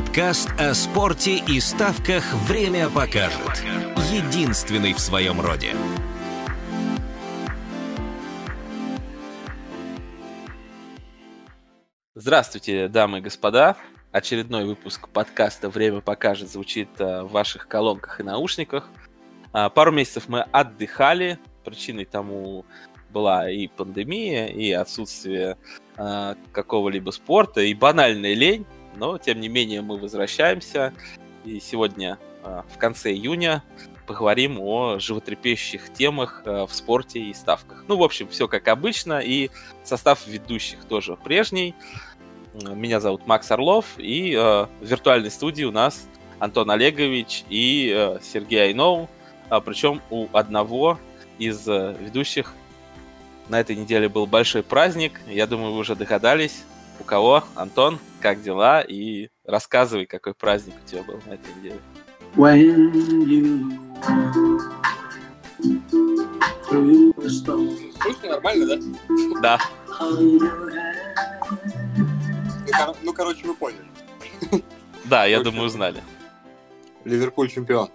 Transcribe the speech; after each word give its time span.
Подкаст 0.00 0.48
о 0.58 0.72
спорте 0.72 1.36
и 1.36 1.60
ставках 1.60 2.24
«Время 2.48 2.88
покажет». 2.88 3.62
Единственный 4.10 4.94
в 4.94 4.98
своем 4.98 5.42
роде. 5.42 5.74
Здравствуйте, 12.14 12.88
дамы 12.88 13.18
и 13.18 13.20
господа. 13.20 13.76
Очередной 14.10 14.64
выпуск 14.64 15.06
подкаста 15.10 15.68
«Время 15.68 16.00
покажет» 16.00 16.48
звучит 16.48 16.88
э, 16.98 17.22
в 17.22 17.32
ваших 17.32 17.68
колонках 17.68 18.20
и 18.20 18.22
наушниках. 18.22 18.88
А, 19.52 19.68
пару 19.68 19.92
месяцев 19.92 20.28
мы 20.28 20.40
отдыхали. 20.40 21.38
Причиной 21.62 22.06
тому 22.06 22.64
была 23.10 23.50
и 23.50 23.66
пандемия, 23.66 24.46
и 24.46 24.72
отсутствие 24.72 25.58
э, 25.98 26.34
какого-либо 26.52 27.10
спорта, 27.10 27.60
и 27.60 27.74
банальная 27.74 28.32
лень 28.32 28.64
но 28.96 29.18
тем 29.18 29.40
не 29.40 29.48
менее 29.48 29.82
мы 29.82 29.98
возвращаемся. 29.98 30.92
И 31.44 31.60
сегодня, 31.60 32.18
а, 32.42 32.64
в 32.72 32.78
конце 32.78 33.12
июня, 33.12 33.62
поговорим 34.06 34.58
о 34.60 34.98
животрепещущих 34.98 35.92
темах 35.92 36.42
а, 36.44 36.66
в 36.66 36.74
спорте 36.74 37.20
и 37.20 37.32
ставках. 37.32 37.84
Ну, 37.88 37.96
в 37.96 38.02
общем, 38.02 38.28
все 38.28 38.48
как 38.48 38.68
обычно, 38.68 39.20
и 39.20 39.50
состав 39.84 40.26
ведущих 40.26 40.84
тоже 40.84 41.16
прежний. 41.16 41.74
Меня 42.52 43.00
зовут 43.00 43.26
Макс 43.26 43.48
Орлов, 43.52 43.86
и 43.96 44.34
э, 44.34 44.36
в 44.36 44.68
виртуальной 44.80 45.30
студии 45.30 45.62
у 45.62 45.70
нас 45.70 46.08
Антон 46.40 46.68
Олегович 46.72 47.44
и 47.48 48.18
Сергей 48.22 48.64
Айнов. 48.64 49.08
А, 49.48 49.60
причем 49.60 50.02
у 50.10 50.26
одного 50.32 50.98
из 51.38 51.64
ведущих 51.66 52.52
на 53.48 53.60
этой 53.60 53.76
неделе 53.76 54.08
был 54.08 54.26
большой 54.26 54.62
праздник. 54.62 55.20
Я 55.28 55.46
думаю, 55.46 55.72
вы 55.72 55.78
уже 55.78 55.94
догадались, 55.94 56.64
у 57.00 57.04
кого. 57.04 57.44
Антон, 57.54 57.98
как 58.20 58.42
дела? 58.42 58.80
И 58.82 59.28
рассказывай, 59.44 60.06
какой 60.06 60.34
праздник 60.34 60.74
у 60.84 60.88
тебя 60.88 61.02
был 61.02 61.20
на 61.26 61.32
этой 61.34 61.54
неделе. 61.56 61.80
Слышно 68.00 68.28
нормально, 68.30 68.66
да? 68.66 68.78
Да. 69.42 69.58
Ну, 70.10 70.38
кор- 72.72 72.96
ну, 73.02 73.12
короче, 73.12 73.46
вы 73.46 73.54
поняли. 73.54 73.84
Да, 75.04 75.24
я 75.26 75.42
думаю, 75.42 75.66
узнали. 75.66 76.02
Ливерпуль 77.04 77.50
чемпион. 77.50 77.90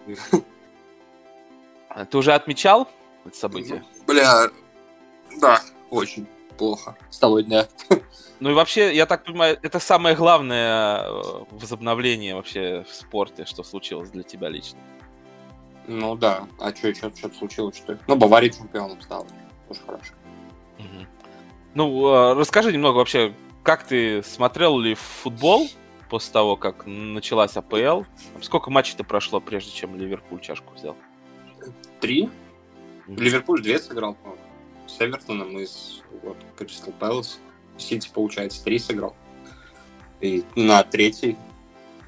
Ты 2.10 2.18
уже 2.18 2.34
отмечал 2.34 2.90
это 3.26 3.38
событие? 3.38 3.84
Бля, 4.06 4.50
да, 5.40 5.62
очень 5.90 6.28
плохо 6.58 6.98
с 7.10 7.20
того 7.20 7.42
дня. 7.42 7.68
Ну 8.42 8.50
и 8.50 8.54
вообще, 8.54 8.94
я 8.94 9.06
так 9.06 9.24
понимаю, 9.24 9.58
это 9.62 9.80
самое 9.80 10.14
главное 10.14 11.04
э, 11.04 11.46
возобновление 11.52 12.36
вообще 12.36 12.84
в 12.84 12.94
спорте, 12.94 13.46
что 13.46 13.64
случилось 13.64 14.10
для 14.10 14.24
тебя 14.24 14.50
лично. 14.50 14.78
Ну 15.88 16.16
да, 16.16 16.46
а 16.60 16.76
что 16.76 16.90
еще 16.90 17.10
что-то 17.16 17.34
случилось, 17.34 17.78
что 17.78 17.94
ли? 17.94 18.00
Ну, 18.08 18.18
Бавария 18.18 18.50
чемпионом 18.50 19.00
стала. 19.02 19.26
Тоже 19.70 19.80
хорошо. 19.86 20.14
Ну, 21.76 22.08
э, 22.08 22.34
расскажи 22.34 22.72
немного 22.72 22.98
вообще, 22.98 23.34
как 23.64 23.84
ты 23.86 24.24
смотрел 24.24 24.80
ли 24.80 24.96
футбол 24.96 25.68
после 26.10 26.32
того, 26.32 26.56
как 26.56 26.86
началась 26.86 27.58
АПЛ? 27.58 28.04
Сколько 28.42 28.70
матчей-то 28.70 29.04
прошло, 29.04 29.42
прежде 29.42 29.72
чем 29.72 29.96
Ливерпуль 29.96 30.40
чашку 30.40 30.74
взял? 30.74 30.96
Три? 32.00 32.30
Ливерпуль 33.08 33.62
две 33.62 33.80
сыграл, 33.80 34.16
по-моему. 34.16 34.35
С 34.96 35.02
Эвертоном 35.02 35.58
и 35.60 35.66
с 35.66 36.02
вот, 36.24 36.38
Кристал 36.58 36.94
Пэлас. 37.00 37.40
Сити, 37.78 38.10
получается, 38.14 38.64
три 38.64 38.80
сыграл. 38.80 39.16
И 40.22 40.44
на 40.56 40.84
третий 40.84 41.36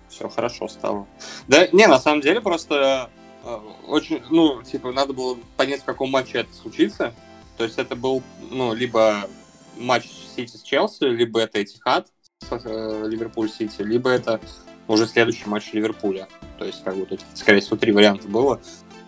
все 0.09 0.29
хорошо 0.29 0.67
стало. 0.67 1.07
Да, 1.47 1.67
не, 1.67 1.87
на 1.87 1.99
самом 1.99 2.21
деле 2.21 2.39
просто 2.39 3.09
э, 3.43 3.59
очень, 3.87 4.21
ну, 4.29 4.63
типа, 4.63 4.93
надо 4.93 5.11
было 5.13 5.37
понять, 5.57 5.81
в 5.81 5.85
каком 5.85 6.09
матче 6.09 6.39
это 6.39 6.53
случится. 6.53 7.13
То 7.57 7.65
есть 7.65 7.77
это 7.77 7.95
был, 7.95 8.23
ну, 8.49 8.73
либо 8.73 9.29
матч 9.77 10.07
Сити 10.35 10.55
с 10.55 10.61
Челси, 10.61 11.03
либо 11.03 11.41
это 11.41 11.61
Этихад 11.61 12.07
с 12.39 12.51
э, 12.51 13.03
Ливерпуль-Сити, 13.07 13.81
либо 13.81 14.09
это 14.09 14.39
уже 14.87 15.05
следующий 15.07 15.49
матч 15.49 15.73
Ливерпуля. 15.73 16.29
То 16.57 16.65
есть, 16.65 16.83
как 16.83 16.95
бы 16.95 17.05
тут, 17.05 17.21
скорее 17.33 17.59
всего, 17.59 17.75
три 17.75 17.91
варианта 17.91 18.27
было. 18.27 18.61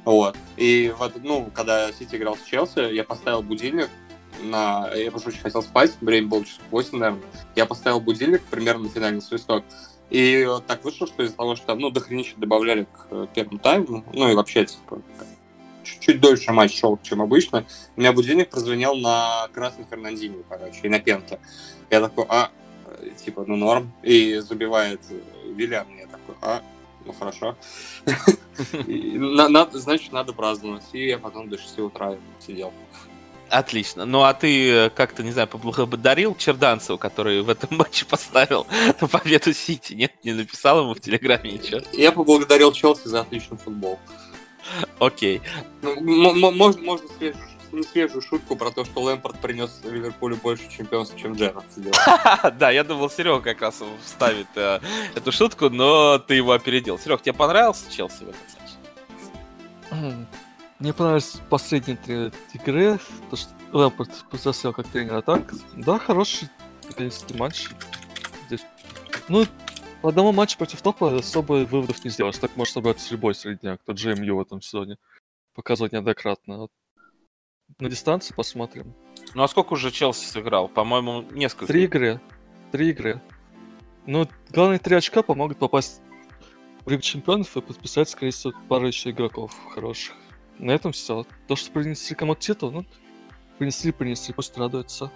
Вот. 0.09 0.36
И 0.58 0.92
вот, 0.97 1.14
ну, 1.22 1.52
когда 1.53 1.92
Сити 1.92 2.16
играл 2.16 2.36
с 2.36 2.42
Челси, 2.42 2.96
я 2.96 3.03
поставил 3.03 3.44
будильник 3.44 3.90
на... 4.42 4.90
Я 4.96 5.12
просто 5.12 5.30
очень 5.30 5.42
хотел 5.42 5.62
спать, 5.62 5.92
время 6.02 6.28
было 6.28 6.44
часов 6.44 6.64
8, 6.72 6.97
наверное. 6.97 7.24
Я 7.56 7.68
поставил 7.68 8.00
будильник 8.00 8.42
примерно 8.46 8.86
на 8.86 8.90
финальный 8.90 9.22
свисток. 9.22 9.64
И 10.09 10.46
вот 10.47 10.66
так 10.66 10.84
вышло, 10.84 11.06
что 11.06 11.22
из-за 11.22 11.36
того, 11.36 11.56
что 11.56 11.68
там, 11.68 11.78
ну, 11.78 11.92
дохренище 11.92 12.34
добавляли 12.38 12.86
к 12.86 13.08
э, 13.12 13.28
первому 13.36 13.59
тайму, 13.59 14.03
ну, 14.12 14.28
и 14.31 14.34
вообще, 14.34 14.66
типа, 14.66 15.00
чуть-чуть 15.84 16.20
дольше 16.20 16.53
матч 16.53 16.80
шел, 16.80 16.97
чем 17.03 17.22
обычно, 17.22 17.68
у 17.96 18.00
меня 18.00 18.12
будильник 18.12 18.50
прозвенел 18.50 18.96
на 18.96 19.47
красный 19.53 19.86
Фернандинho, 19.86 20.44
короче, 20.50 20.80
и 20.81 20.90
на 20.90 21.00
Пента. 21.00 21.40
Я 21.91 22.02
такой, 22.02 22.26
а, 22.30 22.50
типа, 23.24 23.44
ну, 23.46 23.56
норм. 23.58 23.91
И 24.02 24.40
забивает 24.40 25.02
э, 25.12 25.52
Вильян, 25.52 25.86
я 25.96 26.08
такой, 26.08 26.34
а, 26.41 26.64
ну, 27.06 27.14
хорошо. 27.14 27.56
Значит, 29.74 30.12
надо 30.12 30.34
праздновать. 30.34 30.84
И 30.94 31.08
я 31.08 31.18
потом 31.18 31.50
до 31.50 31.58
6 31.58 31.80
утра 31.80 32.16
сидел. 32.40 32.74
Отлично. 33.50 34.06
Ну 34.06 34.24
а 34.24 34.34
ты 34.34 34.70
э, 34.70 34.90
как-то, 34.92 35.24
не 35.24 35.32
знаю, 35.32 35.48
поблагодарил 35.48 36.36
Черданцеву, 36.36 37.00
который 37.00 37.42
в 37.42 37.50
этом 37.50 37.78
матче 37.78 38.06
поставил 38.06 38.68
на 39.02 39.08
победу 39.08 39.54
Сити, 39.54 39.94
нет? 39.94 40.14
Не 40.24 40.34
написал 40.34 40.82
ему 40.82 40.94
в 40.94 41.00
Телеграме 41.00 41.54
ничего? 41.54 41.82
Я 41.94 42.12
поблагодарил 42.12 42.72
Челси 42.72 43.08
за 43.08 43.22
отличный 43.22 43.58
футбол. 43.58 44.00
Окей. 45.00 45.42
Ну, 45.82 46.00
можно 46.36 47.08
свежую, 47.18 47.49
не 47.72 47.84
свежую 47.84 48.22
шутку 48.22 48.56
про 48.56 48.72
то, 48.72 48.85
что 48.85 49.02
Лэмпорт 49.02 49.40
принес 49.40 49.81
Ливерпулю 49.84 50.38
больше 50.38 50.69
чемпионств, 50.69 51.16
чем 51.18 51.34
Джерард 51.34 51.66
сделал. 51.75 51.94
Да, 52.59 52.72
я 52.72 52.84
думал, 52.84 53.09
Серега 53.09 53.41
как 53.41 53.62
раз 53.62 53.81
вставит 54.03 54.47
э, 54.56 54.80
эту 55.16 55.31
шутку, 55.31 55.69
но 55.69 56.19
ты 56.19 56.35
его 56.35 56.52
опередил. 56.52 56.97
Серег, 56.97 57.22
тебе 57.22 57.34
понравился 57.34 57.91
Челси 57.91 58.24
в 58.24 58.29
этом 58.29 58.41
матче? 59.91 60.28
Мне 60.79 60.94
понравились 60.94 61.40
последние 61.50 61.97
три 61.97 62.31
игры, 62.53 63.00
то 63.29 63.35
что 63.35 63.50
Лэмпорт 63.74 64.12
засел 64.31 64.74
как 64.74 64.88
тренер, 64.88 65.16
а 65.16 65.22
так, 65.22 65.53
да, 65.75 66.00
хороший, 66.00 66.50
принципе, 66.96 67.38
матч. 67.38 67.69
Здесь, 68.47 68.66
ну, 69.28 69.46
по 70.02 70.09
одному 70.09 70.31
матчу 70.31 70.58
против 70.58 70.81
топа 70.81 71.16
особо 71.18 71.66
выводов 71.66 72.03
не 72.03 72.09
сделаешь, 72.09 72.38
так 72.38 72.56
может 72.56 72.74
собраться 72.74 73.12
любой 73.12 73.35
средняк, 73.35 73.81
кто 73.81 73.94
GMU 73.94 74.34
в 74.34 74.41
этом 74.41 74.62
сезоне 74.62 74.97
показывать 75.53 75.91
неоднократно. 75.91 76.68
На 77.78 77.90
дистанции 77.90 78.34
посмотрим. 78.34 78.94
Ну 79.35 79.44
а 79.44 79.47
сколько 79.47 79.74
уже 79.74 79.91
Челси 79.91 80.25
сыграл? 80.25 80.68
По-моему, 80.68 81.24
несколько. 81.31 81.68
Три 81.68 81.84
игры. 81.84 82.19
Три 82.72 82.90
игры. 82.90 83.22
Ну, 84.06 84.28
главные 84.50 84.80
три 84.80 84.96
очка 84.96 85.22
помогут 85.22 85.59
попасть 85.59 86.02
в 86.85 86.90
Лигу 86.90 87.02
Чемпионов 87.02 87.56
и 87.56 87.62
подписать, 87.62 88.09
скорее 88.09 88.31
всего, 88.31 88.53
пару 88.68 88.88
еще 88.88 89.12
игроков 89.12 89.53
хороших. 89.74 90.16
На 90.58 90.72
этом 90.72 90.91
все. 90.91 91.25
То, 91.47 91.56
что 91.56 91.72
принесли 91.72 92.16
кому-то 92.16 92.41
титул, 92.41 92.72
ну, 92.72 92.85
принесли, 93.59 93.91
принесли, 93.91 94.34
пусть 94.34 94.58
радуются. 94.58 95.12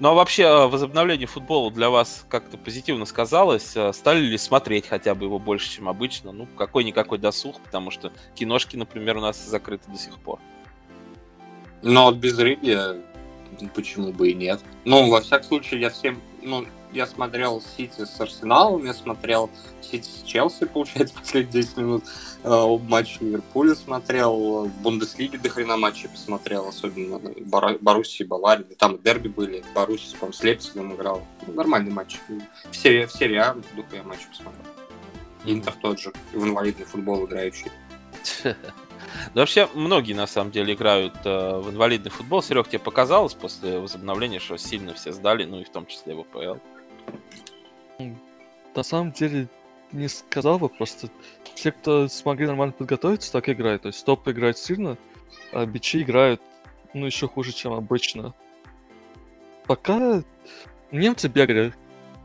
Ну 0.00 0.08
а 0.08 0.14
вообще 0.14 0.42
э, 0.42 0.66
возобновление 0.66 1.28
футбола 1.28 1.70
для 1.70 1.88
вас 1.88 2.26
как-то 2.28 2.58
позитивно 2.58 3.04
сказалось? 3.04 3.76
Э, 3.76 3.92
Стали 3.92 4.20
ли 4.20 4.38
смотреть 4.38 4.88
хотя 4.88 5.14
бы 5.14 5.26
его 5.26 5.38
больше, 5.38 5.70
чем 5.70 5.88
обычно? 5.88 6.32
Ну, 6.32 6.46
какой-никакой 6.58 7.18
досуг, 7.18 7.60
потому 7.60 7.92
что 7.92 8.12
киношки, 8.34 8.76
например, 8.76 9.18
у 9.18 9.20
нас 9.20 9.44
закрыты 9.44 9.90
до 9.90 9.96
сих 9.96 10.18
пор. 10.18 10.40
Но 11.84 12.08
от 12.08 12.16
безрыбья 12.16 12.96
почему 13.74 14.12
бы 14.12 14.30
и 14.30 14.34
нет. 14.34 14.60
Ну, 14.84 15.10
во 15.10 15.20
всяком 15.20 15.46
случае, 15.46 15.80
я 15.80 15.90
всем... 15.90 16.20
Ну, 16.42 16.66
я 16.92 17.06
смотрел 17.06 17.62
Сити 17.76 18.04
с 18.04 18.20
Арсеналом, 18.20 18.84
я 18.84 18.94
смотрел 18.94 19.50
Сити 19.82 20.06
с 20.08 20.22
Челси, 20.22 20.64
получается, 20.66 21.14
последние 21.18 21.62
10 21.62 21.76
минут. 21.76 22.04
Э, 22.42 22.78
Матч 22.88 23.18
Ливерпуля 23.20 23.74
смотрел, 23.74 24.64
в 24.64 24.80
Бундеслиге 24.80 25.38
до 25.38 25.50
хрена 25.50 25.76
матчей 25.76 26.08
посмотрел, 26.08 26.68
особенно 26.68 27.18
Бора- 27.18 27.78
Боруссии, 27.80 28.24
Баварии. 28.24 28.64
Там 28.78 29.00
дерби 29.02 29.28
были, 29.28 29.62
Боруссия, 29.74 30.16
по 30.18 30.32
с 30.32 30.42
Лейпцигом 30.42 30.94
играл. 30.94 31.26
Ну, 31.46 31.52
нормальный 31.52 31.92
матч. 31.92 32.18
В 32.70 32.76
серии, 32.76 33.06
в 33.06 33.12
серии 33.12 33.36
А, 33.36 33.54
в 33.54 33.94
я 33.94 34.02
матч 34.04 34.20
посмотрел. 34.28 34.64
Интер 35.44 35.74
тот 35.82 36.00
же, 36.00 36.12
в 36.32 36.44
инвалидный 36.44 36.86
футбол 36.86 37.26
играющий. 37.26 37.70
Да 39.34 39.42
вообще 39.42 39.68
многие 39.74 40.12
на 40.12 40.26
самом 40.26 40.50
деле 40.50 40.74
играют 40.74 41.14
э, 41.24 41.58
в 41.58 41.70
инвалидный 41.70 42.10
футбол. 42.10 42.42
Серег, 42.42 42.68
тебе 42.68 42.78
показалось 42.78 43.34
после 43.34 43.78
возобновления, 43.78 44.38
что 44.38 44.56
сильно 44.56 44.94
все 44.94 45.12
сдали, 45.12 45.44
ну 45.44 45.60
и 45.60 45.64
в 45.64 45.70
том 45.70 45.86
числе 45.86 46.14
в 46.14 46.20
АПЛ? 46.20 46.58
На 48.74 48.82
самом 48.82 49.12
деле, 49.12 49.48
не 49.92 50.08
сказал 50.08 50.58
бы, 50.58 50.68
просто 50.68 51.08
те, 51.54 51.70
кто 51.70 52.08
смогли 52.08 52.46
нормально 52.46 52.72
подготовиться, 52.72 53.32
так 53.32 53.48
играют. 53.48 53.82
То 53.82 53.88
есть 53.88 54.04
топ 54.04 54.26
играет 54.28 54.58
сильно, 54.58 54.98
а 55.52 55.64
бичи 55.64 56.02
играют, 56.02 56.42
ну, 56.92 57.06
еще 57.06 57.28
хуже, 57.28 57.52
чем 57.52 57.72
обычно. 57.72 58.34
Пока 59.66 60.22
немцы 60.90 61.28
бегали 61.28 61.72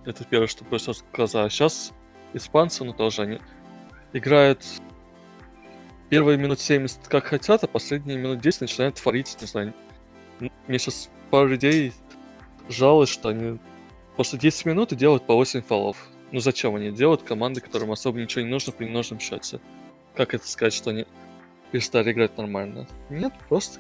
Это 0.06 0.25
первое, 0.25 0.47
что 0.47 0.65
бросилось 0.65 1.01
в 1.01 1.15
глаза. 1.15 1.44
А 1.44 1.50
сейчас 1.50 1.94
испанцы, 2.33 2.83
ну 2.83 2.94
тоже 2.94 3.21
они 3.21 3.39
играют 4.13 4.63
первые 6.09 6.38
минут 6.38 6.59
70 6.59 7.07
как 7.07 7.25
хотят, 7.25 7.63
а 7.63 7.67
последние 7.67 8.17
минут 8.17 8.41
10 8.41 8.61
начинают 8.61 8.95
творить, 8.95 9.38
не 9.39 9.47
знаю. 9.47 9.73
Мне 10.39 10.79
сейчас 10.79 11.09
пару 11.29 11.50
людей 11.50 11.94
жалость, 12.67 13.13
что 13.13 13.29
они 13.29 13.59
после 14.15 14.39
10 14.39 14.65
минут 14.65 14.95
делают 14.95 15.25
по 15.25 15.35
8 15.35 15.61
фолов. 15.61 15.97
Ну 16.31 16.39
зачем 16.39 16.75
они 16.75 16.91
делают 16.91 17.23
команды, 17.23 17.61
которым 17.61 17.91
особо 17.91 18.19
ничего 18.19 18.41
не 18.41 18.50
нужно 18.50 18.71
при 18.71 18.85
множном 18.85 19.19
счете? 19.19 19.59
Как 20.15 20.33
это 20.33 20.47
сказать, 20.47 20.73
что 20.73 20.89
они 20.91 21.06
перестали 21.71 22.11
играть 22.11 22.38
нормально? 22.38 22.88
Нет, 23.09 23.33
просто 23.47 23.79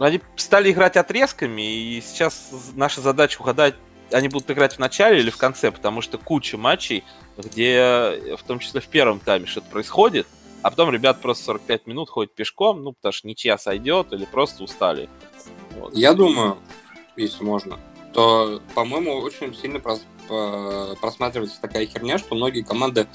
но 0.00 0.06
они 0.06 0.22
стали 0.34 0.72
играть 0.72 0.96
отрезками, 0.96 1.60
и 1.60 2.00
сейчас 2.00 2.52
наша 2.74 3.02
задача 3.02 3.42
угадать, 3.42 3.74
они 4.10 4.28
будут 4.28 4.50
играть 4.50 4.72
в 4.72 4.78
начале 4.78 5.20
или 5.20 5.28
в 5.28 5.36
конце, 5.36 5.70
потому 5.70 6.00
что 6.00 6.16
куча 6.16 6.56
матчей, 6.56 7.04
где 7.36 8.34
в 8.38 8.42
том 8.44 8.60
числе 8.60 8.80
в 8.80 8.86
первом 8.86 9.20
тайме 9.20 9.44
что-то 9.44 9.68
происходит, 9.68 10.26
а 10.62 10.70
потом 10.70 10.90
ребят 10.90 11.20
просто 11.20 11.44
45 11.44 11.86
минут 11.86 12.10
ходят 12.10 12.34
пешком, 12.34 12.82
ну, 12.82 12.92
потому 12.92 13.12
что 13.12 13.28
ничья 13.28 13.58
сойдет 13.58 14.12
или 14.12 14.24
просто 14.24 14.64
устали. 14.64 15.08
Вот. 15.78 15.94
Я 15.96 16.14
думаю, 16.14 16.58
если 17.16 17.42
можно, 17.42 17.78
то, 18.12 18.60
по-моему, 18.74 19.12
очень 19.14 19.54
сильно 19.54 19.80
просматривается 21.00 21.60
такая 21.60 21.86
херня, 21.86 22.18
что 22.18 22.34
многие 22.34 22.62
команды, 22.62 23.06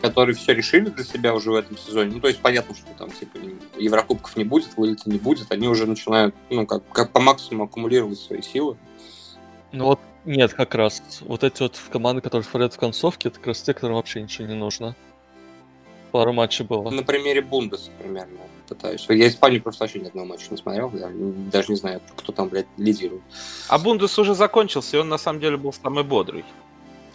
которые 0.00 0.36
все 0.36 0.52
решили 0.54 0.88
для 0.90 1.04
себя 1.04 1.34
уже 1.34 1.50
в 1.50 1.54
этом 1.54 1.76
сезоне, 1.76 2.12
ну, 2.12 2.20
то 2.20 2.28
есть 2.28 2.40
понятно, 2.40 2.74
что 2.74 2.86
там, 2.96 3.10
типа, 3.10 3.38
Еврокубков 3.78 4.36
не 4.36 4.44
будет, 4.44 4.76
вылета 4.76 5.10
не 5.10 5.18
будет, 5.18 5.50
они 5.50 5.68
уже 5.68 5.86
начинают, 5.86 6.34
ну, 6.48 6.66
как, 6.66 6.88
как 6.90 7.12
по 7.12 7.20
максимуму 7.20 7.64
аккумулировать 7.64 8.18
свои 8.18 8.42
силы. 8.42 8.76
Ну 9.72 9.86
вот 9.86 10.00
нет, 10.24 10.52
как 10.52 10.74
раз. 10.74 11.02
Вот 11.20 11.44
эти 11.44 11.62
вот 11.62 11.80
команды, 11.90 12.20
которые 12.20 12.46
творят 12.46 12.74
в 12.74 12.78
концовке, 12.78 13.28
это 13.28 13.38
как 13.38 13.48
раз 13.48 13.62
те, 13.62 13.72
которым 13.72 13.96
вообще 13.96 14.20
ничего 14.20 14.46
не 14.46 14.54
нужно. 14.54 14.94
Пару 16.10 16.32
матчей 16.32 16.64
было. 16.64 16.90
На 16.90 17.02
примере 17.02 17.40
Бундеса 17.40 17.90
примерно 17.98 18.38
пытаюсь. 18.68 19.04
Я 19.08 19.28
Испанию 19.28 19.62
просто 19.62 19.84
вообще 19.84 20.00
ни 20.00 20.06
одного 20.06 20.28
матча 20.28 20.46
не 20.50 20.56
смотрел. 20.56 20.90
Я 20.94 21.10
даже 21.50 21.70
не 21.70 21.76
знаю, 21.76 22.00
кто 22.16 22.32
там, 22.32 22.48
блядь, 22.48 22.66
лидирует. 22.76 23.22
А 23.68 23.78
Бундес 23.78 24.18
уже 24.18 24.34
закончился, 24.34 24.96
и 24.96 25.00
он 25.00 25.08
на 25.08 25.18
самом 25.18 25.40
деле 25.40 25.56
был 25.56 25.72
самый 25.72 26.04
бодрый. 26.04 26.44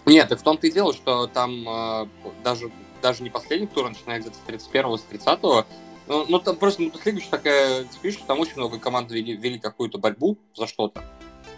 Нет, 0.06 0.30
так 0.30 0.40
в 0.40 0.44
том-то 0.44 0.68
и 0.68 0.72
дело, 0.72 0.94
что 0.94 1.28
там 1.28 1.68
э, 1.68 2.08
даже, 2.44 2.72
даже 3.02 3.24
не 3.24 3.30
последний 3.30 3.68
тур, 3.68 3.90
начиная 3.90 4.20
где-то 4.20 4.36
с 4.36 4.48
31-го, 4.48 4.98
с 4.98 5.06
30-го, 5.12 5.66
ну, 6.08 6.26
ну, 6.30 6.40
там 6.40 6.56
просто 6.58 6.84
Бундеслига 6.84 7.18
еще 7.18 7.30
такая 7.30 7.86
спичка, 7.92 8.24
там 8.28 8.40
очень 8.40 8.58
много 8.58 8.78
команд 8.78 9.12
вели, 9.12 9.36
вели 9.36 9.58
какую-то 9.58 9.98
борьбу 9.98 10.38
за 10.54 10.68
что-то. 10.68 11.04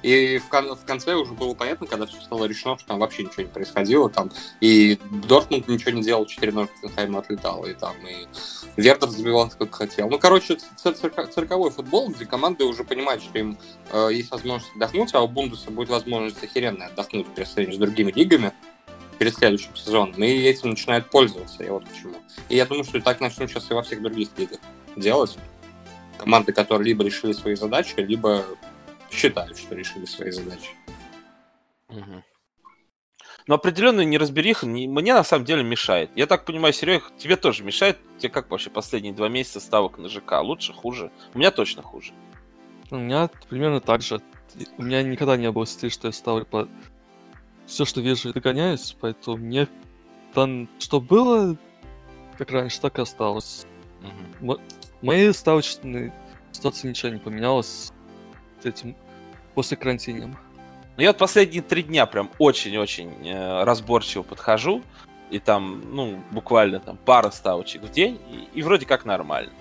И 0.03 0.37
в, 0.37 0.49
кон- 0.49 0.75
в 0.75 0.85
конце 0.85 1.15
уже 1.15 1.33
было 1.33 1.53
понятно, 1.53 1.87
когда 1.87 2.05
все 2.05 2.21
стало 2.21 2.45
решено, 2.45 2.77
что 2.77 2.87
там 2.87 2.99
вообще 2.99 3.23
ничего 3.23 3.43
не 3.43 3.49
происходило. 3.49 4.09
Там 4.09 4.31
и 4.61 4.99
Дортмунд 5.27 5.67
ничего 5.67 5.91
не 5.91 6.03
делал, 6.03 6.25
4-0 6.25 6.67
Тоттенхайм 6.81 7.17
отлетал, 7.17 7.65
и 7.65 7.73
там 7.73 7.95
и 8.07 8.27
Вердер 8.75 9.09
забивал 9.09 9.49
как 9.49 9.73
хотел. 9.73 10.09
Ну, 10.09 10.19
короче, 10.19 10.57
цир- 10.75 11.27
цирковой 11.29 11.71
футбол, 11.71 12.09
где 12.09 12.25
команды 12.25 12.63
уже 12.63 12.83
понимают, 12.83 13.23
что 13.23 13.37
им 13.39 13.57
э, 13.91 14.09
есть 14.11 14.31
возможность 14.31 14.75
отдохнуть, 14.75 15.13
а 15.13 15.21
у 15.21 15.27
Бундеса 15.27 15.71
будет 15.71 15.89
возможность 15.89 16.43
охеренная 16.43 16.87
отдохнуть 16.87 17.27
при 17.27 17.43
сравнении 17.43 17.75
с 17.75 17.79
другими 17.79 18.11
лигами 18.11 18.53
перед 19.17 19.35
следующим 19.35 19.75
сезоном, 19.75 20.23
и 20.23 20.27
этим 20.27 20.69
начинают 20.69 21.09
пользоваться, 21.09 21.63
и 21.63 21.69
вот 21.69 21.85
почему. 21.85 22.13
И 22.49 22.55
я 22.55 22.65
думаю, 22.65 22.83
что 22.83 23.01
так 23.01 23.19
начнут 23.19 23.49
сейчас 23.49 23.69
и 23.71 23.73
во 23.73 23.81
всех 23.81 24.01
других 24.01 24.29
лигах 24.37 24.59
делать. 24.95 25.37
Команды, 26.17 26.51
которые 26.51 26.87
либо 26.87 27.03
решили 27.03 27.31
свои 27.31 27.55
задачи, 27.55 27.93
либо 27.97 28.43
считают, 29.11 29.57
что 29.57 29.75
решили 29.75 30.05
свои 30.05 30.31
задачи. 30.31 30.69
Угу. 31.89 32.23
Но 33.47 33.55
определенная 33.55 34.03
неразбериха 34.03 34.65
мне 34.65 35.13
на 35.13 35.23
самом 35.23 35.45
деле 35.45 35.63
мешает. 35.63 36.09
Я 36.15 36.27
так 36.27 36.43
понимаю, 36.43 36.73
Серег, 36.73 37.11
тебе 37.17 37.37
тоже 37.37 37.63
мешает? 37.63 37.97
Тебе 38.17 38.29
как 38.29 38.49
вообще 38.49 38.69
последние 38.69 39.13
два 39.13 39.29
месяца 39.29 39.61
ставок 39.61 39.97
на 39.97 40.09
ЖК? 40.09 40.41
Лучше, 40.41 40.73
хуже? 40.73 41.11
У 41.33 41.39
меня 41.39 41.51
точно 41.51 41.81
хуже. 41.81 42.11
У 42.91 42.97
меня 42.97 43.29
примерно 43.49 43.79
так 43.79 44.01
же. 44.01 44.21
У 44.77 44.83
меня 44.83 45.01
никогда 45.01 45.37
не 45.37 45.49
было 45.49 45.65
стиль, 45.65 45.91
что 45.91 46.07
я 46.07 46.11
ставлю 46.11 46.45
по... 46.45 46.67
Все, 47.65 47.85
что 47.85 48.01
вижу, 48.01 48.33
догоняюсь, 48.33 48.95
поэтому 48.99 49.37
мне 49.37 49.67
там, 50.33 50.69
что 50.79 51.01
было, 51.01 51.57
как 52.37 52.51
раньше, 52.51 52.79
так 52.81 52.99
и 52.99 53.01
осталось. 53.01 53.65
Угу. 54.41 54.59
Мои 55.01 55.31
ставочные 55.31 56.13
ситуации 56.51 56.89
ничего 56.89 57.11
не 57.11 57.19
поменялось 57.19 57.91
этим 58.65 58.95
после 59.55 59.77
карантина. 59.77 60.27
Ну, 60.97 61.03
я 61.03 61.09
вот 61.09 61.17
последние 61.17 61.61
три 61.61 61.83
дня 61.83 62.05
прям 62.05 62.31
очень-очень 62.39 63.27
э, 63.27 63.63
разборчиво 63.63 64.23
подхожу, 64.23 64.83
и 65.29 65.39
там, 65.39 65.83
ну, 65.93 66.19
буквально 66.31 66.79
там 66.79 66.97
пара 66.97 67.29
ставочек 67.29 67.83
в 67.83 67.91
день, 67.91 68.19
и, 68.31 68.59
и 68.59 68.63
вроде 68.63 68.85
как 68.85 69.05
нормально. 69.05 69.51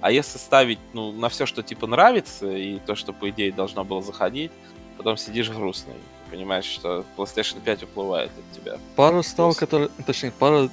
А 0.00 0.10
если 0.10 0.38
ставить, 0.38 0.78
ну, 0.92 1.12
на 1.12 1.28
все, 1.28 1.46
что 1.46 1.62
типа 1.62 1.86
нравится, 1.86 2.50
и 2.50 2.78
то, 2.78 2.94
что, 2.96 3.12
по 3.12 3.28
идее, 3.30 3.52
должно 3.52 3.84
было 3.84 4.02
заходить, 4.02 4.50
потом 4.96 5.16
сидишь 5.16 5.50
грустный, 5.50 5.94
понимаешь, 6.30 6.64
что 6.64 7.04
PlayStation 7.16 7.60
5 7.60 7.84
уплывает 7.84 8.30
от 8.30 8.58
тебя. 8.58 8.78
Пара 8.96 9.22
ставок, 9.22 9.58
которые, 9.58 9.90
точнее, 10.06 10.32
пара 10.32 10.70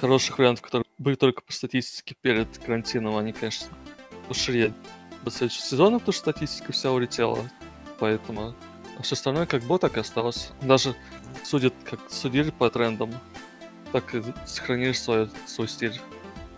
хороших 0.00 0.38
вариантов, 0.38 0.62
которые 0.62 0.84
были 0.98 1.14
только 1.14 1.42
по 1.42 1.52
статистике 1.52 2.14
перед 2.20 2.58
карантином, 2.58 3.16
они, 3.16 3.32
конечно, 3.32 3.68
ушли 4.28 4.72
до 5.24 5.30
следующего 5.30 5.64
сезона, 5.64 5.98
потому 5.98 6.12
что 6.12 6.30
статистика 6.30 6.72
вся 6.72 6.92
улетела. 6.92 7.38
Поэтому 7.98 8.54
а 9.00 9.02
все 9.02 9.14
остальное 9.14 9.46
как 9.46 9.62
было, 9.62 9.78
так 9.78 9.96
и 9.96 10.00
осталось. 10.00 10.50
Даже 10.60 10.94
судят, 11.42 11.72
как 11.84 12.00
судили 12.10 12.50
по 12.50 12.68
трендам, 12.68 13.10
так 13.92 14.14
и 14.14 14.22
сохранили 14.44 14.92
свой, 14.92 15.30
свой 15.46 15.68
стиль. 15.68 15.98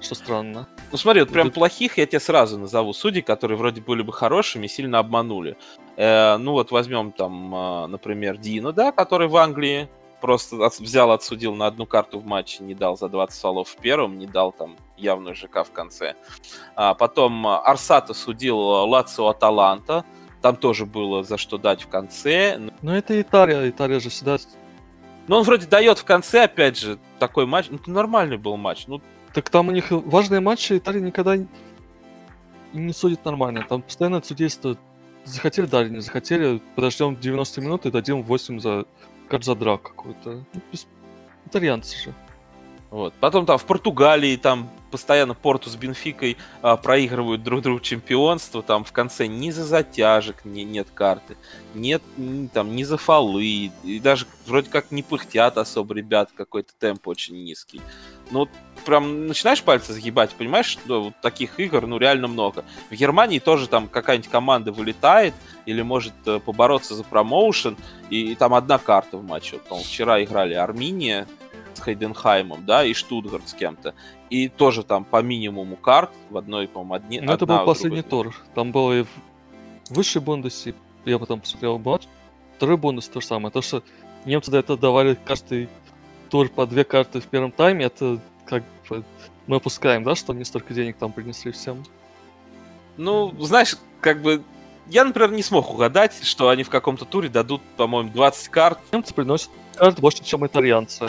Что 0.01 0.17
странно. 0.17 0.67
Ну 0.91 0.99
смотри, 0.99 1.21
вот 1.21 1.31
прям 1.31 1.53
плохих 1.53 1.99
я 1.99 2.07
тебе 2.07 2.19
сразу 2.19 2.59
назову 2.59 2.93
судей, 2.93 3.23
которые 3.23 3.57
вроде 3.57 3.81
были 3.81 4.03
бы 4.03 4.13
хорошими, 4.13 4.67
сильно 4.67 4.99
обманули. 4.99 5.57
Э, 5.97 6.37
ну 6.39 6.51
вот 6.53 6.73
возьмем 6.73 7.13
там, 7.13 7.55
э, 7.55 7.87
например, 7.87 8.39
Дина, 8.39 8.73
да, 8.73 8.91
который 8.91 9.29
в 9.29 9.37
Англии 9.37 9.89
просто 10.23 10.65
от, 10.65 10.79
взял, 10.79 11.11
отсудил 11.11 11.55
на 11.55 11.67
одну 11.67 11.85
карту 11.85 12.21
в 12.21 12.25
матче, 12.25 12.63
не 12.63 12.75
дал 12.75 12.97
за 12.97 13.09
20 13.09 13.39
солов 13.39 13.69
в 13.69 13.77
первом, 13.77 14.19
не 14.19 14.27
дал 14.27 14.53
там 14.53 14.77
явную 14.97 15.35
ЖК 15.35 15.65
в 15.67 15.73
конце. 15.73 16.15
А 16.77 16.95
потом 16.95 17.47
Арсата 17.47 18.15
судил 18.15 18.57
Лацио 18.59 19.29
Аталанта, 19.29 20.05
там 20.41 20.57
тоже 20.57 20.87
было 20.87 21.25
за 21.25 21.37
что 21.37 21.59
дать 21.59 21.83
в 21.83 21.89
конце. 21.89 22.59
Ну 22.81 22.93
это 22.93 23.21
Италия, 23.21 23.69
Италия 23.69 24.01
же 24.01 24.09
всегда... 24.09 24.39
Ну 25.29 25.37
он 25.37 25.43
вроде 25.43 25.67
дает 25.67 25.99
в 25.99 26.05
конце, 26.05 26.45
опять 26.45 26.79
же, 26.79 26.99
такой 27.19 27.47
матч. 27.47 27.67
Ну, 27.71 27.79
нормальный 27.87 28.39
был 28.39 28.57
матч. 28.57 28.87
Ну, 28.87 29.01
так 29.35 29.51
там 29.51 29.69
у 29.69 29.71
них 29.71 29.91
важные 29.91 30.41
матчи, 30.41 30.79
Италия 30.79 31.01
никогда 31.01 31.37
не 32.73 32.93
судит 32.93 33.25
нормально. 33.25 33.67
Там 33.69 33.83
постоянно 33.83 34.23
судейство 34.23 34.77
захотели, 35.25 35.67
дали, 35.67 35.89
не 35.91 36.01
захотели, 36.01 36.61
подождем 36.75 37.17
90 37.17 37.61
минут 37.61 37.87
и 37.87 37.91
дадим 37.91 38.23
8 38.23 38.61
за 38.61 38.85
как 39.33 39.45
за 39.45 39.55
какую-то. 39.79 40.45
Ну, 40.53 40.61
итальянцы 41.47 41.97
же. 41.97 42.15
Вот. 42.93 43.15
Потом 43.21 43.47
там 43.47 43.57
в 43.57 43.65
Португалии 43.65 44.37
там 44.37 44.69
постоянно 44.91 45.33
Порту 45.33 45.71
с 45.71 45.77
Бенфикой 45.77 46.37
а, 46.61 46.77
проигрывают 46.77 47.43
друг 47.43 47.63
другу 47.63 47.81
чемпионство, 47.81 48.63
там 48.63 48.85
в 48.85 48.93
конце 48.93 49.29
ни 49.29 49.49
за 49.51 49.65
затяжек 49.65 50.45
не, 50.45 50.63
нет 50.63 50.89
карты, 50.93 51.39
нет 51.75 52.03
ни, 52.19 52.49
там 52.49 52.77
ни 52.77 52.83
за 52.83 52.99
фолы, 52.99 53.71
и 53.83 54.01
даже 54.01 54.27
вроде 54.47 54.69
как 54.69 54.91
не 54.91 55.03
пыхтят 55.03 55.57
особо 55.57 55.95
ребят, 55.95 56.33
какой-то 56.37 56.75
темп 56.79 57.09
очень 57.09 57.43
низкий. 57.43 57.81
Ну, 58.31 58.47
прям 58.85 59.27
начинаешь 59.27 59.63
пальцы 59.63 59.95
загибать, 59.95 60.35
понимаешь, 60.35 60.67
что 60.67 61.05
вот 61.05 61.15
таких 61.23 61.59
игр, 61.61 61.87
ну, 61.87 61.97
реально 61.97 62.29
много. 62.29 62.63
В 62.91 62.95
Германии 62.95 63.39
тоже 63.39 63.69
там 63.69 63.89
какая-нибудь 63.89 64.31
команда 64.31 64.71
вылетает 64.71 65.33
или 65.65 65.81
может 65.81 66.13
э, 66.27 66.41
побороться 66.41 66.95
за 66.95 67.05
промоушен, 67.05 67.79
и, 68.11 68.33
и 68.33 68.35
там 68.35 68.53
одна 68.53 68.77
карта 68.77 69.17
в 69.17 69.25
матче. 69.25 69.53
Вот, 69.53 69.69
там, 69.69 69.79
вчера 69.79 70.23
играли 70.23 70.53
Армения, 70.53 71.27
с 71.77 71.81
Хайденхаймом, 71.81 72.65
да, 72.65 72.85
и 72.85 72.93
Штутгарт 72.93 73.49
с 73.49 73.55
кем-то. 73.55 73.95
И 74.31 74.49
тоже 74.49 74.83
там 74.83 75.05
по 75.05 75.23
минимуму 75.23 75.77
карт 75.77 76.11
в 76.31 76.37
одной, 76.37 76.69
по-моему, 76.69 76.95
одни. 76.95 77.21
Ну, 77.21 77.33
это 77.33 77.47
был 77.47 77.65
последний 77.65 78.03
тур. 78.03 78.35
Там 78.55 78.73
было 78.73 79.01
и 79.01 79.03
в 79.03 79.09
высшей 79.91 80.23
Бундесе, 80.23 80.75
я 81.05 81.19
потом 81.19 81.41
посмотрел 81.41 81.79
матч, 81.79 82.03
второй 82.57 82.77
Бундес 82.77 83.09
то 83.09 83.21
же 83.21 83.27
самое. 83.27 83.53
То, 83.53 83.63
что 83.63 83.83
немцы 84.25 84.51
до 84.51 84.59
этого 84.59 84.79
давали 84.79 85.19
каждый 85.25 85.69
тур 86.31 86.49
по 86.49 86.67
две 86.67 86.85
карты 86.85 87.21
в 87.21 87.27
первом 87.27 87.53
тайме, 87.53 87.87
это 87.87 88.21
как 88.47 88.65
бы 88.89 89.05
мы 89.47 89.57
опускаем, 89.57 90.05
да, 90.05 90.15
что 90.15 90.33
они 90.33 90.45
столько 90.45 90.73
денег 90.73 90.97
там 90.97 91.13
принесли 91.13 91.53
всем. 91.53 91.85
Ну, 92.97 93.35
знаешь, 93.41 93.77
как 94.01 94.23
бы 94.23 94.43
я, 94.93 95.05
например, 95.05 95.33
не 95.33 95.43
смог 95.43 95.71
угадать, 95.71 96.23
что 96.23 96.51
они 96.51 96.65
в 96.65 96.69
каком-то 96.69 97.05
туре 97.07 97.31
дадут, 97.31 97.63
по-моему, 97.77 98.11
20 98.11 98.49
карт. 98.49 98.79
Немцы 98.93 99.15
приносят 99.15 99.51
карт 99.75 99.99
больше, 100.01 100.23
чем 100.23 100.47
итальянцы. 100.47 101.07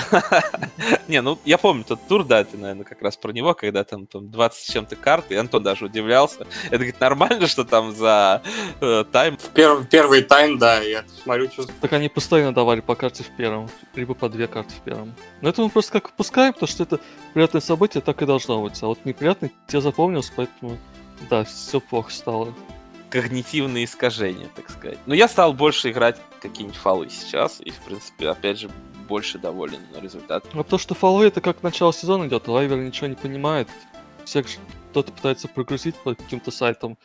Не, 1.09 1.21
ну, 1.21 1.37
я 1.43 1.57
помню 1.57 1.83
тот 1.83 1.99
тур, 2.07 2.23
да, 2.23 2.39
это, 2.39 2.57
наверное, 2.57 2.85
как 2.85 3.01
раз 3.01 3.17
про 3.17 3.33
него, 3.33 3.53
когда 3.53 3.83
там, 3.83 4.07
там 4.07 4.31
20 4.31 4.65
с 4.65 4.71
чем-то 4.71 4.95
карт, 4.95 5.25
и 5.31 5.35
Антон 5.35 5.63
даже 5.63 5.85
удивлялся. 5.85 6.47
Это, 6.67 6.77
говорит, 6.77 6.99
нормально, 7.01 7.47
что 7.47 7.65
там 7.65 7.93
за 7.93 8.41
э, 8.79 9.03
тайм... 9.11 9.37
Первый, 9.53 9.85
первый 9.85 10.21
тайм, 10.21 10.57
да, 10.57 10.79
я 10.79 11.03
смотрю, 11.21 11.49
что... 11.49 11.67
Так 11.81 11.91
они 11.91 12.07
постоянно 12.07 12.53
давали 12.53 12.79
по 12.79 12.95
карте 12.95 13.23
в 13.23 13.35
первом, 13.35 13.69
либо 13.95 14.13
по 14.13 14.29
две 14.29 14.47
карты 14.47 14.73
в 14.73 14.79
первом. 14.79 15.13
Но 15.41 15.49
это 15.49 15.61
мы 15.61 15.69
просто 15.69 15.91
как 15.91 16.11
выпускаем, 16.11 16.53
потому 16.53 16.69
что 16.69 16.83
это 16.83 17.01
приятное 17.33 17.61
событие, 17.61 18.01
так 18.01 18.21
и 18.21 18.25
должно 18.25 18.61
быть. 18.61 18.81
А 18.81 18.87
вот 18.87 18.99
неприятный 19.03 19.51
тебе 19.67 19.81
запомнился, 19.81 20.31
поэтому, 20.33 20.77
да, 21.29 21.43
все 21.43 21.81
плохо 21.81 22.11
стало. 22.11 22.53
Когнитивные 23.13 23.85
искажения, 23.85 24.49
так 24.55 24.71
сказать. 24.71 24.97
Но 25.05 25.13
я 25.13 25.27
стал 25.27 25.53
больше 25.53 25.91
играть 25.91 26.19
какие-нибудь 26.41 26.75
фолы 26.75 27.09
сейчас, 27.11 27.61
и, 27.61 27.69
в 27.69 27.79
принципе, 27.81 28.27
опять 28.29 28.57
же, 28.57 28.71
больше 29.07 29.37
доволен 29.37 29.81
результатом. 30.01 30.59
А 30.59 30.63
то, 30.63 30.79
что 30.79 30.95
фолы 30.95 31.27
это 31.27 31.39
как 31.39 31.61
начало 31.61 31.93
сезона 31.93 32.27
идет, 32.27 32.47
Лайвер 32.47 32.77
ничего 32.77 33.05
не 33.05 33.15
понимает. 33.15 33.67
Всех 34.25 34.47
кто-то 34.89 35.11
пытается 35.11 35.47
прогрузить 35.47 35.95
по 35.97 36.15
каким-то 36.15 36.49
сайтам 36.49 36.97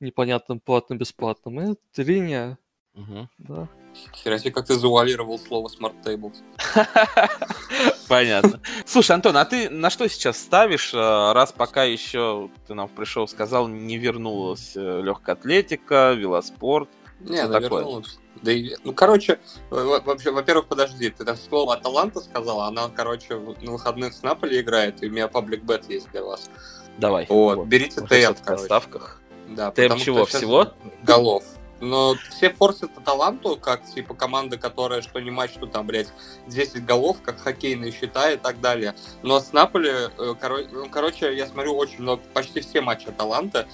непонятным, 0.00 0.58
платным, 0.58 0.98
бесплатным. 0.98 1.60
И 1.60 1.76
трения, 1.94 2.58
Мгм. 2.94 3.28
да. 3.38 3.68
Хера 4.14 4.38
себе, 4.38 4.50
как 4.50 4.66
ты 4.66 4.74
завуалировал 4.74 5.38
слово 5.38 5.68
Smart 5.68 5.94
Tables. 6.04 6.36
Понятно. 8.08 8.60
Слушай, 8.86 9.12
Антон, 9.12 9.36
а 9.36 9.44
ты 9.44 9.70
на 9.70 9.90
что 9.90 10.08
сейчас 10.08 10.38
ставишь, 10.38 10.92
э, 10.94 11.32
раз 11.32 11.52
пока 11.52 11.84
еще 11.84 12.50
ты 12.66 12.74
нам 12.74 12.88
пришел, 12.88 13.26
сказал, 13.28 13.68
не 13.68 13.98
вернулась 13.98 14.72
э, 14.76 15.00
легкая 15.02 15.36
атлетика, 15.36 16.12
велоспорт? 16.12 16.88
Не, 17.20 17.38
она 17.38 17.58
вернулась. 17.58 18.18
Да 18.42 18.52
и, 18.52 18.76
ну, 18.84 18.92
короче, 18.92 19.38
во- 19.70 20.00
вообще, 20.00 20.30
во-первых, 20.30 20.66
подожди, 20.66 21.08
ты 21.10 21.24
так 21.24 21.38
слово 21.38 21.74
Аталанта 21.74 22.20
сказала, 22.20 22.66
она, 22.66 22.88
короче, 22.94 23.36
на 23.36 23.72
выходных 23.72 24.12
с 24.12 24.22
Наполи 24.22 24.60
играет, 24.60 25.02
и 25.02 25.08
у 25.08 25.10
меня 25.10 25.28
паблик 25.28 25.62
бет 25.62 25.88
есть 25.88 26.10
для 26.10 26.22
вас. 26.22 26.50
Давай. 26.98 27.26
Вот, 27.28 27.66
берите 27.66 28.00
Вот 28.00 28.10
ТМ, 28.10 28.14
сейчас 28.14 28.60
в 28.60 28.64
ставках. 28.64 29.20
Да, 29.48 29.70
ТМ 29.70 29.96
чего, 29.96 30.26
всего? 30.26 30.72
Голов. 31.02 31.44
Но 31.84 32.16
все 32.30 32.50
форсят 32.50 32.96
Аталанту, 32.96 33.56
как 33.56 33.84
типа 33.84 34.14
команда, 34.14 34.56
которая 34.56 35.02
что 35.02 35.20
не 35.20 35.30
матч, 35.30 35.52
что 35.52 35.66
там, 35.66 35.86
блядь, 35.86 36.08
10 36.46 36.84
голов, 36.84 37.18
как 37.22 37.38
хоккейные 37.40 37.92
счета 37.92 38.32
и 38.32 38.36
так 38.36 38.60
далее. 38.60 38.94
Но 39.22 39.40
с 39.40 39.52
Наполи, 39.52 39.90
э, 39.90 40.08
коро- 40.40 40.68
ну, 40.70 40.88
короче, 40.88 41.36
я 41.36 41.46
смотрю 41.46 41.74
очень 41.76 42.00
много, 42.00 42.22
почти 42.32 42.60
все 42.60 42.80
матчи 42.80 43.08
Аталанта, 43.08 43.66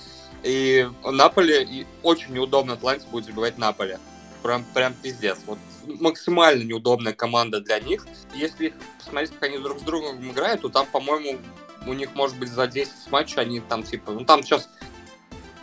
и 0.42 0.88
Наполи 1.04 1.62
и 1.62 1.86
очень 2.02 2.34
неудобно 2.34 2.74
Атланте 2.74 3.06
будет 3.08 3.26
забивать 3.26 3.58
Наполи. 3.58 3.98
Прям, 4.42 4.64
прям 4.74 4.94
пиздец. 4.94 5.38
Вот 5.46 5.58
максимально 5.86 6.62
неудобная 6.64 7.12
команда 7.12 7.60
для 7.60 7.78
них. 7.78 8.06
Если 8.34 8.74
посмотреть, 8.98 9.32
как 9.32 9.42
они 9.44 9.58
друг 9.58 9.80
с 9.80 9.82
другом 9.82 10.18
играют, 10.28 10.62
то 10.62 10.68
там, 10.68 10.86
по-моему, 10.86 11.38
у 11.86 11.92
них, 11.92 12.14
может 12.14 12.38
быть, 12.38 12.48
за 12.50 12.66
10 12.66 13.10
матчей 13.10 13.40
они 13.40 13.60
там, 13.60 13.82
типа, 13.82 14.12
ну 14.12 14.24
там 14.24 14.42
сейчас 14.42 14.68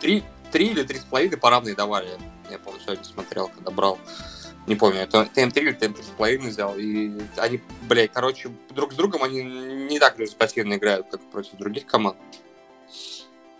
3, 0.00 0.22
3 0.52 0.66
или 0.66 0.84
3,5 0.84 1.36
по 1.36 1.50
равной 1.50 1.74
давали. 1.74 2.10
Я 2.50 2.58
помню, 2.58 2.80
сегодня 2.80 3.04
смотрел, 3.04 3.48
когда 3.48 3.70
брал. 3.70 3.98
Не 4.66 4.74
помню, 4.74 5.00
это 5.00 5.28
ТМ-3 5.34 5.60
или 5.60 5.72
ТМ-3,5 5.72 6.38
взял. 6.48 6.76
И 6.76 7.10
они, 7.36 7.60
блядь, 7.88 8.12
короче, 8.12 8.50
друг 8.70 8.92
с 8.92 8.96
другом 8.96 9.22
они 9.22 9.42
не 9.42 9.98
так 9.98 10.18
результативно 10.18 10.74
играют, 10.74 11.06
как 11.10 11.20
против 11.30 11.54
других 11.54 11.86
команд. 11.86 12.18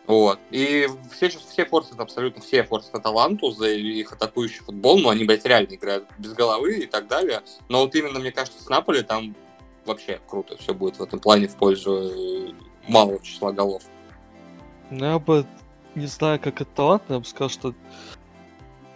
Вот. 0.07 0.39
И 0.51 0.89
все, 1.13 1.29
все 1.29 1.67
форсят, 1.67 2.01
абсолютно 2.01 2.43
все 2.43 2.63
форсят 2.65 2.95
Аталанту 2.95 3.51
за 3.51 3.69
их 3.69 4.11
атакующий 4.13 4.61
футбол, 4.61 4.99
но 4.99 5.11
они, 5.11 5.25
блядь, 5.25 5.45
реально 5.45 5.75
играют 5.75 6.09
без 6.17 6.33
головы 6.33 6.79
и 6.79 6.87
так 6.87 7.09
далее. 7.09 7.43
Но 7.69 7.83
вот 7.83 7.95
именно, 7.95 8.19
мне 8.19 8.33
кажется, 8.33 8.63
с 8.63 8.69
Наполи 8.71 9.03
там 9.03 9.37
вообще 9.85 10.21
круто 10.27 10.57
все 10.57 10.73
будет 10.73 10.99
в 10.99 11.03
этом 11.03 11.21
плане 11.21 11.47
в 11.49 11.57
пользу 11.57 12.11
э, 12.11 12.53
малого 12.87 13.23
числа 13.23 13.53
голов. 13.53 13.83
Ну, 14.91 15.05
я 15.05 15.19
бы 15.19 15.47
не 15.95 16.07
знаю, 16.07 16.41
как 16.41 16.61
это 16.61 16.71
талант, 16.75 17.03
я 17.09 17.19
бы 17.19 17.25
сказал, 17.25 17.51
что 17.51 17.75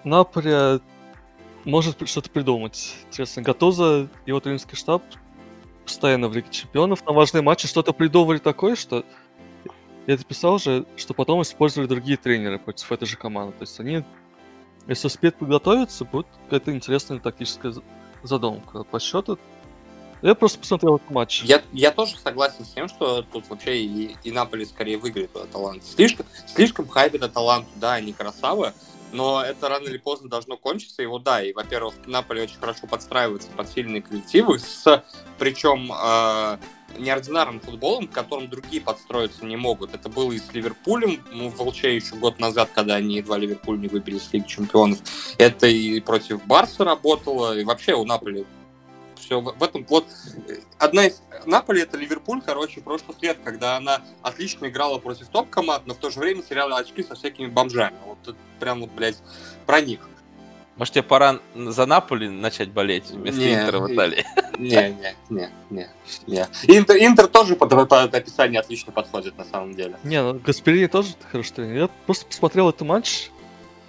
Наполе 0.04 0.80
может 1.64 2.08
что-то 2.08 2.30
придумать. 2.30 2.94
Интересно, 3.08 3.42
Гатуза, 3.42 4.08
его 4.26 4.40
тренерский 4.40 4.76
штаб 4.76 5.02
постоянно 5.84 6.28
в 6.28 6.34
Лиге 6.34 6.48
Чемпионов 6.50 7.04
на 7.04 7.12
важные 7.12 7.42
матчи 7.42 7.66
что-то 7.66 7.92
придумывали 7.92 8.38
такое, 8.38 8.76
что 8.76 9.04
я 10.06 10.14
это 10.14 10.24
писал 10.24 10.58
же, 10.58 10.86
что 10.96 11.14
потом 11.14 11.42
использовали 11.42 11.88
другие 11.88 12.16
тренеры 12.16 12.58
против 12.58 12.90
этой 12.90 13.06
же 13.06 13.16
команды. 13.16 13.56
То 13.58 13.62
есть 13.62 13.78
они, 13.80 14.04
если 14.86 15.06
успеют 15.06 15.36
подготовиться, 15.36 16.04
будет 16.04 16.26
какая-то 16.44 16.72
интересная 16.72 17.20
тактическая 17.20 17.72
за- 17.72 17.82
задумка. 18.22 18.84
По 18.84 18.98
счету, 18.98 19.38
я 20.22 20.34
просто 20.34 20.58
посмотрел 20.58 20.96
этот 20.96 21.10
матч. 21.10 21.42
Я, 21.42 21.62
я 21.72 21.90
тоже 21.90 22.16
согласен 22.16 22.64
с 22.64 22.68
тем, 22.72 22.88
что 22.88 23.22
тут 23.22 23.48
вообще 23.48 23.82
и, 23.82 24.16
и 24.22 24.30
Наполи 24.30 24.64
скорее 24.64 24.98
выиграет 24.98 25.34
от 25.36 25.44
Аталанты. 25.44 25.84
Слишком, 25.86 26.26
слишком 26.46 26.88
хайпит 26.88 27.22
Аталанту, 27.22 27.70
да, 27.76 27.94
они 27.94 28.12
красавы, 28.12 28.72
но 29.12 29.42
это 29.42 29.68
рано 29.68 29.86
или 29.88 29.98
поздно 29.98 30.28
должно 30.28 30.56
кончиться. 30.56 31.02
И 31.02 31.06
вот 31.06 31.22
да, 31.22 31.42
и, 31.42 31.52
во-первых, 31.52 31.94
Наполи 32.06 32.42
очень 32.42 32.58
хорошо 32.58 32.86
подстраивается 32.86 33.48
под 33.56 33.68
сильные 33.68 34.02
коллективы, 34.02 34.58
с, 34.58 35.04
причем 35.38 35.92
э, 35.92 36.58
неординарным 36.98 37.60
футболом, 37.60 38.08
к 38.08 38.12
которым 38.12 38.48
другие 38.48 38.82
подстроиться 38.82 39.44
не 39.44 39.56
могут. 39.56 39.94
Это 39.94 40.08
было 40.08 40.32
и 40.32 40.38
с 40.38 40.52
Ливерпулем, 40.52 41.22
ну, 41.32 41.48
в 41.48 41.60
ЛЧ 41.60 41.84
еще 41.84 42.14
год 42.16 42.40
назад, 42.40 42.70
когда 42.74 42.96
они 42.96 43.16
едва 43.16 43.38
Ливерпуль 43.38 43.80
не 43.80 43.88
выбили 43.88 44.18
с 44.18 44.32
Лиги 44.32 44.46
Чемпионов. 44.46 44.98
Это 45.38 45.66
и 45.66 46.00
против 46.00 46.44
Барса 46.46 46.84
работало, 46.84 47.58
и 47.58 47.64
вообще 47.64 47.94
у 47.94 48.04
Наполи 48.04 48.46
все 49.22 49.40
в, 49.40 49.62
этом 49.62 49.86
вот 49.88 50.06
э, 50.48 50.56
одна 50.78 51.06
из 51.06 51.22
Наполи 51.46 51.82
это 51.82 51.96
Ливерпуль, 51.96 52.42
короче, 52.44 52.80
прошлых 52.80 53.20
лет, 53.22 53.38
когда 53.42 53.76
она 53.76 54.02
отлично 54.22 54.66
играла 54.66 54.98
против 54.98 55.28
топ-команд, 55.28 55.86
но 55.86 55.94
в 55.94 55.98
то 55.98 56.10
же 56.10 56.20
время 56.20 56.42
теряла 56.42 56.76
очки 56.76 57.02
со 57.02 57.14
всякими 57.14 57.46
бомжами. 57.46 57.96
Вот 58.06 58.18
это 58.22 58.36
прям 58.60 58.80
вот, 58.80 58.90
блядь, 58.90 59.18
про 59.66 59.80
них. 59.80 60.00
Может, 60.76 60.94
тебе 60.94 61.02
пора 61.02 61.38
за 61.54 61.86
Наполи 61.86 62.28
начать 62.28 62.70
болеть 62.70 63.10
вместо 63.10 63.40
Не, 63.40 63.54
Интера 63.54 63.78
в 63.80 63.88
и- 63.88 63.94
Италии? 63.94 64.26
Не, 64.58 64.90
не, 64.90 65.16
не, 65.30 65.50
не, 65.70 65.88
не. 66.26 66.46
Интер, 66.76 66.96
Интер 66.96 67.26
тоже 67.26 67.56
под, 67.56 67.70
под 67.70 68.14
описание 68.14 68.60
отлично 68.60 68.92
подходит 68.92 69.36
на 69.36 69.44
самом 69.44 69.74
деле. 69.74 69.96
Не, 70.04 70.22
ну 70.22 70.38
Гасперини 70.38 70.86
тоже 70.86 71.14
хороший 71.30 71.52
тренер. 71.52 71.74
Я 71.74 71.88
просто 72.06 72.26
посмотрел 72.26 72.68
этот 72.68 72.82
матч 72.82 73.30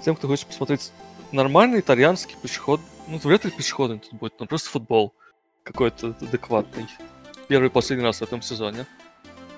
тем, 0.04 0.16
кто 0.16 0.28
хочет 0.28 0.48
посмотреть 0.48 0.92
нормальный 1.32 1.80
итальянский 1.80 2.36
пешеход. 2.42 2.82
Ну, 3.08 3.18
вряд 3.24 3.46
ли 3.46 3.52
пешеходный 3.52 4.00
тут 4.00 4.14
будет, 4.14 4.40
но 4.40 4.46
просто 4.46 4.70
футбол 4.70 5.14
какой-то 5.64 6.14
адекватный. 6.22 6.88
Первый 7.48 7.68
и 7.68 7.72
последний 7.72 8.06
раз 8.06 8.20
в 8.20 8.22
этом 8.24 8.42
сезоне. 8.42 8.86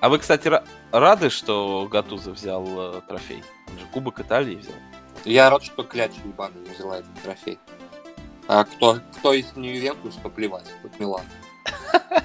А 0.00 0.08
вы, 0.08 0.18
кстати, 0.18 0.48
ра- 0.48 0.64
рады, 0.92 1.30
что 1.30 1.88
Гатуза 1.90 2.30
взял 2.32 2.64
э, 2.96 3.00
трофей? 3.08 3.42
Он 3.68 3.78
же 3.78 3.86
Кубок 3.92 4.20
Италии 4.20 4.56
взял. 4.56 4.74
Я 5.24 5.50
рад, 5.50 5.64
что 5.64 5.82
Кляч 5.82 6.12
ебаный 6.24 6.60
не 6.60 6.70
взяла 6.74 6.98
этот 6.98 7.14
трофей. 7.22 7.58
А 8.46 8.64
кто, 8.64 9.00
кто 9.18 9.32
из 9.32 9.56
не 9.56 9.74
Ювентус, 9.74 10.16
то 10.22 10.28
плевать, 10.28 10.66
тут 10.82 10.98
Милан. 11.00 11.24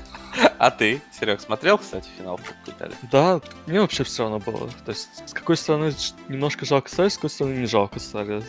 А 0.58 0.70
ты, 0.72 1.02
Серег, 1.12 1.42
смотрел, 1.42 1.78
кстати, 1.78 2.08
финал 2.18 2.38
Кубка 2.38 2.72
Италии? 2.72 2.96
Да, 3.12 3.42
мне 3.66 3.82
вообще 3.82 4.04
все 4.04 4.24
равно 4.24 4.40
было. 4.40 4.70
То 4.86 4.92
есть, 4.92 5.10
с 5.28 5.34
какой 5.34 5.58
стороны 5.58 5.92
немножко 6.30 6.66
жалко 6.66 6.90
Сари, 6.90 7.10
с 7.10 7.16
какой 7.16 7.32
стороны 7.32 7.56
не 7.56 7.66
жалко 7.66 8.00
Сари. 8.00 8.44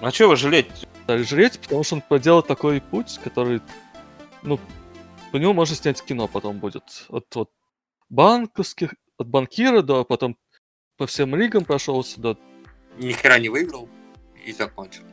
А 0.00 0.10
чего 0.12 0.30
вы 0.30 0.36
жалеть? 0.36 0.86
Сари 1.06 1.22
жалеть, 1.22 1.60
потому 1.60 1.82
что 1.84 1.94
он 1.96 2.02
проделал 2.02 2.42
такой 2.42 2.80
путь, 2.80 3.20
который, 3.22 3.60
ну, 4.42 4.58
по 5.32 5.36
нему 5.36 5.52
можно 5.52 5.74
снять 5.74 6.02
кино 6.02 6.28
потом 6.28 6.58
будет. 6.58 7.06
От, 7.08 7.36
от 7.36 7.50
банковских, 8.08 8.94
от 9.16 9.28
банкира 9.28 9.82
до 9.82 10.04
потом 10.04 10.36
по 10.96 11.06
всем 11.06 11.34
лигам 11.36 11.64
прошелся, 11.64 12.20
до 12.20 12.38
Ни 12.98 13.12
хера 13.12 13.38
не 13.38 13.48
выиграл 13.48 13.88
и 14.44 14.52
закончил. 14.52 15.04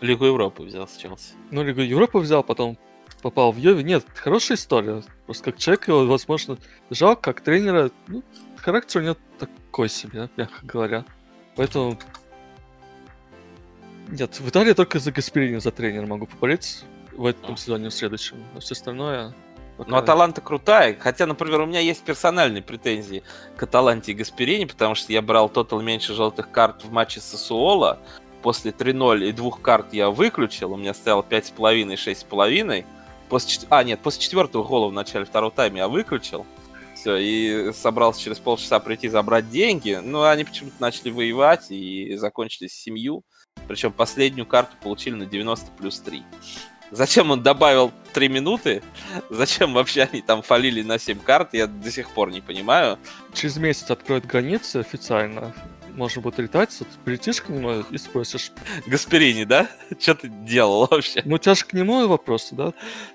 Лигу 0.00 0.24
Европы 0.24 0.62
взял 0.62 0.88
с 0.88 0.96
Челси. 0.96 1.34
Ну, 1.50 1.62
Лигу 1.62 1.80
Европы 1.80 2.18
взял, 2.18 2.42
потом 2.42 2.78
попал 3.22 3.52
в 3.52 3.58
Йови. 3.58 3.82
Нет, 3.82 4.04
хорошая 4.14 4.56
история. 4.56 5.02
Просто 5.26 5.44
как 5.44 5.58
человек 5.58 5.88
его, 5.88 6.06
возможно, 6.06 6.58
жалко, 6.88 7.32
как 7.32 7.42
тренера. 7.42 7.90
Ну, 8.06 8.22
характер 8.56 9.00
у 9.00 9.04
него 9.04 9.16
такой 9.38 9.88
себе, 9.88 10.30
мягко 10.36 10.66
говоря. 10.66 11.04
Поэтому... 11.56 11.98
Нет, 14.08 14.40
в 14.40 14.48
Италии 14.48 14.72
только 14.72 14.98
за 14.98 15.12
Гасперини, 15.12 15.58
за 15.58 15.70
тренера 15.70 16.06
могу 16.06 16.26
поболеть 16.26 16.84
в 17.20 17.26
этом 17.26 17.52
А. 17.52 17.56
сезоне, 17.56 17.90
в 17.90 17.94
следующем. 17.94 18.42
А 18.56 18.60
все 18.60 18.72
остальное... 18.72 19.34
Ну, 19.86 19.96
Аталанта 19.96 20.42
крутая. 20.42 20.94
Хотя, 20.98 21.26
например, 21.26 21.60
у 21.62 21.66
меня 21.66 21.80
есть 21.80 22.02
персональные 22.02 22.62
претензии 22.62 23.22
к 23.56 23.62
Аталанте 23.62 24.12
и 24.12 24.14
Гасперини, 24.14 24.66
потому 24.66 24.94
что 24.94 25.10
я 25.12 25.22
брал 25.22 25.48
тотал 25.48 25.80
меньше 25.80 26.12
желтых 26.12 26.50
карт 26.50 26.84
в 26.84 26.92
матче 26.92 27.20
с 27.20 27.24
Сосуола. 27.24 27.98
После 28.42 28.72
3-0 28.72 29.26
и 29.26 29.32
двух 29.32 29.62
карт 29.62 29.94
я 29.94 30.10
выключил. 30.10 30.72
У 30.72 30.76
меня 30.76 30.92
стояло 30.92 31.22
5,5 31.22 31.92
и 31.92 31.96
6,5. 31.96 32.84
После 33.30 33.66
А, 33.70 33.82
нет, 33.84 34.00
после 34.00 34.22
четвертого 34.22 34.64
гола 34.64 34.88
в 34.88 34.92
начале 34.92 35.24
второго 35.24 35.52
тайма 35.52 35.78
я 35.78 35.88
выключил. 35.88 36.46
Все, 36.94 37.16
и 37.16 37.72
собрался 37.72 38.20
через 38.20 38.38
полчаса 38.38 38.80
прийти 38.80 39.08
забрать 39.08 39.48
деньги. 39.50 39.98
Но 40.02 40.24
они 40.24 40.44
почему-то 40.44 40.76
начали 40.78 41.10
воевать 41.10 41.70
и 41.70 42.16
закончились 42.16 42.72
семью. 42.74 43.24
Причем 43.66 43.92
последнюю 43.92 44.46
карту 44.46 44.76
получили 44.82 45.14
на 45.14 45.24
90 45.26 45.70
плюс 45.72 46.00
3. 46.00 46.22
Зачем 46.90 47.30
он 47.30 47.42
добавил 47.42 47.92
3 48.12 48.28
минуты? 48.28 48.82
Зачем 49.30 49.74
вообще 49.74 50.02
они 50.02 50.22
там 50.22 50.42
фалили 50.42 50.82
на 50.82 50.98
7 50.98 51.18
карт? 51.20 51.54
Я 51.54 51.66
до 51.66 51.90
сих 51.90 52.10
пор 52.10 52.30
не 52.30 52.40
понимаю. 52.40 52.98
Через 53.32 53.56
месяц 53.56 53.90
откроют 53.90 54.26
границы 54.26 54.76
официально. 54.76 55.54
Можно 55.94 56.22
будет 56.22 56.38
летать, 56.38 56.76
прилетишь 57.04 57.42
к 57.42 57.48
нему 57.48 57.80
и 57.90 57.98
спросишь. 57.98 58.52
Гасперини, 58.86 59.44
да? 59.44 59.68
Что 59.98 60.14
ты 60.14 60.28
делал 60.28 60.86
вообще? 60.90 61.22
Ну, 61.24 61.34
у 61.34 61.38
тебя 61.38 61.54
же 61.54 61.64
к 61.64 61.72
нему 61.72 62.06
вопросы, 62.06 62.54
да? 62.54 62.72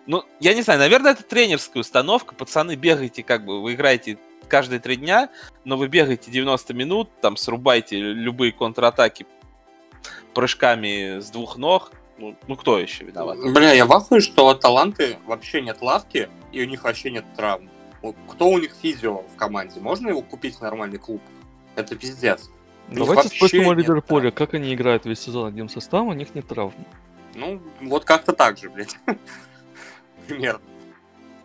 Ну, 0.08 0.24
я 0.40 0.54
не 0.54 0.62
знаю, 0.62 0.80
наверное, 0.80 1.12
это 1.12 1.24
тренерская 1.24 1.82
установка. 1.82 2.36
Пацаны, 2.36 2.76
бегайте, 2.76 3.24
как 3.24 3.46
бы, 3.46 3.62
вы 3.62 3.74
играете 3.74 4.18
каждые 4.48 4.80
три 4.80 4.98
дня, 4.98 5.30
но 5.64 5.78
вы 5.78 5.88
бегаете 5.88 6.30
90 6.32 6.74
минут, 6.74 7.10
там, 7.22 7.38
срубайте 7.38 7.98
любые 8.00 8.52
контратаки 8.52 9.26
прыжками 10.34 11.20
с 11.20 11.30
двух 11.32 11.58
ног. 11.58 11.92
Ну, 12.18 12.36
ну 12.48 12.56
кто 12.56 12.80
еще 12.80 13.04
виноват? 13.04 13.38
Бля, 13.54 13.74
я 13.74 13.86
вахую, 13.86 14.22
что 14.22 14.48
у 14.48 14.56
Таланты 14.56 15.18
вообще 15.26 15.62
нет 15.62 15.82
лавки, 15.82 16.30
и 16.52 16.62
у 16.62 16.66
них 16.66 16.84
вообще 16.84 17.12
нет 17.12 17.26
травм. 17.36 17.70
Кто 18.30 18.50
у 18.50 18.58
них 18.58 18.74
физио 18.82 19.24
в 19.24 19.36
команде? 19.36 19.80
Можно 19.80 20.10
его 20.10 20.22
купить 20.22 20.56
в 20.56 20.62
нормальный 20.62 21.00
клуб? 21.00 21.22
Это 21.76 21.96
пиздец. 21.96 22.50
У 22.90 22.96
Давайте 22.96 23.30
спросим 23.30 23.68
о 23.68 23.74
Ливерпуле, 23.74 24.32
как 24.32 24.54
они 24.54 24.74
играют 24.74 25.06
весь 25.06 25.20
сезон 25.20 25.48
одним 25.48 25.70
составом, 25.70 26.10
у 26.10 26.14
них 26.14 26.36
нет 26.36 26.48
травм. 26.48 26.74
Ну, 27.34 27.62
вот 27.82 28.06
как-то 28.06 28.32
так 28.32 28.58
же, 28.58 28.70
блядь. 28.70 28.96
Примерно. 30.28 30.62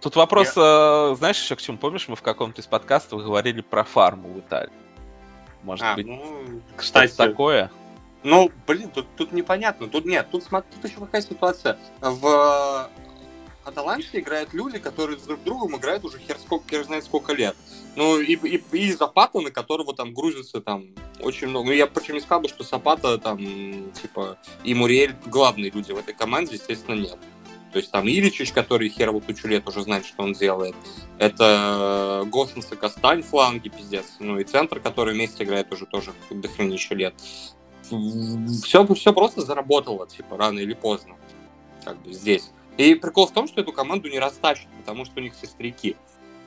Тут 0.01 0.17
вопрос, 0.17 0.53
э, 0.57 1.15
знаешь, 1.19 1.43
еще 1.43 1.57
к 1.57 1.61
чему? 1.61 1.77
Помнишь, 1.79 2.09
мы 2.09 2.17
в 2.17 2.23
каком-то 2.23 2.61
из 2.61 2.67
подкастов 2.67 3.23
говорили 3.23 3.61
про 3.61 3.85
фарму 3.85 4.29
в 4.29 4.39
Италии? 4.39 4.73
Может 5.63 5.85
А, 5.85 5.95
быть, 5.95 6.07
ну, 6.07 6.23
что-то 6.23 6.61
кстати, 6.77 7.17
такое? 7.17 7.71
Ну, 8.23 8.51
блин, 8.67 8.91
тут, 8.91 9.07
тут 9.17 9.33
непонятно. 9.33 9.89
Тут 9.89 10.05
нет, 10.05 10.29
тут, 10.31 10.45
тут 10.45 10.85
еще 10.85 11.01
какая 11.01 11.23
ситуация. 11.23 11.79
В 12.01 12.91
Аталанте 13.65 14.21
играют 14.21 14.53
люди, 14.53 14.79
которые 14.79 15.19
с 15.19 15.23
друг 15.23 15.43
другом 15.43 15.77
играют 15.77 16.05
уже 16.05 16.19
хер, 16.19 16.37
сколько, 16.39 16.69
хер 16.69 16.85
знает 16.85 17.05
сколько 17.05 17.33
лет. 17.33 17.57
Ну, 17.97 18.21
и, 18.21 18.35
и, 18.35 18.63
и 18.73 18.93
Запата, 18.93 19.41
на 19.41 19.51
которого 19.51 19.95
там 19.95 20.15
грузится 20.15 20.61
там 20.61 20.87
очень 21.21 21.49
много. 21.49 21.67
Ну, 21.67 21.73
я 21.73 21.87
причем 21.87 22.15
не 22.15 22.21
сказал 22.21 22.43
бы, 22.43 22.49
что 22.49 22.65
Сапата 22.65 23.19
там, 23.19 23.39
типа, 23.93 24.39
и 24.65 24.75
Муриэль 24.75 25.15
главные 25.27 25.71
люди 25.71 25.93
в 25.93 25.99
этой 25.99 26.15
команде, 26.15 26.55
естественно, 26.55 26.95
нет. 26.95 27.19
То 27.73 27.79
есть 27.79 27.91
там 27.93 28.09
Иличич, 28.09 28.53
который 28.53 28.89
херову 28.89 29.21
тучу 29.21 29.47
лет 29.47 29.69
уже 29.69 29.83
знает, 29.83 30.05
что 30.05 30.25
он 30.25 30.33
делает. 30.33 30.75
Это 31.19 32.25
Госсенс 32.27 32.73
и 32.73 32.77
Кастань 32.77 33.23
фланги, 33.23 33.69
пиздец. 33.69 34.17
Ну 34.19 34.41
и 34.41 34.45
центр, 34.45 34.81
который 34.81 35.15
вместе 35.15 35.45
играет 35.45 35.73
уже 35.73 35.87
тоже 35.87 36.13
дохренища 36.31 36.95
лет. 36.95 37.15
Все, 38.63 38.87
все 38.95 39.13
просто 39.13 39.43
заработало, 39.43 40.07
типа, 40.07 40.37
рано 40.37 40.59
или 40.59 40.75
поздно. 40.75 41.17
Как 41.85 42.01
бы 42.03 42.13
здесь. 42.13 42.51
И 42.77 42.95
прикол 42.95 43.27
в 43.27 43.33
том, 43.33 43.49
что 43.49 43.61
эту 43.61 43.73
команду 43.73 44.09
не 44.09 44.19
растащат, 44.19 44.69
потому 44.79 45.05
что 45.05 45.21
у 45.21 45.23
них 45.23 45.35
сестряки. 45.35 45.97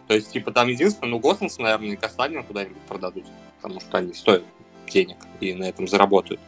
То 0.08 0.16
есть, 0.16 0.32
типа, 0.32 0.52
там 0.52 0.68
единственное, 0.68 1.10
ну, 1.12 1.20
Госсенс, 1.20 1.58
наверное, 1.60 1.94
и 1.94 1.96
Кастанина 1.96 2.44
куда-нибудь 2.44 2.82
продадут, 2.88 3.26
потому 3.62 3.80
что 3.80 3.98
они 3.98 4.14
стоят 4.14 4.44
денег 4.88 5.18
и 5.40 5.54
на 5.54 5.64
этом 5.64 5.88
заработают. 5.88 6.42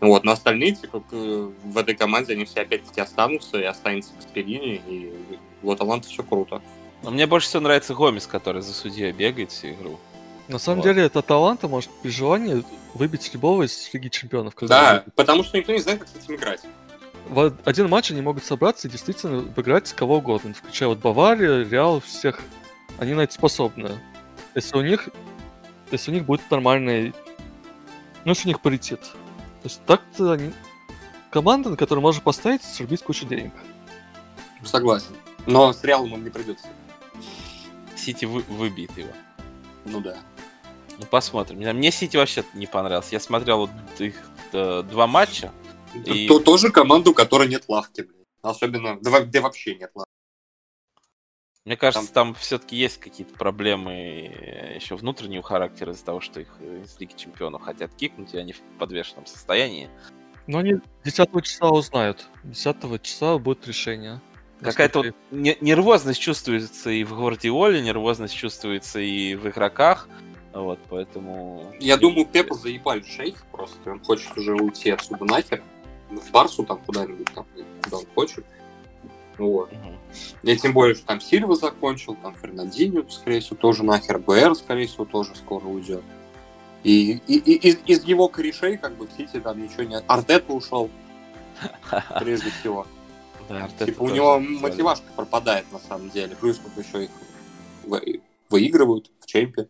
Вот, 0.00 0.24
но 0.24 0.32
остальные, 0.32 0.74
типа, 0.74 1.02
в 1.10 1.78
этой 1.78 1.94
команде, 1.94 2.34
они 2.34 2.44
все 2.44 2.62
опять-таки 2.62 3.00
останутся, 3.00 3.58
и 3.58 3.64
останется 3.64 4.12
Касперини, 4.14 4.82
и 4.86 5.12
вот 5.62 5.80
Аланта 5.80 6.08
все 6.08 6.22
круто. 6.22 6.60
Но 7.02 7.10
мне 7.10 7.26
больше 7.26 7.48
всего 7.48 7.62
нравится 7.62 7.94
Гомес, 7.94 8.26
который 8.26 8.62
за 8.62 8.72
судьей 8.74 9.12
бегает 9.12 9.50
всю 9.50 9.70
игру. 9.70 9.98
На 10.48 10.58
самом 10.58 10.78
Вот. 10.78 10.84
деле, 10.84 11.04
это 11.04 11.22
таланта 11.22 11.68
может 11.68 11.90
при 12.02 12.10
желании 12.10 12.64
выбить 12.94 13.32
любого 13.32 13.62
из 13.62 13.88
Лиги 13.92 14.08
Чемпионов. 14.08 14.54
Да, 14.62 15.04
потому 15.14 15.44
что 15.44 15.56
никто 15.56 15.72
не 15.72 15.78
знает, 15.78 16.00
как 16.00 16.08
с 16.08 16.16
этим 16.16 16.34
играть. 16.34 16.60
в 17.28 17.54
один 17.64 17.88
матч 17.88 18.10
они 18.10 18.20
могут 18.20 18.44
собраться 18.44 18.88
и 18.88 18.90
действительно 18.90 19.38
обыграть 19.38 19.92
кого 19.92 20.16
угодно, 20.16 20.52
включая 20.52 20.88
вот 20.88 20.98
Баварию, 20.98 21.68
Реал, 21.68 22.00
всех. 22.00 22.40
Они 22.98 23.14
на 23.14 23.22
это 23.22 23.32
способны. 23.32 23.98
Если 24.54 24.76
у 24.76 24.82
них, 24.82 25.08
если 25.90 26.10
у 26.10 26.14
них 26.14 26.24
будет 26.26 26.50
нормальный, 26.50 27.14
ну 28.24 28.32
если 28.32 28.46
у 28.46 28.48
них 28.48 28.60
паритет. 28.60 29.00
То 29.00 29.68
есть 29.68 29.80
так-то 29.86 30.32
они... 30.32 30.52
команда, 31.30 31.70
на 31.70 31.76
которую 31.76 32.02
можно 32.02 32.20
поставить, 32.20 32.62
срубить 32.64 33.02
кучу 33.02 33.24
денег. 33.26 33.52
Согласен. 34.64 35.14
Но 35.46 35.72
с 35.72 35.82
Реалом 35.82 36.12
он 36.12 36.24
не 36.24 36.30
придется. 36.30 36.66
Сити 37.96 38.24
вы- 38.26 38.42
выбит 38.48 38.96
его. 38.98 39.10
Ну 39.84 40.00
да. 40.00 40.16
Ну, 41.02 41.08
посмотрим. 41.08 41.58
Мне- 41.58 41.90
Сити 41.92 42.16
вообще 42.16 42.44
не 42.54 42.66
понравился. 42.66 43.10
Я 43.12 43.20
смотрел 43.20 43.58
вот 43.58 43.70
их 44.00 44.14
э, 44.52 44.82
два 44.82 45.06
матча. 45.06 45.52
И- 46.06 46.26
То, 46.28 46.38
тоже 46.38 46.70
команду, 46.70 47.10
у 47.10 47.14
которой 47.14 47.48
нет 47.48 47.64
лавки, 47.68 48.02
блин. 48.02 48.24
Особенно, 48.42 48.98
да, 49.00 49.20
да 49.20 49.40
вообще 49.40 49.74
нет 49.76 49.90
лавки. 49.94 50.08
Мне 51.64 51.76
кажется, 51.76 52.12
там, 52.12 52.34
все-таки 52.34 52.74
есть 52.76 52.98
какие-то 52.98 53.34
проблемы 53.34 54.74
еще 54.74 54.96
внутреннего 54.96 55.44
характера 55.44 55.92
из-за 55.92 56.04
того, 56.04 56.20
что 56.20 56.40
их 56.40 56.48
э, 56.60 56.82
из 56.84 56.98
Лиги 56.98 57.14
Чемпионов 57.16 57.62
хотят 57.62 57.94
кикнуть, 57.94 58.34
и 58.34 58.38
они 58.38 58.52
в 58.52 58.60
подвешенном 58.78 59.26
состоянии. 59.26 59.88
Но 60.48 60.58
они 60.58 60.74
10 61.04 61.28
числа 61.44 61.70
узнают. 61.70 62.26
10 62.42 63.02
числа 63.02 63.38
будет 63.38 63.66
решение. 63.66 64.20
Какая-то 64.60 65.02
вот 65.02 65.14
нервозность 65.32 66.20
чувствуется 66.20 66.90
и 66.90 67.02
в 67.04 67.14
Гвардиоле, 67.16 67.80
нервозность 67.82 68.34
чувствуется 68.34 69.00
и 69.00 69.34
в 69.34 69.48
игроках. 69.48 70.08
Вот, 70.52 70.78
поэтому... 70.90 71.72
Я 71.80 71.96
думаю, 71.96 72.26
Пепа 72.26 72.54
заебали 72.54 73.02
шейх 73.02 73.44
просто. 73.52 73.90
Он 73.90 74.00
хочет 74.04 74.36
уже 74.36 74.54
уйти 74.54 74.90
отсюда 74.90 75.24
нахер. 75.24 75.62
В 76.10 76.30
Барсу 76.30 76.64
там 76.64 76.78
куда-нибудь, 76.84 77.32
там, 77.34 77.46
куда 77.82 77.98
он 77.98 78.04
хочет. 78.14 78.44
Вот. 79.38 79.72
Мгм. 79.72 79.96
Я 80.42 80.56
тем 80.56 80.74
более, 80.74 80.94
что 80.94 81.06
там 81.06 81.20
Сильва 81.22 81.54
закончил, 81.56 82.14
там 82.16 82.34
Фернандинho, 82.34 83.08
скорее 83.10 83.40
всего, 83.40 83.56
тоже 83.56 83.82
нахер. 83.82 84.18
БР, 84.18 84.54
скорее 84.54 84.86
всего, 84.86 85.06
тоже 85.06 85.34
скоро 85.34 85.64
уйдет. 85.64 86.02
И, 86.84 87.12
и- 87.26 87.38
и 87.38 87.54
из, 87.68 87.78
из 87.86 88.04
его 88.04 88.28
корешей, 88.28 88.76
как 88.76 88.96
бы, 88.96 89.06
в 89.06 89.12
Сити 89.12 89.40
там 89.40 89.62
ничего 89.62 89.84
не... 89.84 89.96
Артета 90.00 90.52
ушел, 90.52 90.90
прежде 92.20 92.50
всего. 92.50 92.86
Да, 93.48 93.68
типа, 93.86 94.02
у 94.02 94.08
него 94.10 94.38
мотивашка 94.38 95.06
пропадает, 95.16 95.64
на 95.72 95.78
самом 95.78 96.10
деле. 96.10 96.36
Плюс 96.36 96.58
тут 96.58 96.84
еще 96.84 97.04
их 97.04 97.10
вы- 97.84 98.20
выигрывают 98.50 99.10
в 99.20 99.26
чемпе. 99.26 99.68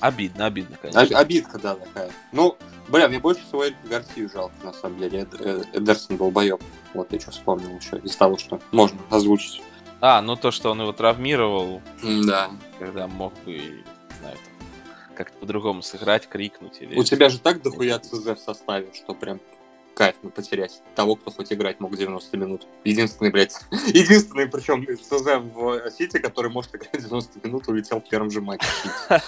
Обидно, 0.00 0.46
обидно, 0.46 0.76
Об- 0.76 0.92
конечно. 0.92 1.18
Обидка, 1.18 1.58
да, 1.58 1.74
такая. 1.74 2.10
Ну, 2.32 2.56
бля, 2.88 3.08
мне 3.08 3.18
больше 3.18 3.42
всего 3.46 3.66
Эрика 3.66 3.86
Гарсию 3.88 4.30
жалко, 4.30 4.54
на 4.64 4.72
самом 4.72 4.98
деле. 4.98 5.20
Эд- 5.22 5.40
э, 5.40 5.62
Эдерсон 5.78 6.16
долбоеб. 6.16 6.62
Вот 6.94 7.12
я 7.12 7.20
что 7.20 7.30
вспомнил 7.30 7.76
еще 7.76 7.98
из 7.98 8.16
того, 8.16 8.38
что 8.38 8.60
можно 8.72 8.98
озвучить. 9.10 9.62
А, 10.00 10.22
ну 10.22 10.36
то, 10.36 10.50
что 10.50 10.70
он 10.70 10.80
его 10.80 10.92
травмировал, 10.92 11.82
Да. 12.26 12.50
когда 12.78 13.08
мог 13.08 13.32
бы, 13.44 13.82
знаю, 14.20 14.36
как-то 15.16 15.36
по-другому 15.38 15.82
сыграть, 15.82 16.28
крикнуть 16.28 16.80
или... 16.80 16.96
У 16.96 17.02
тебя 17.02 17.28
же 17.28 17.40
так 17.40 17.60
дохуя 17.62 17.98
ЦЗ 17.98 18.26
в 18.26 18.38
составе, 18.38 18.88
что 18.94 19.14
прям 19.14 19.40
кайфно 19.98 20.30
потерять 20.30 20.80
того, 20.94 21.16
кто 21.16 21.32
хоть 21.32 21.52
играть 21.52 21.80
мог 21.80 21.96
90 21.96 22.36
минут. 22.36 22.68
Единственный, 22.84 23.32
блядь, 23.32 23.56
единственный, 23.88 24.46
причем 24.46 24.86
ЦЗ 24.86 25.42
в 25.52 25.90
Сити, 25.90 26.20
который 26.20 26.52
может 26.52 26.72
играть 26.76 27.02
90 27.02 27.40
минут, 27.44 27.66
улетел 27.66 28.00
в 28.00 28.08
первом 28.08 28.30
же 28.30 28.40
матче. 28.40 28.64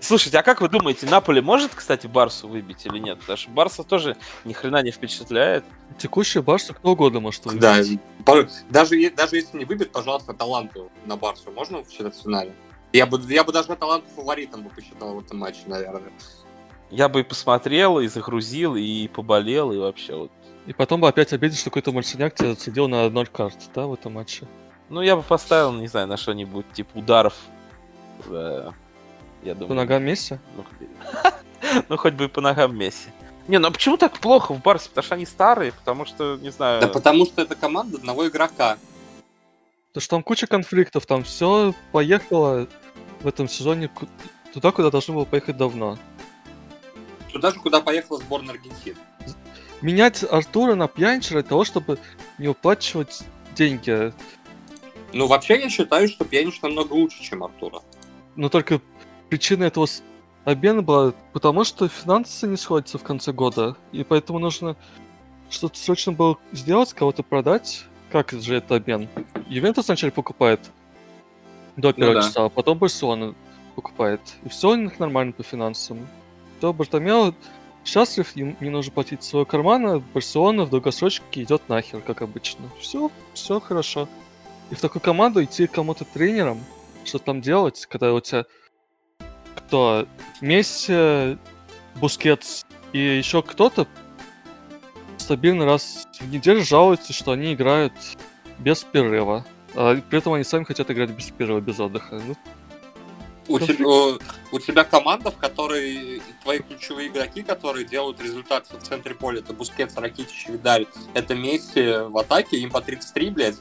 Слушайте, 0.00 0.38
а 0.38 0.42
как 0.42 0.62
вы 0.62 0.70
думаете, 0.70 1.06
Наполе 1.06 1.42
может, 1.42 1.74
кстати, 1.74 2.06
Барсу 2.06 2.48
выбить 2.48 2.86
или 2.86 2.98
нет? 2.98 3.20
Потому 3.20 3.36
что 3.36 3.50
Барса 3.50 3.84
тоже 3.84 4.16
ни 4.46 4.54
хрена 4.54 4.82
не 4.82 4.92
впечатляет. 4.92 5.64
Текущий 5.98 6.40
Барса 6.40 6.72
кто 6.72 6.92
угодно 6.92 7.20
может 7.20 7.44
увидеть. 7.44 8.00
Да, 8.24 8.48
даже, 8.70 9.10
даже 9.10 9.36
если 9.36 9.58
не 9.58 9.66
выбит, 9.66 9.92
пожалуйста, 9.92 10.32
таланты 10.32 10.84
на 11.04 11.18
Барсу 11.18 11.50
можно 11.50 11.84
в 11.84 11.90
четвертьфинале? 11.90 12.54
Я 12.94 13.04
бы, 13.04 13.20
я 13.30 13.44
бы 13.44 13.52
даже 13.52 13.76
талант 13.76 14.06
фаворитом 14.16 14.62
бы 14.62 14.70
посчитал 14.70 15.16
в 15.16 15.18
этом 15.18 15.36
матче, 15.36 15.60
наверное. 15.66 16.12
Я 16.90 17.08
бы 17.08 17.20
и 17.20 17.22
посмотрел, 17.22 17.98
и 18.00 18.08
загрузил, 18.08 18.76
и 18.76 19.08
поболел, 19.08 19.72
и 19.72 19.78
вообще 19.78 20.14
вот. 20.14 20.30
И 20.66 20.72
потом 20.72 21.00
бы 21.00 21.08
опять 21.08 21.32
обидишь, 21.32 21.58
что 21.60 21.70
какой-то 21.70 21.92
марсиняк 21.92 22.34
тебя 22.34 22.50
отсидел 22.52 22.88
на 22.88 23.08
0 23.08 23.26
карт, 23.28 23.56
да, 23.74 23.86
в 23.86 23.94
этом 23.94 24.14
матче. 24.14 24.46
Ну, 24.88 25.02
я 25.02 25.16
бы 25.16 25.22
поставил, 25.22 25.72
не 25.72 25.86
знаю, 25.86 26.06
на 26.06 26.16
что-нибудь, 26.16 26.70
типа 26.72 26.98
ударов. 26.98 27.34
э, 28.26 28.70
я 29.42 29.54
По 29.54 29.60
думаю. 29.60 29.76
ногам 29.76 30.02
Месси. 30.04 30.38
Ну, 30.56 30.64
хоть- 30.64 31.84
ну, 31.88 31.96
хоть 31.96 32.14
бы 32.14 32.24
и 32.24 32.28
по 32.28 32.40
ногам 32.40 32.76
Месси. 32.76 33.08
Не, 33.48 33.58
ну 33.58 33.68
а 33.68 33.70
почему 33.70 33.96
так 33.96 34.18
плохо 34.18 34.52
в 34.52 34.62
Барсе? 34.62 34.88
Потому 34.90 35.04
что 35.04 35.14
они 35.14 35.26
старые, 35.26 35.72
потому 35.72 36.04
что, 36.04 36.36
не 36.36 36.50
знаю... 36.50 36.80
Да 36.82 36.88
потому 36.88 37.24
что 37.24 37.40
это 37.42 37.54
команда 37.54 37.96
одного 37.98 38.28
игрока. 38.28 38.76
Потому 39.88 40.02
что 40.02 40.10
там 40.16 40.22
куча 40.22 40.46
конфликтов, 40.46 41.06
там 41.06 41.24
все 41.24 41.74
поехало 41.92 42.66
в 43.20 43.26
этом 43.26 43.48
сезоне 43.48 43.90
туда, 44.52 44.70
куда 44.70 44.90
должно 44.90 45.14
было 45.14 45.24
поехать 45.24 45.56
давно. 45.56 45.98
Туда 47.38 47.52
же, 47.52 47.60
куда 47.60 47.80
поехала 47.80 48.18
сборная 48.18 48.56
Аргентины. 48.56 48.96
Менять 49.80 50.24
Артура 50.28 50.74
на 50.74 50.88
пьянчера 50.88 51.40
для 51.40 51.48
того, 51.48 51.64
чтобы 51.64 51.96
не 52.36 52.48
уплачивать 52.48 53.22
деньги. 53.54 54.12
Ну, 55.12 55.28
вообще, 55.28 55.60
я 55.60 55.70
считаю, 55.70 56.08
что 56.08 56.24
Пьянич 56.24 56.60
намного 56.62 56.94
лучше, 56.94 57.22
чем 57.22 57.44
Артура. 57.44 57.80
Но 58.34 58.48
только 58.48 58.80
причина 59.28 59.64
этого... 59.64 59.86
с- 59.86 60.02
обмен 60.44 60.84
была, 60.84 61.12
потому 61.32 61.62
что 61.62 61.86
финансы 61.86 62.48
не 62.48 62.56
сходятся 62.56 62.98
в 62.98 63.04
конце 63.04 63.30
года, 63.32 63.76
и 63.92 64.02
поэтому 64.02 64.40
нужно 64.40 64.74
что-то 65.48 65.78
срочно 65.78 66.10
было 66.10 66.38
сделать, 66.50 66.92
кого-то 66.92 67.22
продать. 67.22 67.84
Как 68.10 68.32
же 68.32 68.56
это 68.56 68.74
обмен? 68.74 69.08
Ювентус 69.46 69.86
вначале 69.86 70.10
покупает 70.10 70.58
до 71.76 71.92
первого 71.92 72.20
да. 72.20 72.22
часа, 72.26 72.46
а 72.46 72.48
потом 72.48 72.78
Барселона 72.78 73.36
покупает. 73.76 74.20
И 74.44 74.48
все 74.48 74.70
у 74.70 74.74
них 74.74 74.98
нормально 74.98 75.32
по 75.32 75.44
финансам. 75.44 76.08
То 76.60 76.72
Бартомео 76.72 77.34
счастлив, 77.84 78.36
ему 78.36 78.56
не 78.60 78.70
нужно 78.70 78.92
платить 78.92 79.22
своего 79.22 79.46
кармана, 79.46 80.02
Барселона 80.12 80.64
в 80.64 80.70
долгосрочке 80.70 81.42
идет 81.42 81.68
нахер, 81.68 82.00
как 82.00 82.22
обычно. 82.22 82.68
Все, 82.80 83.10
все 83.34 83.60
хорошо. 83.60 84.08
И 84.70 84.74
в 84.74 84.80
такую 84.80 85.00
команду 85.00 85.42
идти 85.42 85.66
кому-то 85.66 86.04
тренером, 86.04 86.60
что 87.04 87.18
там 87.18 87.40
делать, 87.40 87.86
когда 87.86 88.12
у 88.12 88.20
тебя 88.20 88.44
кто? 89.56 90.06
Месси, 90.40 91.38
Бускетс 91.96 92.64
и 92.92 92.98
еще 92.98 93.42
кто-то 93.42 93.86
стабильно 95.16 95.64
раз 95.64 96.06
в 96.20 96.28
неделю 96.28 96.62
жалуются, 96.62 97.12
что 97.12 97.32
они 97.32 97.54
играют 97.54 97.92
без 98.58 98.84
перерыва. 98.84 99.44
А 99.74 99.96
при 99.96 100.18
этом 100.18 100.32
они 100.32 100.44
сами 100.44 100.64
хотят 100.64 100.90
играть 100.90 101.10
без 101.10 101.30
перерыва, 101.30 101.60
без 101.60 101.78
отдыха. 101.80 102.20
Ну, 102.26 102.34
У 103.48 103.58
тебя, 103.58 103.86
у, 103.86 104.18
у 104.52 104.58
тебя 104.58 104.84
команда, 104.84 105.30
в 105.30 105.38
которой 105.38 106.22
твои 106.42 106.58
ключевые 106.60 107.08
игроки, 107.08 107.42
которые 107.42 107.86
делают 107.86 108.20
результат 108.20 108.66
в 108.70 108.82
центре 108.82 109.14
поля, 109.14 109.40
это 109.40 109.52
Бускетс, 109.52 109.96
Ракитич, 109.96 110.46
Видаль, 110.48 110.86
это 111.14 111.34
Месси 111.34 112.08
в 112.08 112.16
атаке, 112.18 112.58
им 112.58 112.70
по 112.70 112.80
33, 112.80 113.30
блядь. 113.30 113.56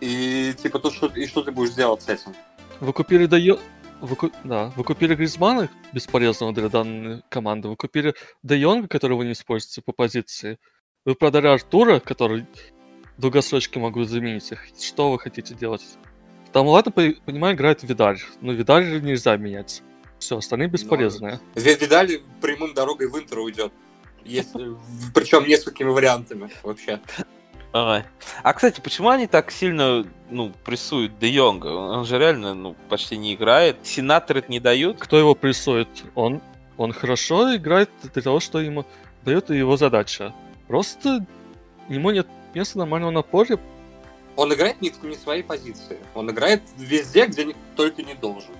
И 0.00 0.54
типа, 0.60 0.78
то, 0.78 0.90
что, 0.90 1.06
и 1.06 1.26
что 1.26 1.42
ты 1.42 1.52
будешь 1.52 1.74
делать 1.74 2.02
с 2.02 2.08
этим? 2.08 2.34
Вы 2.80 2.92
купили 2.92 3.26
Дайо... 3.26 3.58
Вы, 4.00 4.14
ку- 4.14 4.32
да, 4.44 4.72
вы 4.76 4.84
купили 4.84 5.14
Гризмана, 5.14 5.70
бесполезного 5.92 6.52
для 6.52 6.68
данной 6.68 7.22
команды. 7.30 7.68
Вы 7.68 7.76
купили 7.76 8.14
Де 8.42 8.58
Йонга, 8.58 8.88
которого 8.88 9.22
не 9.22 9.32
используете 9.32 9.80
по 9.80 9.92
позиции. 9.92 10.58
Вы 11.06 11.14
продали 11.14 11.46
Артура, 11.46 11.98
который 11.98 12.46
в 13.16 13.20
долгосрочке 13.20 13.80
мог 13.80 14.04
заменить 14.04 14.52
их. 14.52 14.66
Что 14.78 15.10
вы 15.10 15.18
хотите 15.18 15.54
делать? 15.54 15.82
Там, 16.56 16.68
ладно, 16.68 16.90
по- 16.90 17.12
понимаю, 17.26 17.54
играет 17.54 17.82
Видаль, 17.82 18.18
но 18.40 18.50
Видаль 18.50 19.02
нельзя 19.02 19.36
менять. 19.36 19.82
Все, 20.18 20.38
остальные 20.38 20.68
бесполезные. 20.68 21.38
Ви- 21.54 21.74
Видаль 21.74 22.22
прямым 22.40 22.72
дорогой 22.72 23.08
в 23.10 23.18
Интер 23.18 23.40
уйдет. 23.40 23.74
Если, 24.24 24.74
причем 25.14 25.46
несколькими 25.46 25.90
вариантами 25.90 26.50
вообще. 26.62 27.00
Ой. 27.74 28.04
А, 28.42 28.52
кстати, 28.54 28.80
почему 28.80 29.10
они 29.10 29.26
так 29.26 29.50
сильно, 29.50 30.06
ну, 30.30 30.50
прессуют 30.64 31.18
Де 31.18 31.28
Йонга? 31.28 31.66
Он 31.66 32.06
же 32.06 32.18
реально, 32.18 32.54
ну, 32.54 32.74
почти 32.88 33.18
не 33.18 33.34
играет. 33.34 33.76
Сенаторы 33.82 34.38
это 34.38 34.50
не 34.50 34.58
дают. 34.58 34.96
Кто 34.98 35.18
его 35.18 35.34
прессует? 35.34 35.88
Он, 36.14 36.40
он 36.78 36.94
хорошо 36.94 37.54
играет 37.54 37.90
для 38.14 38.22
того, 38.22 38.40
что 38.40 38.62
ему 38.62 38.86
дает 39.26 39.50
его 39.50 39.76
задача. 39.76 40.32
Просто 40.68 41.26
ему 41.90 42.12
нет 42.12 42.26
места 42.54 42.78
нормального 42.78 43.10
на 43.10 43.20
поле. 43.20 43.58
Он 44.36 44.52
играет 44.52 44.80
не 44.80 44.92
не 45.02 45.16
своей 45.16 45.42
позиции. 45.42 45.98
Он 46.14 46.30
играет 46.30 46.62
везде, 46.76 47.26
где 47.26 47.44
ни- 47.44 47.56
только 47.74 48.02
не 48.02 48.14
должен. 48.14 48.50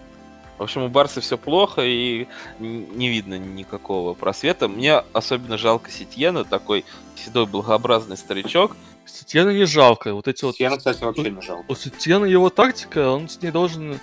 В 0.59 0.63
общем, 0.63 0.83
у 0.83 0.89
Барса 0.89 1.21
все 1.21 1.37
плохо 1.37 1.83
и 1.85 2.27
не 2.59 3.09
видно 3.09 3.39
никакого 3.39 4.15
просвета. 4.15 4.69
Мне 4.69 4.97
особенно 5.13 5.59
жалко 5.59 5.91
Сетьена, 5.91 6.45
такой 6.45 6.87
седой 7.15 7.47
благообразный 7.47 8.17
старичок. 8.17 8.75
Сетьена 9.05 9.51
не 9.51 9.67
жалко. 9.67 10.15
Вот 10.15 10.29
эти 10.29 10.45
вот... 10.45 10.57
Сиена, 10.57 10.79
кстати, 10.79 11.03
вообще 11.05 11.31
не 11.31 11.43
жалко. 11.43 11.65
У 11.69 11.75
Сетьена 11.75 12.25
его 12.25 12.49
тактика, 12.49 13.11
он 13.11 13.29
с 13.29 13.41
ней 13.43 13.51
должен 13.51 14.01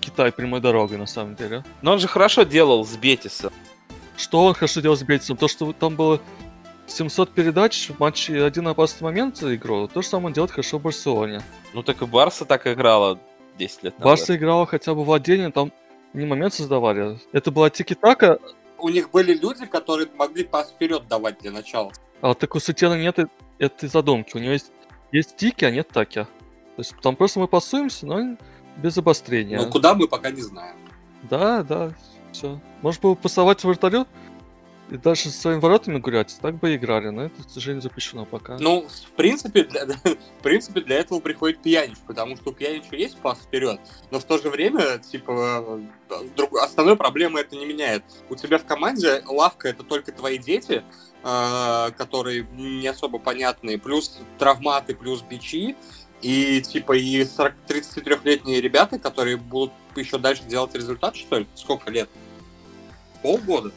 Китай 0.00 0.32
прямой 0.32 0.60
дорогой, 0.60 0.98
на 0.98 1.06
самом 1.06 1.36
деле. 1.36 1.64
Но 1.82 1.92
он 1.92 2.00
же 2.00 2.08
хорошо 2.08 2.42
делал 2.42 2.84
с 2.84 2.96
Бетиса. 2.96 3.52
Что 4.16 4.44
он 4.44 4.54
хорошо 4.54 4.80
делал 4.80 4.96
с 4.96 5.02
Бейтсом? 5.02 5.36
То, 5.36 5.48
что 5.48 5.72
там 5.72 5.94
было 5.96 6.20
700 6.92 7.30
передач 7.32 7.88
в 7.88 7.98
матче 8.00 8.42
один 8.44 8.68
опасный 8.68 9.04
момент 9.04 9.36
за 9.36 9.54
игру, 9.56 9.88
то 9.88 10.02
же 10.02 10.08
самое 10.08 10.26
он 10.28 10.32
делает 10.32 10.50
хорошо 10.50 10.78
в 10.78 10.82
Барселоне. 10.82 11.42
Ну 11.74 11.82
так 11.82 12.02
и 12.02 12.06
Барса 12.06 12.44
так 12.44 12.66
играла 12.66 13.18
10 13.58 13.82
лет 13.84 13.98
назад. 13.98 14.04
Барса 14.04 14.36
играла 14.36 14.66
хотя 14.66 14.94
бы 14.94 15.04
владение, 15.04 15.50
там 15.50 15.72
не 16.12 16.26
момент 16.26 16.54
создавали. 16.54 17.18
Это 17.32 17.50
была 17.50 17.70
тики-така, 17.70 18.38
У 18.78 18.88
них 18.88 19.10
были 19.10 19.34
люди, 19.34 19.64
которые 19.66 20.08
могли 20.16 20.44
пас 20.44 20.70
вперед 20.70 21.06
давать 21.08 21.38
для 21.40 21.50
начала. 21.52 21.92
а 22.20 22.34
так 22.34 22.54
у 22.54 22.60
Сетьена 22.60 23.00
нет 23.00 23.18
и- 23.18 23.26
этой 23.58 23.88
задумки. 23.88 24.36
У 24.36 24.40
него 24.40 24.52
есть, 24.52 24.72
есть 25.12 25.36
тики, 25.36 25.64
а 25.64 25.70
нет 25.70 25.88
таки. 25.88 26.20
То 26.22 26.78
есть 26.78 26.94
там 27.02 27.16
просто 27.16 27.38
мы 27.40 27.46
пасуемся, 27.48 28.06
но 28.06 28.36
без 28.76 28.98
обострения. 28.98 29.58
Но 29.60 29.70
куда 29.70 29.94
мы 29.94 30.08
пока 30.08 30.30
не 30.30 30.40
знаем. 30.42 30.76
Да, 31.30 31.62
да, 31.62 31.92
все. 32.32 32.58
Может 32.80 33.00
было 33.00 33.14
пасовать 33.14 33.62
вратарю 33.62 34.06
и 34.92 34.98
дальше 34.98 35.30
со 35.30 35.40
своими 35.40 35.60
воротами 35.60 35.98
гулять, 35.98 36.36
так 36.42 36.56
бы 36.56 36.74
играли, 36.74 37.08
но 37.08 37.24
это, 37.24 37.42
к 37.42 37.50
сожалению, 37.50 37.80
запрещено 37.80 38.26
пока. 38.26 38.58
Ну, 38.58 38.86
в 38.86 39.10
принципе, 39.12 39.64
для, 39.64 39.86
в 40.04 40.42
принципе, 40.42 40.82
для 40.82 40.96
этого 40.96 41.20
приходит 41.20 41.62
Пьянич, 41.62 41.96
потому 42.06 42.36
что 42.36 42.50
у 42.50 42.52
Пьянича 42.52 42.94
есть 42.96 43.16
пас 43.16 43.38
вперед, 43.38 43.80
но 44.10 44.20
в 44.20 44.24
то 44.24 44.36
же 44.36 44.50
время, 44.50 44.98
типа, 44.98 45.80
друг- 46.36 46.58
основной 46.58 46.96
проблемы 46.96 47.40
это 47.40 47.56
не 47.56 47.64
меняет. 47.64 48.04
У 48.28 48.36
тебя 48.36 48.58
в 48.58 48.66
команде 48.66 49.22
лавка 49.26 49.68
это 49.68 49.82
только 49.82 50.12
твои 50.12 50.36
дети, 50.36 50.84
э, 51.24 51.90
которые 51.96 52.46
не 52.52 52.86
особо 52.86 53.18
понятные, 53.18 53.78
плюс 53.78 54.20
травматы, 54.38 54.94
плюс 54.94 55.22
бичи, 55.22 55.74
и 56.20 56.60
типа 56.60 56.92
и 56.92 57.24
40 57.24 57.54
33-летние 57.66 58.60
ребята, 58.60 58.98
которые 58.98 59.38
будут 59.38 59.72
еще 59.96 60.18
дальше 60.18 60.42
делать 60.44 60.74
результат, 60.74 61.16
что 61.16 61.38
ли? 61.38 61.46
Сколько 61.54 61.90
лет? 61.90 62.10
Полгода? 63.22 63.72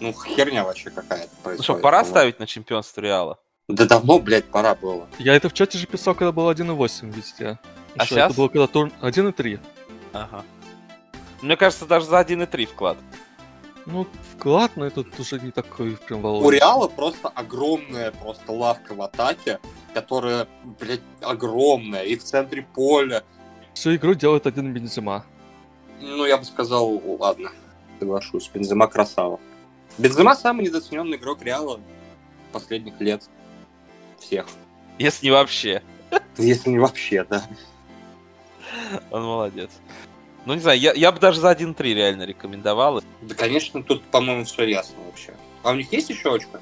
Ну, 0.00 0.12
херня 0.12 0.64
вообще 0.64 0.90
какая-то 0.90 1.28
Ну 1.36 1.42
происходит. 1.42 1.64
что, 1.64 1.74
пора 1.74 1.98
по-моему. 1.98 2.10
ставить 2.10 2.38
на 2.40 2.46
чемпионство 2.46 3.00
Реала? 3.00 3.38
Да 3.68 3.86
давно, 3.86 4.18
блядь, 4.18 4.44
пора 4.44 4.74
было. 4.74 5.08
Я 5.18 5.34
это 5.34 5.48
в 5.48 5.52
чате 5.54 5.78
же 5.78 5.86
писал, 5.86 6.14
когда 6.14 6.32
было 6.32 6.52
1.8 6.52 7.10
везде. 7.12 7.58
А 7.96 8.04
Ещё 8.04 8.14
щас? 8.14 8.30
Это 8.30 8.36
было 8.36 8.48
когда 8.48 8.66
тур 8.66 8.90
1.3. 9.00 9.58
Ага. 10.12 10.44
Мне 11.42 11.56
кажется, 11.56 11.86
даже 11.86 12.06
за 12.06 12.20
1,3 12.20 12.66
вклад. 12.66 12.96
Ну, 13.86 14.06
вклад, 14.36 14.72
но 14.76 14.84
это 14.84 15.04
уже 15.18 15.38
не 15.40 15.50
такой 15.52 15.96
прям 15.96 16.20
У 16.20 16.22
волнующий. 16.22 16.58
Реала 16.58 16.88
просто 16.88 17.28
огромная 17.28 18.10
просто 18.10 18.52
лавка 18.52 18.94
в 18.94 19.02
атаке, 19.02 19.60
которая, 19.94 20.46
блядь, 20.80 21.00
огромная, 21.20 22.02
и 22.02 22.16
в 22.16 22.24
центре 22.24 22.62
поля. 22.74 23.22
Всю 23.74 23.94
игру 23.96 24.14
делает 24.14 24.46
один 24.46 24.72
Бензима. 24.72 25.24
Ну, 26.00 26.24
я 26.26 26.36
бы 26.36 26.44
сказал, 26.44 27.00
ладно, 27.18 27.50
соглашусь, 28.00 28.50
Бензема 28.52 28.86
красава. 28.88 29.38
Бензема 29.98 30.34
самый 30.34 30.66
недооцененный 30.66 31.16
игрок 31.16 31.42
Реала 31.42 31.80
последних 32.52 33.00
лет 33.00 33.22
всех. 34.18 34.46
Если 34.98 35.26
не 35.26 35.32
вообще. 35.32 35.82
Если 36.36 36.70
не 36.70 36.78
вообще, 36.78 37.24
да. 37.24 37.46
Он 39.10 39.24
молодец. 39.24 39.70
Ну, 40.44 40.54
не 40.54 40.60
знаю, 40.60 40.78
я, 40.78 40.92
я 40.92 41.10
бы 41.12 41.18
даже 41.18 41.40
за 41.40 41.52
1-3 41.52 41.94
реально 41.94 42.22
рекомендовал. 42.22 43.02
Да, 43.22 43.34
конечно, 43.34 43.82
тут, 43.82 44.02
по-моему, 44.04 44.44
все 44.44 44.64
ясно 44.64 44.96
вообще. 45.04 45.34
А 45.62 45.72
у 45.72 45.74
них 45.74 45.92
есть 45.92 46.08
еще 46.08 46.34
очко? 46.34 46.60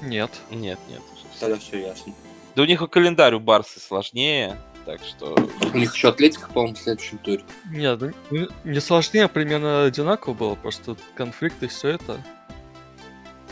Нет. 0.00 0.30
Нет, 0.50 0.78
нет. 0.88 1.00
Тогда 1.38 1.58
все 1.58 1.80
ясно. 1.80 2.12
Да 2.56 2.62
у 2.62 2.66
них 2.66 2.82
и 2.82 2.88
календарь 2.88 3.34
у 3.34 3.40
Барса 3.40 3.78
сложнее, 3.78 4.58
так 4.84 5.00
что... 5.02 5.36
У 5.72 5.76
них 5.76 5.94
еще 5.94 6.08
Атлетика, 6.08 6.48
по-моему, 6.48 6.74
в 6.74 6.78
следующем 6.78 7.18
туре. 7.18 7.44
Нет, 7.70 8.00
ну, 8.00 8.12
не- 8.30 8.48
не 8.64 8.80
сложнее, 8.80 9.28
примерно 9.28 9.84
одинаково 9.84 10.34
было, 10.34 10.54
просто 10.54 10.96
конфликт 11.14 11.62
и 11.62 11.66
все 11.68 11.88
это. 11.88 12.22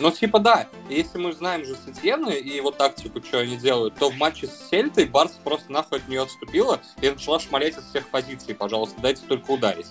Ну, 0.01 0.11
типа, 0.11 0.39
да. 0.39 0.67
Если 0.89 1.19
мы 1.19 1.33
знаем 1.33 1.65
же 1.65 1.77
Сетьены 1.87 2.33
и 2.33 2.57
его 2.57 2.71
тактику, 2.71 3.23
что 3.23 3.41
они 3.41 3.57
делают, 3.57 3.95
то 3.97 4.11
в 4.11 4.17
матче 4.17 4.47
с 4.47 4.71
Сельтой 4.71 5.05
Барс 5.05 5.33
просто 5.45 5.71
нахуй 5.71 5.99
от 5.99 6.09
нее 6.09 6.23
отступила 6.23 6.81
и 7.03 7.11
начала 7.11 7.39
шмалять 7.39 7.77
из 7.77 7.85
всех 7.85 8.09
позиций. 8.09 8.55
Пожалуйста, 8.55 9.01
дайте 9.01 9.23
только 9.29 9.51
ударить. 9.51 9.89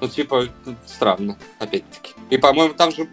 Ну, 0.00 0.08
типа, 0.08 0.48
странно, 0.86 1.36
опять-таки. 1.58 2.14
И, 2.30 2.38
по-моему, 2.38 2.74
там 2.74 2.90
же 2.90 3.08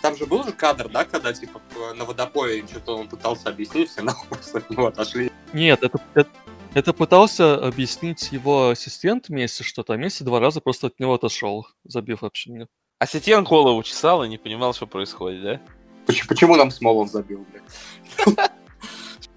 там 0.00 0.16
же 0.18 0.26
был 0.26 0.44
же 0.44 0.52
кадр, 0.52 0.90
да, 0.90 1.06
когда, 1.06 1.32
типа, 1.32 1.62
на 1.96 2.04
водопое 2.04 2.62
что-то 2.66 2.98
он 2.98 3.08
пытался 3.08 3.48
объяснить, 3.48 3.90
все 3.90 4.02
нахуй 4.02 4.28
просто 4.28 4.58
от 4.58 4.68
него 4.68 4.88
отошли. 4.88 5.32
Нет, 5.54 5.82
это, 5.82 5.98
это, 6.12 6.28
это 6.74 6.92
пытался 6.92 7.54
объяснить 7.54 8.32
его 8.32 8.70
ассистент 8.70 9.28
Месси 9.28 9.62
что-то, 9.62 9.94
а 9.94 9.96
Месси 9.96 10.24
два 10.24 10.40
раза 10.40 10.60
просто 10.60 10.88
от 10.88 10.98
него 10.98 11.14
отошел, 11.14 11.66
забив 11.84 12.22
вообще 12.22 12.50
мне. 12.50 12.68
А 12.98 13.06
Сетьен 13.06 13.44
голову 13.44 13.82
чесал 13.82 14.24
и 14.24 14.28
не 14.28 14.38
понимал, 14.38 14.74
что 14.74 14.86
происходит, 14.86 15.42
да? 15.42 15.60
Почему, 16.06 16.28
почему 16.28 16.56
нам 16.56 16.70
Смолов 16.70 17.08
забил, 17.08 17.46
блядь? 17.50 18.50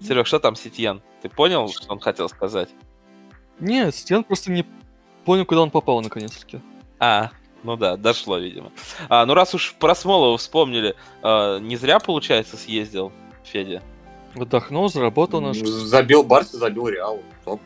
Серег, 0.00 0.26
что 0.26 0.38
там 0.38 0.56
Сетьен? 0.56 1.02
Ты 1.22 1.28
понял, 1.28 1.68
что 1.68 1.92
он 1.92 2.00
хотел 2.00 2.28
сказать? 2.28 2.70
Нет, 3.58 3.94
Стен 3.94 4.24
просто 4.24 4.50
не 4.50 4.64
понял, 5.24 5.44
куда 5.44 5.62
он 5.62 5.70
попал 5.70 6.00
наконец-таки. 6.00 6.60
А, 7.00 7.30
ну 7.62 7.76
да, 7.76 7.96
дошло, 7.96 8.38
видимо. 8.38 8.72
А, 9.08 9.26
ну 9.26 9.34
раз 9.34 9.54
уж 9.54 9.74
про 9.74 9.94
Смолова 9.94 10.38
вспомнили, 10.38 10.94
а, 11.22 11.58
не 11.58 11.76
зря, 11.76 11.98
получается, 11.98 12.56
съездил 12.56 13.12
Федя. 13.44 13.82
Отдохнул, 14.42 14.88
заработал 14.88 15.40
наш. 15.40 15.58
Забил 15.58 16.22
Барса, 16.22 16.58
забил 16.58 16.88
Реал. 16.88 17.20
Топ. 17.44 17.60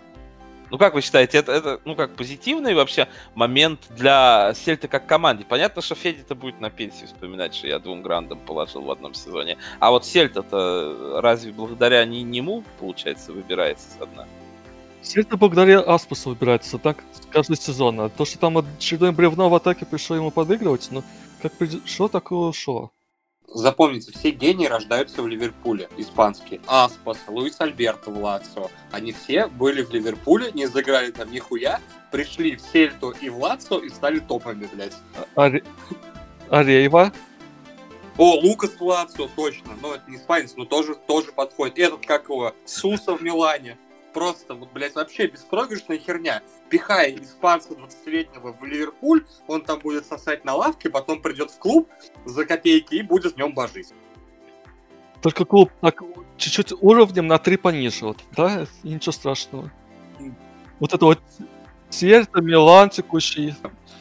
Ну, 0.73 0.79
как 0.79 0.95
вы 0.95 1.03
считаете, 1.03 1.37
это, 1.37 1.53
это 1.53 1.81
ну, 1.85 1.95
как 1.95 2.17
позитивный 2.17 2.75
вообще 2.75 3.07
момент 3.35 3.81
для 3.91 4.55
Сельта 4.55 4.89
как 4.89 5.07
команды? 5.07 5.45
Понятно, 5.47 5.83
что 5.83 5.95
Федя-то 5.95 6.35
будет 6.35 6.61
на 6.61 6.71
пенсии 6.71 7.05
вспоминать, 7.05 7.55
что 7.55 7.67
я 7.67 7.79
двум 7.79 8.01
грандам 8.03 8.39
положил 8.39 8.81
в 8.81 8.91
одном 8.91 9.13
сезоне. 9.13 9.59
А 9.81 9.91
вот 9.91 10.07
Сельта-то 10.07 11.21
разве 11.21 11.53
благодаря 11.53 12.03
не 12.07 12.23
нему, 12.23 12.65
получается, 12.81 13.33
выбирается 13.33 13.87
со 13.99 14.07
дна? 14.07 14.27
Сельта 15.03 15.37
благодаря 15.37 15.81
Аспусу 15.81 16.31
выбирается 16.31 16.79
так 16.79 17.05
каждый 17.31 17.59
сезон. 17.59 18.01
А 18.01 18.09
то, 18.09 18.25
что 18.25 18.39
там 18.39 18.57
очередное 18.57 19.13
бревно 19.13 19.51
в 19.51 19.55
атаке 19.55 19.85
пришло 19.85 20.17
ему 20.17 20.31
подыгрывать, 20.31 20.89
ну, 20.91 21.03
как 21.43 21.53
пришло, 21.53 22.09
так 22.09 22.31
и 22.31 22.35
ушло. 22.35 22.93
Запомните, 23.55 24.13
все 24.13 24.31
гении 24.31 24.67
рождаются 24.67 25.23
в 25.23 25.29
Ливерпуле, 25.29 25.89
испанские. 25.99 26.61
Аспас, 26.67 27.19
Луис 27.29 27.61
Альберто 27.61 28.11
в 28.11 28.23
Лацио. 28.23 28.71
Они 28.91 29.13
все 29.13 29.47
были 29.47 29.83
в 29.83 29.93
Ливерпуле, 29.93 30.53
не 30.53 30.67
заграли 30.67 31.11
там 31.11 31.31
нихуя, 31.31 31.81
пришли 32.11 32.57
в 32.57 32.63
Сельту 32.63 33.11
и 33.11 33.29
в 33.29 33.39
Лацио 33.39 33.81
и 33.81 33.91
стали 33.91 34.21
топами, 34.21 34.69
блядь. 34.73 34.97
Аре... 35.37 35.63
Арейва. 36.49 37.13
О, 38.17 38.41
Лукас 38.41 38.71
в 38.71 38.83
Лацио, 38.83 39.29
точно. 39.37 39.73
Ну, 39.83 39.93
это 39.93 40.11
не 40.11 40.17
испанец, 40.17 40.55
но 40.57 40.65
тоже, 40.65 40.95
тоже 40.95 41.33
подходит. 41.33 41.79
Этот, 41.79 42.07
как 42.07 42.29
его, 42.31 42.55
Суса 42.65 43.15
в 43.15 43.23
Милане 43.23 43.77
просто, 44.15 44.55
вот, 44.55 44.71
блядь, 44.73 44.95
вообще 44.95 45.27
беспроигрышная 45.27 45.99
херня. 45.99 46.43
Пихая 46.73 47.15
испанца 47.17 47.75
20-летнего 47.75 48.55
в 48.59 48.65
Ливерпуль, 48.65 49.27
он 49.47 49.61
там 49.61 49.79
будет 49.81 50.07
сосать 50.07 50.47
на 50.47 50.55
лавке, 50.55 50.89
потом 50.89 51.21
придет 51.21 51.51
в 51.51 51.59
клуб 51.59 51.87
за 52.25 52.47
копейки 52.47 52.95
и 52.95 53.03
будет 53.03 53.35
в 53.35 53.37
нем 53.37 53.53
божить. 53.53 53.93
Только 55.21 55.45
клуб 55.45 55.71
так 55.83 56.03
чуть-чуть 56.39 56.73
уровнем 56.81 57.27
на 57.27 57.37
три 57.37 57.59
пониже, 57.59 58.07
вот, 58.07 58.21
да, 58.35 58.67
и 58.85 58.89
ничего 58.89 59.13
страшного. 59.13 59.71
Вот 60.81 60.95
это 60.95 61.05
вот 61.05 61.21
Сельта, 61.91 62.41
Милан 62.41 62.89
текущий. 62.89 63.55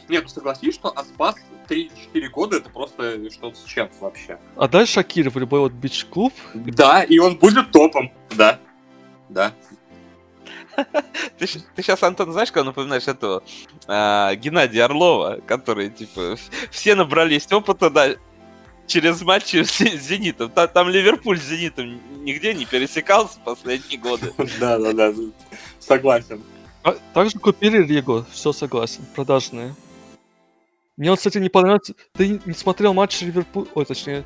Нет, 0.08 0.22
ну 0.22 0.28
согласись, 0.30 0.74
что 0.74 0.98
Аспас 0.98 1.36
3-4 1.68 2.28
года 2.30 2.56
это 2.56 2.70
просто 2.70 3.30
что-то 3.30 3.58
с 3.58 3.64
чем 3.64 3.90
вообще. 4.00 4.38
А 4.56 4.66
дальше 4.66 4.94
Шакир 4.94 5.28
в 5.28 5.36
любой 5.36 5.60
вот 5.60 5.72
бич-клуб. 5.72 6.32
Да, 6.54 7.02
и 7.02 7.18
он 7.18 7.36
будет 7.36 7.70
топом, 7.70 8.10
да. 8.34 8.58
Да. 9.28 9.52
Ты, 11.38 11.46
ты 11.46 11.82
сейчас, 11.82 12.02
Антон, 12.02 12.32
знаешь, 12.32 12.52
кого 12.52 12.66
напоминаешь 12.66 13.08
этого? 13.08 13.42
А, 13.86 14.34
Геннадия 14.34 14.84
Орлова, 14.84 15.40
который, 15.46 15.90
типа, 15.90 16.36
все 16.70 16.94
набрались 16.94 17.50
опыта, 17.50 17.90
да, 17.90 18.14
через 18.86 19.22
матчи 19.22 19.62
с 19.64 19.78
Зенитом. 19.78 20.50
Там, 20.50 20.68
там 20.68 20.88
Ливерпуль 20.88 21.38
с 21.38 21.44
Зенитом 21.44 22.00
нигде 22.24 22.54
не 22.54 22.64
пересекался 22.64 23.38
последние 23.44 23.98
годы. 23.98 24.32
Да, 24.60 24.78
да, 24.78 24.92
да, 24.92 25.12
согласен. 25.80 26.42
А, 26.84 26.96
также 27.14 27.38
купили 27.38 27.82
Ригу, 27.82 28.24
все 28.30 28.52
согласен, 28.52 29.04
продажные. 29.14 29.74
Мне 30.96 31.10
вот, 31.10 31.18
кстати, 31.18 31.38
не 31.38 31.48
понравился... 31.48 31.94
Ты 32.12 32.40
не 32.44 32.54
смотрел 32.54 32.92
матч 32.92 33.20
Ливерпуль... 33.22 33.66
Ой, 33.74 33.84
точнее, 33.84 34.24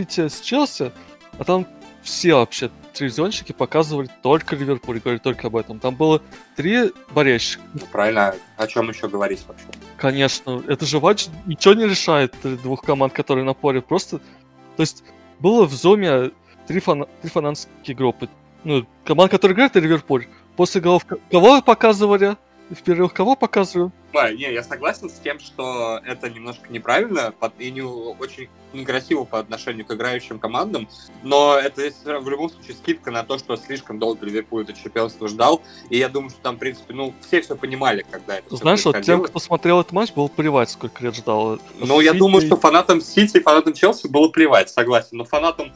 Сити 0.00 0.28
с 0.28 0.40
Челси, 0.40 0.92
а 1.38 1.44
там 1.44 1.66
все 2.02 2.34
вообще 2.34 2.70
телевизионщики 2.92 3.52
показывали 3.52 4.08
только 4.22 4.56
Ливерпуль, 4.56 5.00
говорили 5.00 5.20
только 5.20 5.48
об 5.48 5.56
этом. 5.56 5.78
Там 5.78 5.94
было 5.94 6.22
три 6.56 6.92
болельщика. 7.14 7.62
Ну, 7.74 7.80
правильно, 7.90 8.34
о 8.56 8.66
чем 8.66 8.88
еще 8.88 9.08
говорить 9.08 9.40
вообще? 9.46 9.66
Конечно, 9.96 10.62
это 10.68 10.86
же 10.86 11.00
матч 11.00 11.28
ничего 11.46 11.74
не 11.74 11.86
решает 11.86 12.34
двух 12.42 12.82
команд, 12.82 13.12
которые 13.12 13.44
на 13.44 13.54
поле. 13.54 13.80
Просто, 13.80 14.18
то 14.18 14.80
есть, 14.82 15.04
было 15.38 15.66
в 15.66 15.72
зоме 15.72 16.30
три, 16.66 16.80
фана... 16.80 17.06
три 17.22 17.30
фанатские 17.30 17.96
группы. 17.96 18.28
Ну, 18.64 18.86
команда, 19.04 19.30
которая 19.30 19.54
играет, 19.54 19.72
это 19.72 19.80
Ливерпуль. 19.80 20.26
После 20.56 20.80
голов 20.80 21.06
кого 21.30 21.62
показывали? 21.62 22.36
в 22.70 22.82
перерывах 22.82 23.12
кого 23.12 23.36
показываю? 23.36 23.92
Да, 24.12 24.32
не, 24.32 24.52
я 24.52 24.62
согласен 24.62 25.08
с 25.08 25.14
тем, 25.14 25.38
что 25.38 26.00
это 26.04 26.28
немножко 26.28 26.72
неправильно 26.72 27.32
и 27.58 27.70
не 27.70 27.82
очень 27.82 28.48
некрасиво 28.72 29.24
по 29.24 29.38
отношению 29.38 29.84
к 29.84 29.92
играющим 29.92 30.38
командам, 30.38 30.88
но 31.22 31.56
это 31.56 31.82
в 32.20 32.28
любом 32.28 32.50
случае 32.50 32.74
скидка 32.74 33.10
на 33.10 33.24
то, 33.24 33.38
что 33.38 33.56
слишком 33.56 33.98
долго 33.98 34.24
Ливерпуль 34.26 34.62
это 34.62 34.72
чемпионство 34.72 35.28
ждал, 35.28 35.62
и 35.88 35.98
я 35.98 36.08
думаю, 36.08 36.30
что 36.30 36.40
там, 36.40 36.56
в 36.56 36.58
принципе, 36.58 36.94
ну, 36.94 37.12
все 37.20 37.40
все 37.40 37.56
понимали, 37.56 38.04
когда 38.08 38.38
это 38.38 38.56
Знаешь, 38.56 38.84
вот 38.84 39.00
тем, 39.02 39.22
кто 39.22 39.38
смотрел 39.38 39.80
этот 39.80 39.92
матч, 39.92 40.12
было 40.12 40.28
плевать, 40.28 40.70
сколько 40.70 41.02
лет 41.02 41.16
ждал. 41.16 41.58
Ну, 41.78 42.00
я 42.00 42.12
думаю, 42.12 42.42
что 42.42 42.56
фанатам 42.56 43.00
Сити 43.00 43.38
и 43.38 43.40
фанатам 43.40 43.74
Челси 43.74 44.08
было 44.08 44.28
плевать, 44.28 44.70
согласен, 44.70 45.16
но 45.16 45.24
фанатам 45.24 45.72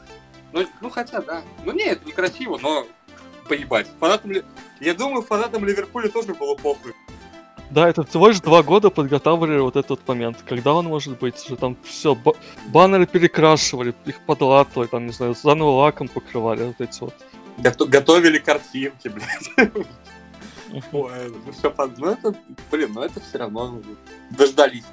ну, 0.55 0.65
ну, 0.79 0.89
хотя, 0.89 1.19
да. 1.19 1.43
Ну, 1.65 1.73
не, 1.73 1.83
это 1.83 2.07
некрасиво, 2.07 2.57
но 2.61 2.87
поебать. 3.49 3.87
Фанатам, 3.99 4.31
я 4.79 4.93
думаю, 4.93 5.21
фанатам 5.21 5.65
Ливерпуля 5.65 6.07
тоже 6.07 6.33
было 6.33 6.55
похуй. 6.55 6.93
Да, 7.71 7.89
это 7.89 8.03
всего 8.03 8.27
лишь 8.27 8.39
два 8.41 8.63
года 8.63 8.89
подготавливали 8.89 9.59
вот 9.59 9.75
этот 9.75 10.07
момент. 10.07 10.43
Когда 10.47 10.73
он 10.73 10.85
может 10.85 11.19
быть? 11.19 11.37
Что 11.39 11.55
там 11.55 11.77
все, 11.83 12.17
баннеры 12.67 13.07
перекрашивали, 13.07 13.93
их 14.05 14.21
подлатывали, 14.21 14.87
там, 14.87 15.07
не 15.07 15.11
знаю, 15.11 15.35
заново 15.35 15.71
лаком 15.71 16.07
покрывали, 16.07 16.63
вот 16.63 16.79
эти 16.79 16.99
вот. 17.01 17.13
Гото- 17.57 17.85
готовили 17.85 18.37
картинки, 18.37 19.07
блядь. 19.09 19.71
Ой, 20.91 21.33
ну 21.45 21.51
все, 21.51 21.73
ну 21.97 22.07
это, 22.07 22.35
блин, 22.71 22.91
ну 22.93 23.01
это 23.01 23.19
все 23.21 23.37
равно 23.37 23.81
дождались. 24.31 24.83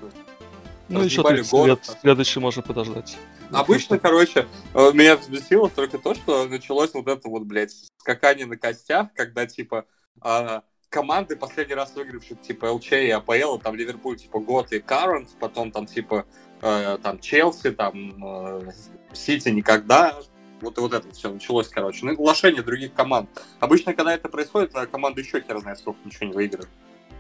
Ну 0.88 1.02
еще 1.02 1.22
30 1.22 1.52
лет, 1.66 1.96
следующий 2.00 2.40
можно 2.40 2.62
подождать. 2.62 3.16
Обычно, 3.50 3.98
короче, 3.98 4.46
э, 4.74 4.92
меня 4.92 5.16
взбесило 5.16 5.68
только 5.68 5.98
то, 5.98 6.14
что 6.14 6.46
началось 6.46 6.94
вот 6.94 7.06
это 7.08 7.28
вот, 7.28 7.42
блядь, 7.42 7.74
скакание 7.98 8.46
на 8.46 8.56
костях, 8.56 9.12
когда, 9.14 9.46
типа, 9.46 9.85
а, 10.20 10.62
команды, 10.92 11.35
последний 11.37 11.74
раз 11.74 11.94
выигравшие, 11.96 12.37
типа, 12.37 12.66
ЛЧ 12.66 12.92
и 12.92 13.11
АПЛ, 13.11 13.59
там, 13.59 13.74
Ливерпуль, 13.74 14.16
типа, 14.16 14.38
Гот 14.38 14.72
и 14.72 14.78
Карент, 14.78 15.31
потом, 15.40 15.72
там, 15.72 15.87
типа, 15.87 16.26
э, 16.61 16.98
там, 17.02 17.18
Челси, 17.18 17.72
там, 17.72 18.24
э, 18.24 18.70
Сити 19.12 19.48
никогда, 19.48 20.20
вот, 20.61 20.78
вот 20.78 20.92
это 20.92 21.11
все 21.12 21.33
началось, 21.33 21.68
короче. 21.68 22.07
Ну, 22.07 22.14
глашение 22.14 22.62
других 22.62 22.92
команд. 22.92 23.28
Обычно, 23.59 23.94
когда 23.94 24.14
это 24.14 24.28
происходит, 24.28 24.72
команда 24.92 25.20
еще 25.20 25.40
хер 25.40 25.59
знает, 25.59 25.78
сколько 25.78 25.98
ничего 26.05 26.26
не 26.26 26.33
выиграет. 26.33 26.68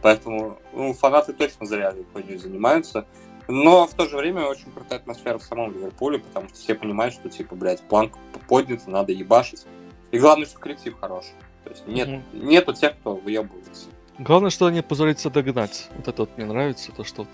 Поэтому, 0.02 0.58
ну, 0.72 0.92
фанаты 0.92 1.32
точно 1.32 1.66
зря 1.66 1.94
хуйней 2.12 2.36
занимаются. 2.36 3.06
Но 3.48 3.86
в 3.86 3.94
то 3.94 4.08
же 4.08 4.16
время 4.16 4.46
очень 4.46 4.70
крутая 4.70 5.00
атмосфера 5.00 5.38
в 5.38 5.42
самом 5.42 5.72
Ливерпуле, 5.72 6.20
потому 6.20 6.48
что 6.48 6.58
все 6.58 6.74
понимают, 6.74 7.14
что, 7.14 7.28
типа, 7.28 7.56
блядь, 7.56 7.80
планка 7.80 8.18
поднята, 8.48 8.88
надо 8.88 9.12
ебашить. 9.12 9.66
И 10.12 10.18
главное, 10.18 10.46
что 10.46 10.58
коллектив 10.58 10.94
хороший. 11.00 11.34
То 11.64 11.70
есть 11.70 11.86
нет, 11.86 12.08
mm-hmm. 12.08 12.44
нету 12.44 12.72
тех, 12.72 12.92
кто 12.98 13.16
выебывается. 13.16 13.86
Главное, 14.18 14.50
что 14.50 14.66
они 14.66 14.82
позволятся 14.82 15.30
догнать. 15.30 15.88
Вот 15.96 16.08
это 16.08 16.22
вот 16.22 16.36
мне 16.36 16.46
нравится, 16.46 16.92
то 16.92 17.04
что 17.04 17.26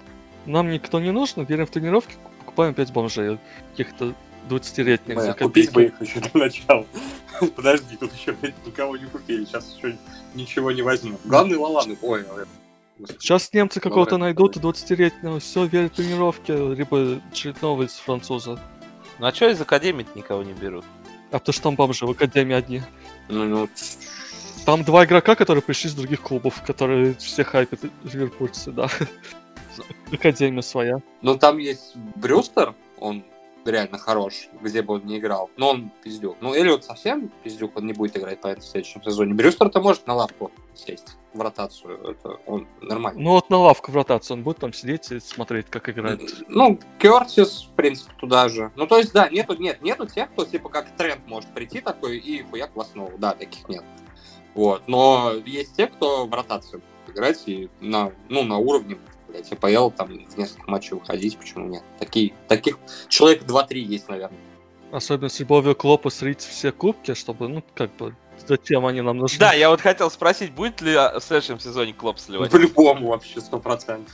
нам 0.47 0.71
никто 0.71 1.01
не 1.01 1.13
нужен, 1.13 1.45
верим 1.45 1.67
в 1.67 1.71
тренировки, 1.71 2.15
покупаем 2.39 2.75
5 2.75 2.93
бомжей, 2.93 3.39
каких-то 3.73 4.15
20-летних 4.49 5.21
за 5.21 5.35
Купить 5.35 5.73
бы 5.73 5.85
их 5.85 6.01
еще 6.01 6.21
для 6.21 6.45
начала. 6.45 6.87
Подожди, 7.57 7.97
тут 7.97 8.13
еще 8.15 8.35
никого 8.65 8.97
не 8.97 9.07
купили, 9.07 9.45
сейчас 9.45 9.77
еще 9.77 9.97
ничего 10.35 10.73
не 10.73 10.83
возьму. 10.83 11.19
Главное, 11.25 11.59
Лаланы, 11.59 11.97
ой, 12.03 12.25
Сейчас 13.21 13.53
немцы 13.53 13.79
какого-то 13.79 14.17
найдут 14.17 14.57
20-летнего, 14.57 15.39
все, 15.39 15.67
верят 15.67 15.93
в 15.93 15.97
тренировки, 15.97 16.51
либо 16.51 17.21
очередного 17.31 17.85
из 17.85 17.93
француза. 17.93 18.59
Ну 19.19 19.27
а 19.27 19.33
что 19.33 19.49
из 19.49 19.61
Академии 19.61 20.07
никого 20.15 20.43
не 20.43 20.53
берут? 20.53 20.85
А 21.31 21.39
то 21.39 21.53
что 21.53 21.65
там 21.65 21.77
бомжи 21.77 22.07
в 22.07 22.11
Академии 22.11 22.55
одни. 22.55 22.83
Ну, 23.29 23.45
ну... 23.45 23.69
Там 24.69 24.85
два 24.85 25.07
игрока, 25.07 25.35
которые 25.35 25.63
пришли 25.63 25.89
из 25.89 25.95
других 25.95 26.21
клубов, 26.21 26.61
которые 26.61 27.15
все 27.15 27.43
хайпят 27.43 27.81
ливерпульцы, 28.05 28.71
да. 28.71 28.91
Академия 30.13 30.61
своя. 30.61 31.01
Ну 31.23 31.39
там 31.39 31.57
есть 31.57 31.97
Брюстер, 31.97 32.75
он 32.99 33.25
реально 33.65 33.97
хорош, 33.97 34.51
где 34.61 34.83
бы 34.83 34.97
он 34.97 35.07
не 35.07 35.17
играл. 35.21 35.49
Но 35.57 35.71
он 35.71 35.91
пиздюк. 36.05 36.37
Ну, 36.43 36.53
Эллиот 36.53 36.85
совсем 36.85 37.31
пиздюк, 37.43 37.79
он 37.79 37.87
не 37.87 37.95
будет 37.95 38.19
играть 38.19 38.43
по 38.43 38.55
в 38.55 38.63
следующем 38.63 39.03
сезоне. 39.03 39.33
Брюстер-то 39.33 39.81
может 39.81 40.07
на 40.07 40.13
лавку 40.13 40.53
сесть 40.75 41.17
в 41.33 41.41
ротацию. 41.41 41.99
Это 42.07 42.39
он 42.45 42.67
нормально. 42.83 43.19
Ну, 43.19 43.31
вот 43.31 43.49
на 43.49 43.57
лавку 43.57 43.91
в 43.91 43.95
ротацию 43.97 44.37
он 44.37 44.43
будет 44.43 44.59
там 44.59 44.75
сидеть 44.75 45.11
и 45.11 45.19
смотреть, 45.19 45.71
как 45.71 45.89
играет. 45.89 46.21
Ну, 46.47 46.79
Кертис, 46.99 47.71
в 47.73 47.75
принципе, 47.75 48.13
туда 48.19 48.51
же. 48.51 48.71
Ну, 48.77 48.87
то 48.87 48.99
есть, 48.99 49.15
да, 49.15 49.31
нету, 49.31 49.55
нет, 49.55 49.81
нету 49.81 50.07
тех, 50.07 50.29
кто, 50.29 50.45
типа, 50.45 50.69
как 50.69 50.95
тренд 50.95 51.27
может 51.27 51.49
прийти 51.55 51.81
такой 51.81 52.19
и 52.19 52.43
хуяк 52.43 52.77
в 52.77 52.81
основу. 52.81 53.17
Да, 53.17 53.33
таких 53.33 53.67
нет. 53.71 53.83
Вот. 54.59 54.89
Но 54.89 55.35
есть 55.47 55.77
те, 55.77 55.87
кто 55.87 56.27
в 56.27 56.35
ротацию 56.35 56.83
будет 56.83 57.15
играть 57.15 57.41
и 57.47 57.69
на, 57.81 58.11
ну, 58.29 58.43
на 58.43 58.59
уровне 58.59 58.99
блядь, 59.29 59.53
АПЛ 59.53 59.91
там 59.91 60.09
в 60.09 60.37
несколько 60.37 60.69
матчей 60.69 60.97
уходить, 60.97 61.39
почему 61.39 61.69
нет? 61.69 61.85
Такие, 62.01 62.35
таких 62.49 62.77
человек 63.09 63.45
2-3 63.45 63.79
есть, 63.79 64.09
наверное. 64.09 64.37
Особенно 64.91 65.29
с 65.29 65.39
любовью 65.39 65.77
Клопа 65.77 66.11
слить 66.11 66.41
все 66.41 66.73
кубки, 66.73 67.15
чтобы, 67.15 67.47
ну, 67.47 67.63
как 67.77 67.95
бы, 67.99 68.17
зачем 68.49 68.85
они 68.85 69.01
нам 69.01 69.19
нужны? 69.19 69.39
Да, 69.39 69.53
я 69.53 69.71
вот 69.71 69.81
хотел 69.81 70.11
спросить, 70.11 70.51
будет 70.51 70.81
ли 70.81 70.93
в 70.93 71.21
следующем 71.21 71.61
сезоне 71.61 71.93
Клоп 71.93 72.19
сливать? 72.19 72.51
По-любому 72.51 73.11
вообще, 73.11 73.41
сто 73.41 73.61
процентов. 73.61 74.13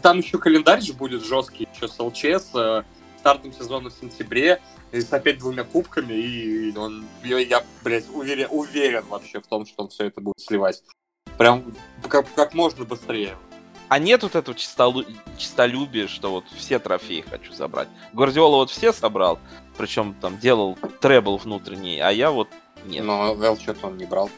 Там 0.00 0.20
еще 0.20 0.38
календарь 0.38 0.80
же 0.80 0.94
будет 0.94 1.22
жесткий, 1.22 1.68
еще 1.74 1.86
с 1.86 1.98
ЛЧС, 1.98 2.54
э, 2.54 2.82
стартом 3.28 3.52
сезона 3.52 3.90
в 3.90 3.92
сентябре, 3.92 4.60
и 4.90 5.00
с 5.02 5.12
опять 5.12 5.38
двумя 5.38 5.64
кубками, 5.64 6.14
и 6.14 6.74
он, 6.76 7.04
я, 7.22 7.38
я 7.38 7.62
блядь, 7.84 8.08
уверен, 8.10 8.48
уверен 8.50 9.04
вообще 9.06 9.40
в 9.40 9.46
том, 9.46 9.66
что 9.66 9.82
он 9.82 9.90
все 9.90 10.06
это 10.06 10.22
будет 10.22 10.40
сливать. 10.40 10.82
Прям 11.36 11.74
как, 12.08 12.32
как 12.34 12.54
можно 12.54 12.86
быстрее. 12.86 13.36
А 13.88 13.98
нет 13.98 14.22
вот 14.22 14.34
этого 14.34 14.56
чистолу... 14.56 15.04
чистолюбия, 15.36 16.08
что 16.08 16.30
вот 16.30 16.44
все 16.56 16.78
трофеи 16.78 17.20
хочу 17.20 17.52
забрать. 17.52 17.88
Гвардиола 18.14 18.56
вот 18.56 18.70
все 18.70 18.94
собрал, 18.94 19.38
причем 19.76 20.14
там 20.14 20.38
делал 20.38 20.78
требл 21.00 21.36
внутренний, 21.36 21.98
а 21.98 22.10
я 22.10 22.30
вот 22.30 22.48
нет. 22.86 23.04
Но 23.04 23.36
Эл 23.42 23.58
что-то 23.58 23.88
он 23.88 23.98
не 23.98 24.06
брал. 24.06 24.30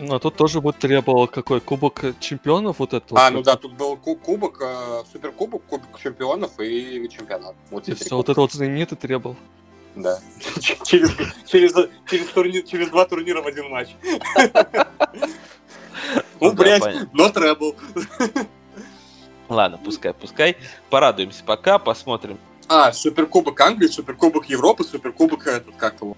Ну, 0.00 0.14
а 0.14 0.18
тут 0.20 0.36
тоже 0.36 0.60
будет 0.60 0.78
требовал 0.78 1.26
какой 1.26 1.60
кубок 1.60 2.04
чемпионов 2.20 2.78
вот 2.78 2.94
это. 2.94 3.06
А, 3.16 3.30
вот. 3.30 3.36
ну 3.36 3.42
да, 3.42 3.56
тут 3.56 3.72
был 3.72 3.96
ку- 3.96 4.14
кубок, 4.14 4.58
э, 4.60 5.02
суперкубок, 5.12 5.64
кубок 5.64 6.00
чемпионов 6.00 6.52
и 6.60 7.08
чемпионат. 7.10 7.56
Вот 7.70 7.88
И 7.88 7.94
все, 7.94 8.16
вот 8.16 8.28
это 8.28 8.40
вот 8.40 8.52
знаменитый 8.52 8.96
требовал. 8.96 9.36
Да. 9.96 10.20
Через, 10.84 11.10
через, 11.46 11.74
через, 12.06 12.26
турнир, 12.28 12.62
через 12.62 12.88
два 12.90 13.04
турнира 13.06 13.42
в 13.42 13.46
один 13.46 13.68
матч. 13.70 13.88
Ну 16.40 16.52
блядь, 16.52 17.12
но 17.12 17.28
требл. 17.30 17.74
Ладно, 19.48 19.80
пускай, 19.84 20.14
пускай. 20.14 20.56
Порадуемся 20.88 21.42
пока, 21.44 21.80
посмотрим 21.80 22.38
А, 22.68 22.92
суперкубок 22.92 23.60
Англии, 23.60 23.88
суперкубок 23.88 24.48
Европы, 24.48 24.84
суперкубок 24.84 25.48
этот, 25.48 25.74
как 25.76 26.00
его, 26.00 26.16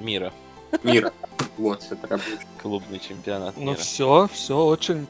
мира. 0.00 0.32
мира. 0.82 1.12
Вот, 1.58 1.84
это 1.90 2.06
работает. 2.06 2.40
Клубный 2.62 2.98
чемпионат 3.00 3.56
Ну 3.56 3.64
мира. 3.72 3.76
все, 3.76 4.28
все 4.32 4.56
очень... 4.56 5.06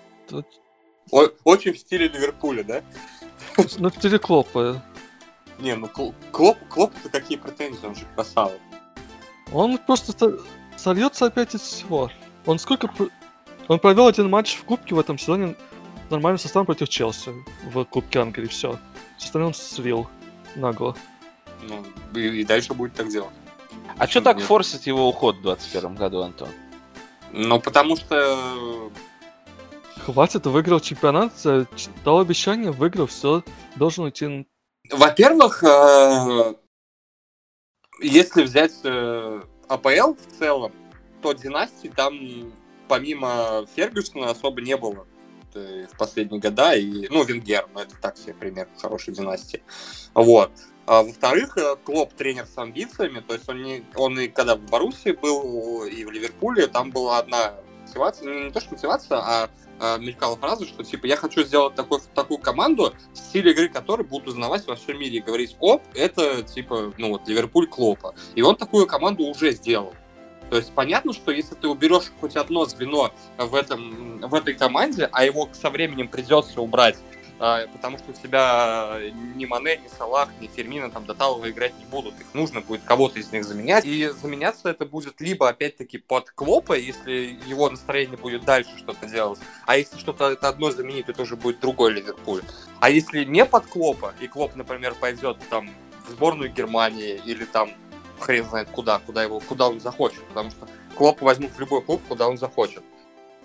О- 1.10 1.28
Очень 1.44 1.72
в 1.72 1.78
стиле 1.78 2.08
Ливерпуля, 2.08 2.64
да? 2.64 2.82
Ну, 3.78 3.90
переклопы. 3.90 4.80
Не, 5.58 5.74
ну 5.74 5.88
Кл- 5.88 6.14
Клоп, 6.32 6.58
Клоп-то 6.68 7.08
какие 7.08 7.38
претензии, 7.38 7.84
он 7.86 7.94
же 7.94 8.04
красава. 8.14 8.52
Он 9.52 9.78
просто 9.78 10.12
со- 10.18 10.38
сольется 10.76 11.26
опять 11.26 11.54
из 11.54 11.60
всего. 11.62 12.10
Он 12.46 12.58
сколько... 12.58 12.90
Он 13.68 13.78
провел 13.78 14.06
один 14.06 14.28
матч 14.30 14.56
в 14.56 14.64
Кубке 14.64 14.94
в 14.94 14.98
этом 14.98 15.18
сезоне 15.18 15.54
нормальным 16.10 16.38
составом 16.38 16.66
против 16.66 16.88
Челси 16.88 17.32
в 17.64 17.84
Кубке 17.84 18.20
Англии, 18.20 18.46
все. 18.46 18.78
Все 19.18 19.26
остальное 19.26 19.48
он 19.48 19.54
слил 19.54 20.08
нагло. 20.56 20.96
Ну, 21.62 21.84
и, 22.18 22.40
и 22.40 22.44
дальше 22.44 22.72
будет 22.74 22.94
так 22.94 23.08
делать. 23.08 23.32
А 23.98 24.06
что 24.06 24.20
так 24.20 24.36
нет? 24.36 24.46
форсит 24.46 24.86
его 24.86 25.08
уход 25.08 25.36
в 25.36 25.42
2021 25.42 25.94
году, 25.96 26.22
Антон? 26.22 26.48
Ну, 27.32 27.60
потому 27.60 27.96
что 27.96 28.90
Хватит, 30.08 30.46
выиграл 30.46 30.80
чемпионат, 30.80 31.32
э, 31.44 31.66
дал 32.04 32.20
обещание, 32.20 32.70
выиграл, 32.70 33.06
все, 33.06 33.42
должен 33.76 34.04
уйти. 34.04 34.46
Во-первых, 34.90 35.62
э, 35.62 36.54
если 38.00 38.42
взять 38.42 38.72
э, 38.84 39.42
АПЛ 39.68 40.14
в 40.14 40.38
целом, 40.38 40.72
то 41.20 41.34
династии 41.34 41.88
там 41.88 42.14
помимо 42.88 43.66
Фергюсона 43.76 44.30
особо 44.30 44.62
не 44.62 44.78
было 44.78 45.06
в 45.52 45.98
последние 45.98 46.40
года. 46.40 46.74
И, 46.74 47.06
ну, 47.08 47.24
Венгер, 47.24 47.68
ну, 47.74 47.80
это 47.80 47.96
так 48.00 48.16
себе 48.16 48.32
пример 48.32 48.68
хорошей 48.78 49.12
династии. 49.12 49.62
Вот. 50.14 50.52
А 50.88 51.02
во-вторых, 51.02 51.58
э, 51.58 51.76
Клоп 51.84 52.14
тренер 52.14 52.46
с 52.46 52.56
амбициями, 52.56 53.20
то 53.20 53.34
есть 53.34 53.46
он, 53.46 53.62
не, 53.62 53.84
он 53.94 54.18
и 54.18 54.28
когда 54.28 54.56
в 54.56 54.60
Боруссии 54.60 55.10
был, 55.10 55.84
и 55.84 56.02
в 56.02 56.10
Ливерпуле, 56.10 56.66
там 56.66 56.90
была 56.90 57.18
одна 57.18 57.52
мотивация, 57.82 58.26
ну, 58.26 58.44
не 58.44 58.50
то 58.50 58.58
что 58.58 58.72
мотивация, 58.72 59.18
а, 59.18 59.50
а 59.78 59.98
мелькала 59.98 60.38
фраза, 60.38 60.64
что 60.64 60.82
типа 60.82 61.04
я 61.04 61.16
хочу 61.16 61.42
сделать 61.42 61.74
такой, 61.74 62.00
такую 62.14 62.38
команду, 62.38 62.94
стиль 63.12 63.50
игры 63.50 63.68
которой 63.68 64.04
будут 64.04 64.28
узнавать 64.28 64.66
во 64.66 64.76
всем 64.76 64.98
мире 64.98 65.18
и 65.18 65.20
говорить, 65.20 65.58
оп, 65.60 65.82
это 65.94 66.42
типа, 66.42 66.94
ну 66.96 67.10
вот, 67.10 67.28
Ливерпуль 67.28 67.66
Клопа. 67.66 68.14
И 68.34 68.40
он 68.40 68.56
такую 68.56 68.86
команду 68.86 69.24
уже 69.24 69.50
сделал. 69.50 69.92
То 70.48 70.56
есть 70.56 70.72
понятно, 70.72 71.12
что 71.12 71.30
если 71.30 71.54
ты 71.54 71.68
уберешь 71.68 72.10
хоть 72.18 72.34
одно 72.34 72.64
звено 72.64 73.12
в, 73.36 73.54
этом, 73.54 74.20
в 74.20 74.34
этой 74.34 74.54
команде, 74.54 75.06
а 75.12 75.22
его 75.22 75.50
со 75.52 75.68
временем 75.68 76.08
придется 76.08 76.62
убрать, 76.62 76.96
потому 77.38 77.98
что 77.98 78.10
у 78.10 78.14
тебя 78.14 78.98
ни 79.36 79.44
Мане, 79.46 79.78
ни 79.78 79.88
Салах, 79.88 80.28
ни 80.40 80.48
Фермина 80.48 80.90
там 80.90 81.04
до 81.06 81.14
играть 81.48 81.78
не 81.78 81.84
будут. 81.84 82.18
Их 82.20 82.34
нужно 82.34 82.60
будет 82.60 82.82
кого-то 82.82 83.18
из 83.18 83.32
них 83.32 83.44
заменять. 83.44 83.84
И 83.84 84.08
заменяться 84.08 84.68
это 84.68 84.84
будет 84.84 85.20
либо, 85.20 85.48
опять-таки, 85.48 85.98
под 85.98 86.30
Клопа, 86.30 86.74
если 86.74 87.38
его 87.46 87.70
настроение 87.70 88.16
будет 88.16 88.44
дальше 88.44 88.70
что-то 88.78 89.06
делать. 89.06 89.38
А 89.66 89.76
если 89.76 89.98
что-то 89.98 90.30
это 90.30 90.48
одно 90.48 90.70
заменить, 90.70 91.06
то 91.06 91.12
это 91.12 91.22
уже 91.22 91.36
будет 91.36 91.60
другой 91.60 91.92
Ливерпуль. 91.92 92.42
А 92.80 92.90
если 92.90 93.24
не 93.24 93.44
под 93.44 93.66
Клопа, 93.66 94.14
и 94.20 94.26
Клоп, 94.26 94.56
например, 94.56 94.94
пойдет 94.94 95.38
там 95.50 95.70
в 96.06 96.10
сборную 96.10 96.50
Германии 96.52 97.20
или 97.24 97.44
там 97.44 97.70
хрен 98.18 98.44
знает 98.44 98.68
куда, 98.70 98.98
куда 98.98 99.22
его, 99.22 99.40
куда 99.40 99.68
он 99.68 99.80
захочет, 99.80 100.24
потому 100.24 100.50
что 100.50 100.68
Клопа 100.96 101.24
возьмут 101.24 101.52
в 101.52 101.60
любой 101.60 101.82
клуб, 101.82 102.02
куда 102.08 102.28
он 102.28 102.38
захочет. 102.38 102.82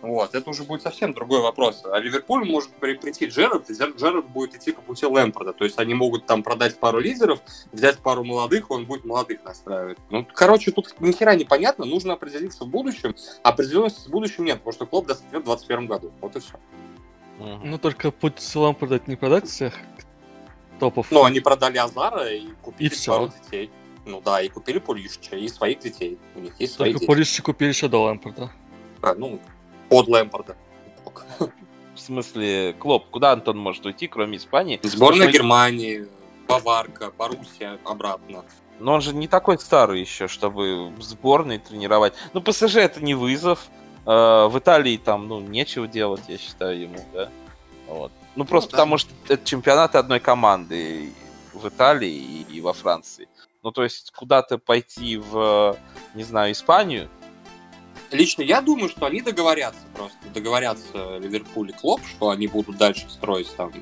Вот, 0.04 0.36
это 0.36 0.50
уже 0.50 0.64
будет 0.64 0.82
совсем 0.82 1.14
другой 1.14 1.40
вопрос. 1.42 1.82
А 1.86 1.98
Ливерпуль 1.98 2.44
может 2.46 2.70
при- 2.72 2.96
прийти 2.96 3.26
Джерард, 3.28 3.70
и 3.70 3.74
Джер- 3.74 3.96
Джерард 3.96 4.26
будет 4.28 4.54
идти 4.54 4.74
по 4.74 4.82
пути 4.82 5.06
Лэмпорда. 5.06 5.54
То 5.54 5.64
есть 5.64 5.80
они 5.80 5.94
могут 5.94 6.26
там 6.26 6.44
продать 6.44 6.78
пару 6.78 7.00
лидеров, 7.00 7.40
взять 7.72 8.00
пару 8.00 8.26
молодых, 8.26 8.70
он 8.70 8.86
будет 8.86 9.06
молодых 9.06 9.46
настраивать. 9.46 9.98
Ну, 10.10 10.28
короче, 10.34 10.72
тут 10.72 10.94
ни 11.00 11.14
хера 11.14 11.36
не 11.36 11.46
понятно, 11.46 11.86
нужно 11.86 12.14
определиться 12.14 12.66
в 12.66 12.68
будущем. 12.68 13.16
Определенности 13.44 14.10
в 14.10 14.12
будущем 14.12 14.44
нет, 14.44 14.58
потому 14.58 14.74
что 14.74 14.86
клуб 14.86 15.08
даст 15.08 15.24
ответ 15.28 15.44
в 15.44 15.46
2021 15.46 15.88
году. 15.88 16.12
Вот 16.20 16.36
и 16.36 16.40
все. 16.42 16.54
Ну, 17.40 17.78
только 17.78 18.12
путь 18.12 18.42
Салам 18.42 18.76
продать, 18.76 19.08
не 19.08 19.16
продать 19.16 19.48
всех 19.48 19.74
топов. 20.80 21.08
Но 21.12 21.24
они 21.24 21.40
продали 21.40 21.78
Азара 21.78 22.28
и 22.30 22.48
купили 22.62 22.88
И 22.88 22.92
всё. 22.92 23.12
пару 23.14 23.32
детей. 23.42 23.72
Ну 24.06 24.20
да, 24.20 24.42
и 24.42 24.50
купили 24.50 24.80
Пулишича, 24.80 25.38
и 25.38 25.48
своих 25.48 25.80
детей. 25.80 26.20
У 26.36 26.40
них 26.42 26.60
есть 26.60 26.74
свои 26.74 26.90
только 26.92 27.00
дети. 27.00 27.08
Полиши 27.08 27.42
купили 27.42 27.70
еще 27.70 27.88
до 27.88 28.00
Лампорда. 28.04 28.52
А, 29.02 29.16
ну, 29.16 29.40
под 29.90 30.08
Лэмпорда. 30.08 30.56
В 31.96 32.00
смысле, 32.00 32.74
Клоп, 32.74 33.10
куда 33.10 33.32
Антон 33.32 33.58
может 33.58 33.86
уйти, 33.86 34.08
кроме 34.08 34.38
Испании? 34.38 34.80
Сборная 34.84 35.28
Потому 35.28 35.34
Германии, 35.34 36.08
Баварка, 36.48 37.12
Боруссия 37.18 37.80
обратно. 37.86 38.44
Но 38.80 38.94
он 38.94 39.02
же 39.02 39.14
не 39.14 39.28
такой 39.28 39.60
старый 39.60 40.02
еще, 40.02 40.28
чтобы 40.28 40.90
в 40.90 41.02
сборной 41.04 41.60
тренировать. 41.60 42.14
Ну, 42.34 42.42
ПСЖ 42.42 42.78
это 42.78 43.04
не 43.04 43.14
вызов. 43.14 43.68
Э, 44.06 44.48
В 44.48 44.58
Италии 44.58 44.98
там, 44.98 45.28
ну, 45.28 45.40
нечего 45.40 45.88
делать, 45.88 46.24
я 46.28 46.38
считаю, 46.38 46.82
ему, 46.82 47.00
да. 47.14 47.30
Вот. 47.88 48.12
Ну, 48.36 48.46
просто 48.46 48.72
да. 48.72 48.78
потому 48.78 48.98
что 48.98 49.12
это 49.30 49.46
чемпионаты 49.46 50.00
одной 50.00 50.20
команды 50.20 51.14
в 51.54 51.68
Италии 51.68 52.46
и 52.50 52.60
во 52.60 52.74
Франции. 52.74 53.28
Ну, 53.62 53.72
то 53.72 53.84
есть 53.84 54.12
куда-то 54.12 54.58
пойти 54.58 55.18
в, 55.18 55.78
не 56.16 56.24
знаю, 56.24 56.52
Испанию, 56.52 57.08
Лично 58.14 58.44
я 58.44 58.62
думаю, 58.62 58.90
что 58.90 59.06
они 59.08 59.22
договорятся 59.22 59.82
просто. 59.94 60.18
Договорятся 60.34 61.18
Ливерпуль 61.18 61.72
и 61.72 61.74
Клоп, 61.74 62.02
что 62.06 62.30
они 62.30 62.48
будут 62.48 62.78
дальше 62.78 63.10
строить 63.10 63.54
там 63.56 63.74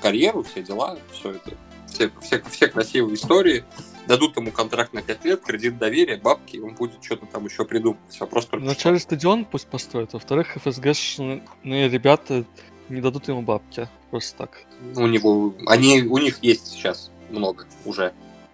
карьеру, 0.00 0.42
все 0.44 0.62
дела, 0.62 0.96
все 1.12 1.32
это. 1.32 1.56
Все, 1.86 2.10
все, 2.20 2.42
все 2.50 2.68
красивые 2.68 3.16
истории. 3.16 3.64
Дадут 4.06 4.36
ему 4.36 4.50
контракт 4.50 4.92
на 4.92 5.02
5 5.02 5.24
лет, 5.24 5.42
кредит 5.42 5.78
доверия, 5.78 6.16
бабки, 6.16 6.56
он 6.56 6.74
будет 6.74 7.04
что-то 7.04 7.26
там 7.26 7.44
еще 7.44 7.64
придумывать. 7.64 8.18
Вопрос 8.18 8.46
только 8.46 8.64
Вначале 8.64 8.98
стадион 8.98 9.44
пусть 9.44 9.68
построят, 9.68 10.12
во-вторых, 10.12 10.56
ФСГшные 10.56 11.42
ребята 11.64 12.44
не 12.88 13.00
дадут 13.00 13.28
ему 13.28 13.42
бабки. 13.42 13.88
Просто 14.10 14.38
так. 14.38 14.64
что. 14.92 15.02
у 15.02 15.06
него, 15.06 15.54
они, 15.66 16.02
у 16.02 16.18
них 16.18 16.38
есть 16.42 16.66
сейчас 16.66 17.10
много 17.30 17.66
уже. 17.84 18.12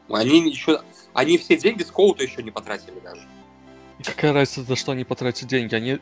Они 0.08 0.50
еще, 0.50 0.82
они 1.14 1.38
все 1.38 1.56
деньги 1.56 1.82
с 1.82 1.90
Коута 1.90 2.22
еще 2.24 2.42
не 2.42 2.50
потратили 2.50 2.98
даже. 3.02 3.22
И 3.98 4.02
какая 4.02 4.32
разница, 4.32 4.62
за 4.62 4.76
что 4.76 4.92
они 4.92 5.04
потратят 5.04 5.48
деньги? 5.48 5.74
Они 5.74 5.98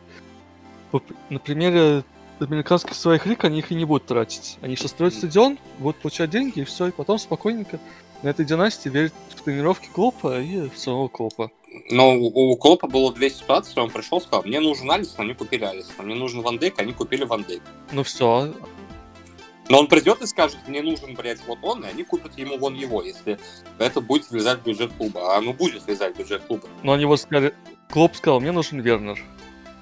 на 1.31 1.39
примере 1.39 2.05
американских 2.41 2.95
своих 2.95 3.27
лиг 3.27 3.45
они 3.45 3.61
их 3.61 3.73
и 3.73 3.75
не 3.75 3.85
будут 3.85 4.07
тратить. 4.07 4.59
Они 4.61 4.77
сейчас 4.77 4.91
строят 4.91 5.15
стадион, 5.15 5.59
будут 5.79 6.01
получать 6.01 6.31
деньги, 6.31 6.61
и 6.61 6.65
все, 6.65 6.89
и 6.89 6.91
потом 6.91 7.19
спокойненько 7.19 7.79
на 8.23 8.29
этой 8.29 8.45
династии 8.45 8.89
верить 8.89 9.13
в 9.35 9.43
тренировки 9.43 9.89
Клопа 9.93 10.41
и 10.41 10.69
в 10.69 10.79
самого 10.79 11.09
Клопа. 11.09 11.51
Но 11.91 12.15
у, 12.15 12.53
у 12.53 12.57
Клопа 12.57 12.89
было 12.89 13.13
две 13.13 13.31
ситуации, 13.31 13.79
он 13.79 13.91
пришел, 13.91 14.21
сказал, 14.21 14.45
мне 14.45 14.61
нужен 14.61 14.91
Алисон, 14.91 15.27
они 15.27 15.35
купили 15.35 15.65
Алисон, 15.65 16.07
мне 16.07 16.15
нужен 16.15 16.43
Ван 16.43 16.59
Дейк, 16.59 16.79
они 16.79 16.93
купили 16.93 17.25
Ван 17.25 17.43
Дейк. 17.43 17.63
Ну 17.93 18.03
все, 18.03 18.53
Но 19.69 19.81
он 19.81 19.87
придет 19.87 20.23
и 20.23 20.27
скажет, 20.27 20.59
мне 20.67 20.83
нужен, 20.83 21.15
блядь, 21.15 21.41
вот 21.47 21.59
он, 21.63 21.85
и 21.85 21.89
они 21.89 22.03
купят 22.03 22.37
ему 22.39 22.59
вон 22.59 22.75
его, 22.75 23.03
если 23.03 23.39
это 23.79 24.01
будет 24.01 24.31
влезать 24.31 24.61
в 24.61 24.65
бюджет 24.65 24.93
клуба. 24.93 25.35
А 25.35 25.39
оно 25.39 25.53
будет 25.53 25.85
влезать 25.85 26.15
в 26.15 26.19
бюджет 26.19 26.43
клуба. 26.45 26.69
но 26.83 26.93
они 26.93 27.05
вот 27.05 27.21
сказали, 27.21 27.55
Клоп 27.91 28.17
сказал, 28.17 28.41
мне 28.41 28.53
нужен 28.53 28.81
Вернер. 28.81 29.19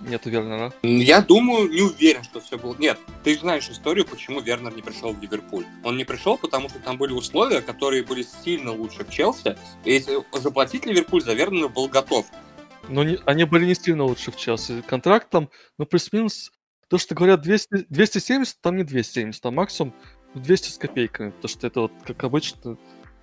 Нету 0.00 0.28
Вернера. 0.28 0.72
Я 0.82 1.22
думаю, 1.22 1.70
не 1.70 1.80
уверен, 1.80 2.22
что 2.24 2.40
все 2.40 2.58
было. 2.58 2.76
Нет, 2.78 2.98
ты 3.22 3.38
знаешь 3.38 3.68
историю, 3.70 4.04
почему 4.04 4.40
Вернер 4.40 4.74
не 4.74 4.82
пришел 4.82 5.14
в 5.14 5.22
Ливерпуль. 5.22 5.64
Он 5.82 5.96
не 5.96 6.04
пришел, 6.04 6.36
потому 6.36 6.68
что 6.68 6.78
там 6.78 6.98
были 6.98 7.12
условия, 7.12 7.62
которые 7.62 8.02
были 8.04 8.22
сильно 8.22 8.72
лучше 8.72 9.04
в 9.04 9.10
Челси. 9.10 9.56
И 9.84 9.92
если 9.92 10.18
заплатить 10.38 10.84
Ливерпуль 10.84 11.22
за 11.22 11.32
Вернера 11.32 11.68
был 11.68 11.88
готов. 11.88 12.26
Но 12.88 13.02
не- 13.02 13.18
они 13.24 13.44
были 13.44 13.64
не 13.64 13.74
сильно 13.74 14.04
лучше 14.04 14.30
в 14.30 14.36
Челси. 14.36 14.82
Контракт 14.86 15.30
там, 15.30 15.48
ну, 15.78 15.86
плюс-минус, 15.86 16.52
то, 16.88 16.98
что 16.98 17.14
говорят 17.14 17.40
200, 17.40 17.86
270, 17.88 18.60
там 18.60 18.76
не 18.76 18.84
270, 18.84 19.40
там 19.42 19.54
максимум 19.54 19.94
200 20.34 20.68
с 20.68 20.76
копейками, 20.76 21.30
потому 21.30 21.48
что 21.48 21.66
это 21.66 21.80
вот, 21.80 21.92
как 22.06 22.22
обычно, 22.24 22.76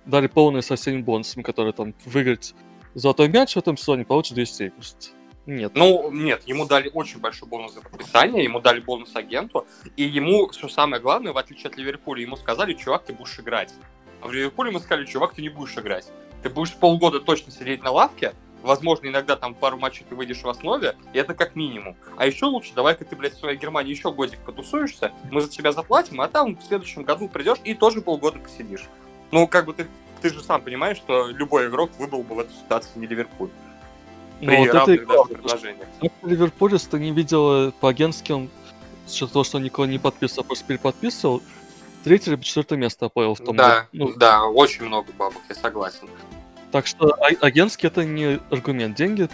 дали 0.04 0.26
полное 0.26 0.62
со 0.62 0.74
всеми 0.74 1.00
бонусами, 1.00 1.44
которые 1.44 1.72
там 1.72 1.94
выиграть 2.06 2.54
золотой 2.94 3.28
мяч 3.28 3.54
в 3.54 3.58
этом 3.58 3.76
сезоне, 3.76 4.04
получит 4.04 4.34
270. 4.34 5.12
Нет. 5.46 5.72
Ну, 5.74 6.10
нет, 6.12 6.42
ему 6.46 6.66
дали 6.66 6.88
очень 6.94 7.18
большой 7.18 7.48
бонус 7.48 7.74
за 7.74 7.80
подписание, 7.80 8.44
ему 8.44 8.60
дали 8.60 8.80
бонус 8.80 9.14
агенту, 9.16 9.66
и 9.96 10.04
ему, 10.04 10.52
что 10.52 10.68
самое 10.68 11.02
главное, 11.02 11.32
в 11.32 11.38
отличие 11.38 11.68
от 11.68 11.76
Ливерпуля, 11.76 12.22
ему 12.22 12.36
сказали, 12.36 12.74
чувак, 12.74 13.04
ты 13.04 13.12
будешь 13.12 13.38
играть. 13.40 13.74
А 14.20 14.28
в 14.28 14.32
Ливерпуле 14.32 14.70
ему 14.70 14.78
сказали, 14.78 15.04
чувак, 15.04 15.34
ты 15.34 15.42
не 15.42 15.48
будешь 15.48 15.76
играть. 15.76 16.06
Ты 16.44 16.48
будешь 16.48 16.74
полгода 16.74 17.18
точно 17.18 17.50
сидеть 17.50 17.82
на 17.82 17.90
лавке, 17.90 18.34
возможно, 18.62 19.08
иногда 19.08 19.34
там 19.34 19.54
пару 19.54 19.76
матчей 19.76 20.06
ты 20.08 20.14
выйдешь 20.14 20.42
в 20.42 20.48
основе, 20.48 20.96
и 21.12 21.18
это 21.18 21.34
как 21.34 21.56
минимум. 21.56 21.96
А 22.16 22.26
еще 22.26 22.46
лучше, 22.46 22.72
давай-ка 22.74 23.04
ты, 23.04 23.16
блядь, 23.16 23.34
в 23.34 23.40
своей 23.40 23.58
Германии 23.58 23.90
еще 23.90 24.12
годик 24.12 24.38
потусуешься, 24.46 25.12
мы 25.30 25.40
за 25.40 25.48
тебя 25.48 25.72
заплатим, 25.72 26.20
а 26.20 26.28
там 26.28 26.56
в 26.56 26.62
следующем 26.62 27.02
году 27.02 27.28
придешь 27.28 27.58
и 27.64 27.74
тоже 27.74 28.00
полгода 28.00 28.38
посидишь. 28.38 28.88
Ну, 29.32 29.48
как 29.48 29.66
бы 29.66 29.74
ты, 29.74 29.88
ты 30.22 30.30
же 30.32 30.42
сам 30.42 30.62
понимаешь, 30.62 30.96
что 30.96 31.26
любой 31.28 31.68
игрок 31.68 31.90
выбрал 31.98 32.22
бы 32.22 32.36
в 32.36 32.38
этой 32.38 32.54
ситуации 32.54 32.90
не 32.96 33.06
Ливерпуль. 33.06 33.50
Но 34.40 34.46
При 34.48 34.56
вот 34.58 34.68
это 34.68 34.78
равных 34.78 35.02
и 35.02 35.06
даже 35.06 35.24
предложениях. 35.24 35.88
что 36.00 36.28
Ливерпуль, 36.28 36.72
если 36.72 36.88
ты 36.90 36.98
не 37.00 37.12
видела 37.12 37.70
по 37.80 37.88
агентским, 37.90 38.50
что 39.08 39.26
то, 39.26 39.44
что 39.44 39.58
никого 39.58 39.86
не 39.86 39.98
подписывал, 39.98 40.44
а 40.44 40.46
просто 40.46 40.64
переподписывал, 40.64 41.42
третье 42.04 42.30
либо 42.30 42.42
четвертое 42.42 42.76
место 42.76 43.06
АПЛ 43.06 43.34
в 43.34 43.38
том 43.40 43.56
Да, 43.56 43.88
году. 43.92 44.10
Ну, 44.10 44.12
да, 44.16 44.44
очень 44.44 44.84
много 44.84 45.12
бабок, 45.12 45.42
я 45.48 45.54
согласен. 45.54 46.08
Так 46.70 46.86
что 46.86 47.12
а- 47.14 47.46
агентский 47.46 47.86
это 47.88 48.04
не 48.04 48.40
аргумент. 48.50 48.96
Деньги 48.96 49.28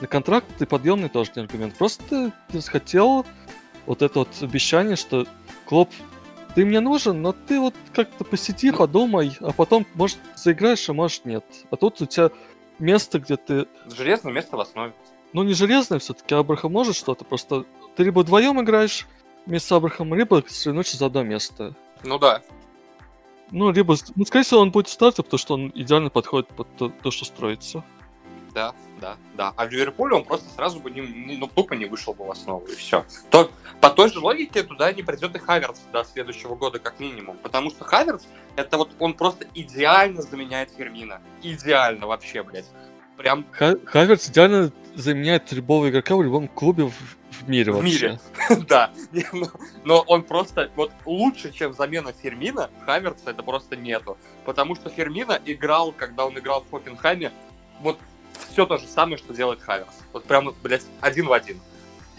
на 0.00 0.06
контракт 0.06 0.46
и 0.60 0.66
подъемный 0.66 1.08
тоже 1.08 1.30
не 1.36 1.42
аргумент. 1.42 1.74
Просто 1.76 2.32
ты 2.50 2.60
захотел 2.60 3.24
вот 3.86 4.02
это 4.02 4.20
вот 4.20 4.28
обещание, 4.42 4.96
что 4.96 5.26
Клоп, 5.66 5.88
ты 6.54 6.64
мне 6.64 6.80
нужен, 6.80 7.22
но 7.22 7.32
ты 7.32 7.60
вот 7.60 7.74
как-то 7.94 8.24
посиди, 8.24 8.70
подумай, 8.72 9.36
а 9.40 9.52
потом, 9.52 9.86
может, 9.94 10.18
заиграешь, 10.36 10.88
а 10.88 10.92
может, 10.92 11.24
нет. 11.24 11.44
А 11.70 11.76
тут 11.76 12.00
у 12.00 12.06
тебя 12.06 12.30
место, 12.78 13.18
где 13.18 13.36
ты, 13.36 13.66
Железное 13.94 14.32
место 14.32 14.56
в 14.56 14.60
основе. 14.60 14.92
ну, 15.32 15.42
не 15.42 15.54
железное 15.54 15.98
все-таки, 15.98 16.34
Абрахам 16.34 16.72
может 16.72 16.96
что-то, 16.96 17.24
просто 17.24 17.64
ты 17.96 18.04
либо 18.04 18.20
вдвоем 18.20 18.60
играешь 18.60 19.06
вместе 19.46 19.68
с 19.68 19.72
Абрахамом, 19.72 20.18
либо 20.18 20.42
соревнуешься 20.46 20.96
за 20.96 21.06
одно 21.06 21.22
место. 21.22 21.74
Ну 22.02 22.18
да. 22.18 22.42
Ну, 23.50 23.70
либо, 23.72 23.96
ну, 24.14 24.24
скорее 24.24 24.44
всего, 24.44 24.60
он 24.60 24.70
будет 24.70 24.86
в 24.88 24.92
старте, 24.92 25.22
потому 25.22 25.38
что 25.38 25.54
он 25.54 25.72
идеально 25.74 26.08
подходит 26.10 26.48
под 26.48 26.68
то, 26.76 26.88
то, 26.88 27.10
что 27.10 27.24
строится. 27.24 27.84
Да, 28.54 28.74
да, 29.00 29.16
да. 29.34 29.52
А 29.56 29.66
в 29.66 29.70
Ливерпуле 29.70 30.16
он 30.16 30.24
просто 30.24 30.48
сразу 30.54 30.80
бы 30.80 30.90
не, 30.90 31.00
не- 31.00 31.36
ну, 31.36 31.46
тупо 31.46 31.74
не 31.74 31.84
вышел 31.86 32.14
бы 32.14 32.26
в 32.26 32.30
основу, 32.30 32.66
и 32.66 32.74
все. 32.74 33.04
То, 33.30 33.50
по 33.80 33.90
той 33.90 34.10
же 34.10 34.18
логике 34.18 34.62
туда 34.62 34.92
не 34.92 35.02
придет 35.02 35.34
и 35.36 35.38
Хаверц 35.38 35.78
до 35.92 36.04
следующего 36.04 36.54
года, 36.56 36.78
как 36.78 36.98
минимум. 37.00 37.36
Потому 37.38 37.70
что 37.70 37.84
Хаверц, 37.84 38.24
это 38.56 38.76
вот 38.78 38.90
он 38.98 39.14
просто 39.14 39.46
идеально 39.54 40.22
заменяет 40.22 40.70
Фермина. 40.76 41.20
Идеально 41.42 42.06
вообще, 42.06 42.42
блядь. 42.42 42.66
Прям 43.16 43.44
Ха- 43.52 43.76
Хаверс 43.84 44.28
идеально 44.28 44.72
заменяет 44.94 45.52
любого 45.52 45.88
игрока 45.90 46.16
в 46.16 46.22
любом 46.22 46.48
клубе 46.48 46.84
в, 46.84 46.92
в 47.30 47.48
мире 47.48 47.70
В 47.72 47.76
вообще. 47.76 48.18
мире. 48.48 48.62
да. 48.68 48.90
Ну, 49.32 49.46
Но 49.84 50.00
он 50.00 50.22
просто 50.22 50.70
вот 50.74 50.90
лучше, 51.04 51.52
чем 51.52 51.72
замена 51.74 52.12
Фермина, 52.12 52.70
Хаверца 52.86 53.30
это 53.30 53.42
просто 53.42 53.76
нету. 53.76 54.16
Потому 54.44 54.74
что 54.74 54.88
Фермина 54.90 55.38
играл, 55.44 55.92
когда 55.92 56.24
он 56.26 56.36
играл 56.38 56.62
в 56.64 56.70
Хофенхайме, 56.70 57.30
вот 57.82 57.98
все 58.50 58.66
то 58.66 58.78
же 58.78 58.86
самое, 58.86 59.18
что 59.18 59.32
делает 59.32 59.60
Хаверс. 59.60 59.94
Вот 60.12 60.24
прям, 60.24 60.54
блядь, 60.62 60.84
один 61.00 61.26
в 61.26 61.32
один. 61.32 61.60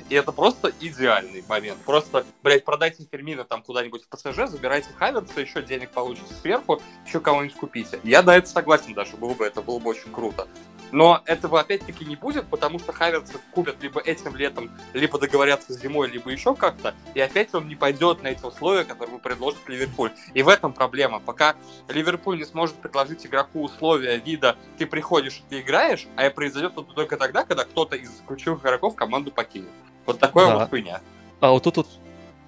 И 0.10 0.16
это 0.16 0.32
просто 0.32 0.72
идеальный 0.80 1.43
момент. 1.47 1.80
Просто, 1.86 2.26
блядь, 2.43 2.66
продайте 2.66 3.08
Фермина 3.12 3.43
там 3.43 3.62
куда-нибудь 3.62 4.04
в 4.04 4.10
ПСЖ, 4.10 4.47
забирайте 4.47 4.89
Хаверса, 4.97 5.41
еще 5.41 5.62
денег 5.62 5.91
получите 5.91 6.34
сверху, 6.41 6.82
еще 7.06 7.20
кого-нибудь 7.20 7.56
купите. 7.58 7.99
Я 8.04 8.22
на 8.24 8.36
это 8.36 8.47
согласен 8.47 8.93
даже, 8.93 9.18
было 9.18 9.34
бы, 9.34 9.45
это 9.45 9.62
было 9.62 9.80
бы 9.80 9.89
очень 9.89 10.12
круто. 10.12 10.47
Но 10.91 11.22
этого 11.26 11.60
опять-таки 11.60 12.06
не 12.06 12.16
будет, 12.16 12.47
потому 12.47 12.80
что 12.80 12.91
Хаверса 12.91 13.39
купят 13.54 13.82
либо 13.82 14.02
этим 14.02 14.36
летом, 14.36 14.70
либо 14.93 15.18
договорятся 15.18 15.74
зимой, 15.74 16.10
либо 16.10 16.30
еще 16.30 16.54
как-то, 16.54 16.93
и 17.14 17.22
опять 17.22 17.54
он 17.54 17.68
не 17.68 17.76
пойдет 17.76 18.22
на 18.24 18.28
эти 18.28 18.43
условия, 18.43 18.84
которые 18.84 19.20
предложит 19.20 19.62
Ливерпуль. 19.68 20.12
И 20.34 20.43
в 20.43 20.49
этом 20.49 20.74
проблема. 20.74 21.20
Пока 21.20 21.56
Ливерпуль 21.88 22.38
не 22.38 22.45
сможет 22.45 22.76
предложить 22.76 23.26
игроку 23.26 23.64
условия 23.64 24.18
вида 24.18 24.58
«ты 24.78 24.86
приходишь, 24.86 25.41
ты 25.49 25.62
играешь», 25.62 26.08
а 26.18 26.30
произойдет 26.30 26.74
это 26.74 26.84
только 26.84 27.18
тогда, 27.18 27.45
когда 27.45 27.64
кто-то 27.64 27.95
из 27.95 28.12
ключевых 28.28 28.62
игроков 28.62 28.95
команду 28.95 29.32
покинет. 29.32 29.72
Вот 30.06 30.20
такое 30.20 30.47
Да. 30.47 30.60
вот 30.60 30.70
хуйня. 30.70 31.02
А 31.39 31.52
вот 31.52 31.64
тут 31.64 31.78
вот, 31.78 31.88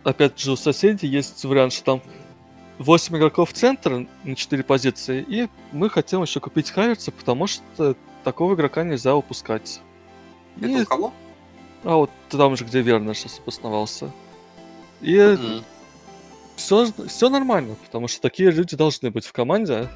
опять 0.03 0.37
же, 0.39 0.51
у 0.51 0.55
соседей 0.55 1.07
есть 1.07 1.43
вариант, 1.45 1.73
что 1.73 1.83
там 1.85 2.01
8 2.79 3.15
игроков 3.17 3.51
в 3.51 3.53
центр 3.53 4.07
на 4.23 4.35
4 4.35 4.63
позиции, 4.63 5.23
и 5.27 5.47
мы 5.71 5.89
хотим 5.89 6.21
еще 6.21 6.39
купить 6.39 6.71
Хаверса, 6.71 7.11
потому 7.11 7.47
что 7.47 7.95
такого 8.23 8.55
игрока 8.55 8.83
нельзя 8.83 9.15
упускать. 9.15 9.81
Это 10.57 10.67
И- 10.67 10.81
у 10.81 10.85
кого? 10.85 11.13
а 11.83 11.95
вот 11.95 12.09
там 12.29 12.55
же, 12.57 12.65
где 12.65 12.81
Вернер 12.81 13.15
сейчас 13.15 13.39
обосновался. 13.39 14.11
И 15.01 15.17
Мгм. 15.19 15.63
все, 16.55 16.87
все 17.07 17.29
нормально, 17.29 17.75
потому 17.85 18.07
что 18.07 18.21
такие 18.21 18.51
люди 18.51 18.75
должны 18.75 19.11
быть 19.11 19.25
в 19.25 19.31
команде. 19.33 19.89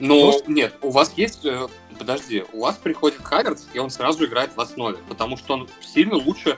Ну, 0.00 0.30
Просто- 0.30 0.50
нет, 0.50 0.74
у 0.82 0.90
вас 0.90 1.12
есть... 1.16 1.44
э, 1.44 1.68
Подожди, 1.98 2.44
у 2.54 2.60
вас 2.60 2.76
приходит 2.76 3.18
Хаверс, 3.22 3.68
и 3.74 3.78
он 3.78 3.90
сразу 3.90 4.24
играет 4.24 4.56
в 4.56 4.60
основе, 4.60 4.96
потому 5.10 5.36
что 5.36 5.52
он 5.52 5.68
сильно 5.82 6.14
лучше 6.14 6.56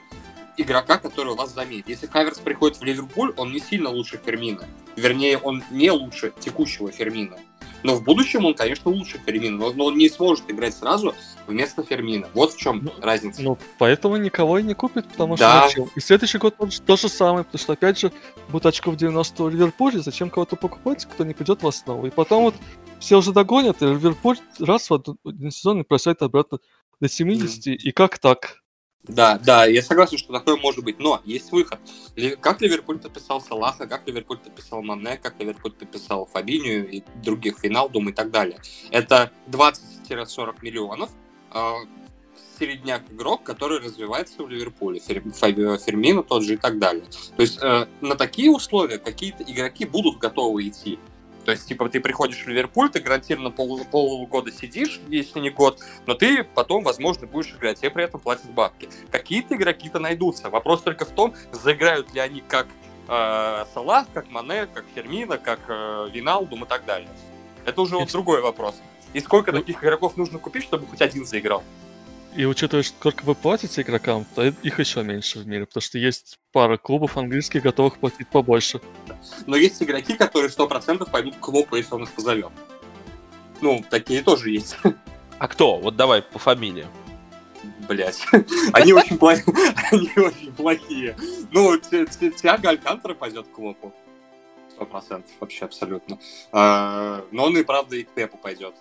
игрока, 0.56 0.98
который 0.98 1.32
у 1.32 1.34
вас 1.36 1.52
заменит. 1.52 1.88
Если 1.88 2.06
Хаверс 2.06 2.38
приходит 2.38 2.76
в 2.78 2.84
Ливерпуль, 2.84 3.34
он 3.36 3.50
не 3.50 3.58
сильно 3.58 3.88
лучше 3.90 4.20
Фермина. 4.24 4.64
Вернее, 4.94 5.38
он 5.38 5.64
не 5.72 5.90
лучше 5.90 6.32
текущего 6.38 6.92
Фермина. 6.92 7.38
Но 7.82 7.96
в 7.96 8.04
будущем 8.04 8.44
он, 8.44 8.54
конечно, 8.54 8.88
лучше 8.92 9.18
Фермина, 9.26 9.56
но, 9.58 9.72
но 9.72 9.86
он 9.86 9.98
не 9.98 10.08
сможет 10.08 10.48
играть 10.48 10.76
сразу 10.76 11.16
вместо 11.48 11.82
Фермина. 11.82 12.28
Вот 12.34 12.52
в 12.52 12.56
чем 12.56 12.84
Ну, 12.84 12.92
разница. 13.00 13.42
Ну, 13.42 13.58
поэтому 13.78 14.16
никого 14.18 14.58
и 14.60 14.62
не 14.62 14.74
купит, 14.74 15.08
потому 15.08 15.36
Да. 15.36 15.68
что? 15.68 15.88
И 15.96 16.00
следующий 16.00 16.38
год 16.38 16.56
тоже 16.56 16.80
то 16.82 16.96
же 16.96 17.08
самое, 17.08 17.42
потому 17.44 17.58
что, 17.60 17.72
опять 17.72 17.98
же, 17.98 18.12
будет 18.50 18.66
очков 18.66 18.94
90 18.94 19.42
у 19.42 19.48
Ливерпуля, 19.48 19.98
зачем 19.98 20.30
кого-то 20.30 20.54
покупать, 20.54 21.04
кто 21.06 21.24
не 21.24 21.34
придет 21.34 21.64
в 21.64 21.66
основу. 21.66 22.06
И 22.06 22.10
потом 22.10 22.44
вот 22.44 22.54
все 23.02 23.18
уже 23.18 23.32
догонят, 23.32 23.82
и 23.82 23.86
Ливерпуль 23.86 24.38
раз 24.60 24.88
в 24.88 24.94
один- 24.94 25.50
сезон 25.50 25.80
и 25.80 25.84
бросает 25.86 26.22
обратно 26.22 26.58
до 27.00 27.08
70, 27.08 27.66
и 27.66 27.90
как 27.90 28.18
так? 28.18 28.58
Да, 29.08 29.36
да, 29.44 29.66
я 29.66 29.82
согласен, 29.82 30.16
что 30.16 30.32
такое 30.32 30.56
может 30.56 30.84
быть, 30.84 31.00
но 31.00 31.20
есть 31.24 31.50
выход. 31.50 31.80
Как 32.40 32.60
Ливерпуль 32.60 33.00
подписал 33.00 33.40
Салаха, 33.40 33.88
как 33.88 34.06
Ливерпуль 34.06 34.38
подписал 34.38 34.80
Мане, 34.82 35.16
как 35.20 35.40
Ливерпуль 35.40 35.72
подписал 35.72 36.26
Фабинию 36.26 36.88
и 36.88 37.02
других 37.24 37.58
Финалдум 37.58 38.10
и 38.10 38.12
так 38.12 38.30
далее. 38.30 38.60
Это 38.92 39.32
20-40 39.48 40.54
миллионов 40.62 41.10
э, 41.52 41.72
середняк 42.60 43.02
игрок, 43.10 43.42
который 43.42 43.80
развивается 43.80 44.40
в 44.44 44.48
Ливерпуле. 44.48 45.00
Фер- 45.00 45.32
Фаби- 45.32 45.78
Фермино 45.84 46.22
тот 46.22 46.44
же 46.44 46.54
и 46.54 46.56
так 46.56 46.78
далее. 46.78 47.06
То 47.36 47.42
есть 47.42 47.58
э, 47.60 47.88
на 48.00 48.14
такие 48.14 48.52
условия 48.52 48.98
какие-то 48.98 49.42
игроки 49.42 49.84
будут 49.84 50.18
готовы 50.18 50.68
идти. 50.68 51.00
То 51.44 51.50
есть, 51.50 51.66
типа, 51.66 51.88
ты 51.88 52.00
приходишь 52.00 52.44
в 52.44 52.48
Ливерпуль, 52.48 52.90
ты 52.90 53.00
гарантированно 53.00 53.50
пол, 53.50 53.84
полгода 53.84 54.52
сидишь, 54.52 55.00
если 55.08 55.40
не 55.40 55.50
год, 55.50 55.80
но 56.06 56.14
ты 56.14 56.44
потом, 56.44 56.84
возможно, 56.84 57.26
будешь 57.26 57.52
играть, 57.52 57.80
тебе 57.80 57.90
при 57.90 58.04
этом 58.04 58.20
платят 58.20 58.50
бабки. 58.50 58.88
Какие-то 59.10 59.56
игроки-то 59.56 59.98
найдутся. 59.98 60.50
Вопрос 60.50 60.82
только 60.82 61.04
в 61.04 61.10
том, 61.10 61.34
заиграют 61.50 62.14
ли 62.14 62.20
они 62.20 62.42
как 62.46 62.68
э, 63.08 63.64
Салах, 63.74 64.06
как 64.14 64.30
Мане, 64.30 64.66
как 64.72 64.84
Фермина, 64.94 65.36
как 65.38 65.60
э, 65.68 66.08
Виналдум 66.12 66.64
и 66.64 66.66
так 66.66 66.84
далее. 66.84 67.08
Это 67.64 67.80
уже 67.82 67.96
вот 67.96 68.10
другой 68.12 68.40
вопрос. 68.40 68.76
И 69.12 69.20
сколько 69.20 69.52
Ну- 69.52 69.58
таких 69.58 69.82
игроков 69.82 70.16
нужно 70.16 70.38
купить, 70.38 70.62
чтобы 70.64 70.86
хоть 70.86 71.02
один 71.02 71.26
заиграл? 71.26 71.62
И 72.34 72.46
учитывая, 72.46 72.82
сколько 72.82 73.24
вы 73.24 73.34
платите 73.34 73.82
игрокам, 73.82 74.24
то 74.34 74.42
их 74.46 74.78
еще 74.78 75.02
меньше 75.02 75.38
в 75.40 75.46
мире, 75.46 75.66
потому 75.66 75.82
что 75.82 75.98
есть 75.98 76.38
пара 76.50 76.78
клубов 76.78 77.18
английских, 77.18 77.62
готовых 77.62 77.98
платить 77.98 78.26
побольше. 78.28 78.80
Но 79.46 79.54
есть 79.56 79.82
игроки, 79.82 80.14
которые 80.14 80.48
100% 80.50 81.10
пойдут 81.10 81.36
к 81.36 81.40
Клопу, 81.40 81.76
если 81.76 81.94
он 81.94 82.04
их 82.04 82.12
позовет. 82.12 82.50
Ну, 83.60 83.84
такие 83.90 84.22
тоже 84.22 84.50
есть. 84.50 84.76
А 85.38 85.46
кто? 85.48 85.78
Вот 85.78 85.96
давай 85.96 86.22
по 86.22 86.38
фамилии. 86.38 86.86
Блять. 87.86 88.24
Они 88.72 88.92
очень 88.92 89.18
плохие. 89.18 89.54
Они 89.90 90.10
очень 90.16 90.52
плохие. 90.54 91.16
Ну, 91.50 91.76
Ти- 91.78 92.06
Ти- 92.06 92.30
Тиаго 92.32 92.70
Алькантера 92.70 93.14
пойдет 93.14 93.46
к 93.48 93.50
Клопу. 93.52 93.92
Сто 94.70 94.86
процентов, 94.86 95.30
вообще 95.38 95.66
абсолютно. 95.66 96.18
А, 96.50 97.24
Но 97.30 97.44
он 97.44 97.56
и 97.58 97.62
правда 97.62 97.96
и 97.96 98.04
к 98.04 98.08
Пепу 98.10 98.38
пойдет. 98.38 98.74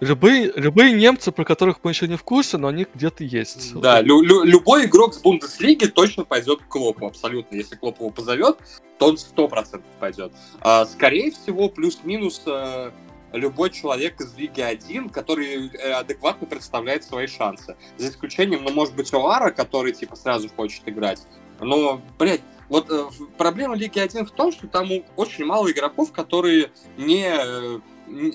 Любые, 0.00 0.52
любые 0.56 0.92
немцы, 0.92 1.30
про 1.32 1.44
которых 1.44 1.78
мы 1.82 1.92
еще 1.92 2.08
не 2.08 2.16
в 2.16 2.24
курсе, 2.24 2.58
но 2.58 2.68
они 2.68 2.86
где-то 2.94 3.24
есть. 3.24 3.74
Да, 3.80 4.00
лю- 4.00 4.22
лю- 4.22 4.42
любой 4.42 4.86
игрок 4.86 5.14
с 5.14 5.18
Бундеслиги 5.18 5.86
точно 5.86 6.24
пойдет 6.24 6.62
к 6.62 6.68
Клопу, 6.68 7.06
абсолютно. 7.06 7.54
Если 7.56 7.76
Клоп 7.76 8.00
его 8.00 8.10
позовет, 8.10 8.58
то 8.98 9.06
он 9.08 9.18
сто 9.18 9.48
процентов 9.48 9.90
пойдет. 10.00 10.32
А, 10.60 10.84
скорее 10.86 11.30
всего, 11.30 11.68
плюс-минус 11.68 12.42
э, 12.46 12.90
любой 13.32 13.70
человек 13.70 14.20
из 14.20 14.34
Лиги 14.36 14.60
1, 14.60 15.10
который 15.10 15.68
э, 15.68 15.92
адекватно 15.92 16.46
представляет 16.46 17.04
свои 17.04 17.26
шансы. 17.26 17.76
За 17.96 18.08
исключением, 18.08 18.64
ну, 18.64 18.72
может 18.72 18.94
быть, 18.94 19.12
Оара, 19.14 19.50
который, 19.50 19.92
типа, 19.92 20.16
сразу 20.16 20.48
хочет 20.54 20.82
играть. 20.86 21.22
Но, 21.60 22.00
блядь, 22.18 22.42
вот 22.68 22.90
э, 22.90 23.04
проблема 23.38 23.76
Лиги 23.76 23.98
1 23.98 24.26
в 24.26 24.30
том, 24.32 24.52
что 24.52 24.66
там 24.66 24.88
очень 25.16 25.44
мало 25.44 25.70
игроков, 25.70 26.12
которые 26.12 26.70
не 26.96 27.26
э, 27.26 27.80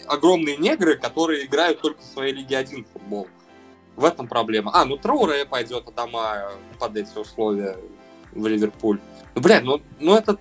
огромные 0.08 0.58
негры, 0.58 0.98
которые 0.98 1.46
играют 1.46 1.82
только 1.82 2.02
в 2.02 2.06
своей 2.06 2.34
Лиге 2.34 2.58
1 2.58 2.86
футбол. 2.92 3.28
В 3.96 4.06
этом 4.06 4.28
проблема. 4.28 4.72
А, 4.74 4.86
ну 4.86 4.98
Троуре 4.98 5.46
пойдет 5.46 5.88
Адама 5.88 6.52
под 6.80 6.96
эти 6.96 7.18
условия 7.18 7.78
в 8.32 8.48
Ливерпуль. 8.48 9.00
Ну, 9.36 9.42
блядь, 9.42 9.64
ну, 9.64 9.82
ну 10.00 10.16
это... 10.16 10.38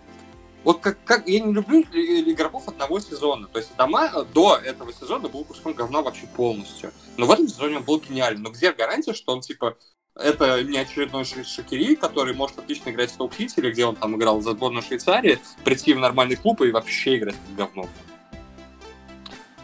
Вот 0.64 0.80
как, 0.80 0.98
как 1.04 1.26
я 1.26 1.40
не 1.40 1.52
люблю 1.52 1.80
игроков 1.80 2.68
одного 2.68 3.00
сезона. 3.00 3.46
То 3.48 3.58
есть 3.58 3.72
Адама 3.74 4.24
до 4.34 4.56
этого 4.56 4.92
сезона 4.92 5.28
был 5.28 5.44
куском 5.44 5.72
говна 5.72 6.02
вообще 6.02 6.26
полностью. 6.36 6.92
Но 7.16 7.26
в 7.26 7.30
этом 7.30 7.48
сезоне 7.48 7.78
он 7.78 7.84
был 7.84 8.00
гениален. 8.00 8.42
Но 8.42 8.50
где 8.50 8.72
гарантия, 8.72 9.14
что 9.14 9.32
он, 9.32 9.40
типа, 9.40 9.76
это 10.14 10.62
не 10.64 10.78
очередной 10.78 11.24
Шакири, 11.24 11.94
который 11.94 12.34
может 12.34 12.58
отлично 12.58 12.90
играть 12.90 13.10
в 13.10 13.16
топ-хите, 13.16 13.60
где 13.60 13.86
он 13.86 13.96
там 13.96 14.16
играл 14.16 14.40
за 14.40 14.52
сборную 14.52 14.82
Швейцарии, 14.82 15.38
прийти 15.64 15.94
в 15.94 16.00
нормальный 16.00 16.36
клуб 16.36 16.60
и 16.60 16.72
вообще 16.72 17.16
играть 17.16 17.36
в 17.48 17.56
говно. 17.56 17.88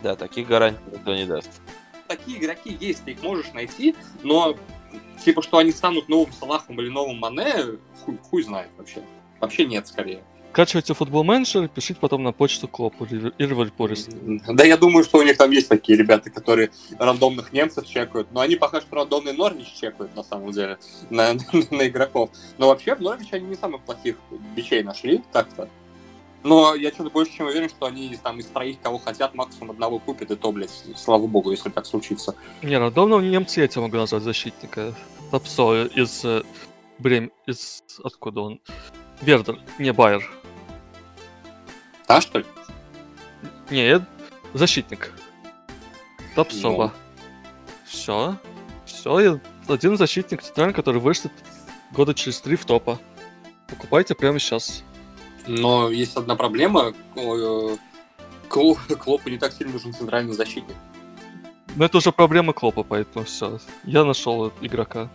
Да, 0.04 0.16
таких 0.16 0.46
гарантий 0.46 0.82
никто 0.92 1.14
не 1.14 1.24
даст. 1.24 1.48
Такие 2.08 2.38
игроки 2.38 2.76
есть, 2.78 3.06
ты 3.06 3.12
их 3.12 3.22
можешь 3.22 3.50
найти, 3.54 3.94
но 4.22 4.54
типа, 5.24 5.40
что 5.40 5.56
они 5.56 5.72
станут 5.72 6.10
новым 6.10 6.30
Салахом 6.30 6.78
или 6.78 6.90
новым 6.90 7.16
Мане, 7.16 7.78
хуй, 8.04 8.18
хуй 8.18 8.42
знает 8.42 8.68
вообще. 8.76 9.00
Вообще 9.40 9.64
нет, 9.64 9.88
скорее. 9.88 10.22
Качивайте 10.52 10.92
футбол 10.92 11.24
менеджер, 11.24 11.68
пишите 11.68 11.98
потом 11.98 12.22
на 12.22 12.32
почту 12.32 12.68
Клопу 12.68 13.06
и 13.06 13.44
Ливерпуль. 13.44 13.96
Да, 14.46 14.62
я 14.64 14.76
думаю, 14.76 15.04
что 15.04 15.20
у 15.20 15.22
них 15.22 15.38
там 15.38 15.50
есть 15.50 15.70
такие 15.70 15.96
ребята, 15.96 16.28
которые 16.28 16.70
рандомных 16.98 17.54
немцев 17.54 17.86
чекают, 17.86 18.28
но 18.30 18.40
они 18.40 18.56
пока 18.56 18.82
что 18.82 18.96
рандомный 18.96 19.32
Норвич 19.32 19.72
чекают, 19.72 20.14
на 20.14 20.22
самом 20.22 20.52
деле, 20.52 20.76
на, 21.08 21.32
на, 21.52 21.62
на 21.70 21.88
игроков. 21.88 22.28
Но 22.58 22.68
вообще 22.68 22.94
в 22.94 23.00
Норвич 23.00 23.32
они 23.32 23.46
не 23.46 23.56
самых 23.56 23.80
плохих 23.80 24.16
бичей 24.54 24.82
нашли, 24.82 25.22
так-то. 25.32 25.70
Но 26.44 26.74
я 26.74 26.90
что-то 26.90 27.08
больше 27.08 27.32
чем 27.32 27.46
уверен, 27.46 27.70
что 27.70 27.86
они 27.86 28.18
там 28.22 28.38
из 28.38 28.46
троих, 28.46 28.78
кого 28.82 28.98
хотят, 28.98 29.34
максимум 29.34 29.70
одного 29.70 29.98
купят, 29.98 30.30
и 30.30 30.36
то, 30.36 30.52
блядь, 30.52 30.84
слава 30.94 31.26
богу, 31.26 31.50
если 31.50 31.70
так 31.70 31.86
случится. 31.86 32.36
Не, 32.62 32.76
рандомного 32.76 33.20
немца 33.20 33.62
я 33.62 33.66
тебя 33.66 33.80
могу 33.82 33.96
назвать 33.96 34.22
защитника. 34.22 34.94
Топсо 35.30 35.86
из 35.86 36.22
э, 36.22 36.42
Брем... 36.98 37.32
из... 37.46 37.82
Откуда 38.04 38.42
он? 38.42 38.60
Вердер, 39.22 39.58
не 39.78 39.90
Байер. 39.92 40.30
Да, 42.06 42.20
что 42.20 42.40
ли? 42.40 42.44
Не, 43.70 44.06
защитник. 44.52 45.12
Топсова. 46.34 46.92
Ну. 46.94 47.84
Все. 47.86 48.38
Все, 48.84 49.40
один 49.66 49.96
защитник 49.96 50.42
центральный, 50.42 50.74
который 50.74 51.00
вышел 51.00 51.30
года 51.92 52.12
через 52.12 52.40
три 52.42 52.56
в 52.56 52.66
топа. 52.66 52.98
Покупайте 53.66 54.14
прямо 54.14 54.38
сейчас. 54.38 54.84
Но 55.46 55.90
есть 55.90 56.16
одна 56.16 56.36
проблема. 56.36 56.94
Э, 57.16 57.76
Клопу 58.48 59.28
не 59.28 59.38
так 59.38 59.52
сильно 59.52 59.72
нужен 59.72 59.92
центральный 59.92 60.32
защитник. 60.32 60.76
Но 61.76 61.84
это 61.84 61.98
уже 61.98 62.12
проблема 62.12 62.52
Клопа, 62.52 62.82
поэтому 62.82 63.24
все. 63.24 63.58
Я 63.84 64.04
нашел 64.04 64.52
игрока. 64.60 65.10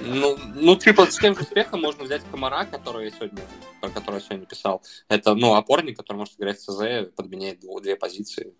Ну, 0.00 0.38
ну, 0.54 0.76
типа, 0.76 1.06
с 1.06 1.18
тем 1.18 1.34
же 1.34 1.42
успехом 1.42 1.80
можно 1.80 2.04
взять 2.04 2.22
Комара, 2.30 2.64
который 2.64 3.06
я 3.06 3.10
сегодня, 3.10 3.42
про 3.80 3.90
который 3.90 4.16
я 4.16 4.20
сегодня 4.20 4.46
писал. 4.46 4.82
Это, 5.08 5.34
ну, 5.34 5.54
опорник, 5.54 5.96
который 5.96 6.18
может 6.18 6.34
играть 6.38 6.58
в 6.58 6.62
ЦЗ, 6.62 7.10
подменяет 7.16 7.60
две 7.82 7.96
позиции. 7.96 8.54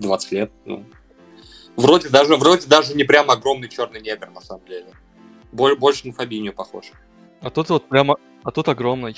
20 0.00 0.32
лет, 0.32 0.52
ну. 0.64 0.84
Вроде 1.76 2.08
даже, 2.08 2.36
вроде 2.36 2.66
даже 2.66 2.94
не 2.94 3.04
прям 3.04 3.30
огромный 3.30 3.68
черный 3.68 4.00
негр, 4.00 4.28
на 4.30 4.40
самом 4.40 4.66
деле. 4.66 4.92
Больше 5.52 6.08
на 6.08 6.12
Фабиню 6.12 6.52
похож. 6.52 6.90
А 7.40 7.50
тут 7.50 7.70
вот 7.70 7.88
прямо, 7.88 8.16
а 8.42 8.50
тут 8.50 8.68
огромный. 8.68 9.16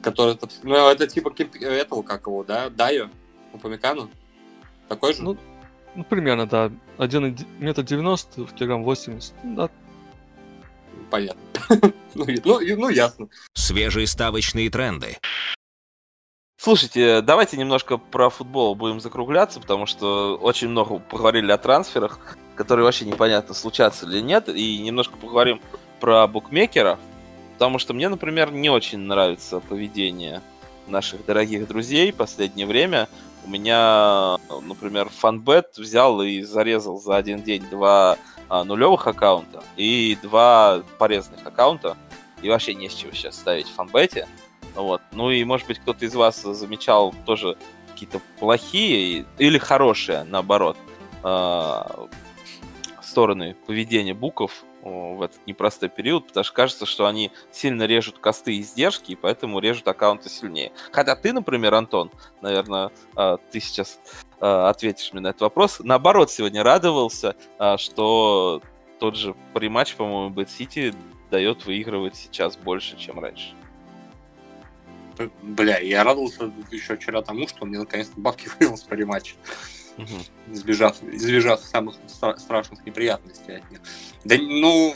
Который, 0.00 0.38
ну, 0.62 0.88
это 0.88 1.06
типа 1.06 1.34
этого, 1.60 2.02
как 2.02 2.26
его, 2.26 2.42
да, 2.44 2.70
Дайо, 2.70 3.10
Упамикану? 3.52 4.10
Такой 4.88 5.14
же? 5.14 5.22
Ну, 5.22 5.36
ну, 5.94 6.04
примерно, 6.04 6.46
да. 6.46 6.72
Один 6.96 7.36
метр 7.58 7.82
девяносто, 7.82 8.44
килограмм 8.46 8.84
восемьдесят. 8.84 9.34
Ну, 9.42 9.56
да. 9.56 9.70
Понятно. 11.10 11.42
ну, 12.14 12.26
ну, 12.44 12.60
ну, 12.76 12.88
ясно. 12.88 13.28
Свежие 13.54 14.06
ставочные 14.06 14.70
тренды. 14.70 15.18
Слушайте, 16.56 17.22
давайте 17.22 17.56
немножко 17.56 17.98
про 17.98 18.30
футбол 18.30 18.76
будем 18.76 19.00
закругляться, 19.00 19.60
потому 19.60 19.84
что 19.86 20.36
очень 20.36 20.68
много 20.68 21.00
поговорили 21.00 21.50
о 21.50 21.58
трансферах, 21.58 22.36
которые 22.54 22.84
вообще 22.84 23.04
непонятно, 23.04 23.52
случатся 23.52 24.06
или 24.06 24.20
нет, 24.20 24.48
и 24.48 24.78
немножко 24.78 25.16
поговорим 25.16 25.60
про 26.00 26.26
букмекеров, 26.28 27.00
потому 27.54 27.78
что 27.78 27.94
мне, 27.94 28.08
например, 28.08 28.52
не 28.52 28.70
очень 28.70 28.98
нравится 28.98 29.60
поведение 29.60 30.42
наших 30.86 31.24
дорогих 31.24 31.68
друзей 31.68 32.12
в 32.12 32.16
последнее 32.16 32.66
время. 32.66 33.08
У 33.44 33.50
меня, 33.50 34.38
например, 34.62 35.08
фанбет 35.08 35.76
взял 35.76 36.22
и 36.22 36.42
зарезал 36.42 37.00
за 37.00 37.16
один 37.16 37.42
день 37.42 37.64
два 37.70 38.16
а, 38.48 38.64
нулевых 38.64 39.06
аккаунта 39.06 39.62
и 39.76 40.16
два 40.22 40.82
порезанных 40.98 41.44
аккаунта. 41.46 41.96
И 42.40 42.48
вообще 42.48 42.74
не 42.74 42.88
с 42.88 42.94
чего 42.94 43.12
сейчас 43.12 43.36
ставить 43.36 43.66
в 43.66 43.74
фанбете. 43.74 44.28
Вот. 44.74 45.00
Ну 45.12 45.30
и, 45.30 45.44
может 45.44 45.66
быть, 45.66 45.78
кто-то 45.78 46.04
из 46.04 46.14
вас 46.14 46.42
замечал 46.42 47.14
тоже 47.24 47.56
какие-то 47.92 48.20
плохие 48.38 49.24
или 49.38 49.58
хорошие, 49.58 50.24
наоборот, 50.24 50.76
э, 51.22 51.82
стороны 53.02 53.54
поведения 53.66 54.14
буков 54.14 54.64
в 54.82 55.22
этот 55.22 55.46
непростой 55.46 55.88
период, 55.88 56.26
потому 56.26 56.44
что 56.44 56.52
кажется, 56.54 56.86
что 56.86 57.06
они 57.06 57.30
сильно 57.50 57.84
режут 57.84 58.18
косты 58.18 58.56
и 58.56 58.60
издержки, 58.60 59.12
и 59.12 59.16
поэтому 59.16 59.60
режут 59.60 59.86
аккаунты 59.88 60.28
сильнее. 60.28 60.72
Хотя 60.90 61.14
ты, 61.16 61.32
например, 61.32 61.74
Антон, 61.74 62.10
наверное, 62.40 62.90
а, 63.14 63.38
ты 63.50 63.60
сейчас 63.60 64.00
а, 64.40 64.68
ответишь 64.68 65.12
мне 65.12 65.22
на 65.22 65.28
этот 65.28 65.42
вопрос, 65.42 65.80
наоборот, 65.80 66.30
сегодня 66.30 66.62
радовался, 66.62 67.36
а, 67.58 67.78
что 67.78 68.60
тот 68.98 69.16
же 69.16 69.34
приматч, 69.54 69.94
по-моему, 69.94 70.30
Бэт 70.30 70.50
Сити 70.50 70.94
дает 71.30 71.64
выигрывать 71.64 72.16
сейчас 72.16 72.56
больше, 72.56 72.96
чем 72.98 73.20
раньше. 73.20 73.54
Бля, 75.42 75.78
я 75.78 76.04
радовался 76.04 76.50
еще 76.70 76.96
вчера 76.96 77.22
тому, 77.22 77.46
что 77.46 77.64
мне 77.64 77.78
наконец-то 77.78 78.18
бабки 78.18 78.50
вывел 78.58 78.76
с 78.76 78.82
париматча 78.82 79.34
угу. 79.98 80.06
избежав, 80.48 81.02
избежав 81.02 81.60
самых 81.60 81.96
стра- 82.06 82.38
страшных 82.38 82.84
неприятностей 82.86 83.56
от 83.56 83.70
них. 83.70 83.80
Да, 84.24 84.36
ну, 84.38 84.94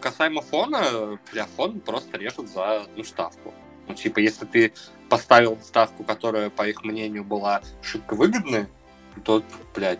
касаемо 0.00 0.42
фона, 0.42 1.18
бля, 1.32 1.46
фон 1.56 1.80
просто 1.80 2.18
режет 2.18 2.48
за 2.48 2.82
одну 2.82 3.04
ставку. 3.04 3.54
Ну, 3.88 3.94
типа, 3.94 4.20
если 4.20 4.44
ты 4.44 4.72
поставил 5.08 5.58
ставку, 5.62 6.04
которая, 6.04 6.50
по 6.50 6.66
их 6.68 6.84
мнению, 6.84 7.24
была 7.24 7.62
шибко 7.82 8.14
выгодная, 8.14 8.68
то, 9.24 9.42
блядь, 9.74 9.98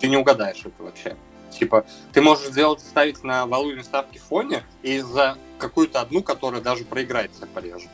ты 0.00 0.08
не 0.08 0.16
угадаешь 0.16 0.60
это 0.64 0.82
вообще. 0.82 1.16
Типа, 1.50 1.84
ты 2.12 2.22
можешь 2.22 2.48
сделать, 2.48 2.80
ставить 2.80 3.24
на 3.24 3.46
валютной 3.46 3.84
ставке 3.84 4.18
фоне 4.18 4.62
и 4.82 5.00
за 5.00 5.36
какую-то 5.58 6.00
одну, 6.00 6.22
которая 6.22 6.60
даже 6.60 6.84
проиграет 6.84 7.32
всех 7.32 7.48
порежет. 7.48 7.90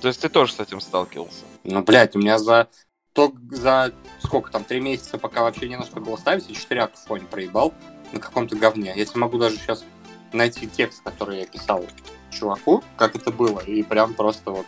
То 0.00 0.08
есть 0.08 0.20
ты 0.20 0.28
тоже 0.28 0.52
с 0.52 0.60
этим 0.60 0.80
сталкивался? 0.80 1.44
Ну, 1.64 1.82
блядь, 1.82 2.14
у 2.14 2.18
меня 2.18 2.38
за 2.38 2.68
то 3.16 3.32
за 3.50 3.92
сколько 4.22 4.52
там, 4.52 4.62
три 4.62 4.78
месяца, 4.78 5.18
пока 5.18 5.42
вообще 5.42 5.68
не 5.68 5.76
на 5.76 5.84
что 5.84 6.00
было 6.00 6.16
ставить, 6.16 6.48
и 6.50 6.54
четыре 6.54 6.86
в 6.86 7.08
фоне 7.08 7.24
проебал 7.24 7.72
на 8.12 8.20
каком-то 8.20 8.56
говне. 8.56 8.92
Я 8.94 9.04
тебе 9.06 9.20
могу 9.20 9.38
даже 9.38 9.56
сейчас 9.56 9.84
найти 10.32 10.68
текст, 10.68 11.02
который 11.02 11.40
я 11.40 11.46
писал 11.46 11.84
чуваку, 12.30 12.84
как 12.96 13.16
это 13.16 13.30
было, 13.30 13.60
и 13.60 13.82
прям 13.82 14.12
просто 14.12 14.50
вот 14.50 14.66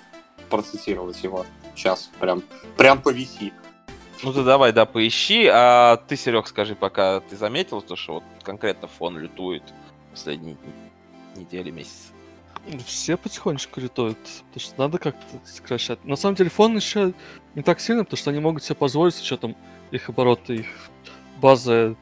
процитировать 0.48 1.22
его 1.22 1.44
сейчас, 1.76 2.10
прям, 2.18 2.42
прям 2.78 3.02
повиси. 3.02 3.52
Ну 4.22 4.32
ты 4.32 4.42
давай, 4.42 4.72
да, 4.72 4.86
поищи, 4.86 5.46
а 5.46 5.96
ты, 6.08 6.16
Серег, 6.16 6.48
скажи, 6.48 6.74
пока 6.74 7.20
ты 7.20 7.36
заметил, 7.36 7.82
то, 7.82 7.96
что 7.96 8.14
вот 8.14 8.24
конкретно 8.42 8.88
фон 8.88 9.18
лютует 9.18 9.62
последние 10.10 10.56
недели, 11.36 11.70
месяцы. 11.70 12.12
Все 12.86 13.16
потихонечку 13.16 13.80
летают, 13.80 14.18
потому 14.48 14.60
что 14.60 14.78
надо 14.78 14.98
как-то 14.98 15.38
сокращать. 15.44 16.04
На 16.04 16.16
самом 16.16 16.36
деле 16.36 16.50
фон 16.50 16.76
еще 16.76 17.14
не 17.54 17.62
так 17.62 17.80
сильно, 17.80 18.04
потому 18.04 18.18
что 18.18 18.30
они 18.30 18.40
могут 18.40 18.62
себе 18.62 18.74
позволить 18.74 19.14
с 19.14 19.20
учетом 19.20 19.56
их 19.90 20.08
оборота, 20.08 20.52
их 20.52 20.66
базы 21.40 21.96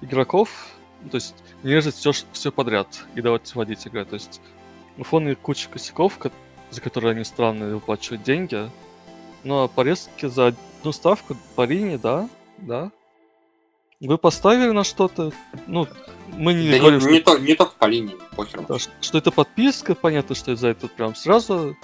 игроков, 0.00 0.68
то 1.10 1.16
есть 1.16 1.34
не 1.62 1.72
резать 1.72 1.94
все, 1.94 2.12
все 2.32 2.52
подряд 2.52 3.04
и 3.14 3.20
давать 3.20 3.54
водить 3.54 3.86
играть. 3.86 4.10
То 4.10 4.14
есть 4.14 4.40
у 4.98 5.04
фона 5.04 5.34
куча 5.34 5.68
косяков, 5.68 6.18
за 6.70 6.80
которые 6.80 7.12
они 7.12 7.24
странно 7.24 7.74
выплачивают 7.74 8.22
деньги. 8.22 8.70
Ну 9.44 9.62
а 9.62 9.68
порезки 9.68 10.26
за 10.26 10.48
одну 10.48 10.92
ставку 10.92 11.36
по 11.56 11.64
линии, 11.64 11.96
да, 11.96 12.28
да. 12.58 12.90
Вы 14.06 14.18
поставили 14.18 14.70
на 14.70 14.82
что-то, 14.82 15.32
ну, 15.68 15.86
мы 16.36 16.54
не 16.54 16.72
да 16.72 16.78
говорим, 16.78 16.98
не, 16.98 17.20
что... 17.20 17.38
не, 17.38 17.46
не 17.46 17.54
только 17.54 17.74
по 17.78 17.84
линии, 17.84 18.16
похер. 18.34 18.64
Да, 18.68 18.76
что 18.78 19.18
это 19.18 19.30
подписка, 19.30 19.94
понятно, 19.94 20.34
что 20.34 20.56
за 20.56 20.68
это 20.68 20.88
прям 20.88 21.14
сразу 21.14 21.76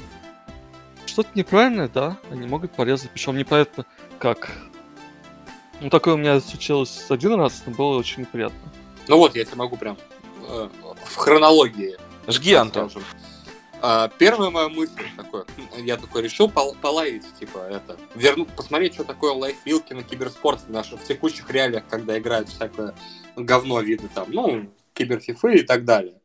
что-то 1.07 1.31
неправильное, 1.35 1.89
да, 1.89 2.19
они 2.31 2.47
могут 2.49 2.73
порезать, 2.73 3.11
причем 3.11 3.37
непонятно 3.37 3.87
как. 4.19 4.51
Ну, 5.81 5.91
такое 5.91 6.14
у 6.14 6.16
меня 6.16 6.41
случилось 6.41 7.07
один 7.09 7.35
раз, 7.35 7.62
но 7.66 7.73
было 7.73 7.97
очень 7.97 8.23
неприятно. 8.23 8.59
Ну 9.07 9.19
вот, 9.19 9.37
я 9.37 9.45
тебе 9.45 9.57
могу 9.57 9.77
прям 9.77 9.97
э, 10.49 10.69
в 11.05 11.16
хронологии. 11.16 11.97
Жги, 12.27 12.55
Антон. 12.55 12.91
А, 13.81 14.09
первая 14.18 14.51
моя 14.51 14.68
мысль 14.68 15.05
такой, 15.16 15.45
я 15.79 15.97
такой 15.97 16.22
решил 16.22 16.51
пол- 16.51 16.76
половить, 16.81 17.24
типа, 17.39 17.59
это, 17.59 17.97
верну, 18.14 18.45
посмотреть, 18.45 18.95
что 18.95 19.05
такое 19.05 19.33
лайфвилки 19.33 19.93
на 19.93 20.03
киберспорте 20.03 20.64
в 20.66 20.70
наших 20.70 21.01
в 21.01 21.05
текущих 21.05 21.49
реалиях, 21.51 21.85
когда 21.89 22.18
играют 22.18 22.49
всякое 22.49 22.95
говно 23.37 23.81
виды 23.81 24.09
там, 24.12 24.31
ну, 24.31 24.68
киберфифы 24.95 25.59
и 25.59 25.62
так 25.62 25.85
далее. 25.85 26.20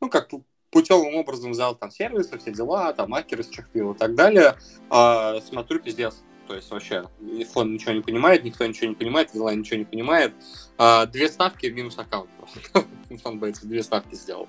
Ну, 0.00 0.08
как 0.08 0.30
путевым 0.70 1.14
образом 1.16 1.52
взял 1.52 1.74
там 1.74 1.90
сервисы, 1.90 2.38
все 2.38 2.52
дела, 2.52 2.92
там 2.92 3.12
акеры 3.14 3.42
с 3.42 3.50
и 3.50 3.98
так 3.98 4.14
далее. 4.14 4.56
А, 4.88 5.40
смотрю, 5.40 5.80
пиздец. 5.80 6.22
То 6.48 6.54
есть 6.54 6.70
вообще 6.70 7.06
фон 7.52 7.74
ничего 7.74 7.92
не 7.92 8.00
понимает, 8.00 8.42
никто 8.42 8.64
ничего 8.64 8.88
не 8.88 8.94
понимает, 8.94 9.30
дела 9.34 9.54
ничего 9.54 9.76
не 9.76 9.84
понимает. 9.84 10.32
А, 10.78 11.04
две 11.04 11.28
ставки 11.28 11.66
минус 11.66 11.98
аккаунт 11.98 12.30
просто. 12.38 12.86
Фанбейт 13.22 13.60
две 13.62 13.82
ставки 13.82 14.14
сделал. 14.14 14.48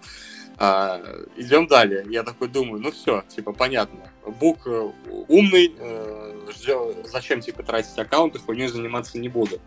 А, 0.58 1.02
идем 1.36 1.68
далее. 1.68 2.06
Я 2.08 2.24
такой 2.24 2.48
думаю, 2.48 2.82
ну 2.82 2.92
все, 2.92 3.26
типа, 3.28 3.52
понятно. 3.52 4.00
Бук 4.26 4.66
э, 4.66 4.92
умный, 5.28 5.76
э, 5.78 7.02
зачем, 7.04 7.42
типа, 7.42 7.64
тратить 7.64 7.98
аккаунты, 7.98 8.40
хуйней 8.40 8.68
заниматься 8.70 9.20
не 9.20 9.28
буду. 9.28 9.60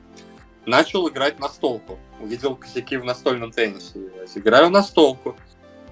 Начал 0.64 1.11
играть 1.11 1.39
на 1.39 1.51
столку. 1.51 1.99
Увидел 2.18 2.57
косяки 2.57 2.97
в 2.97 3.05
настольном 3.05 3.53
теннисе. 3.53 4.11
Играю 4.35 4.70
на 4.70 4.83
столку. 4.83 5.37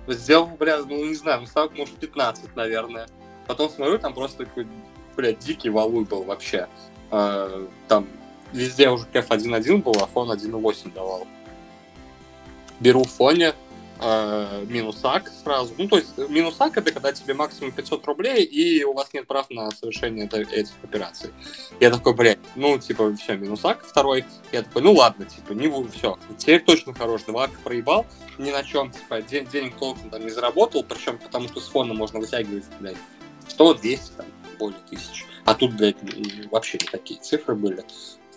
Сделал, 0.07 0.47
бля, 0.47 0.79
ну 0.79 1.05
не 1.05 1.15
знаю, 1.15 1.43
ну 1.43 1.47
ставок, 1.47 1.77
может, 1.77 1.97
15, 1.97 2.57
наверное. 2.57 3.09
Потом 3.47 3.69
смотрю, 3.69 3.99
там 3.99 4.15
просто 4.15 4.47
блядь, 5.17 5.39
дикий 5.39 5.71
валуй 5.71 6.05
был 6.05 6.23
вообще. 6.23 6.69
А, 7.11 7.67
там 7.89 8.07
везде 8.53 8.91
уже 8.91 9.07
кэф 9.07 9.31
1.1 9.31 9.83
был, 9.83 9.95
а 10.01 10.07
фон 10.07 10.31
1.8 10.31 10.93
давал. 10.93 11.27
Беру 12.81 13.05
в 13.05 13.11
фоне, 13.11 13.55
э, 14.01 14.65
минусак 14.69 15.31
сразу. 15.43 15.75
Ну, 15.77 15.87
то 15.87 15.99
есть 15.99 16.17
минусак 16.17 16.77
это 16.79 16.93
когда 16.93 17.13
тебе 17.13 17.35
максимум 17.35 17.73
500 17.73 18.07
рублей, 18.07 18.45
и 18.45 18.83
у 18.85 18.95
вас 18.95 19.13
нет 19.13 19.27
прав 19.27 19.51
на 19.51 19.71
совершение 19.71 20.27
этих 20.27 20.73
операций. 20.83 21.31
Я 21.79 21.91
такой, 21.91 22.15
блядь, 22.15 22.39
ну, 22.55 22.79
типа, 22.79 23.15
все, 23.17 23.37
минусак 23.37 23.85
второй. 23.85 24.25
Я 24.53 24.63
такой, 24.63 24.83
ну 24.83 24.93
ладно, 24.93 25.27
типа, 25.27 25.53
не 25.53 25.69
буду, 25.69 25.91
все. 25.91 26.19
Теперь 26.39 26.65
точно 26.65 26.95
хорош. 26.95 27.23
Два 27.27 27.49
проебал, 27.63 28.07
ни 28.39 28.51
на 28.51 28.63
чем, 28.65 28.91
типа, 28.91 29.21
день, 29.23 29.47
денег 29.47 29.77
толком 29.77 30.09
там 30.11 30.23
не 30.23 30.31
заработал, 30.31 30.83
причем 30.83 31.19
потому 31.19 31.49
что 31.49 31.61
с 31.61 31.69
фона 31.69 31.93
можно 31.93 32.19
вытягивать, 32.19 32.65
блядь, 32.81 32.97
100, 33.49 33.75
200, 33.75 34.13
там, 34.17 34.27
более 34.61 34.81
тысяч. 34.89 35.25
А 35.45 35.55
тут, 35.55 35.75
блядь, 35.75 35.97
вообще 36.51 36.79
не 36.81 36.87
такие 36.87 37.19
цифры 37.21 37.57
были. 37.57 37.85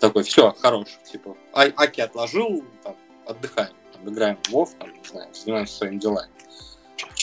Такой, 0.00 0.24
все, 0.24 0.52
хорош, 0.58 0.88
типа, 1.10 1.36
а 1.52 1.62
Аки 1.76 2.00
отложил, 2.00 2.64
там, 2.82 2.96
отдыхаем 3.26 3.74
играем 4.08 4.38
в 4.44 4.52
WoW, 4.52 4.68
там, 4.78 4.92
не 4.92 5.08
знаю, 5.08 5.28
занимаемся 5.32 5.74
своими 5.76 5.98
делами. 5.98 6.30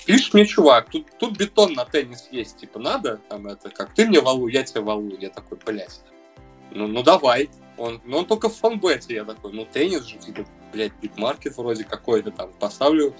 Пишет 0.05 0.33
мне 0.33 0.45
чувак, 0.45 0.89
тут, 0.89 1.07
тут 1.17 1.37
бетон 1.37 1.73
на 1.73 1.85
теннис 1.85 2.27
есть, 2.31 2.57
типа, 2.57 2.79
надо, 2.79 3.19
там, 3.29 3.47
это, 3.47 3.69
как 3.69 3.93
ты 3.93 4.05
мне 4.05 4.19
валу, 4.19 4.47
я 4.47 4.63
тебя 4.63 4.81
валу, 4.81 5.15
я 5.19 5.29
такой, 5.29 5.57
блядь, 5.65 6.01
ну, 6.71 6.87
ну 6.87 7.03
давай, 7.03 7.49
он, 7.77 8.01
ну 8.05 8.17
он 8.17 8.25
только 8.25 8.49
в 8.49 8.55
фанбете, 8.55 9.15
я 9.15 9.25
такой, 9.25 9.53
ну 9.53 9.65
теннис 9.71 10.05
же, 10.05 10.17
типа, 10.17 10.45
блядь, 10.73 10.93
битмаркет 11.01 11.55
вроде 11.57 11.83
какой-то 11.83 12.31
там, 12.31 12.51
поставлю 12.53 13.15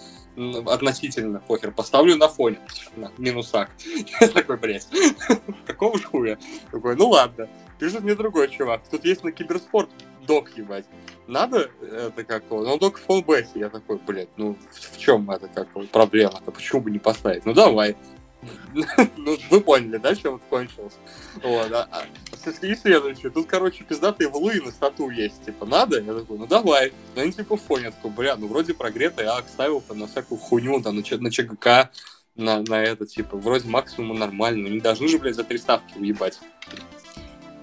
относительно, 0.66 1.40
похер, 1.40 1.72
поставлю 1.72 2.16
на 2.16 2.28
фоне, 2.28 2.60
на 2.96 3.12
минусак. 3.18 3.70
Я 4.22 4.28
такой, 4.28 4.58
блядь, 4.58 4.88
какого 5.66 6.00
хуя? 6.00 6.38
Такой, 6.72 6.96
ну 6.96 7.10
ладно. 7.10 7.48
Пишет 7.80 8.02
мне 8.02 8.16
другой 8.16 8.50
чувак, 8.50 8.82
тут 8.90 9.06
есть 9.06 9.24
на 9.24 9.32
киберспорт 9.32 9.90
док, 10.28 10.56
ебать 10.56 10.86
надо 11.32 11.72
это 11.82 12.24
как 12.24 12.52
он, 12.52 12.68
он 12.68 12.78
только 12.78 13.00
в 13.00 13.04
фоллбеке. 13.04 13.50
Я 13.56 13.70
такой, 13.70 13.98
блядь, 14.06 14.30
ну 14.38 14.58
в 14.72 14.98
чем 14.98 15.30
это 15.32 15.48
как 15.48 15.68
проблема-то, 15.90 16.52
почему 16.52 16.82
бы 16.82 16.92
не 16.92 17.00
поставить? 17.00 17.46
Ну 17.46 17.54
давай. 17.54 17.96
ну, 19.18 19.38
вы 19.50 19.62
поняли, 19.62 19.98
да, 19.98 20.16
чем 20.16 20.36
это 20.36 20.46
кончилось? 20.50 20.94
Вот, 21.44 21.72
а, 21.72 21.88
а, 21.92 22.06
и 22.66 22.76
следующее. 22.76 23.30
Тут, 23.30 23.48
короче, 23.48 23.84
пиздатые 23.84 24.30
валуи 24.30 24.60
на 24.60 24.72
стату 24.72 25.10
есть. 25.10 25.46
Типа, 25.46 25.66
надо? 25.66 26.02
Я 26.02 26.14
такой, 26.14 26.38
ну 26.38 26.48
давай. 26.48 26.94
Ну, 27.16 27.22
они 27.22 27.32
типа 27.32 27.58
в 27.58 27.62
фоне. 27.62 27.92
такой, 27.92 28.12
бля, 28.12 28.36
ну 28.36 28.48
вроде 28.48 28.74
прогретый, 28.74 29.26
а 29.26 29.42
ставил 29.48 29.82
там 29.82 30.00
на 30.00 30.08
всякую 30.08 30.40
хуйню, 30.40 30.82
там, 30.82 30.96
на, 30.96 31.04
на 31.18 31.32
ЧГК, 31.32 31.92
на, 32.36 32.62
на 32.62 32.82
это, 32.82 33.06
типа, 33.06 33.38
вроде 33.38 33.68
максимум 33.68 34.18
нормально. 34.18 34.70
Ну, 34.70 34.76
не 34.76 34.82
должны 34.82 35.08
же, 35.08 35.20
блядь, 35.20 35.36
за 35.36 35.44
три 35.44 35.58
ставки 35.58 35.98
уебать. 35.98 36.40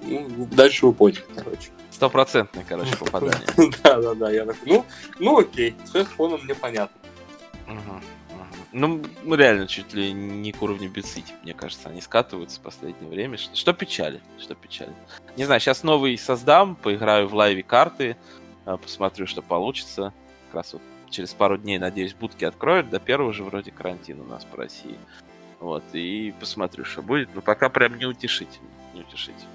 Ну, 0.02 0.48
дальше 0.52 0.86
вы 0.86 0.92
поняли, 0.92 1.24
короче. 1.34 1.70
Стопроцентное, 1.90 2.64
короче, 2.68 2.96
попадание. 2.96 3.46
Да-да-да, 3.82 4.30
я 4.30 4.46
такой, 4.46 4.68
ну, 4.68 4.84
ну 5.18 5.38
окей, 5.38 5.74
все 5.84 6.04
с 6.04 6.08
фоном 6.08 6.44
мне 6.44 6.54
понятно. 6.54 6.97
Ну, 8.72 9.02
ну, 9.22 9.34
реально, 9.34 9.66
чуть 9.66 9.94
ли 9.94 10.12
не 10.12 10.52
к 10.52 10.60
уровню 10.60 10.90
битсити, 10.90 11.32
мне 11.42 11.54
кажется, 11.54 11.88
они 11.88 12.02
скатываются 12.02 12.60
в 12.60 12.62
последнее 12.62 13.08
время. 13.08 13.38
Что, 13.38 13.56
что 13.56 13.72
печали, 13.72 14.20
что 14.38 14.54
печали. 14.54 14.92
Не 15.36 15.44
знаю, 15.44 15.60
сейчас 15.60 15.82
новый 15.82 16.18
создам, 16.18 16.76
поиграю 16.76 17.28
в 17.28 17.34
лайве 17.34 17.62
карты, 17.62 18.16
а, 18.66 18.76
посмотрю, 18.76 19.26
что 19.26 19.40
получится. 19.40 20.12
Как 20.46 20.56
раз 20.56 20.74
вот 20.74 20.82
через 21.08 21.32
пару 21.32 21.56
дней, 21.56 21.78
надеюсь, 21.78 22.12
будки 22.12 22.44
откроют. 22.44 22.90
До 22.90 23.00
первого 23.00 23.32
же 23.32 23.42
вроде 23.42 23.70
карантин 23.70 24.20
у 24.20 24.24
нас 24.24 24.44
по 24.44 24.58
России. 24.58 24.98
Вот, 25.60 25.82
и 25.92 26.34
посмотрю, 26.38 26.84
что 26.84 27.02
будет. 27.02 27.34
Но 27.34 27.40
пока 27.40 27.70
прям 27.70 27.98
неутешительно. 27.98 28.68
Неутешительно. 28.94 29.48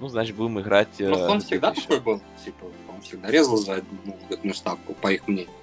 Ну, 0.00 0.08
значит, 0.08 0.36
будем 0.36 0.60
играть... 0.60 0.88
Ну, 0.98 1.14
он 1.14 1.40
всегда 1.40 1.70
еще. 1.70 1.82
такой 1.82 2.00
был. 2.00 2.22
Типа, 2.44 2.66
он 2.88 3.00
всегда 3.02 3.30
резал 3.30 3.56
за 3.56 3.76
одну 3.76 4.18
ну, 4.42 4.52
ставку, 4.52 4.94
по 4.94 5.12
их 5.12 5.26
мнению. 5.28 5.54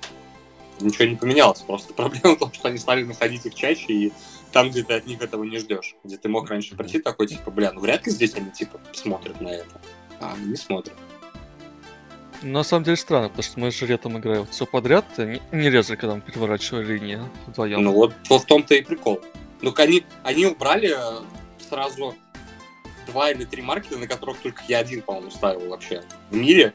Ничего 0.79 1.05
не 1.05 1.15
поменялось. 1.15 1.61
Просто 1.61 1.93
проблема 1.95 2.35
в 2.35 2.39
том, 2.39 2.53
что 2.53 2.67
они 2.67 2.77
стали 2.77 3.03
находить 3.03 3.45
их 3.45 3.55
чаще, 3.55 3.93
и 3.93 4.13
там, 4.51 4.69
где 4.69 4.83
ты 4.83 4.93
от 4.93 5.05
них 5.05 5.21
этого 5.21 5.43
не 5.43 5.57
ждешь. 5.57 5.95
Где 6.03 6.17
ты 6.17 6.29
мог 6.29 6.49
раньше 6.49 6.75
прийти 6.75 6.99
такой, 6.99 7.27
типа, 7.27 7.51
бля, 7.51 7.71
ну 7.71 7.81
вряд 7.81 8.05
ли 8.05 8.11
здесь 8.11 8.35
они, 8.35 8.51
типа, 8.51 8.79
смотрят 8.93 9.39
на 9.41 9.49
это. 9.49 9.81
А 10.19 10.33
они 10.33 10.45
не 10.45 10.55
смотрят. 10.55 10.95
На 12.41 12.63
самом 12.63 12.85
деле 12.85 12.95
странно, 12.95 13.27
потому 13.27 13.43
что 13.43 13.59
мы 13.59 13.71
же 13.71 13.85
летом 13.85 14.17
играем 14.17 14.47
все 14.47 14.65
подряд, 14.65 15.05
не, 15.17 15.41
не 15.51 15.69
резали, 15.69 15.97
когда 15.97 16.15
мы 16.15 16.21
переворачивали 16.21 16.93
линии 16.93 17.19
вдвоем. 17.47 17.83
Ну 17.83 17.91
вот, 17.91 18.13
вот 18.29 18.43
в 18.43 18.45
том-то 18.45 18.75
и 18.75 18.81
прикол. 18.81 19.19
Ну, 19.61 19.73
они, 19.77 20.05
они 20.23 20.45
убрали 20.45 20.95
э, 20.95 21.21
сразу 21.69 22.15
два 23.07 23.31
или 23.31 23.43
три 23.43 23.61
маркета, 23.61 23.97
на 23.97 24.07
которых 24.07 24.37
только 24.37 24.63
я 24.69 24.79
один, 24.79 25.01
по-моему, 25.01 25.31
ставил 25.31 25.67
вообще 25.69 26.03
в 26.29 26.35
мире, 26.35 26.73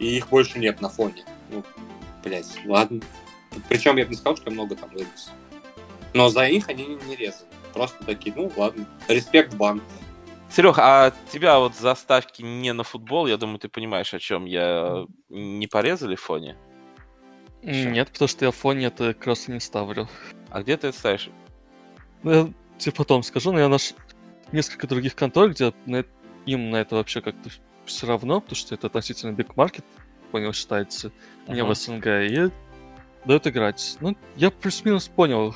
и 0.00 0.16
их 0.16 0.28
больше 0.28 0.58
нет 0.58 0.80
на 0.80 0.88
фоне. 0.88 1.24
Ну, 1.50 1.64
блядь, 2.24 2.46
ладно. 2.66 3.00
Причем 3.68 3.96
я 3.96 4.04
бы 4.04 4.10
не 4.10 4.16
сказал, 4.16 4.36
что 4.36 4.50
я 4.50 4.54
много 4.54 4.76
там 4.76 4.90
вывез. 4.90 5.30
Но 6.14 6.28
за 6.28 6.48
них 6.48 6.68
они 6.68 6.86
не 7.06 7.16
резали. 7.16 7.48
Просто 7.72 8.04
такие, 8.04 8.34
ну 8.34 8.50
ладно, 8.56 8.86
респект 9.08 9.54
бан. 9.54 9.82
Серег, 10.50 10.78
а 10.78 11.12
тебя 11.30 11.58
вот 11.58 11.74
заставки 11.74 12.40
не 12.42 12.72
на 12.72 12.84
футбол, 12.84 13.26
я 13.26 13.36
думаю, 13.36 13.58
ты 13.58 13.68
понимаешь, 13.68 14.14
о 14.14 14.18
чем 14.18 14.44
я 14.44 15.04
не 15.28 15.66
порезали 15.66 16.14
в 16.14 16.20
фоне? 16.20 16.56
Еще? 17.62 17.90
Нет, 17.90 18.10
потому 18.12 18.28
что 18.28 18.44
я 18.44 18.50
в 18.52 18.56
фоне 18.56 18.86
это 18.86 19.12
кроссы 19.12 19.50
не 19.50 19.60
ставлю. 19.60 20.08
А 20.50 20.62
где 20.62 20.76
ты 20.76 20.92
ставишь? 20.92 21.30
Ну, 22.22 22.30
я 22.30 22.52
тебе 22.78 22.92
потом 22.92 23.22
скажу, 23.22 23.52
но 23.52 23.58
я 23.58 23.68
наш 23.68 23.92
несколько 24.52 24.86
других 24.86 25.16
контор, 25.16 25.50
где 25.50 25.74
на, 25.84 26.04
им 26.46 26.70
на 26.70 26.76
это 26.76 26.94
вообще 26.94 27.20
как-то 27.20 27.50
все 27.84 28.06
равно, 28.06 28.40
потому 28.40 28.56
что 28.56 28.74
это 28.74 28.86
относительно 28.86 29.32
big 29.32 29.54
market, 29.54 29.84
понял, 30.30 30.52
считается, 30.52 31.08
uh-huh. 31.46 31.54
не 31.54 31.64
в 31.64 31.74
СНГ, 31.74 32.06
и 32.06 32.50
дают 33.26 33.46
играть. 33.46 33.96
Ну, 34.00 34.16
я 34.36 34.50
плюс-минус 34.50 35.08
понял, 35.08 35.54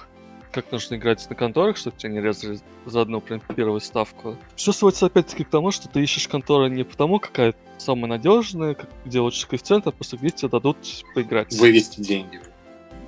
как 0.53 0.71
нужно 0.73 0.97
играть 0.97 1.25
на 1.29 1.37
конторах, 1.37 1.77
чтобы 1.77 1.97
тебя 1.97 2.12
не 2.12 2.21
резали 2.21 2.59
за 2.85 3.01
одну 3.01 3.21
прям 3.21 3.41
первую 3.41 3.81
ставку. 3.81 4.37
Все 4.57 4.73
сводится 4.73 5.07
опять-таки 5.07 5.45
к 5.45 5.51
тому, 5.51 5.71
что 5.71 5.89
ты 5.89 6.03
ищешь 6.03 6.29
контору 6.29 6.66
не 6.66 6.85
потому, 6.85 7.18
какая 7.18 7.55
самая 7.79 8.07
надежная, 8.07 8.77
где 9.05 9.21
лучше 9.21 9.47
коэффициент, 9.47 9.87
а 9.87 9.93
просто 9.93 10.16
где 10.16 10.31
тебе 10.31 10.49
дадут 10.49 10.77
поиграть. 11.14 11.53
Вывести 11.55 12.01
деньги. 12.01 12.41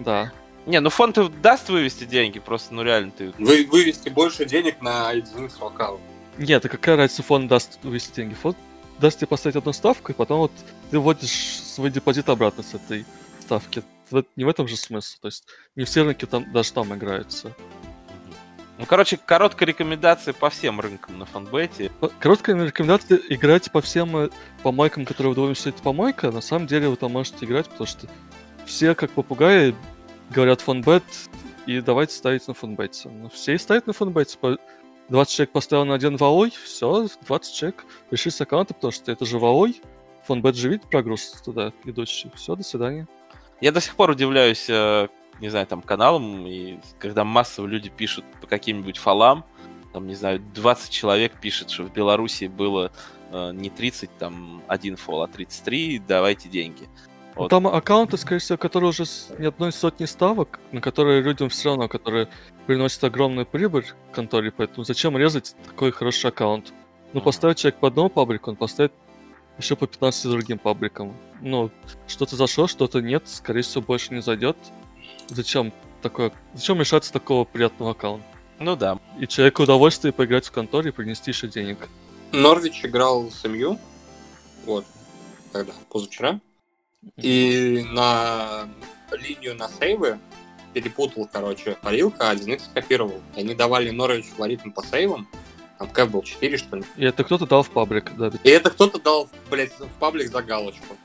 Да. 0.01 0.33
Не, 0.67 0.81
ну 0.81 0.91
фонд 0.91 1.19
даст 1.43 1.69
вывести 1.69 2.05
деньги, 2.05 2.39
просто, 2.39 2.73
ну 2.73 2.83
реально 2.83 3.11
ты... 3.11 3.33
Вы, 3.39 3.67
вывести 3.67 4.09
больше 4.09 4.45
денег 4.45 4.81
на 4.81 5.11
единицу 5.11 5.65
локала. 5.65 5.99
Нет, 6.39 6.65
а 6.65 6.69
какая 6.69 6.97
разница, 6.97 7.25
фонд 7.25 7.49
даст 7.49 7.81
вывести 7.83 8.15
деньги? 8.17 8.35
Фонд 8.35 8.57
даст 9.01 9.19
тебе 9.19 9.27
поставить 9.27 9.57
одну 9.57 9.73
ставку, 9.73 10.13
и 10.13 10.15
потом 10.15 10.39
вот 10.39 10.53
ты 10.91 10.99
вводишь 11.01 11.61
свой 11.61 11.91
депозит 11.91 12.29
обратно 12.29 12.63
с 12.63 12.75
этой 12.75 13.05
ставки. 13.41 13.83
Не 14.37 14.45
в 14.45 14.49
этом 14.49 14.69
же 14.69 14.77
смысл. 14.77 15.19
То 15.21 15.29
есть 15.29 15.45
не 15.77 15.85
все 15.85 16.03
рынки 16.03 16.25
там, 16.27 16.51
даже 16.53 16.73
там 16.73 16.95
играются. 16.95 17.55
Ну, 18.79 18.87
короче, 18.87 19.17
короткая 19.17 19.69
рекомендация 19.69 20.35
по 20.35 20.51
всем 20.51 20.81
рынкам 20.81 21.19
на 21.19 21.25
фанбете. 21.25 21.93
Короткая 22.19 22.61
рекомендация 22.65 23.21
играть 23.29 23.71
по 23.71 23.81
всем 23.81 24.17
э, 24.17 24.31
помойкам, 24.63 25.05
которые 25.05 25.31
вы 25.31 25.35
думаете, 25.37 25.61
что 25.61 25.69
это 25.69 25.83
помойка. 25.83 26.33
На 26.33 26.41
самом 26.41 26.67
деле 26.67 26.89
вы 26.89 26.97
там 26.97 27.13
можете 27.13 27.45
играть, 27.45 27.69
потому 27.69 27.87
что 27.87 28.09
все, 28.65 28.95
как 28.95 29.11
попугаи, 29.13 29.75
говорят 30.31 30.61
фонбет, 30.61 31.05
и 31.67 31.81
давайте 31.81 32.15
ставить 32.15 32.49
на 32.49 32.55
фонбете. 32.55 33.09
Ну, 33.09 33.29
все 33.29 33.55
и 33.55 33.59
ставят 33.59 33.87
на 33.87 33.93
фонбете. 33.93 34.37
20 35.09 35.33
человек 35.33 35.53
поставил 35.53 35.85
на 35.85 35.95
один 35.95 36.17
валой, 36.17 36.51
все, 36.51 37.07
20 37.27 37.55
человек 37.55 37.85
решили 38.11 38.33
с 38.33 38.41
аккаунта, 38.41 38.75
потому 38.75 38.93
что 38.93 39.13
это 39.13 39.25
же 39.27 39.39
валой, 39.39 39.81
фонбет 40.25 40.57
же 40.57 40.69
видит 40.69 40.89
прогресс 40.89 41.41
туда 41.45 41.73
идущий. 41.85 42.31
Все, 42.35 42.57
до 42.57 42.63
свидания. 42.63 43.07
Я 43.63 43.71
до 43.71 43.81
сих 43.81 43.95
пор 43.95 44.11
удивляюсь, 44.11 44.69
э, 44.69 45.07
не 45.41 45.49
знаю, 45.49 45.69
там, 45.69 45.83
каналам, 45.83 46.45
и 46.49 46.81
когда 46.99 47.23
массово 47.23 47.69
люди 47.69 47.91
пишут 47.91 48.25
по 48.41 48.49
каким-нибудь 48.49 48.99
фолам, 48.99 49.45
там, 49.93 50.09
не 50.09 50.17
знаю, 50.17 50.41
20 50.53 50.91
человек 50.91 51.41
пишет, 51.41 51.71
что 51.71 51.85
в 51.85 51.93
Беларуси 51.93 52.47
было 52.47 52.91
э, 53.31 53.53
не 53.55 53.71
30, 53.71 54.11
там, 54.19 54.65
один 54.67 54.97
фол, 54.97 55.23
а 55.23 55.29
33, 55.29 56.03
давайте 56.09 56.49
деньги. 56.49 56.89
Вот. 57.37 57.51
Там 57.51 57.69
аккаунты, 57.69 58.17
скорее 58.17 58.41
всего, 58.41 58.59
которые 58.59 58.91
уже 58.91 59.07
с 59.07 59.33
не 59.39 59.47
одной 59.47 59.71
сотни 59.71 60.07
ставок, 60.07 60.59
на 60.73 60.81
которые 60.81 61.23
людям 61.23 61.49
все 61.49 61.69
равно, 61.69 61.87
которые 61.87 62.29
приносят 62.67 63.05
огромную 63.05 63.47
прибыль 63.47 63.87
конторе, 64.13 64.51
поэтому 64.51 64.83
зачем 64.83 65.17
резать 65.17 65.55
такой 65.65 65.93
хороший 65.93 66.31
аккаунт? 66.31 66.73
Ну, 67.13 67.21
поставить 67.21 67.59
человек 67.59 67.79
по 67.79 67.89
одному 67.89 68.09
паблику, 68.09 68.51
он 68.51 68.57
поставит 68.57 68.93
еще 69.59 69.77
по 69.77 69.87
15 69.87 70.31
другим 70.31 70.59
пабликам. 70.59 71.17
Ну, 71.41 71.71
что-то 72.07 72.37
зашло, 72.37 72.67
что-то 72.67 73.01
нет, 73.01 73.25
скорее 73.27 73.63
всего, 73.63 73.83
больше 73.83 74.15
не 74.15 74.23
зайдет. 74.23 74.57
Зачем 75.29 75.73
такое? 76.03 76.33
Зачем 76.55 76.79
лишаться 76.79 77.13
такого 77.13 77.45
приятного 77.45 77.93
аккаунта? 77.93 78.27
Ну 78.59 78.77
да. 78.77 78.99
И 79.19 79.27
человеку 79.27 79.65
удовольствие 79.65 80.13
поиграть 80.13 80.47
в 80.47 80.53
конторе 80.53 80.91
и 80.91 80.93
принести 80.93 81.31
еще 81.31 81.49
денег. 81.49 81.89
Норвич 82.33 82.85
играл 82.85 83.31
с 83.31 83.47
МЮ. 83.47 83.79
Вот. 84.65 84.85
Когда? 85.53 85.73
Позавчера. 85.91 86.41
И 87.17 87.85
на 87.91 88.69
линию 89.11 89.57
на 89.57 89.69
сейвы 89.69 90.19
перепутал, 90.73 91.29
короче, 91.31 91.77
парилка, 91.83 92.31
а 92.31 92.35
1x 92.35 92.71
скопировал. 92.71 93.21
И 93.37 93.41
они 93.41 93.55
давали 93.55 93.91
Норвич 93.91 94.27
алгоритм 94.33 94.71
по 94.71 94.83
сейвам, 94.83 95.29
кэп 95.91 96.11
был 96.11 96.23
4, 96.23 96.57
что 96.57 96.77
ли. 96.77 96.85
И 96.97 97.05
это 97.05 97.25
кто-то 97.25 97.47
дал 97.47 97.63
в 97.63 97.71
паблик, 97.71 98.13
да. 98.17 98.31
И 98.45 98.51
это 98.51 98.71
кто-то 98.71 99.01
дал, 99.01 99.29
блядь, 99.51 99.73
в 99.73 99.99
паблик 99.99 100.31
за 100.31 100.43
галочку. 100.43 100.97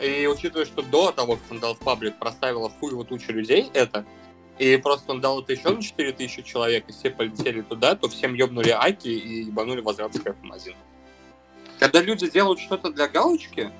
И 0.00 0.26
учитывая, 0.26 0.64
что 0.64 0.82
до 0.82 1.12
того, 1.12 1.36
как 1.36 1.50
он 1.50 1.60
дал 1.60 1.74
в 1.74 1.78
паблик, 1.78 2.18
проставила 2.18 2.70
хуево 2.70 3.04
туча 3.04 3.32
людей 3.32 3.70
это, 3.74 4.04
и 4.58 4.76
просто 4.76 5.12
он 5.12 5.20
дал 5.20 5.42
это 5.42 5.52
еще 5.52 5.70
на 5.70 5.82
4000 5.82 6.42
человек, 6.42 6.84
и 6.88 6.92
все 6.92 7.10
полетели 7.10 7.62
туда, 7.62 7.94
то 7.96 8.08
всем 8.08 8.34
ёбнули 8.34 8.70
аки 8.70 9.08
и 9.08 9.44
ебанули 9.44 9.80
возврат 9.80 10.12
кэпом 10.12 10.52
один. 10.52 10.74
Когда 11.78 12.02
люди 12.02 12.30
делают 12.30 12.60
что-то 12.60 12.90
для 12.92 13.08
галочки, 13.08 13.70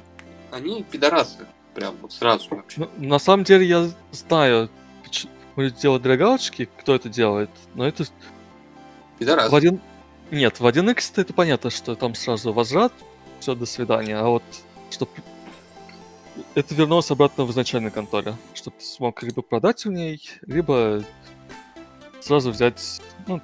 они 0.51 0.83
пидорасы. 0.83 1.47
Прям 1.75 1.97
вот 2.01 2.13
сразу 2.13 2.49
вообще. 2.51 2.81
Ну, 2.97 3.09
на 3.09 3.19
самом 3.19 3.45
деле 3.45 3.67
я 3.67 3.91
знаю, 4.11 4.71
почему 5.05 5.31
делать 5.57 6.03
для 6.03 6.17
галочки, 6.17 6.69
кто 6.79 6.95
это 6.95 7.09
делает, 7.09 7.51
но 7.75 7.87
это... 7.87 8.05
Пидорас. 9.19 9.53
В 9.53 9.55
один... 9.55 9.81
Нет, 10.31 10.61
в 10.61 10.67
1x 10.67 11.13
это 11.17 11.33
понятно, 11.33 11.71
что 11.71 11.95
там 11.95 12.15
сразу 12.15 12.53
возврат, 12.53 12.93
все, 13.41 13.55
до 13.55 13.67
свидания. 13.67 14.17
А 14.17 14.29
вот, 14.29 14.43
чтобы 14.91 15.11
это 16.55 16.75
вернулось 16.75 17.11
обратно 17.11 17.45
в 17.45 17.51
изначальной 17.51 17.91
конторе, 17.91 18.37
чтобы 18.55 18.77
ты 18.79 18.85
смог 18.85 19.23
либо 19.23 19.43
продать 19.43 19.85
в 19.85 19.91
ней, 19.91 20.23
либо 20.47 21.03
сразу 22.21 22.51
взять 22.51 23.01
ну, 23.27 23.41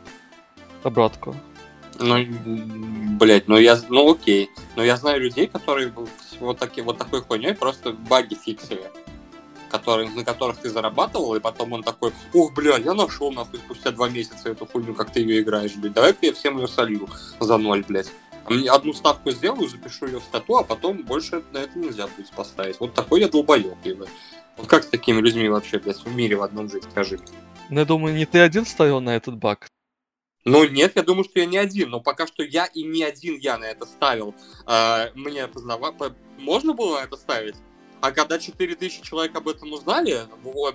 обратку. 0.82 1.34
Ну, 1.98 2.24
блять, 3.18 3.48
ну 3.48 3.56
я, 3.56 3.80
ну 3.88 4.12
окей. 4.12 4.50
Но 4.76 4.84
я 4.84 4.96
знаю 4.96 5.20
людей, 5.20 5.46
которые 5.46 5.92
вот, 6.40 6.58
таки, 6.58 6.82
вот 6.82 6.98
такой 6.98 7.22
хуйней 7.22 7.54
просто 7.54 7.92
баги 7.92 8.34
фиксили. 8.34 8.90
Которые, 9.70 10.08
на 10.10 10.24
которых 10.24 10.58
ты 10.58 10.70
зарабатывал, 10.70 11.34
и 11.34 11.40
потом 11.40 11.72
он 11.72 11.82
такой, 11.82 12.12
ух, 12.32 12.54
бля, 12.54 12.76
я 12.76 12.94
нашел 12.94 13.32
нахуй 13.32 13.58
спустя 13.58 13.90
два 13.90 14.08
месяца 14.08 14.50
эту 14.50 14.66
хуйню, 14.66 14.94
как 14.94 15.12
ты 15.12 15.20
ее 15.20 15.40
играешь, 15.40 15.74
блядь, 15.74 15.92
давай-ка 15.92 16.26
я 16.26 16.32
всем 16.32 16.58
ее 16.58 16.68
солью 16.68 17.08
за 17.40 17.56
ноль, 17.56 17.84
блядь. 17.86 18.10
Одну 18.70 18.92
ставку 18.92 19.32
сделаю, 19.32 19.68
запишу 19.68 20.06
ее 20.06 20.20
в 20.20 20.22
стату, 20.22 20.56
а 20.58 20.62
потом 20.62 21.02
больше 21.02 21.42
на 21.52 21.58
это 21.58 21.78
нельзя 21.78 22.06
будет 22.06 22.30
поставить. 22.30 22.78
Вот 22.78 22.94
такой 22.94 23.20
я 23.20 23.28
долбоеб, 23.28 23.76
блядь. 23.82 24.08
Вот 24.56 24.68
как 24.68 24.84
с 24.84 24.86
такими 24.86 25.20
людьми 25.20 25.48
вообще, 25.48 25.78
блядь, 25.78 25.98
в 25.98 26.14
мире 26.14 26.36
в 26.36 26.42
одном 26.42 26.70
жить, 26.70 26.84
скажи. 26.84 27.18
Ну, 27.68 27.80
я 27.80 27.84
думаю, 27.84 28.14
не 28.14 28.24
ты 28.24 28.38
один 28.38 28.64
ставил 28.64 29.00
на 29.00 29.16
этот 29.16 29.36
баг. 29.36 29.68
Ну, 30.44 30.64
нет, 30.68 30.92
я 30.94 31.02
думаю, 31.02 31.24
что 31.24 31.40
я 31.40 31.46
не 31.46 31.58
один, 31.58 31.90
но 31.90 32.00
пока 32.00 32.28
что 32.28 32.44
я 32.44 32.66
и 32.66 32.84
не 32.84 33.02
один 33.02 33.36
я 33.36 33.58
на 33.58 33.64
это 33.64 33.84
ставил. 33.84 34.32
А, 34.64 35.10
мне 35.16 35.48
познава... 35.48 35.92
можно 36.38 36.72
было 36.72 37.00
на 37.00 37.04
это 37.04 37.16
ставить? 37.16 37.56
А 38.00 38.12
когда 38.12 38.38
4000 38.38 39.02
человек 39.02 39.34
об 39.36 39.48
этом 39.48 39.72
узнали, 39.72 40.20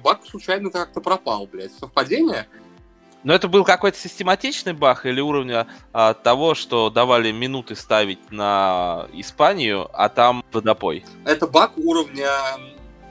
баг 0.02 0.26
случайно 0.26 0.70
как-то 0.70 1.02
пропал, 1.02 1.48
блядь. 1.48 1.72
Совпадение? 1.74 2.48
Но 3.24 3.34
это 3.34 3.48
был 3.48 3.64
какой-то 3.64 3.98
систематичный 3.98 4.74
баг 4.74 5.06
или 5.06 5.22
уровня 5.22 5.68
а, 5.94 6.16
того, 6.16 6.56
что 6.56 6.90
давали 6.90 7.32
минуты 7.32 7.76
ставить 7.76 8.32
на 8.32 9.08
Испанию, 9.14 9.90
а 9.94 10.10
там 10.10 10.44
водопой? 10.52 11.06
Это 11.24 11.46
баг 11.46 11.78
уровня 11.78 12.32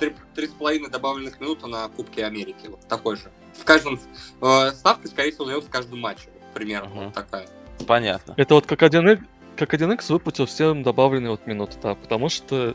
3,5 0.01 0.91
добавленных 0.91 1.41
минут 1.41 1.67
на 1.67 1.89
Кубке 1.89 2.25
Америки. 2.25 2.67
Вот 2.69 2.81
такой 2.89 3.17
же. 3.17 3.31
В 3.55 3.65
каждом... 3.65 4.01
Э, 4.41 4.73
ставка, 4.73 5.07
скорее 5.09 5.31
всего, 5.31 5.45
дается 5.45 5.69
в 5.69 5.73
каждом 5.73 6.01
матче 6.01 6.29
примерно 6.55 6.91
угу. 6.91 7.05
вот 7.05 7.15
такая. 7.15 7.47
Понятно. 7.87 8.35
Это 8.37 8.55
вот 8.55 8.67
как 8.67 8.83
1x, 8.83 9.21
как 9.57 9.75
1x 9.75 10.13
выпустил 10.13 10.47
всем 10.47 10.83
добавленные 10.83 11.31
вот 11.31 11.47
минуты, 11.47 11.77
да, 11.83 11.95
потому 11.95 12.29
что 12.29 12.75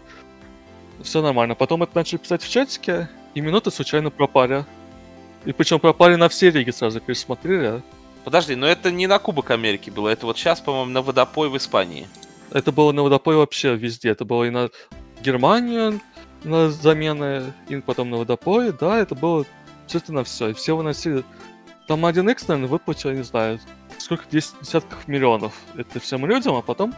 все 1.02 1.22
нормально. 1.22 1.56
Потом 1.56 1.84
это 1.84 1.96
начали 1.96 2.18
писать 2.18 2.42
в 2.42 2.50
чатике, 2.50 3.10
и 3.34 3.42
минуты 3.42 3.72
случайно 3.72 4.10
пропали. 4.10 4.66
И 5.46 5.52
причем 5.52 5.80
пропали 5.80 6.16
на 6.16 6.30
все 6.30 6.50
лиги 6.50 6.72
сразу 6.72 7.00
пересмотрели. 7.00 7.66
А? 7.66 7.82
Подожди, 8.24 8.56
но 8.56 8.68
это 8.68 8.92
не 8.92 9.08
на 9.08 9.20
Кубок 9.20 9.52
Америки 9.52 9.90
было, 9.90 10.10
это 10.10 10.26
вот 10.26 10.38
сейчас, 10.38 10.60
по-моему, 10.60 10.92
на 10.92 11.02
водопой 11.02 11.50
в 11.50 11.58
Испании. 11.58 12.08
Это 12.52 12.72
было 12.72 12.92
на 12.92 13.04
водопой 13.04 13.36
вообще 13.36 13.76
везде. 13.76 14.10
Это 14.10 14.26
было 14.26 14.46
и 14.46 14.50
на 14.50 14.70
Германию 15.22 16.00
на 16.46 16.70
замены, 16.70 17.54
и 17.68 17.78
потом 17.78 18.10
на 18.10 18.18
водопой. 18.18 18.72
Да, 18.72 19.00
это 19.00 19.16
было 19.16 19.46
чисто 19.88 20.14
на 20.14 20.24
все. 20.24 20.50
И 20.50 20.54
все 20.54 20.76
выносили 20.76 21.24
там 21.88 22.06
1x, 22.06 22.46
наверное, 22.48 22.70
выплатил, 22.70 23.12
не 23.12 23.24
знаю, 23.24 23.60
сколько, 23.98 24.26
10 24.30 24.62
десятков 24.62 25.08
миллионов 25.08 25.54
это 25.78 26.00
всем 26.00 26.26
людям, 26.26 26.56
а 26.56 26.62
потом 26.62 26.94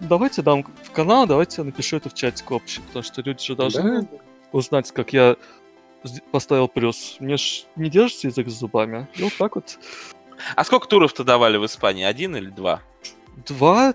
давайте 0.00 0.42
дам 0.42 0.64
в 0.82 0.90
канал, 0.90 1.26
давайте 1.26 1.56
я 1.58 1.64
напишу 1.64 1.96
это 1.96 2.08
в 2.08 2.14
чатик 2.14 2.50
общий, 2.50 2.80
потому 2.80 3.02
что 3.02 3.22
люди 3.22 3.42
же 3.42 3.56
должны 3.56 4.02
да. 4.02 4.08
узнать, 4.52 4.90
как 4.92 5.12
я 5.12 5.36
поставил 6.32 6.68
плюс. 6.68 7.16
Мне 7.20 7.36
ж 7.36 7.64
не 7.76 7.90
держится 7.90 8.28
язык 8.28 8.48
с 8.48 8.52
зубами. 8.52 9.08
И 9.14 9.22
вот 9.22 9.34
так 9.36 9.54
вот. 9.56 9.78
А 10.56 10.64
сколько 10.64 10.88
туров-то 10.88 11.24
давали 11.24 11.58
в 11.58 11.66
Испании? 11.66 12.04
Один 12.04 12.34
или 12.36 12.48
два? 12.48 12.80
Два 13.46 13.94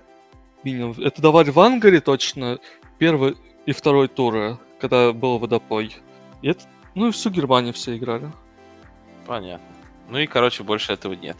минимум. 0.62 0.94
Это 0.98 1.20
давали 1.20 1.50
в 1.50 1.58
Ангаре 1.58 2.00
точно 2.00 2.58
первый 2.98 3.36
и 3.66 3.72
второй 3.72 4.08
туры, 4.08 4.58
когда 4.80 5.12
был 5.12 5.38
водопой. 5.38 5.96
И 6.42 6.48
это, 6.48 6.64
ну 6.94 7.08
и 7.08 7.10
всю 7.10 7.30
Германию 7.30 7.72
все 7.72 7.96
играли. 7.96 8.30
Понятно. 9.26 9.66
Ну 10.08 10.18
и, 10.18 10.26
короче, 10.26 10.62
больше 10.62 10.92
этого 10.92 11.14
нет. 11.14 11.36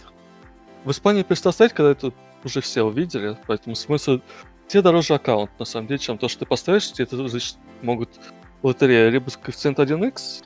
В 0.84 0.90
Испании 0.90 1.22
перестать 1.22 1.72
когда 1.72 1.92
это 1.92 2.12
уже 2.44 2.60
все 2.60 2.82
увидели, 2.82 3.36
поэтому 3.46 3.74
смысл... 3.76 4.20
Тебе 4.68 4.82
дороже 4.82 5.14
аккаунт, 5.14 5.50
на 5.58 5.64
самом 5.64 5.86
деле, 5.86 5.98
чем 5.98 6.18
то, 6.18 6.28
что 6.28 6.40
ты 6.40 6.46
поставишь, 6.46 6.90
тебе 6.90 7.04
это 7.04 7.28
значит, 7.28 7.56
могут 7.82 8.10
лотерея 8.62 9.08
либо 9.10 9.30
с 9.30 9.36
коэффициентом 9.36 9.84
1x, 9.84 10.42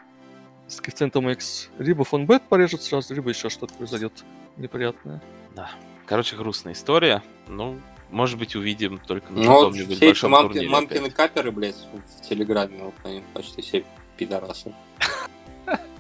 с 0.69 0.81
коэффициентом 0.81 1.29
x, 1.31 1.71
либо 1.79 2.05
фонбет 2.05 2.43
порежет 2.43 2.83
сразу, 2.83 3.15
либо 3.15 3.31
еще 3.31 3.49
что-то 3.49 3.75
произойдет 3.75 4.13
неприятное. 4.57 5.23
Да. 5.57 5.71
Короче, 6.07 6.37
грустная 6.37 6.75
история. 6.75 7.23
Ну, 7.49 7.81
может 8.11 8.39
быть, 8.39 8.57
увидим 8.57 8.99
только 8.99 9.33
на 9.33 9.43
ну, 9.43 9.45
каком-нибудь 9.45 9.97
все 9.97 10.07
большом 10.07 10.33
мамки, 10.33 10.53
турнире 10.53 10.69
мамкины 10.69 11.01
опять. 11.03 11.15
каперы, 11.15 11.51
блядь, 11.53 11.77
в 11.77 12.29
Телеграме, 12.29 12.85
вот 12.85 12.95
они 13.05 13.23
почти 13.33 13.63
все 13.63 13.85
пидорасы. 14.17 14.75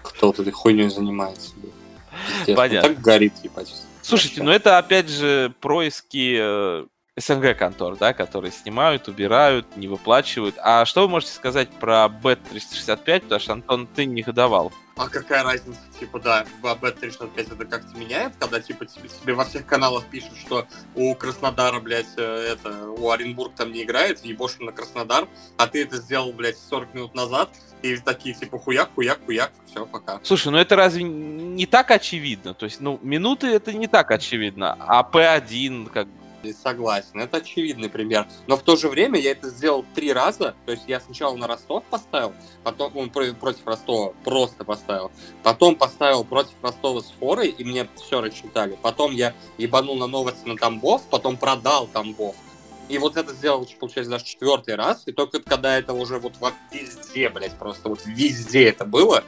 Кто 0.02 0.26
вот 0.26 0.40
этой 0.40 0.52
хуйней 0.52 0.90
занимается, 0.90 1.52
блядь. 1.56 2.56
Понятно. 2.56 2.88
Так 2.90 3.00
горит, 3.00 3.32
ебать. 3.42 3.72
Слушайте, 4.02 4.42
ну 4.42 4.50
это 4.50 4.78
опять 4.78 5.08
же 5.08 5.54
происки 5.60 6.36
э, 6.38 6.86
СНГ 7.20 7.56
контор, 7.56 7.96
да, 7.96 8.12
которые 8.12 8.50
снимают, 8.50 9.08
убирают, 9.08 9.76
не 9.76 9.88
выплачивают. 9.88 10.56
А 10.58 10.84
что 10.84 11.02
вы 11.02 11.08
можете 11.08 11.32
сказать 11.32 11.68
про 11.70 12.06
Bet365, 12.06 13.20
потому 13.20 13.40
что, 13.40 13.52
Антон, 13.52 13.86
ты 13.86 14.06
не 14.06 14.22
давал? 14.22 14.72
А 14.96 15.08
какая 15.08 15.42
разница, 15.42 15.80
типа, 15.98 16.20
да, 16.20 16.44
Bet365 16.62 17.54
это 17.54 17.64
как-то 17.64 17.96
меняет, 17.96 18.34
когда, 18.38 18.60
типа, 18.60 18.84
тебе, 18.84 19.08
тебе 19.08 19.32
во 19.34 19.44
всех 19.44 19.64
каналах 19.66 20.04
пишут, 20.06 20.36
что 20.36 20.66
у 20.94 21.14
Краснодара, 21.14 21.80
блядь, 21.80 22.18
э, 22.18 22.52
это, 22.52 22.90
у 22.90 23.10
Оренбург 23.10 23.54
там 23.54 23.72
не 23.72 23.84
играет, 23.84 24.22
ебошим 24.24 24.66
на 24.66 24.72
Краснодар, 24.72 25.26
а 25.56 25.66
ты 25.66 25.84
это 25.84 25.96
сделал, 25.96 26.32
блядь, 26.34 26.58
40 26.58 26.94
минут 26.94 27.14
назад, 27.14 27.48
и 27.82 27.96
такие, 27.96 28.34
типа, 28.34 28.58
хуяк, 28.58 28.90
хуяк, 28.94 29.20
хуяк, 29.24 29.52
все, 29.66 29.86
пока. 29.86 30.20
Слушай, 30.22 30.52
ну 30.52 30.58
это 30.58 30.76
разве 30.76 31.02
не 31.02 31.64
так 31.64 31.90
очевидно? 31.90 32.52
То 32.52 32.66
есть, 32.66 32.80
ну, 32.80 33.00
минуты 33.02 33.46
это 33.46 33.72
не 33.72 33.86
так 33.86 34.10
очевидно, 34.10 34.76
а 34.80 35.02
P1, 35.02 35.88
как 35.88 36.08
Согласен, 36.62 37.20
это 37.20 37.38
очевидный 37.38 37.88
пример. 37.88 38.26
Но 38.46 38.56
в 38.56 38.62
то 38.62 38.76
же 38.76 38.88
время 38.88 39.18
я 39.18 39.32
это 39.32 39.48
сделал 39.48 39.84
три 39.94 40.12
раза. 40.12 40.54
То 40.66 40.72
есть 40.72 40.84
я 40.86 41.00
сначала 41.00 41.36
на 41.36 41.46
Ростов 41.46 41.84
поставил, 41.84 42.32
потом 42.64 42.96
он 42.96 43.10
против 43.10 43.66
Ростова 43.66 44.12
просто 44.24 44.64
поставил. 44.64 45.10
Потом 45.42 45.76
поставил 45.76 46.24
против 46.24 46.54
Ростова 46.62 47.00
с 47.00 47.10
форой, 47.18 47.48
и 47.48 47.64
мне 47.64 47.88
все 47.96 48.20
рассчитали. 48.20 48.78
Потом 48.82 49.12
я 49.12 49.34
ебанул 49.58 49.96
на 49.96 50.06
новости 50.06 50.46
на 50.46 50.56
Тамбов, 50.56 51.02
потом 51.10 51.36
продал 51.36 51.86
Тамбов. 51.86 52.34
И 52.88 52.98
вот 52.98 53.16
это 53.16 53.32
сделал, 53.32 53.66
получается, 53.78 54.10
даже 54.10 54.24
четвертый 54.24 54.74
раз. 54.74 55.04
И 55.06 55.12
только 55.12 55.40
когда 55.40 55.78
это 55.78 55.92
уже 55.92 56.18
вот 56.18 56.34
везде, 56.72 57.28
блядь, 57.28 57.56
просто 57.56 57.88
вот 57.88 58.00
везде 58.04 58.64
это 58.68 58.84
было, 58.84 59.22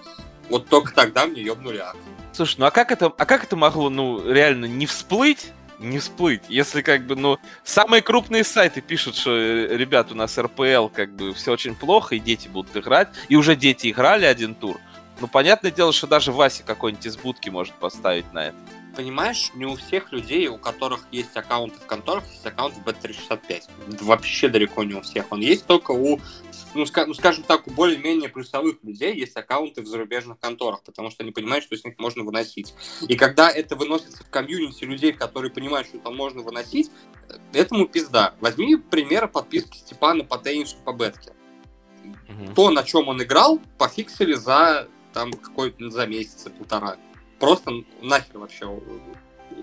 Вот 0.48 0.68
только 0.68 0.92
тогда 0.92 1.26
мне 1.26 1.42
ёбнули 1.42 1.78
ак. 1.78 1.96
Слушай, 2.32 2.56
ну 2.58 2.66
а 2.66 2.70
как 2.70 2.90
это, 2.92 3.06
а 3.06 3.26
как 3.26 3.44
это 3.44 3.56
могло, 3.56 3.88
ну, 3.88 4.26
реально 4.30 4.66
не 4.66 4.86
всплыть? 4.86 5.52
Не 5.82 5.98
всплыть, 5.98 6.42
если 6.48 6.80
как 6.80 7.06
бы, 7.06 7.16
ну, 7.16 7.38
самые 7.64 8.02
крупные 8.02 8.44
сайты 8.44 8.80
пишут, 8.80 9.16
что, 9.16 9.36
э, 9.36 9.76
ребят, 9.76 10.12
у 10.12 10.14
нас 10.14 10.38
РПЛ, 10.38 10.88
как 10.88 11.14
бы, 11.14 11.34
все 11.34 11.52
очень 11.52 11.74
плохо, 11.74 12.14
и 12.14 12.20
дети 12.20 12.48
будут 12.48 12.76
играть, 12.76 13.08
и 13.28 13.34
уже 13.34 13.56
дети 13.56 13.90
играли 13.90 14.24
один 14.24 14.54
тур. 14.54 14.80
Ну, 15.20 15.28
понятное 15.28 15.70
дело, 15.70 15.92
что 15.92 16.06
даже 16.06 16.32
Вася 16.32 16.62
какой-нибудь 16.62 17.06
из 17.06 17.16
будки 17.16 17.48
может 17.48 17.74
поставить 17.74 18.32
на 18.32 18.46
это. 18.46 18.56
Понимаешь, 18.94 19.50
не 19.54 19.64
у 19.64 19.76
всех 19.76 20.12
людей, 20.12 20.48
у 20.48 20.58
которых 20.58 21.06
есть 21.12 21.34
аккаунты 21.36 21.80
в 21.80 21.86
конторах, 21.86 22.24
есть 22.30 22.44
аккаунт 22.44 22.74
в 22.74 22.82
Bet365. 22.86 23.62
Вообще 24.02 24.48
далеко 24.48 24.84
не 24.84 24.94
у 24.94 25.00
всех. 25.00 25.26
Он 25.30 25.40
есть 25.40 25.66
только 25.66 25.92
у, 25.92 26.20
ну, 26.74 26.84
ска- 26.84 27.06
ну, 27.06 27.14
скажем 27.14 27.44
так, 27.44 27.66
у 27.66 27.70
более-менее 27.70 28.28
плюсовых 28.28 28.76
людей 28.82 29.14
есть 29.14 29.36
аккаунты 29.36 29.82
в 29.82 29.86
зарубежных 29.86 30.38
конторах, 30.38 30.82
потому 30.82 31.10
что 31.10 31.22
они 31.22 31.32
понимают, 31.32 31.64
что 31.64 31.76
с 31.76 31.84
них 31.84 31.98
можно 31.98 32.24
выносить. 32.24 32.74
И 33.08 33.16
когда 33.16 33.50
это 33.50 33.76
выносится 33.76 34.24
в 34.24 34.30
комьюнити 34.30 34.84
людей, 34.84 35.12
которые 35.12 35.50
понимают, 35.50 35.88
что 35.88 35.98
там 35.98 36.16
можно 36.16 36.42
выносить, 36.42 36.90
э, 37.28 37.34
этому 37.58 37.86
пизда. 37.86 38.34
Возьми 38.40 38.76
пример 38.76 39.28
подписки 39.28 39.76
Степана 39.76 40.24
по 40.24 40.38
теннису 40.38 40.76
по 40.84 40.92
бетке. 40.92 41.32
То, 42.54 42.70
на 42.70 42.82
чем 42.82 43.08
он 43.08 43.22
играл, 43.22 43.60
пофиксили 43.78 44.34
за 44.34 44.88
там 45.12 45.32
какой-то 45.32 45.90
за 45.90 46.06
месяц, 46.06 46.46
полтора. 46.58 46.96
Просто 47.38 47.70
нахер 48.00 48.38
вообще 48.38 48.66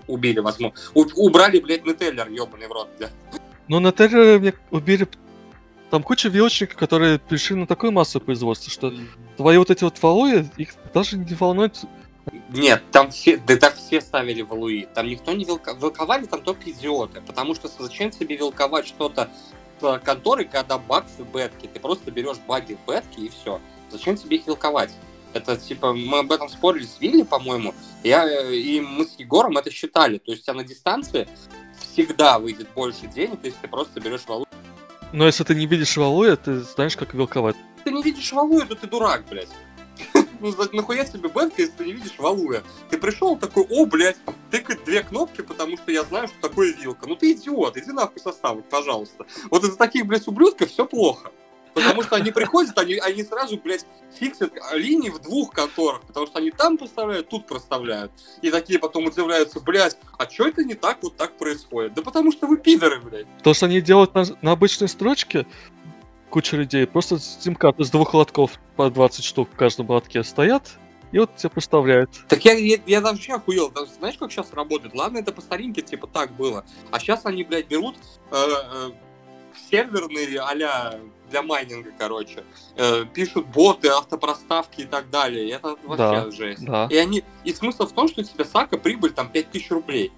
убили, 0.06 0.38
возможно. 0.40 0.78
У- 0.94 1.26
убрали, 1.26 1.60
блядь, 1.60 1.84
Нетеллер, 1.84 2.28
ебаный 2.30 2.68
в 2.68 2.72
рот, 2.72 2.88
блядь. 2.98 3.12
Ну, 3.68 3.80
мне 3.80 4.54
убили... 4.70 5.08
Там 5.90 6.04
куча 6.04 6.28
вилочников, 6.28 6.76
которые 6.76 7.18
пришли 7.18 7.56
на 7.56 7.66
такую 7.66 7.90
массу 7.90 8.20
производства, 8.20 8.70
что 8.70 8.94
твои 9.36 9.58
вот 9.58 9.70
эти 9.70 9.82
вот 9.82 10.00
валуи, 10.00 10.48
их 10.56 10.70
даже 10.94 11.18
не 11.18 11.34
волнует... 11.34 11.80
Нет, 12.50 12.82
там 12.92 13.10
все, 13.10 13.38
да 13.38 13.56
так 13.56 13.74
все 13.74 14.00
ставили 14.00 14.42
в 14.42 14.52
Луи. 14.52 14.86
Там 14.94 15.08
никто 15.08 15.32
не 15.32 15.44
вилка... 15.44 15.72
Вилковали 15.72 16.26
там 16.26 16.42
только 16.42 16.70
идиоты. 16.70 17.20
Потому 17.22 17.54
что 17.54 17.68
зачем 17.78 18.12
себе 18.12 18.36
вилковать 18.36 18.86
что-то 18.86 19.30
с 19.80 19.98
конторы, 20.04 20.44
когда 20.44 20.78
баг 20.78 21.06
в 21.18 21.24
бетке? 21.32 21.66
Ты 21.66 21.80
просто 21.80 22.10
берешь 22.12 22.36
баги 22.46 22.74
в 22.74 22.88
бетке 22.88 23.22
и 23.22 23.28
все. 23.30 23.60
Зачем 23.90 24.16
тебе 24.16 24.36
их 24.36 24.46
вилковать? 24.46 24.92
Это 25.32 25.56
типа, 25.56 25.92
мы 25.92 26.20
об 26.20 26.30
этом 26.30 26.48
спорили 26.48 26.84
с 26.84 27.00
Вилли, 27.00 27.22
по-моему. 27.22 27.74
Я, 28.04 28.50
и 28.50 28.80
мы 28.80 29.06
с 29.06 29.18
Егором 29.18 29.56
это 29.56 29.70
считали. 29.70 30.18
То 30.18 30.30
есть, 30.30 30.48
а 30.48 30.54
на 30.54 30.62
дистанции 30.62 31.26
всегда 31.80 32.38
выйдет 32.38 32.68
больше 32.74 33.06
денег, 33.06 33.40
если 33.42 33.58
ты 33.62 33.68
просто 33.68 33.98
берешь 34.00 34.22
валу. 34.26 34.46
Но 35.12 35.26
если 35.26 35.44
ты 35.44 35.54
не 35.54 35.66
видишь 35.66 35.96
валуя, 35.96 36.36
ты 36.36 36.60
знаешь, 36.60 36.96
как 36.96 37.14
вилковать. 37.14 37.56
Ты 37.84 37.90
не 37.90 38.02
видишь 38.02 38.32
валуя, 38.32 38.64
то 38.66 38.74
ты 38.74 38.86
дурак, 38.86 39.24
блядь. 39.28 39.48
Ну, 40.40 40.54
нахуя 40.72 41.04
тебе 41.04 41.28
бетка, 41.28 41.60
если 41.60 41.74
ты 41.74 41.84
не 41.84 41.92
видишь 41.92 42.14
валуя? 42.16 42.62
Ты 42.88 42.96
пришел 42.96 43.36
такой, 43.36 43.66
о, 43.68 43.84
блядь, 43.84 44.16
тыкать 44.50 44.82
две 44.84 45.02
кнопки, 45.02 45.42
потому 45.42 45.76
что 45.76 45.92
я 45.92 46.02
знаю, 46.04 46.28
что 46.28 46.48
такое 46.48 46.72
вилка. 46.72 47.06
Ну 47.06 47.14
ты 47.14 47.32
идиот, 47.32 47.76
иди 47.76 47.92
нахуй 47.92 48.22
составок, 48.22 48.66
пожалуйста. 48.70 49.26
Вот 49.50 49.64
из-за 49.64 49.76
таких, 49.76 50.06
блядь, 50.06 50.26
ублюдков 50.26 50.70
все 50.70 50.86
плохо. 50.86 51.30
Потому 51.74 52.02
что 52.02 52.16
они 52.16 52.30
приходят, 52.30 52.76
они, 52.78 52.94
они 52.96 53.22
сразу, 53.22 53.56
блядь, 53.56 53.86
фиксят 54.18 54.52
линии 54.72 55.10
в 55.10 55.20
двух 55.20 55.52
конторах, 55.52 56.02
потому 56.02 56.26
что 56.26 56.38
они 56.38 56.50
там 56.50 56.76
проставляют, 56.76 57.28
тут 57.28 57.46
проставляют. 57.46 58.12
И 58.42 58.50
такие 58.50 58.78
потом 58.78 59.06
удивляются, 59.06 59.60
блядь, 59.60 59.96
а 60.18 60.28
что 60.28 60.48
это 60.48 60.64
не 60.64 60.74
так 60.74 60.98
вот 61.02 61.16
так 61.16 61.36
происходит? 61.36 61.94
Да 61.94 62.02
потому 62.02 62.32
что 62.32 62.46
вы 62.46 62.56
пидоры, 62.56 63.00
блядь. 63.00 63.26
То, 63.42 63.54
что 63.54 63.66
они 63.66 63.80
делают 63.80 64.14
на, 64.14 64.24
на 64.42 64.52
обычной 64.52 64.88
строчке, 64.88 65.46
куча 66.30 66.56
людей, 66.56 66.86
просто 66.86 67.18
сим-карты 67.18 67.84
с 67.84 67.90
двух 67.90 68.14
лотков 68.14 68.52
по 68.76 68.90
20 68.90 69.24
штук 69.24 69.48
в 69.52 69.56
каждом 69.56 69.90
лотке 69.90 70.22
стоят, 70.24 70.78
и 71.12 71.18
вот 71.18 71.34
тебе 71.36 71.50
проставляют. 71.50 72.10
Так 72.28 72.44
я, 72.44 72.52
я, 72.54 72.78
я 72.86 73.00
вообще 73.00 73.34
охуел. 73.34 73.70
Даже 73.70 73.90
Знаешь, 73.92 74.16
как 74.16 74.30
сейчас 74.30 74.52
работает? 74.52 74.94
Ладно, 74.94 75.18
это 75.18 75.32
по 75.32 75.40
старинке, 75.40 75.82
типа, 75.82 76.06
так 76.06 76.32
было. 76.36 76.64
А 76.90 77.00
сейчас 77.00 77.26
они, 77.26 77.42
блядь, 77.42 77.66
берут 77.66 77.96
э, 78.30 78.36
э, 78.36 78.90
серверные 79.70 80.40
а 80.40 81.00
для 81.30 81.42
майнинга, 81.42 81.92
короче. 81.96 82.44
Э, 82.76 83.04
пишут 83.12 83.46
боты, 83.46 83.88
автопроставки 83.88 84.82
и 84.82 84.84
так 84.84 85.10
далее. 85.10 85.50
Это 85.50 85.76
вообще 85.84 85.96
Да, 85.96 86.30
жесть. 86.30 86.64
Да. 86.64 86.86
И, 86.90 86.96
они... 86.96 87.24
и 87.44 87.52
смысл 87.52 87.86
в 87.86 87.92
том, 87.92 88.08
что 88.08 88.20
у 88.20 88.24
тебя 88.24 88.44
сака 88.44 88.76
прибыль 88.76 89.12
там 89.12 89.28
5000 89.28 89.70
рублей. 89.70 90.12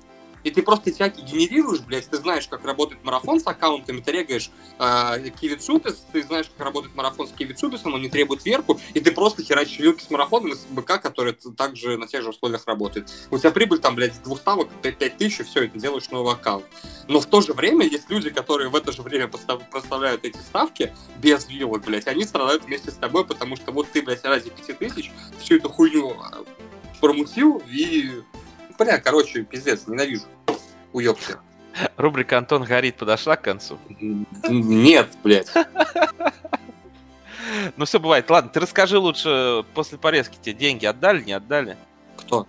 И 0.45 0.51
ты 0.51 0.63
просто 0.63 0.91
тяги 0.91 1.21
генерируешь, 1.21 1.81
блядь, 1.81 2.09
ты 2.09 2.17
знаешь, 2.17 2.49
как 2.49 2.65
работает 2.65 3.05
марафон 3.05 3.41
с 3.41 3.47
аккаунтами, 3.47 4.01
ты 4.01 4.13
регаешь 4.13 4.51
э, 4.79 5.31
Кивицупис, 5.41 6.05
ты 6.13 6.23
знаешь, 6.23 6.51
как 6.57 6.67
работает 6.67 6.95
марафон 6.95 7.29
с 7.29 7.33
Кивицуписом, 7.33 7.95
он 7.95 8.03
не 8.03 8.09
требует 8.09 8.45
верку, 8.45 8.81
и 8.95 9.01
ты 9.01 9.13
просто 9.13 9.43
херачишь 9.43 9.79
вилки 9.79 10.03
с 10.03 10.11
марафоном 10.11 10.53
из 10.53 10.65
БК, 10.67 10.99
который 10.99 11.35
также 11.57 11.97
на 11.97 12.07
тех 12.07 12.23
же 12.23 12.31
условиях 12.31 12.67
работает. 12.67 13.11
У 13.31 13.39
тебя 13.39 13.51
прибыль 13.51 13.79
там, 13.79 13.95
блядь, 13.95 14.15
с 14.15 14.19
двух 14.19 14.39
ставок 14.39 14.69
5 14.83 15.17
тысяч, 15.17 15.41
и 15.41 15.43
все, 15.45 15.69
ты 15.69 15.79
делаешь 15.79 16.11
новый 16.11 16.35
аккаунт. 16.35 16.65
Но 17.09 17.21
в 17.21 17.27
то 17.27 17.41
же 17.41 17.53
время 17.53 17.87
есть 17.87 18.11
люди, 18.11 18.31
которые 18.31 18.69
в 18.69 18.77
это 18.77 18.93
же 18.93 19.03
время 19.03 19.29
проставляют 19.29 20.25
эти 20.25 20.39
ставки 20.39 20.95
без 21.19 21.49
вилок, 21.49 21.85
блядь, 21.85 22.07
они 22.07 22.25
страдают 22.25 22.65
вместе 22.65 22.91
с 22.91 22.95
тобой, 22.95 23.25
потому 23.25 23.57
что 23.57 23.73
вот 23.73 23.89
ты, 23.93 24.03
блядь, 24.03 24.25
ради 24.25 24.51
5 24.51 24.79
тысяч 24.79 25.13
всю 25.39 25.57
эту 25.57 25.69
хуйню 25.69 26.17
а, 26.21 26.45
промутил 27.01 27.63
и... 27.71 28.23
Бля, 28.79 28.99
короче, 28.99 29.43
пиздец, 29.43 29.87
ненавижу. 29.87 30.25
Уёбки. 30.93 31.37
Рубрика 31.97 32.39
«Антон 32.39 32.65
горит» 32.65 32.97
подошла 32.97 33.37
к 33.37 33.43
концу. 33.43 33.79
Нет, 34.49 35.09
блядь. 35.23 35.51
Ну 37.77 37.85
все 37.85 37.99
бывает. 37.99 38.29
Ладно, 38.31 38.51
ты 38.51 38.61
расскажи 38.61 38.99
лучше 38.99 39.65
после 39.75 39.99
порезки 39.99 40.39
тебе 40.41 40.55
деньги 40.55 40.87
отдали, 40.87 41.23
не 41.23 41.33
отдали? 41.33 41.77
Кто? 42.17 42.47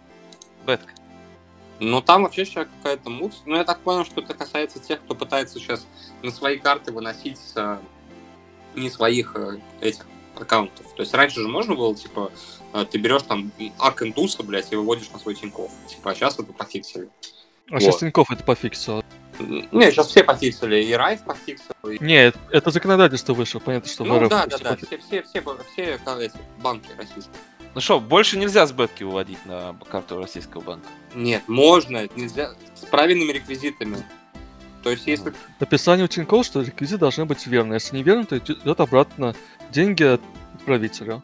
Бетка. 0.66 0.94
Ну, 1.80 2.02
там 2.02 2.24
вообще 2.24 2.46
сейчас 2.46 2.68
какая-то 2.78 3.10
муть. 3.10 3.42
Ну, 3.46 3.56
я 3.56 3.64
так 3.64 3.80
понял, 3.80 4.06
что 4.06 4.22
это 4.22 4.34
касается 4.34 4.80
тех, 4.80 5.02
кто 5.02 5.16
пытается 5.16 5.60
сейчас 5.60 5.86
на 6.22 6.32
свои 6.32 6.58
карты 6.58 6.92
выносить 6.92 7.40
э, 7.56 7.78
не 8.76 8.90
своих 8.90 9.36
э, 9.36 9.60
этих 9.82 10.06
аккаунтов. 10.36 10.86
То 10.96 11.02
есть 11.02 11.14
раньше 11.14 11.42
же 11.42 11.48
можно 11.48 11.76
было, 11.76 11.94
типа, 11.96 12.32
ты 12.92 12.98
берешь 12.98 13.24
там 13.24 13.52
ак 13.80 14.02
индуса, 14.02 14.44
блядь, 14.44 14.72
и 14.72 14.76
выводишь 14.76 15.10
на 15.12 15.20
свой 15.20 15.36
Тинькофф. 15.36 15.72
Типа, 15.88 16.12
а 16.12 16.16
сейчас 16.16 16.40
это 16.40 16.52
пофиксили. 16.54 17.10
А 17.70 17.80
сейчас 17.80 17.94
Вот. 17.94 18.00
Тинькофф 18.00 18.32
это 18.32 18.44
пофиксил. 18.44 19.04
Не, 19.40 19.92
сейчас 19.92 20.08
все 20.08 20.24
пофиксили. 20.24 20.84
И 20.84 20.94
Райф 20.94 21.24
пофиксил, 21.24 21.74
и... 21.90 22.04
Не, 22.04 22.32
это 22.52 22.72
законодательство 22.72 23.34
вышло, 23.34 23.60
понятно, 23.60 23.90
что 23.90 24.04
Ну, 24.04 24.20
РФ 24.20 24.30
да, 24.30 24.46
да, 24.46 24.58
да. 24.58 24.76
Все, 24.76 24.86
все, 24.86 25.24
все, 25.24 25.24
все, 25.24 25.42
все 25.74 26.00
эти 26.20 26.38
банки 26.62 26.90
российские. 26.98 27.34
Ну 27.76 27.82
что, 27.82 28.00
больше 28.00 28.38
нельзя 28.38 28.68
с 28.68 28.72
бетки 28.72 29.04
выводить 29.04 29.44
на 29.46 29.76
карту 29.90 30.20
российского 30.20 30.62
банка? 30.62 30.88
Нет, 31.16 31.42
можно, 31.48 32.08
нельзя. 32.16 32.54
С 32.76 32.86
правильными 32.86 33.32
реквизитами. 33.32 33.98
То 34.84 34.92
есть, 34.92 35.08
если 35.08 35.34
Написание 35.60 36.06
у 36.06 36.08
Тинькофф, 36.08 36.46
что 36.46 36.62
реквизиты 36.62 37.00
должны 37.00 37.26
быть 37.26 37.48
верны. 37.48 37.76
Если 37.76 37.96
не 37.96 38.04
верно, 38.04 38.26
то 38.26 38.38
идет 38.38 38.80
обратно 38.80 39.34
деньги 39.72 40.04
от 40.04 40.22
отправителя. 40.56 41.24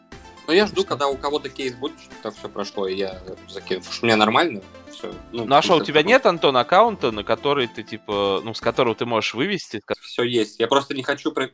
Ну, 0.50 0.56
я 0.56 0.66
жду, 0.66 0.84
когда 0.84 1.06
у 1.06 1.16
кого-то 1.16 1.48
кейс 1.48 1.76
будет, 1.76 1.96
что 2.00 2.12
так 2.24 2.34
все 2.34 2.48
прошло, 2.48 2.88
и 2.88 2.96
я 2.96 3.22
закину. 3.48 3.78
Потому 3.78 3.94
что 3.94 4.04
у 4.04 4.06
меня 4.06 4.16
нормально 4.16 4.62
все. 4.90 5.14
Ну 5.30 5.54
а 5.54 5.62
что, 5.62 5.76
у 5.76 5.84
тебя 5.84 6.02
нет, 6.02 6.26
Антон, 6.26 6.56
аккаунта, 6.56 7.12
на 7.12 7.22
который 7.22 7.68
ты, 7.68 7.84
типа, 7.84 8.40
ну, 8.42 8.52
с 8.52 8.60
которого 8.60 8.96
ты 8.96 9.06
можешь 9.06 9.34
вывести? 9.34 9.80
Все 10.00 10.24
есть. 10.24 10.58
Я 10.58 10.66
просто 10.66 10.92
не 10.92 11.04
хочу... 11.04 11.30
Про... 11.30 11.50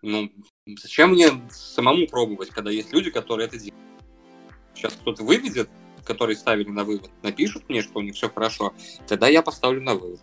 Ну, 0.00 0.32
зачем 0.80 1.10
мне 1.10 1.32
самому 1.50 2.06
пробовать, 2.06 2.48
когда 2.48 2.70
есть 2.70 2.94
люди, 2.94 3.10
которые 3.10 3.46
это 3.46 3.58
делают? 3.58 3.84
Сейчас 4.72 4.94
кто-то 4.94 5.22
выведет, 5.22 5.68
которые 6.02 6.36
ставили 6.36 6.70
на 6.70 6.84
вывод, 6.84 7.10
напишут 7.20 7.68
мне, 7.68 7.82
что 7.82 7.98
у 7.98 8.00
них 8.00 8.14
все 8.14 8.30
хорошо, 8.30 8.72
тогда 9.06 9.28
я 9.28 9.42
поставлю 9.42 9.82
на 9.82 9.96
вывод. 9.96 10.20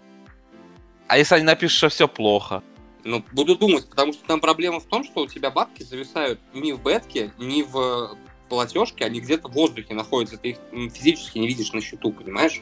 А 1.07 1.19
если 1.19 1.35
они 1.35 1.43
напишут, 1.43 1.77
что 1.77 1.89
все 1.89 2.07
плохо? 2.07 2.63
Ну, 3.03 3.23
буду 3.31 3.55
думать, 3.55 3.87
потому 3.89 4.13
что 4.13 4.25
там 4.25 4.41
проблема 4.41 4.79
в 4.79 4.85
том, 4.85 5.03
что 5.03 5.21
у 5.21 5.27
тебя 5.27 5.51
бабки 5.51 5.83
зависают 5.83 6.39
не 6.53 6.73
в 6.73 6.83
бетке, 6.83 7.31
не 7.37 7.63
в 7.63 8.17
платежке, 8.49 9.05
они 9.05 9.21
где-то 9.21 9.47
в 9.47 9.53
воздухе 9.53 9.93
находятся, 9.93 10.37
ты 10.37 10.49
их 10.49 10.57
физически 10.91 11.37
не 11.37 11.47
видишь 11.47 11.71
на 11.71 11.81
счету, 11.81 12.11
понимаешь? 12.11 12.61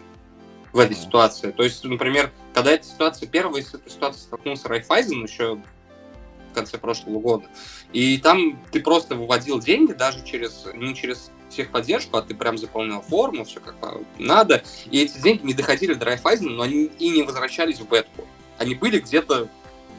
В 0.74 0.80
этой 0.80 0.96
ситуации. 0.96 1.52
То 1.52 1.64
есть, 1.64 1.84
например, 1.84 2.32
когда 2.54 2.72
эта 2.72 2.86
ситуация 2.86 3.28
первая, 3.28 3.64
с 3.64 3.74
этой 3.74 3.90
ситуацией 3.90 4.24
столкнулся 4.24 4.68
Райфайзен 4.68 5.24
еще 5.24 5.56
в 5.56 6.54
конце 6.54 6.78
прошлого 6.78 7.20
года, 7.20 7.46
и 7.94 8.18
там 8.18 8.62
ты 8.72 8.80
просто 8.82 9.16
выводил 9.16 9.60
деньги 9.60 9.94
даже 9.94 10.24
через, 10.24 10.66
не 10.76 10.94
через 10.94 11.32
техподдержку, 11.50 12.18
а 12.18 12.22
ты 12.22 12.36
прям 12.36 12.58
заполнял 12.58 13.02
форму, 13.02 13.46
все 13.46 13.60
как 13.60 13.76
надо, 14.20 14.64
и 14.92 15.02
эти 15.02 15.18
деньги 15.20 15.46
не 15.46 15.54
доходили 15.54 15.94
до 15.94 16.06
Райфайзена, 16.06 16.52
но 16.52 16.64
они 16.64 16.92
и 17.00 17.10
не 17.10 17.24
возвращались 17.24 17.80
в 17.80 17.90
бетку. 17.90 18.28
Они 18.58 18.76
были 18.76 19.00
где-то 19.00 19.50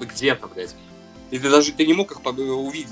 где-то, 0.07 0.47
блядь. 0.49 0.75
И 1.31 1.39
ты 1.39 1.51
даже 1.51 1.73
ты 1.73 1.87
не 1.87 1.95
мог 1.95 2.11
их 2.11 2.25
увидеть. 2.25 2.89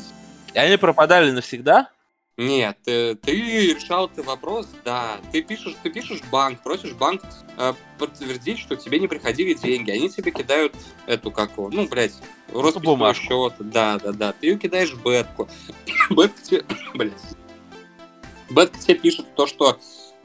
И 0.54 0.58
они 0.58 0.76
пропадали 0.76 1.30
навсегда? 1.30 1.90
Нет, 2.38 2.76
ты, 2.84 3.14
ты 3.14 3.32
решал 3.72 4.08
этот 4.08 4.26
вопрос, 4.26 4.68
да. 4.84 5.16
Ты 5.32 5.40
пишешь, 5.40 5.74
ты 5.82 5.88
пишешь 5.88 6.20
банк, 6.30 6.62
просишь 6.62 6.92
банк 6.92 7.22
э, 7.56 7.72
подтвердить, 7.98 8.58
что 8.58 8.76
тебе 8.76 8.98
не 8.98 9.08
приходили 9.08 9.54
деньги. 9.54 9.90
Они 9.90 10.10
тебе 10.10 10.30
кидают 10.32 10.74
эту, 11.06 11.30
как 11.30 11.52
его, 11.52 11.70
ну, 11.70 11.88
блядь, 11.88 12.12
роспись 12.52 13.16
счета. 13.16 13.56
Да, 13.60 13.98
да, 13.98 14.12
да. 14.12 14.32
Ты 14.32 14.48
ее 14.48 14.58
кидаешь 14.58 14.92
бетку. 14.92 15.48
Бетка 16.10 16.42
тебе, 16.42 16.64
блядь. 16.94 17.12
Бетка 18.50 18.78
тебе 18.78 18.96
пишет 18.96 19.34
то, 19.34 19.46
что 19.46 19.78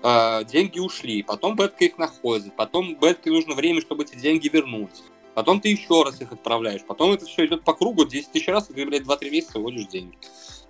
э, 0.04 0.44
деньги 0.46 0.80
ушли, 0.80 1.24
потом 1.24 1.56
Бетка 1.56 1.86
их 1.86 1.98
находит, 1.98 2.56
потом 2.58 2.96
Бетке 2.96 3.32
нужно 3.32 3.56
время, 3.56 3.80
чтобы 3.80 4.04
эти 4.04 4.16
деньги 4.16 4.50
вернуть. 4.50 5.02
Потом 5.34 5.62
ты 5.62 5.70
еще 5.70 6.04
раз 6.04 6.20
их 6.22 6.32
отправляешь, 6.32 6.82
потом 6.86 7.12
это 7.14 7.26
все 7.26 7.46
идет 7.46 7.64
по 7.64 7.74
кругу 7.74 8.06
10 8.06 8.32
тысяч 8.32 8.48
раз, 8.48 8.70
и 8.70 8.74
ты, 8.74 8.86
блядь, 8.86 9.04
2-3 9.04 9.30
месяца 9.30 9.60
вводишь 9.60 9.88
деньги. 9.88 10.18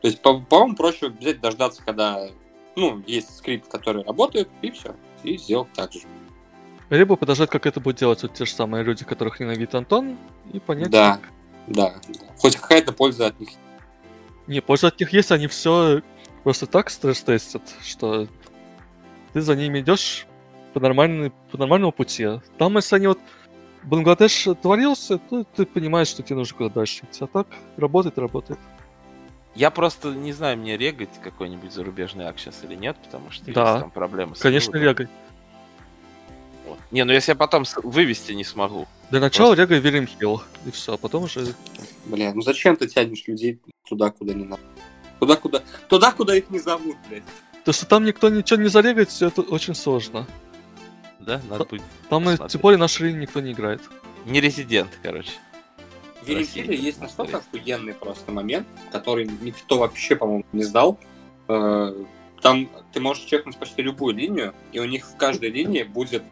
То 0.01 0.07
есть, 0.07 0.21
по- 0.21 0.39
по-моему, 0.39 0.75
проще 0.75 1.09
взять, 1.09 1.39
дождаться, 1.41 1.81
когда, 1.83 2.27
ну, 2.75 3.01
есть 3.07 3.35
скрипт, 3.37 3.67
который 3.67 4.03
работает, 4.03 4.49
и 4.61 4.69
все, 4.71 4.95
и 5.23 5.37
сделать 5.37 5.71
так 5.73 5.91
же. 5.93 6.01
Либо 6.91 7.15
подождать, 7.15 7.49
как 7.49 7.65
это 7.65 7.79
будет 7.79 7.97
делать 7.97 8.21
вот 8.21 8.33
те 8.33 8.45
же 8.45 8.51
самые 8.51 8.83
люди, 8.83 9.03
которых 9.05 9.39
ненавидит 9.39 9.73
Антон, 9.73 10.17
и 10.53 10.59
понять, 10.59 10.89
Да. 10.91 11.13
как- 11.17 11.31
Да, 11.67 11.93
да. 12.09 12.19
хоть 12.37 12.55
какая-то 12.57 12.91
польза 12.91 13.27
от 13.27 13.39
них. 13.39 13.49
Не, 14.47 14.59
польза 14.61 14.87
от 14.87 14.99
них 14.99 15.11
есть, 15.13 15.31
они 15.31 15.47
все 15.47 16.01
просто 16.43 16.65
так 16.67 16.89
стресс-тестят, 16.89 17.63
что 17.83 18.27
ты 19.33 19.41
за 19.41 19.55
ними 19.55 19.79
идешь 19.79 20.25
по, 20.73 20.79
нормальной, 20.79 21.31
по 21.51 21.57
нормальному 21.57 21.91
пути. 21.91 22.27
Там, 22.57 22.75
если 22.75 22.95
они 22.97 23.07
вот 23.07 23.19
Бангладеш 23.83 24.47
творился, 24.61 25.17
то 25.17 25.43
ты 25.55 25.65
понимаешь, 25.65 26.07
что 26.07 26.21
тебе 26.23 26.35
нужно 26.35 26.57
куда 26.57 26.69
дальше 26.69 27.03
идти. 27.05 27.23
А 27.23 27.27
так 27.27 27.47
работает, 27.77 28.17
работает. 28.17 28.59
Я 29.55 29.69
просто 29.69 30.13
не 30.13 30.31
знаю, 30.31 30.57
мне 30.57 30.77
регать 30.77 31.09
какой-нибудь 31.21 31.73
зарубежный 31.73 32.25
ак 32.25 32.39
сейчас 32.39 32.63
или 32.63 32.75
нет, 32.75 32.95
потому 33.03 33.31
что 33.31 33.51
Да. 33.51 33.69
есть 33.71 33.81
там 33.81 33.91
проблемы 33.91 34.35
с 34.35 34.39
Конечно, 34.39 34.71
выводом. 34.71 34.91
регай. 35.05 35.07
Вот. 36.67 36.79
Не, 36.91 37.03
ну 37.03 37.11
если 37.11 37.31
я 37.31 37.35
потом 37.35 37.65
вывести 37.83 38.31
не 38.31 38.43
смогу. 38.45 38.87
Для 39.09 39.19
начала 39.19 39.53
регай 39.53 39.79
Вильям 39.79 40.07
Хилл, 40.07 40.41
и 40.65 40.71
все, 40.71 40.93
а 40.93 40.97
потом 40.97 41.23
уже... 41.23 41.53
Бля, 42.05 42.33
ну 42.33 42.41
зачем 42.43 42.77
ты 42.77 42.87
тянешь 42.87 43.27
людей 43.27 43.59
туда, 43.89 44.09
куда 44.11 44.33
не 44.33 44.45
надо? 44.45 44.61
Туда, 45.19 45.35
куда, 45.35 45.61
туда, 45.89 46.11
куда 46.13 46.35
их 46.35 46.49
не 46.49 46.59
зовут, 46.59 46.95
блядь. 47.09 47.23
То, 47.65 47.73
что 47.73 47.85
там 47.85 48.05
никто 48.05 48.29
ничего 48.29 48.61
не 48.61 48.69
зарегает, 48.69 49.09
это 49.21 49.41
очень 49.41 49.75
сложно. 49.75 50.25
Да, 51.25 51.41
надо 51.49 51.65
будет. 51.65 51.83
Там, 52.09 52.23
и, 52.23 52.25
Посмотрим. 52.31 52.47
тем 52.49 52.61
более, 52.61 52.77
нашей 52.79 53.07
линии 53.07 53.21
никто 53.21 53.39
не 53.39 53.51
играет. 53.53 53.81
Не 54.25 54.41
резидент, 54.41 54.99
короче. 55.01 55.31
В. 56.21 56.25
Хилле 56.25 56.75
есть 56.75 57.01
настолько 57.01 57.37
охуенный 57.37 57.93
просто 57.93 58.31
момент, 58.31 58.67
который 58.91 59.29
никто 59.41 59.79
вообще, 59.79 60.15
по-моему, 60.15 60.45
не 60.51 60.63
сдал. 60.63 60.99
Э, 61.47 61.95
Там 62.41 62.69
ты 62.93 62.99
можешь 62.99 63.23
чекнуть 63.23 63.57
почти 63.57 63.81
любую 63.81 64.15
линию, 64.15 64.53
и 64.71 64.79
у 64.79 64.85
них 64.85 65.05
в 65.07 65.15
каждой 65.17 65.49
линии 65.49 65.83
будет 65.83 66.23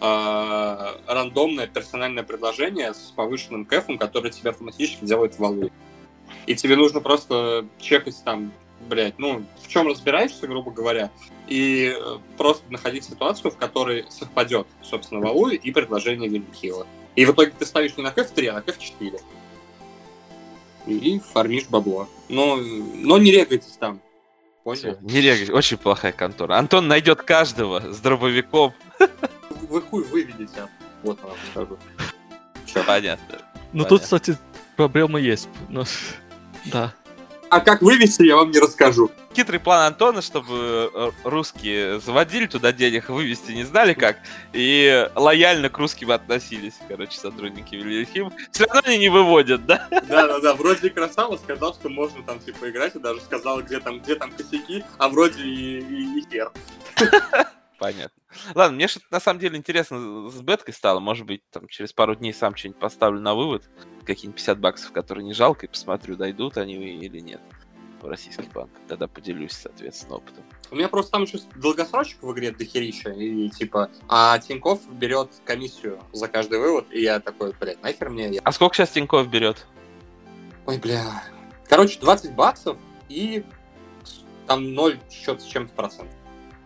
э, 0.00 0.86
рандомное 1.06 1.66
персональное 1.66 2.22
предложение 2.24 2.92
с 2.94 3.12
повышенным 3.16 3.64
кэфом, 3.64 3.96
которое 3.98 4.30
тебе 4.30 4.50
автоматически 4.50 5.04
делает 5.04 5.38
валу. 5.38 5.70
И 6.46 6.54
тебе 6.54 6.76
нужно 6.76 7.00
просто 7.00 7.66
чекать 7.78 8.22
там, 8.24 8.52
блядь, 8.88 9.18
ну, 9.18 9.44
в 9.62 9.68
чем 9.68 9.88
разбираешься, 9.88 10.46
грубо 10.46 10.70
говоря, 10.70 11.10
и 11.48 11.94
э, 11.96 12.18
просто 12.36 12.70
находить 12.70 13.04
ситуацию, 13.04 13.50
в 13.50 13.56
которой 13.56 14.04
совпадет, 14.10 14.66
собственно, 14.82 15.20
валу 15.20 15.48
и 15.48 15.70
предложение 15.70 16.28
Вильямхила. 16.28 16.86
И 17.16 17.24
в 17.24 17.32
итоге 17.32 17.52
ты 17.58 17.64
ставишь 17.64 17.96
не 17.96 18.02
на 18.02 18.10
кэф 18.10 18.30
3, 18.30 18.46
а 18.48 18.54
на 18.54 18.62
кэф 18.62 18.78
4. 18.78 19.18
И 20.86 21.20
фармишь 21.32 21.66
бабло. 21.68 22.08
Но, 22.28 22.56
но 22.56 23.18
не 23.18 23.32
регайтесь 23.32 23.76
там. 23.78 24.00
Понял? 24.64 24.98
Не 25.00 25.20
регать, 25.20 25.50
очень 25.50 25.78
плохая 25.78 26.12
контора. 26.12 26.56
Антон 26.56 26.88
найдет 26.88 27.22
каждого 27.22 27.92
с 27.92 27.98
дробовиком. 28.00 28.74
Вы 29.68 29.82
хуй 29.82 30.04
выведете. 30.04 30.68
Вот 31.02 31.20
вам 31.22 31.32
скажу. 31.50 31.78
Чё? 32.66 32.84
Понятно. 32.84 33.38
Ну, 33.72 33.84
Понятно. 33.84 33.88
тут, 33.88 34.02
кстати, 34.02 34.38
проблема 34.76 35.18
есть. 35.18 35.48
Но... 35.68 35.84
Да. 36.72 36.92
А 37.50 37.60
как 37.60 37.80
вывести, 37.80 38.24
я 38.24 38.36
вам 38.36 38.50
не 38.50 38.58
расскажу. 38.58 39.10
Хитрый 39.38 39.60
план 39.60 39.82
Антона, 39.92 40.20
чтобы 40.20 40.90
э, 40.92 41.10
русские 41.22 42.00
заводили 42.00 42.46
туда 42.46 42.72
денег, 42.72 43.08
вывести 43.08 43.52
не 43.52 43.62
знали 43.62 43.94
как, 43.94 44.18
и 44.52 45.08
лояльно 45.14 45.70
к 45.70 45.78
русским 45.78 46.10
относились, 46.10 46.74
короче, 46.88 47.20
сотрудники 47.20 47.76
Вильяхим. 47.76 48.32
Все 48.50 48.64
равно 48.64 48.82
они 48.86 48.98
не 48.98 49.08
выводят, 49.08 49.64
да? 49.64 49.86
Да-да-да, 49.90 50.54
вроде 50.54 50.90
красава 50.90 51.36
сказал, 51.36 51.72
что 51.74 51.88
можно 51.88 52.20
там 52.24 52.40
типа 52.40 52.68
играть, 52.68 52.96
и 52.96 52.98
даже 52.98 53.20
сказал, 53.20 53.62
где 53.62 53.78
там, 53.78 54.00
где 54.00 54.16
там 54.16 54.32
косяки, 54.32 54.82
а 54.98 55.08
вроде 55.08 55.40
и, 55.44 55.78
и, 55.82 56.18
и 56.18 56.28
хер. 56.28 56.50
Понятно. 57.78 58.20
Ладно, 58.56 58.74
мне 58.74 58.88
что-то 58.88 59.06
на 59.12 59.20
самом 59.20 59.38
деле 59.38 59.56
интересно 59.56 60.28
с 60.30 60.40
беткой 60.40 60.74
стало. 60.74 60.98
Может 60.98 61.26
быть, 61.26 61.48
там 61.52 61.68
через 61.68 61.92
пару 61.92 62.16
дней 62.16 62.34
сам 62.34 62.56
что-нибудь 62.56 62.80
поставлю 62.80 63.20
на 63.20 63.36
вывод. 63.36 63.70
Какие-нибудь 64.04 64.38
50 64.38 64.58
баксов, 64.58 64.90
которые 64.90 65.24
не 65.24 65.32
жалко, 65.32 65.66
и 65.66 65.68
посмотрю, 65.68 66.16
дойдут 66.16 66.58
они 66.58 66.74
или 66.74 67.20
нет 67.20 67.40
в 68.00 68.08
российский 68.08 68.48
банк. 68.54 68.70
Тогда 68.88 69.06
поделюсь, 69.06 69.52
соответственно, 69.52 70.16
опытом. 70.16 70.44
У 70.70 70.76
меня 70.76 70.88
просто 70.88 71.12
там 71.12 71.22
еще 71.24 71.38
долгосрочек 71.56 72.22
в 72.22 72.32
игре 72.32 72.50
дохерища, 72.52 73.10
и 73.10 73.48
типа, 73.48 73.90
а 74.08 74.38
Тиньков 74.38 74.80
берет 74.92 75.30
комиссию 75.44 75.98
за 76.12 76.28
каждый 76.28 76.58
вывод, 76.58 76.86
и 76.90 77.00
я 77.02 77.20
такой, 77.20 77.54
блядь, 77.58 77.82
нахер 77.82 78.10
мне? 78.10 78.28
Я- 78.30 78.40
А 78.44 78.52
сколько 78.52 78.74
сейчас 78.76 78.90
Тинькофф 78.90 79.26
берет? 79.28 79.66
Ой, 80.66 80.78
бля. 80.78 81.22
Короче, 81.68 81.98
20 81.98 82.32
баксов 82.34 82.76
и 83.08 83.44
там 84.46 84.74
0 84.74 84.98
счет 85.10 85.40
с 85.40 85.44
чем-то 85.44 85.72
процентов. 85.74 86.14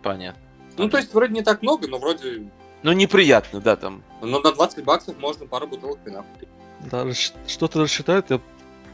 Понятно. 0.03 0.41
Ну, 0.77 0.89
то 0.89 0.97
есть, 0.97 1.13
вроде 1.15 1.33
не 1.35 1.43
так 1.43 1.63
много, 1.63 1.87
но 1.89 1.99
вроде... 1.99 2.49
Ну, 2.83 2.93
неприятно, 2.93 3.61
да, 3.61 3.77
там. 3.77 4.03
Но 4.21 4.41
на 4.41 4.53
20 4.53 4.85
баксов 4.85 5.17
можно 5.19 5.47
пару 5.47 5.67
бутылок 5.69 5.99
вина 6.05 6.23
купить. 6.23 6.49
Да, 6.91 7.07
что-то 7.47 7.81
рассчитают. 7.81 8.31
Я, 8.31 8.41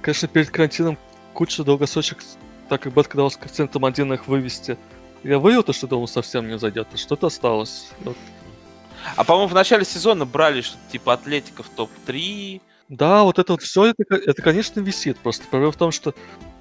конечно, 0.03 0.29
перед 0.29 0.51
карантином 0.51 0.99
кучу 1.39 1.63
долгосрочек, 1.63 2.19
так 2.69 2.83
как 2.83 2.93
Бэтка 2.93 3.17
дал 3.17 3.31
с 3.31 3.37
коэффициентом 3.37 3.85
1 3.85 4.13
их 4.13 4.27
вывести. 4.27 4.77
Я 5.23 5.39
вывел 5.39 5.63
то, 5.63 5.73
что 5.73 5.87
думал 5.87 6.09
совсем 6.09 6.49
не 6.49 6.59
зайдет, 6.59 6.89
а 6.93 6.97
что-то 6.97 7.29
осталось. 7.29 7.91
Вот. 8.01 8.17
А, 9.15 9.23
по-моему, 9.23 9.49
в 9.49 9.55
начале 9.55 9.85
сезона 9.85 10.27
брали 10.27 10.63
что-то 10.63 10.83
типа 10.91 11.13
Атлетиков 11.13 11.69
топ-3. 11.77 12.61
Да, 12.89 13.23
вот 13.23 13.39
это 13.39 13.53
вот 13.53 13.63
все, 13.63 13.87
это, 13.87 14.17
это, 14.17 14.43
конечно, 14.43 14.81
висит. 14.81 15.17
Просто 15.19 15.47
проблема 15.49 15.71
в 15.71 15.77
том, 15.77 15.93
что 15.93 16.13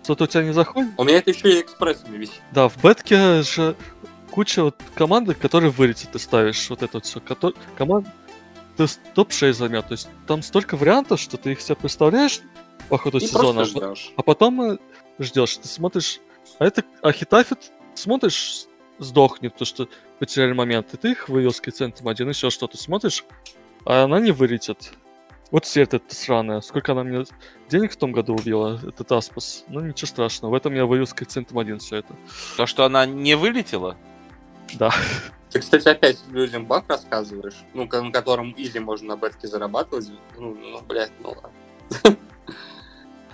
что-то 0.03 0.25
у 0.25 0.27
тебя 0.27 0.43
не 0.43 0.53
заходит. 0.53 0.91
У 0.95 1.03
меня 1.03 1.17
это 1.17 1.31
еще 1.31 1.57
и 1.57 1.61
экспрессами 1.61 2.15
висит. 2.15 2.39
Да, 2.51 2.69
в 2.69 2.79
бетке 2.79 3.41
же 3.41 3.75
куча 4.29 4.61
вот 4.61 4.75
команды, 4.93 5.33
которые 5.33 5.71
вылетят, 5.71 6.11
ты 6.11 6.19
ставишь 6.19 6.69
вот 6.69 6.83
это 6.83 6.97
вот 6.97 7.05
все. 7.05 7.19
Команда 7.75 8.13
топ-6 9.15 9.53
займет. 9.53 9.87
То 9.87 9.93
есть 9.93 10.07
там 10.27 10.43
столько 10.43 10.77
вариантов, 10.77 11.19
что 11.19 11.37
ты 11.37 11.53
их 11.53 11.61
себе 11.61 11.75
представляешь 11.75 12.41
по 12.89 12.97
ходу 12.97 13.17
И 13.17 13.21
сезона. 13.21 13.65
ждешь. 13.65 14.11
А 14.15 14.23
потом 14.23 14.61
э, 14.61 14.77
ждешь, 15.19 15.57
ты 15.57 15.67
смотришь, 15.67 16.19
а 16.59 16.65
это 16.65 16.83
а 17.01 17.11
Хитафит 17.11 17.71
смотришь, 17.93 18.65
сдохнет, 18.99 19.55
то 19.55 19.65
что 19.65 19.87
потеряли 20.19 20.53
момент, 20.53 20.93
и 20.93 20.97
ты 20.97 21.11
их 21.11 21.29
вывел 21.29 21.51
с 21.51 21.61
коэффициентом 21.61 22.07
один, 22.07 22.29
еще 22.29 22.49
что-то 22.49 22.77
смотришь, 22.77 23.25
а 23.85 24.03
она 24.03 24.19
не 24.19 24.31
вылетит. 24.31 24.93
Вот 25.49 25.65
все 25.65 25.83
это 25.83 26.01
сраная. 26.09 26.59
Сколько 26.59 26.91
она 26.91 27.03
мне 27.03 27.23
денег 27.69 27.93
в 27.93 27.95
том 27.95 28.11
году 28.11 28.35
убила, 28.35 28.79
этот 28.85 29.09
Аспас. 29.13 29.63
Ну, 29.69 29.79
ничего 29.79 30.07
страшного. 30.07 30.51
В 30.51 30.55
этом 30.55 30.73
я 30.73 30.85
вывел 30.85 31.07
с 31.07 31.13
коэффициентом 31.13 31.57
один 31.57 31.79
все 31.79 31.97
это. 31.97 32.13
То, 32.57 32.65
что 32.65 32.83
она 32.83 33.05
не 33.05 33.35
вылетела. 33.35 33.95
Да. 34.73 34.91
Ты, 35.49 35.61
кстати, 35.61 35.87
опять 35.87 36.17
людям 36.29 36.65
баг 36.65 36.89
рассказываешь, 36.89 37.55
ну, 37.73 37.87
на 37.89 38.11
котором 38.11 38.53
изи 38.57 38.79
можно 38.79 39.15
на 39.15 39.17
бетке 39.17 39.47
зарабатывать. 39.47 40.09
Ну, 40.37 40.53
ну 40.55 40.81
блядь, 40.81 41.11
ну 41.21 41.29
ладно. 41.29 42.17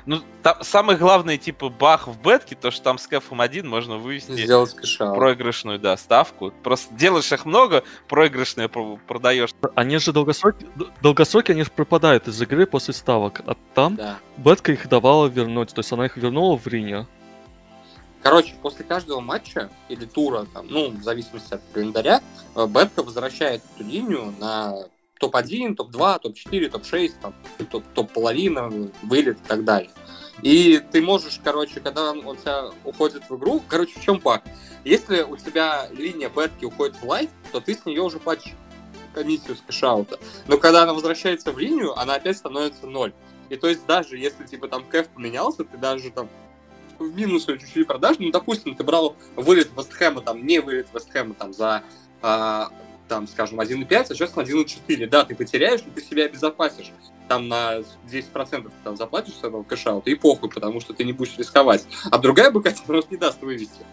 Ну, 0.05 0.19
там 0.41 0.57
самый 0.61 0.97
главный, 0.97 1.37
типа, 1.37 1.69
бах 1.69 2.07
в 2.07 2.21
бетке, 2.21 2.55
то, 2.55 2.71
что 2.71 2.83
там 2.83 2.97
с 2.97 3.07
кэфом 3.07 3.39
один 3.39 3.69
можно 3.69 3.97
вывести 3.97 4.31
Сделать 4.33 4.73
кэшаут. 4.75 5.15
проигрышную, 5.15 5.79
да, 5.79 5.95
ставку. 5.95 6.51
Просто 6.61 6.93
делаешь 6.93 7.31
их 7.31 7.45
много, 7.45 7.83
проигрышные 8.09 8.67
про- 8.67 8.97
продаешь. 9.07 9.51
Они 9.75 9.97
же 9.99 10.11
долгосроки, 10.11 10.67
долгосроки 11.01 11.51
они 11.51 11.63
же 11.63 11.71
пропадают 11.71 12.27
из 12.27 12.41
игры 12.41 12.65
после 12.65 12.93
ставок. 12.93 13.41
А 13.47 13.55
там 13.73 13.95
Да. 13.95 14.17
Бетка 14.37 14.73
их 14.73 14.89
давала 14.89 15.27
вернуть. 15.27 15.73
То 15.73 15.79
есть 15.79 15.91
она 15.93 16.05
их 16.05 16.17
вернула 16.17 16.57
в 16.57 16.67
Рине. 16.67 17.07
Короче, 18.21 18.53
после 18.61 18.85
каждого 18.85 19.19
матча 19.19 19.69
или 19.89 20.05
тура, 20.05 20.45
там, 20.53 20.67
ну, 20.69 20.89
в 20.91 21.03
зависимости 21.03 21.53
от 21.53 21.61
календаря, 21.73 22.21
э, 22.55 22.67
Бетка 22.67 23.03
возвращает 23.03 23.61
эту 23.75 23.83
линию 23.87 24.33
на 24.39 24.75
топ-1, 25.23 25.75
топ-2, 25.75 26.19
топ-4, 26.19 26.69
топ-6, 26.69 27.11
там, 27.21 27.33
топ- 27.71 27.85
топ-половина, 27.93 28.69
вылет 29.03 29.37
и 29.37 29.47
так 29.47 29.63
далее. 29.63 29.89
И 30.41 30.81
ты 30.91 31.01
можешь, 31.01 31.39
короче, 31.41 31.79
когда 31.79 32.11
он 32.11 32.25
у 32.25 32.35
тебя 32.35 32.71
уходит 32.83 33.29
в 33.29 33.37
игру, 33.37 33.61
короче, 33.67 33.97
в 33.97 34.03
чем 34.03 34.19
баг? 34.19 34.43
Если 34.83 35.21
у 35.21 35.37
тебя 35.37 35.87
линия 35.91 36.29
бетки 36.29 36.65
уходит 36.65 36.97
в 36.97 37.07
лайф, 37.07 37.29
то 37.53 37.61
ты 37.61 37.73
с 37.73 37.85
нее 37.85 38.01
уже 38.01 38.19
платишь 38.19 38.53
комиссию 39.13 39.55
с 39.55 39.61
кэшаута. 39.61 40.19
Но 40.47 40.57
когда 40.57 40.83
она 40.83 40.93
возвращается 40.93 41.53
в 41.53 41.59
линию, 41.59 41.97
она 41.97 42.15
опять 42.15 42.37
становится 42.37 42.87
ноль. 42.87 43.13
И 43.49 43.55
то 43.55 43.69
есть 43.69 43.85
даже 43.85 44.17
если 44.17 44.45
типа 44.45 44.67
там 44.67 44.83
кэф 44.83 45.07
поменялся, 45.09 45.63
ты 45.63 45.77
даже 45.77 46.09
там 46.09 46.29
в 46.99 47.15
минус 47.15 47.45
чуть-чуть 47.45 47.87
продаж, 47.87 48.17
ну, 48.19 48.31
допустим, 48.31 48.75
ты 48.75 48.83
брал 48.83 49.15
вылет 49.35 49.69
Вестхэма, 49.77 50.21
там, 50.21 50.45
не 50.45 50.59
вылет 50.59 50.87
Вестхэма, 50.93 51.33
там, 51.33 51.53
за, 51.53 51.83
а, 52.21 52.69
там, 53.13 53.27
скажем, 53.27 53.61
1,5, 53.61 53.95
а 53.95 54.05
сейчас 54.05 54.35
на 54.35 54.41
1,4. 54.41 55.07
Да, 55.07 55.23
ты 55.23 55.35
потеряешь, 55.35 55.81
но 55.85 55.93
ты 55.93 56.01
себя 56.01 56.25
обезопасишь. 56.25 56.91
Там 57.27 57.47
на 57.47 57.81
10% 58.11 58.63
ты 58.63 58.71
там 58.83 58.97
заплатишь 58.97 59.35
с 59.35 59.43
этого 59.43 59.61
кэшаута, 59.61 60.09
и 60.09 60.15
похуй, 60.15 60.49
потому 60.49 60.81
что 60.81 60.93
ты 60.95 61.03
не 61.03 61.13
будешь 61.13 61.37
рисковать. 61.37 61.85
А 62.09 62.17
другая 62.17 62.49
тебе 62.49 62.73
просто 62.87 63.11
не 63.11 63.17
даст 63.17 63.39
вывести. 63.43 63.85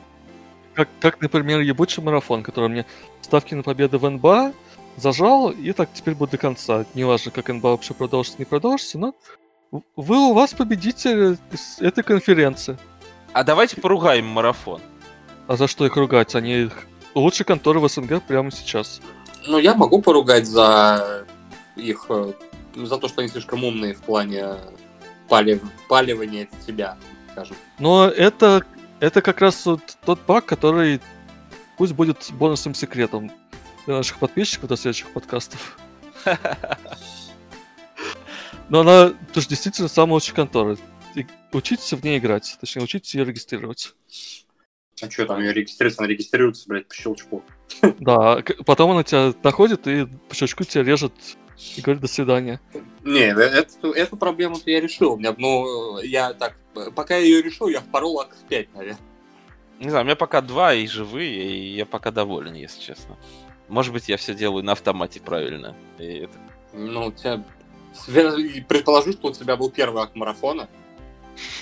как, 0.75 0.89
как, 1.01 1.21
например, 1.21 1.61
ебучий 1.61 2.03
марафон, 2.03 2.43
который 2.43 2.71
мне 2.71 2.87
ставки 3.21 3.55
на 3.55 3.63
победу 3.63 3.99
в 3.99 4.09
НБА 4.09 4.55
зажал, 4.97 5.51
и 5.51 5.73
так 5.73 5.91
теперь 5.93 6.15
будет 6.15 6.31
до 6.31 6.39
конца. 6.39 6.87
Неважно, 6.95 7.31
как 7.31 7.51
НБА 7.51 7.73
вообще 7.73 7.93
продолжится, 7.93 8.39
не 8.39 8.47
продолжится, 8.47 8.99
но 8.99 9.15
вы 9.97 10.17
у 10.17 10.33
вас 10.33 10.55
победитель 10.55 11.37
этой 11.79 12.03
конференции. 12.03 12.79
А 13.35 13.45
давайте 13.45 13.79
поругаем 13.79 14.25
марафон. 14.25 14.81
А 15.47 15.57
за 15.57 15.67
что 15.67 15.85
их 15.85 15.95
ругать? 15.97 16.35
Они 16.35 16.71
лучшие 17.15 17.45
конторы 17.45 17.81
в 17.81 17.89
СНГ 17.89 18.23
прямо 18.23 18.51
сейчас. 18.51 19.01
Ну, 19.47 19.59
я 19.59 19.75
могу 19.75 20.03
поругать 20.03 20.47
за 20.47 21.27
их, 21.77 22.07
э, 22.09 22.33
за 22.75 22.99
то, 22.99 23.09
что 23.09 23.21
они 23.21 23.31
слишком 23.31 23.65
умные 23.65 23.95
в 23.95 24.01
плане 24.03 24.57
палив, 25.29 25.63
паливания 25.89 26.49
себя, 26.67 26.97
скажем. 27.33 27.57
Но 27.79 28.07
это, 28.07 28.65
это 29.01 29.23
как 29.23 29.41
раз 29.41 29.65
вот 29.67 29.81
тот 30.05 30.21
баг, 30.27 30.45
который 30.45 31.01
пусть 31.79 31.95
будет 31.95 32.31
бонусным 32.33 32.75
секретом 32.75 33.33
для 33.87 33.97
наших 33.97 34.19
подписчиков 34.19 34.69
до 34.69 34.77
следующих 34.77 35.11
подкастов. 35.11 35.79
Но 38.69 38.81
она 38.81 39.13
тоже 39.33 39.49
действительно 39.49 39.89
самая 39.89 40.15
лучшая 40.15 40.37
контора. 40.37 40.77
И 41.15 41.27
учитесь 41.53 41.93
в 41.93 42.05
ней 42.05 42.19
играть, 42.19 42.57
точнее, 42.61 42.83
учитесь 42.83 43.15
ее 43.15 43.25
регистрировать. 43.25 43.95
А 45.03 45.11
что 45.11 45.27
там 45.27 45.41
ее 45.41 45.53
регистрируется? 45.53 46.03
Она 46.03 46.09
регистрируется, 46.09 46.69
блядь, 46.69 46.87
по 46.87 46.95
щелчку. 46.95 47.43
Да, 48.01 48.43
потом 48.67 48.91
она 48.91 49.05
тебя 49.05 49.33
находит 49.43 49.87
и 49.87 50.07
по 50.29 50.35
щелчку 50.35 50.65
тебя 50.65 50.85
режет 50.85 51.13
и 51.77 51.81
говорит 51.81 52.03
до 52.03 52.09
свидания. 52.09 52.61
Не, 53.05 53.33
э, 53.33 53.41
эту, 53.41 53.93
эту 53.93 54.17
проблему-то 54.17 54.71
я 54.71 54.81
решил. 54.81 55.13
У 55.13 55.17
меня, 55.17 55.35
ну, 55.37 56.01
я 56.01 56.33
так, 56.33 56.57
пока 56.95 57.17
я 57.17 57.25
ее 57.25 57.43
решил, 57.43 57.69
я 57.69 57.81
впорол 57.81 58.21
ак 58.21 58.35
5, 58.49 58.75
наверное. 58.75 59.01
Не 59.79 59.89
знаю, 59.89 60.03
у 60.03 60.07
меня 60.07 60.17
пока 60.17 60.43
два 60.43 60.75
и 60.75 60.87
живые, 60.87 61.53
и 61.53 61.75
я 61.75 61.87
пока 61.87 62.11
доволен, 62.11 62.55
если 62.55 62.81
честно. 62.81 63.17
Может 63.69 63.93
быть, 63.93 64.09
я 64.09 64.17
все 64.17 64.35
делаю 64.35 64.65
на 64.65 64.73
автомате 64.73 65.21
правильно. 65.21 65.75
И 65.99 66.05
это... 66.05 66.35
Ну, 66.73 67.07
у 67.07 67.13
тебя... 67.13 67.43
Предположу, 68.69 69.13
что 69.13 69.29
у 69.29 69.33
тебя 69.33 69.57
был 69.57 69.71
первый 69.71 70.03
акт 70.03 70.15
марафона, 70.15 70.69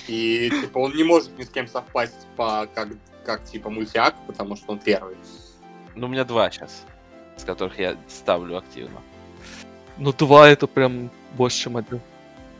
и, 0.07 0.49
типа, 0.49 0.79
он 0.79 0.95
не 0.95 1.03
может 1.03 1.37
ни 1.37 1.43
с 1.43 1.49
кем 1.49 1.67
совпасть 1.67 2.27
по, 2.35 2.67
как, 2.73 2.89
как 3.25 3.43
типа, 3.43 3.69
мультиак, 3.69 4.15
потому 4.27 4.55
что 4.55 4.71
он 4.71 4.79
первый. 4.79 5.17
Ну, 5.95 6.07
у 6.07 6.09
меня 6.09 6.23
два 6.23 6.49
сейчас, 6.51 6.83
с 7.37 7.43
которых 7.43 7.77
я 7.79 7.97
ставлю 8.07 8.57
активно. 8.57 9.01
Ну, 9.97 10.13
два 10.13 10.47
это 10.49 10.67
прям 10.67 11.09
больше, 11.35 11.63
чем 11.63 11.77
один. 11.77 12.01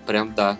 Прям 0.05 0.33
да. 0.33 0.57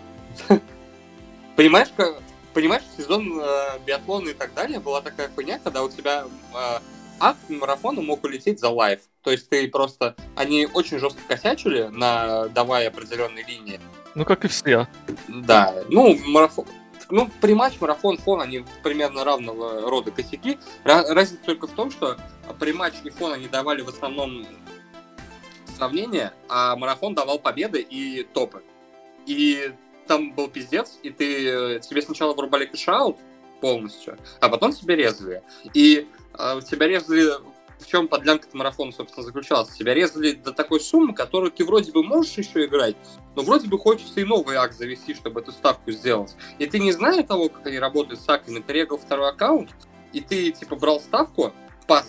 Понимаешь, 1.56 1.88
как, 1.96 2.22
понимаешь, 2.54 2.84
сезон 2.96 3.40
э, 3.40 3.78
биатлона 3.84 4.30
и 4.30 4.32
так 4.32 4.54
далее 4.54 4.80
была 4.80 5.02
такая 5.02 5.28
хуйня, 5.28 5.58
когда 5.62 5.82
у 5.82 5.90
тебя 5.90 6.24
э, 6.54 6.78
акт 7.18 7.38
марафона 7.48 8.00
мог 8.00 8.24
улететь 8.24 8.60
за 8.60 8.70
live. 8.70 9.00
То 9.22 9.30
есть 9.30 9.48
ты 9.50 9.68
просто... 9.68 10.14
Они 10.36 10.66
очень 10.72 10.98
жестко 10.98 11.20
косячили, 11.28 11.88
давая 11.92 12.88
определенные 12.88 13.44
линии. 13.44 13.80
Ну, 14.14 14.24
как 14.24 14.44
и 14.44 14.48
все. 14.48 14.88
Да. 15.28 15.74
Ну, 15.88 16.18
марафон... 16.26 16.64
Ну, 17.10 17.28
Париматч, 17.40 17.80
марафон, 17.80 18.18
фон, 18.18 18.40
они 18.40 18.64
примерно 18.82 19.24
равного 19.24 19.90
рода 19.90 20.10
косяки. 20.10 20.58
Разница 20.84 21.42
только 21.44 21.66
в 21.66 21.72
том, 21.72 21.90
что 21.90 22.16
Париматч 22.58 22.94
и 23.04 23.10
фон 23.10 23.32
они 23.32 23.48
давали 23.48 23.82
в 23.82 23.88
основном 23.88 24.46
сравнения, 25.76 26.32
а 26.48 26.76
марафон 26.76 27.14
давал 27.14 27.38
победы 27.38 27.80
и 27.80 28.22
топы. 28.22 28.62
И 29.26 29.72
там 30.06 30.32
был 30.32 30.48
пиздец, 30.48 30.98
и 31.02 31.10
ты 31.10 31.80
тебе 31.80 32.02
сначала 32.02 32.34
врубали 32.34 32.66
кэшаут 32.66 33.16
полностью, 33.60 34.18
а 34.40 34.48
потом 34.48 34.72
тебе 34.72 34.96
резали. 34.96 35.42
И 35.74 36.08
э, 36.38 36.60
тебя 36.68 36.88
резали 36.88 37.30
в 37.80 37.86
чем 37.86 38.08
подлянка 38.08 38.48
марафона, 38.52 38.92
собственно, 38.92 39.24
заключалась. 39.24 39.70
Тебя 39.70 39.94
резали 39.94 40.32
до 40.32 40.52
такой 40.52 40.80
суммы, 40.80 41.14
которую 41.14 41.50
ты 41.50 41.64
вроде 41.64 41.92
бы 41.92 42.02
можешь 42.02 42.36
еще 42.36 42.64
играть, 42.64 42.96
но 43.36 43.42
вроде 43.42 43.68
бы 43.68 43.78
хочется 43.78 44.20
и 44.20 44.24
новый 44.24 44.56
акт 44.56 44.76
завести, 44.76 45.14
чтобы 45.14 45.40
эту 45.40 45.52
ставку 45.52 45.90
сделать. 45.90 46.36
И 46.58 46.66
ты 46.66 46.78
не 46.78 46.92
зная 46.92 47.22
того, 47.22 47.48
как 47.48 47.66
они 47.66 47.78
работают 47.78 48.20
с 48.20 48.28
аками, 48.28 48.60
ты 48.60 48.72
регал 48.72 48.98
второй 48.98 49.30
аккаунт, 49.30 49.70
и 50.12 50.20
ты, 50.20 50.50
типа, 50.50 50.76
брал 50.76 51.00
ставку 51.00 51.52
по 51.86 52.04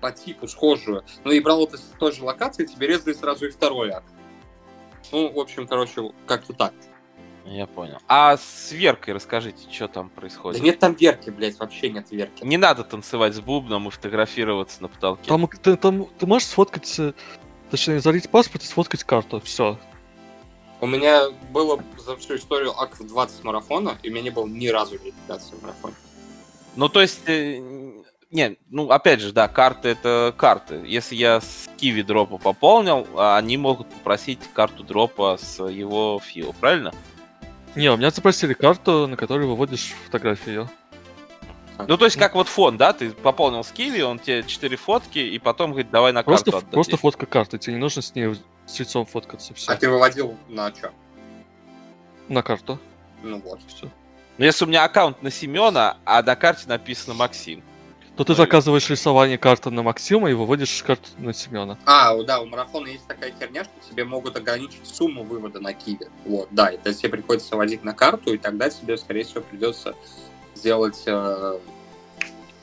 по 0.00 0.12
типу 0.12 0.46
схожую, 0.46 1.02
но 1.24 1.32
и 1.32 1.40
брал 1.40 1.64
это 1.64 1.78
с 1.78 1.92
той 1.98 2.12
же 2.12 2.24
локации, 2.24 2.66
тебе 2.66 2.88
резали 2.88 3.14
сразу 3.14 3.46
и 3.46 3.50
второй 3.50 3.90
акт. 3.90 4.12
Ну, 5.12 5.32
в 5.32 5.38
общем, 5.40 5.66
короче, 5.66 6.12
как-то 6.26 6.52
так. 6.52 6.74
Я 7.44 7.66
понял. 7.66 7.98
А 8.08 8.36
с 8.36 8.72
Веркой 8.72 9.14
расскажите, 9.14 9.70
что 9.70 9.86
там 9.86 10.08
происходит? 10.08 10.60
Да 10.60 10.64
нет 10.64 10.78
там 10.78 10.94
Верки, 10.94 11.30
блядь, 11.30 11.58
вообще 11.58 11.90
нет 11.90 12.06
Верки. 12.10 12.42
Не 12.44 12.56
надо 12.56 12.84
танцевать 12.84 13.34
с 13.34 13.40
бубном 13.40 13.88
и 13.88 13.90
фотографироваться 13.90 14.82
на 14.82 14.88
потолке. 14.88 15.28
Там, 15.28 15.46
ты, 15.48 15.76
там, 15.76 16.06
ты 16.18 16.26
можешь 16.26 16.48
сфоткать, 16.48 17.00
точнее, 17.70 18.00
залить 18.00 18.30
паспорт 18.30 18.64
и 18.64 18.66
сфоткать 18.66 19.04
карту, 19.04 19.40
все. 19.40 19.78
У 20.80 20.86
меня 20.86 21.30
было 21.50 21.82
за 21.98 22.16
всю 22.16 22.36
историю 22.36 22.78
акт 22.78 23.00
20 23.00 23.44
марафона, 23.44 23.98
и 24.02 24.08
у 24.08 24.12
меня 24.12 24.22
не 24.22 24.30
было 24.30 24.46
ни 24.46 24.68
разу 24.68 24.98
верификации 24.98 25.54
в 25.54 25.62
марафоне. 25.62 25.94
Ну, 26.76 26.88
то 26.88 27.00
есть, 27.00 27.20
э, 27.26 27.60
не, 28.30 28.56
ну, 28.68 28.90
опять 28.90 29.20
же, 29.20 29.32
да, 29.32 29.48
карты 29.48 29.90
это 29.90 30.34
карты. 30.36 30.82
Если 30.84 31.14
я 31.14 31.40
с 31.40 31.68
Киви 31.76 32.02
дропа 32.02 32.38
пополнил, 32.38 33.06
а 33.14 33.36
они 33.36 33.56
могут 33.56 33.88
попросить 33.90 34.40
карту 34.52 34.82
дропа 34.82 35.38
с 35.40 35.62
его 35.62 36.20
фио, 36.24 36.52
правильно? 36.52 36.92
Не, 37.74 37.90
у 37.90 37.96
меня 37.96 38.10
запросили 38.10 38.54
карту, 38.54 39.06
на 39.06 39.16
которой 39.16 39.46
выводишь 39.46 39.94
фотографию 40.04 40.70
Ну, 41.88 41.96
то 41.96 42.04
есть, 42.04 42.16
как 42.16 42.34
вот 42.34 42.48
фон, 42.48 42.76
да? 42.76 42.92
Ты 42.92 43.10
пополнил 43.10 43.64
с 43.64 43.72
Киви, 43.72 44.00
он 44.02 44.18
тебе 44.18 44.44
4 44.44 44.76
фотки, 44.76 45.18
и 45.18 45.38
потом 45.38 45.70
говорит, 45.70 45.90
давай 45.90 46.12
на 46.12 46.22
просто, 46.22 46.52
карту 46.52 46.66
Просто 46.68 46.96
фотка 46.96 47.26
карты, 47.26 47.58
тебе 47.58 47.74
не 47.74 47.80
нужно 47.80 48.02
с 48.02 48.14
ней 48.14 48.34
с 48.66 48.78
лицом 48.78 49.06
фоткаться. 49.06 49.54
Все. 49.54 49.72
А 49.72 49.76
ты 49.76 49.90
выводил 49.90 50.36
на 50.48 50.72
что? 50.74 50.92
На 52.28 52.42
карту. 52.42 52.78
Ну 53.22 53.40
вот. 53.40 53.60
Все. 53.66 53.90
Ну, 54.38 54.44
если 54.44 54.64
у 54.64 54.68
меня 54.68 54.84
аккаунт 54.84 55.22
на 55.22 55.30
Семена, 55.30 55.98
а 56.04 56.22
на 56.22 56.36
карте 56.36 56.64
написано 56.66 57.14
Максим 57.14 57.62
то 58.16 58.24
ты 58.24 58.34
заказываешь 58.34 58.88
рисование 58.90 59.38
карты 59.38 59.70
на 59.70 59.82
Максима 59.82 60.30
и 60.30 60.34
выводишь 60.34 60.82
карту 60.82 61.08
на 61.18 61.34
Семена. 61.34 61.76
А, 61.84 62.14
да, 62.22 62.40
у 62.40 62.46
марафона 62.46 62.86
есть 62.86 63.06
такая 63.06 63.32
херня, 63.38 63.64
что 63.64 63.90
тебе 63.90 64.04
могут 64.04 64.36
ограничить 64.36 64.86
сумму 64.86 65.24
вывода 65.24 65.60
на 65.60 65.72
Киви. 65.72 66.08
Вот, 66.24 66.48
да, 66.52 66.70
это 66.70 66.94
тебе 66.94 67.08
приходится 67.10 67.56
вводить 67.56 67.82
на 67.82 67.92
карту, 67.92 68.32
и 68.34 68.38
тогда 68.38 68.70
тебе, 68.70 68.96
скорее 68.96 69.24
всего, 69.24 69.40
придется 69.40 69.94
сделать 70.54 71.02
э, 71.06 71.58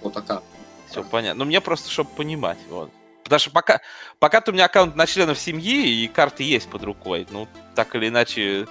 вот 0.01 0.13
такая. 0.13 0.41
Все 0.89 1.03
понятно. 1.03 1.43
Ну, 1.43 1.45
мне 1.45 1.59
просто, 1.59 1.89
чтобы 1.89 2.09
понимать, 2.11 2.57
вот. 2.69 2.89
Потому 3.23 3.39
что 3.39 3.51
пока, 3.51 3.81
пока 4.19 4.41
у 4.47 4.51
меня 4.51 4.65
аккаунт 4.65 4.95
на 4.95 5.05
членов 5.05 5.37
семьи, 5.37 6.03
и 6.03 6.07
карты 6.07 6.43
есть 6.43 6.69
под 6.69 6.83
рукой, 6.83 7.27
ну, 7.29 7.47
так 7.75 7.95
или 7.95 8.07
иначе, 8.07 8.67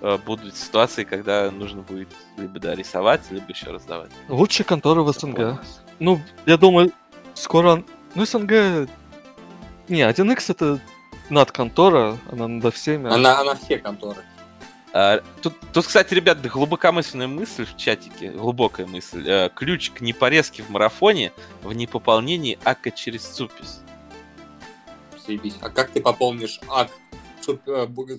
э, 0.00 0.18
будут 0.18 0.56
ситуации, 0.56 1.04
когда 1.04 1.50
нужно 1.50 1.82
будет 1.82 2.08
либо 2.36 2.58
да, 2.58 2.74
рисовать, 2.74 3.22
либо 3.30 3.46
еще 3.48 3.66
раздавать. 3.70 4.10
Лучшие 4.28 4.66
конторы 4.66 5.02
в 5.02 5.12
СНГ. 5.12 5.60
Ну, 5.98 6.20
я 6.46 6.56
думаю, 6.56 6.92
скоро... 7.34 7.84
Ну, 8.14 8.24
СНГ... 8.24 8.88
Не, 9.88 10.02
1x 10.08 10.44
это 10.48 10.80
над 11.30 11.52
контора, 11.52 12.18
она 12.30 12.48
над 12.48 12.74
всеми. 12.74 13.12
Она, 13.12 13.40
она 13.40 13.54
все 13.54 13.78
конторы. 13.78 14.24
А, 14.92 15.22
тут, 15.42 15.54
тут, 15.72 15.86
кстати, 15.86 16.14
ребят, 16.14 16.40
глубокомысленная 16.40 17.26
мысль 17.26 17.66
в 17.66 17.76
чатике, 17.76 18.30
глубокая 18.30 18.86
мысль. 18.86 19.24
А, 19.28 19.48
ключ 19.48 19.90
к 19.90 20.00
непорезке 20.00 20.62
в 20.62 20.70
марафоне 20.70 21.32
в 21.62 21.72
непополнении 21.72 22.58
АК 22.64 22.94
через 22.94 23.22
ЦУПИС. 23.22 23.80
Заебись. 25.26 25.56
А 25.60 25.70
как 25.70 25.90
ты 25.90 26.00
пополнишь 26.00 26.60
АК 26.68 26.90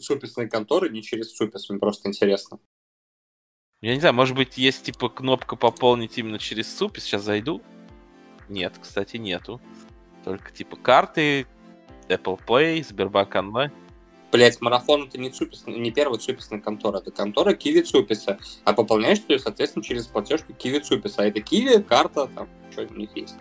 цуписной 0.02 0.49
конторы 0.49 0.89
не 0.89 1.02
через 1.02 1.34
ЦУПИС? 1.34 1.69
Мне 1.69 1.80
просто 1.80 2.10
интересно. 2.10 2.60
Я 3.86 3.94
не 3.94 3.99
знаю, 3.99 4.16
может 4.16 4.36
быть, 4.36 4.57
есть 4.57 4.86
типа 4.86 5.10
кнопка 5.10 5.56
пополнить 5.56 6.18
именно 6.18 6.40
через 6.40 6.76
СУП, 6.76 6.98
сейчас 6.98 7.22
зайду. 7.22 7.62
Нет, 8.49 8.74
кстати, 8.82 9.18
нету. 9.18 9.62
Только 10.24 10.52
типа 10.52 10.76
карты, 10.76 11.45
Apple 12.10 12.40
Play, 12.48 12.84
Сбербанк 12.84 13.36
онлайн. 13.36 13.72
Блять, 14.32 14.60
марафон 14.60 15.03
это 15.03 15.20
не 15.20 15.30
Цупис, 15.30 15.68
не 15.68 15.91
первая 15.91 16.18
Цуписная 16.18 16.60
контора, 16.60 16.98
это 16.98 17.12
контора 17.12 17.53
Киви 17.53 17.82
Цуписа. 17.82 18.40
А 18.64 18.74
пополняешь 18.74 19.20
ты 19.20 19.38
соответственно, 19.38 19.86
через 19.86 20.07
платежку 20.07 20.53
Киви 20.53 20.80
Цуписа. 20.80 21.22
А 21.22 21.28
это 21.28 21.41
Киви, 21.41 21.80
карта, 21.84 22.26
там, 22.34 22.49
что 22.72 22.88
у 22.88 22.94
них 22.95 23.16
есть. 23.16 23.36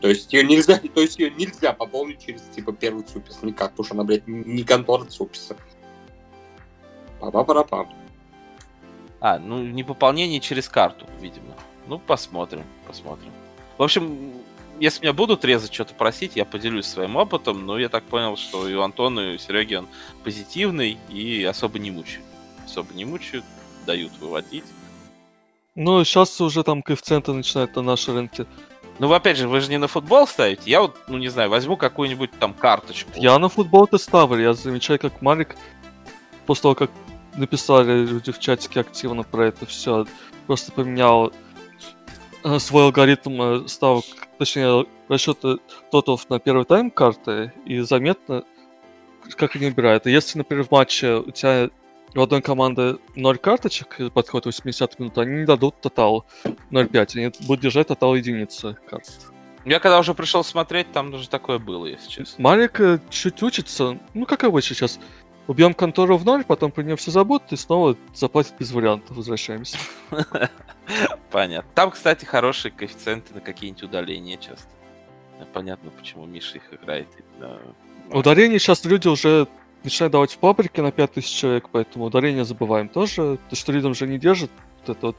То 0.00 0.08
есть 0.08 0.32
ее 0.32 0.44
нельзя, 0.44 0.78
то 0.94 1.02
есть 1.02 1.18
ее 1.18 1.30
нельзя 1.30 1.74
пополнить 1.74 2.24
через 2.24 2.40
типа 2.56 2.72
первый 2.72 3.04
Цупис 3.04 3.42
никак, 3.42 3.72
потому 3.72 3.84
что 3.84 3.96
она, 3.96 4.04
блядь, 4.04 4.26
не 4.26 4.64
контора 4.64 5.04
Цуписа. 5.04 5.58
Па-па-пара-пам. 7.20 8.03
А, 9.24 9.38
ну 9.38 9.62
не 9.62 9.82
пополнение 9.82 10.38
через 10.38 10.68
карту, 10.68 11.06
видимо. 11.18 11.54
Ну, 11.86 11.98
посмотрим, 11.98 12.62
посмотрим. 12.86 13.32
В 13.78 13.82
общем, 13.82 14.34
если 14.78 15.00
меня 15.00 15.14
будут 15.14 15.46
резать 15.46 15.72
что-то 15.72 15.94
просить, 15.94 16.36
я 16.36 16.44
поделюсь 16.44 16.84
своим 16.84 17.16
опытом, 17.16 17.64
но 17.64 17.78
я 17.78 17.88
так 17.88 18.04
понял, 18.04 18.36
что 18.36 18.68
и 18.68 18.74
у 18.74 18.82
Антона, 18.82 19.20
и 19.20 19.36
у 19.36 19.38
Сереги 19.38 19.76
он 19.76 19.88
позитивный 20.24 20.98
и 21.08 21.42
особо 21.42 21.78
не 21.78 21.90
мучает. 21.90 22.22
Особо 22.66 22.92
не 22.92 23.06
мучают, 23.06 23.46
дают 23.86 24.12
выводить. 24.20 24.64
Ну, 25.74 26.04
сейчас 26.04 26.38
уже 26.42 26.62
там 26.62 26.82
коэффициенты 26.82 27.32
начинают 27.32 27.74
на 27.76 27.80
нашей 27.80 28.12
рынке. 28.12 28.44
Ну, 28.98 29.10
опять 29.10 29.38
же, 29.38 29.48
вы 29.48 29.62
же 29.62 29.70
не 29.70 29.78
на 29.78 29.88
футбол 29.88 30.26
ставите. 30.26 30.70
Я 30.70 30.82
вот, 30.82 30.98
ну, 31.08 31.16
не 31.16 31.28
знаю, 31.28 31.48
возьму 31.48 31.78
какую-нибудь 31.78 32.32
там 32.38 32.52
карточку. 32.52 33.10
Я 33.14 33.38
на 33.38 33.48
футбол-то 33.48 33.96
ставлю. 33.96 34.42
Я 34.42 34.52
замечаю, 34.52 34.98
как 34.98 35.22
Марик, 35.22 35.56
после 36.44 36.60
того, 36.60 36.74
как 36.74 36.90
написали 37.36 38.06
люди 38.06 38.32
в 38.32 38.38
чатике 38.38 38.80
активно 38.80 39.22
про 39.22 39.46
это 39.48 39.66
все, 39.66 40.06
просто 40.46 40.72
поменял 40.72 41.32
э, 42.44 42.58
свой 42.58 42.84
алгоритм 42.84 43.42
э, 43.42 43.68
ставок, 43.68 44.04
точнее, 44.38 44.86
расчета 45.08 45.56
тоталов 45.90 46.28
на 46.30 46.38
первый 46.38 46.64
тайм 46.64 46.90
карты, 46.90 47.52
и 47.64 47.80
заметно, 47.80 48.44
как 49.36 49.56
они 49.56 49.66
убирают. 49.66 50.06
И 50.06 50.12
если, 50.12 50.38
например, 50.38 50.64
в 50.64 50.70
матче 50.70 51.16
у 51.16 51.30
тебя 51.30 51.70
у 52.14 52.20
одной 52.20 52.42
команды 52.42 52.98
0 53.16 53.38
карточек 53.38 54.12
подходит 54.12 54.46
80 54.46 54.98
минут, 54.98 55.18
они 55.18 55.40
не 55.40 55.44
дадут 55.44 55.80
тотал 55.80 56.26
0,5, 56.70 57.08
они 57.16 57.32
будут 57.46 57.62
держать 57.62 57.88
тотал 57.88 58.14
единицы 58.14 58.76
карт. 58.88 59.08
Я 59.64 59.80
когда 59.80 59.98
уже 59.98 60.12
пришел 60.12 60.44
смотреть, 60.44 60.92
там 60.92 61.10
даже 61.10 61.28
такое 61.28 61.58
было, 61.58 61.86
если 61.86 62.08
честно. 62.08 62.42
Марик 62.42 62.80
э, 62.80 63.00
чуть 63.08 63.42
учится, 63.42 63.98
ну 64.12 64.26
как 64.26 64.44
обычно 64.44 64.76
сейчас. 64.76 65.00
Убьем 65.46 65.74
контору 65.74 66.16
в 66.16 66.24
ноль, 66.24 66.44
потом 66.44 66.70
про 66.70 66.82
нее 66.82 66.96
все 66.96 67.10
забудут 67.10 67.52
и 67.52 67.56
снова 67.56 67.96
заплатят 68.14 68.54
без 68.58 68.72
вариантов. 68.72 69.16
Возвращаемся. 69.16 69.76
Понятно. 71.30 71.70
Там, 71.74 71.90
кстати, 71.90 72.24
хорошие 72.24 72.72
коэффициенты 72.72 73.34
на 73.34 73.40
какие-нибудь 73.40 73.82
удаления 73.82 74.38
часто. 74.38 74.68
Понятно, 75.52 75.90
почему 75.90 76.24
Миша 76.24 76.56
их 76.56 76.72
играет. 76.72 77.08
Да. 77.38 77.58
Ударение 78.10 78.58
сейчас 78.58 78.84
люди 78.84 79.08
уже 79.08 79.46
начинают 79.82 80.12
давать 80.12 80.32
в 80.32 80.38
паблике 80.38 80.80
на 80.80 80.90
5000 80.90 81.28
человек, 81.28 81.68
поэтому 81.70 82.06
ударение 82.06 82.44
забываем 82.44 82.88
тоже. 82.88 83.38
То, 83.50 83.56
что 83.56 83.72
ритм 83.72 83.92
же 83.92 84.06
не 84.06 84.18
держит, 84.18 84.50
вот 84.80 84.96
это 84.96 85.06
вот. 85.08 85.16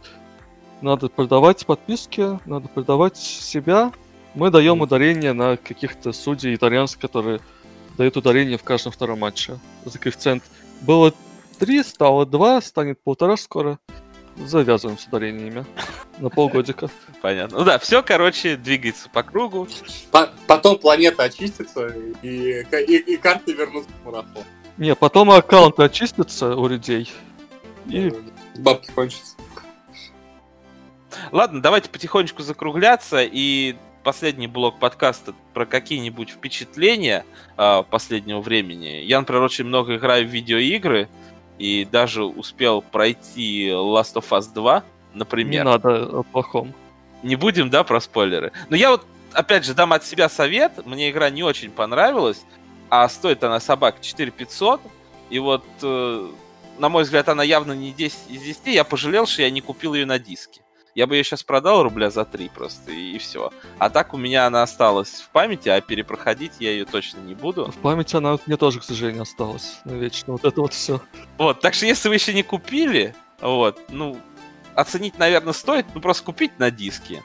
Надо 0.81 1.07
продавать 1.07 1.65
подписки, 1.65 2.39
надо 2.45 2.67
продавать 2.67 3.17
себя. 3.17 3.91
Мы 4.33 4.51
даем 4.51 4.81
ударение 4.81 5.33
на 5.33 5.55
каких-то 5.55 6.11
судей 6.11 6.53
итальянцев, 6.55 6.99
которые 6.99 7.39
дают 7.97 8.17
ударение 8.17 8.57
в 8.57 8.63
каждом 8.63 8.91
втором 8.91 9.19
матче. 9.19 9.59
За 9.85 9.97
коэффициент 9.99 10.43
было 10.81 11.13
3, 11.59 11.83
стало 11.83 12.25
2, 12.25 12.61
станет 12.61 13.01
полтора 13.03 13.37
скоро. 13.37 13.79
Завязываем 14.37 14.97
с 14.97 15.07
ударениями 15.07 15.65
на 16.17 16.29
полгодика. 16.29 16.89
Понятно. 17.21 17.59
Ну 17.59 17.63
да, 17.63 17.79
все, 17.79 18.03
короче, 18.03 18.57
двигается 18.57 19.09
по 19.09 19.23
кругу. 19.23 19.67
По- 20.11 20.29
потом 20.45 20.77
планета 20.77 21.23
очистится, 21.23 21.87
и, 22.21 22.65
и, 22.65 22.97
и 22.97 23.17
карты 23.17 23.53
вернутся 23.53 23.89
в 24.01 24.05
марафон. 24.05 24.43
Не, 24.77 24.93
потом 24.93 25.31
аккаунты 25.31 25.83
очистятся 25.83 26.55
у 26.55 26.67
людей. 26.67 27.09
И 27.87 28.13
Бабки 28.57 28.91
кончатся. 28.91 29.35
Ладно, 31.31 31.61
давайте 31.61 31.89
потихонечку 31.89 32.43
закругляться 32.43 33.21
и 33.23 33.75
последний 34.05 34.45
блок 34.45 34.77
подкаста 34.77 35.33
про 35.53 35.65
какие-нибудь 35.65 36.29
впечатления 36.29 37.25
э, 37.57 37.83
последнего 37.89 38.39
времени. 38.39 39.01
Я, 39.03 39.19
например, 39.19 39.41
очень 39.41 39.65
много 39.65 39.95
играю 39.95 40.27
в 40.27 40.29
видеоигры 40.29 41.09
и 41.57 41.85
даже 41.91 42.23
успел 42.23 42.83
пройти 42.83 43.69
Last 43.69 44.13
of 44.13 44.29
Us 44.29 44.53
2, 44.53 44.83
например. 45.15 45.65
не 45.65 45.71
надо 45.71 46.19
о 46.19 46.23
плохом. 46.23 46.73
Не 47.23 47.35
будем, 47.35 47.71
да, 47.71 47.83
про 47.83 47.99
спойлеры. 47.99 48.51
Но 48.69 48.75
я 48.75 48.91
вот, 48.91 49.03
опять 49.33 49.65
же, 49.65 49.73
дам 49.73 49.91
от 49.91 50.05
себя 50.05 50.29
совет. 50.29 50.85
Мне 50.85 51.09
игра 51.09 51.31
не 51.31 51.41
очень 51.41 51.71
понравилась, 51.71 52.45
а 52.91 53.09
стоит 53.09 53.43
она 53.43 53.59
собак 53.59 54.01
4500. 54.01 54.81
И 55.31 55.39
вот, 55.39 55.65
э, 55.81 56.29
на 56.77 56.89
мой 56.89 57.03
взгляд, 57.05 57.27
она 57.27 57.41
явно 57.41 57.73
не 57.73 57.91
10 57.91 58.29
из 58.29 58.41
10. 58.43 58.67
Я 58.67 58.83
пожалел, 58.83 59.25
что 59.25 59.41
я 59.41 59.49
не 59.49 59.61
купил 59.61 59.95
ее 59.95 60.05
на 60.05 60.19
диске. 60.19 60.61
Я 60.95 61.07
бы 61.07 61.17
ее 61.17 61.25
сейчас 61.25 61.43
продал 61.43 61.83
рубля 61.83 62.09
за 62.09 62.23
3 62.23 62.49
просто, 62.55 62.91
и, 62.91 63.15
и 63.15 63.17
все. 63.17 63.51
А 63.79 63.89
так 63.89 64.13
у 64.13 64.17
меня 64.17 64.47
она 64.47 64.63
осталась 64.63 65.09
в 65.21 65.29
памяти, 65.29 65.67
а 65.67 65.81
перепроходить 65.81 66.53
я 66.59 66.71
ее 66.71 66.85
точно 66.85 67.19
не 67.19 67.35
буду. 67.35 67.69
В 67.69 67.77
памяти 67.79 68.15
она 68.15 68.39
мне 68.45 68.55
тоже, 68.55 68.79
к 68.79 68.83
сожалению, 68.85 69.23
осталась 69.23 69.81
навечно. 69.83 70.31
Вот 70.31 70.45
это 70.45 70.61
вот 70.61 70.73
все. 70.73 71.01
Вот, 71.37 71.59
так 71.59 71.73
что 71.73 71.85
если 71.85 72.07
вы 72.07 72.15
еще 72.15 72.33
не 72.33 72.43
купили, 72.43 73.13
вот, 73.41 73.77
ну, 73.89 74.17
оценить, 74.73 75.19
наверное, 75.19 75.51
стоит, 75.51 75.85
ну, 75.93 75.99
просто 75.99 76.23
купить 76.23 76.57
на 76.59 76.71
диске. 76.71 77.21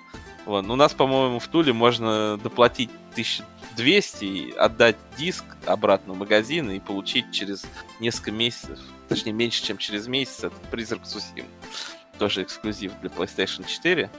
Вот, 0.46 0.66
у 0.66 0.74
нас, 0.74 0.92
по-моему, 0.92 1.38
в 1.38 1.46
Туле 1.46 1.72
можно 1.72 2.38
доплатить 2.38 2.90
1200 3.12 4.24
и 4.24 4.50
отдать 4.50 4.96
диск 5.16 5.44
обратно 5.64 6.14
в 6.14 6.18
магазин 6.18 6.72
и 6.72 6.80
получить 6.80 7.30
через 7.30 7.64
несколько 8.00 8.32
месяцев, 8.32 8.80
точнее, 9.08 9.30
меньше, 9.30 9.62
чем 9.62 9.78
через 9.78 10.08
месяц, 10.08 10.38
этот 10.38 10.60
призрак 10.72 11.06
Сусим. 11.06 11.44
Тоже 12.20 12.42
эксклюзив 12.42 12.92
для 13.00 13.08
PlayStation 13.08 13.66
4. 13.66 14.10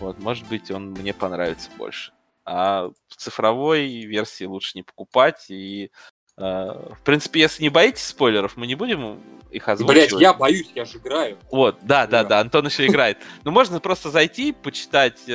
Вот, 0.00 0.18
может 0.18 0.48
быть, 0.48 0.70
он 0.70 0.92
мне 0.92 1.12
понравится 1.12 1.68
больше. 1.76 2.12
А 2.46 2.88
в 3.08 3.16
цифровой 3.16 3.86
версии 4.06 4.44
лучше 4.44 4.72
не 4.74 4.82
покупать. 4.82 5.44
И, 5.50 5.90
э, 6.38 6.42
в 6.42 6.98
принципе, 7.04 7.40
если 7.40 7.62
не 7.62 7.68
боитесь 7.68 8.04
спойлеров, 8.06 8.56
мы 8.56 8.66
не 8.66 8.74
будем 8.74 9.20
их 9.50 9.68
озвучивать. 9.68 10.08
Блять, 10.12 10.20
я 10.22 10.32
боюсь, 10.32 10.72
я 10.74 10.86
же 10.86 10.96
играю. 10.96 11.36
Вот, 11.50 11.76
да, 11.82 12.06
да, 12.06 12.22
Да. 12.22 12.28
да, 12.30 12.40
Антон 12.40 12.64
еще 12.66 12.86
играет. 12.86 13.18
Ну, 13.44 13.50
можно 13.50 13.80
просто 13.80 14.10
зайти, 14.10 14.52
почитать 14.52 15.20
э, 15.28 15.34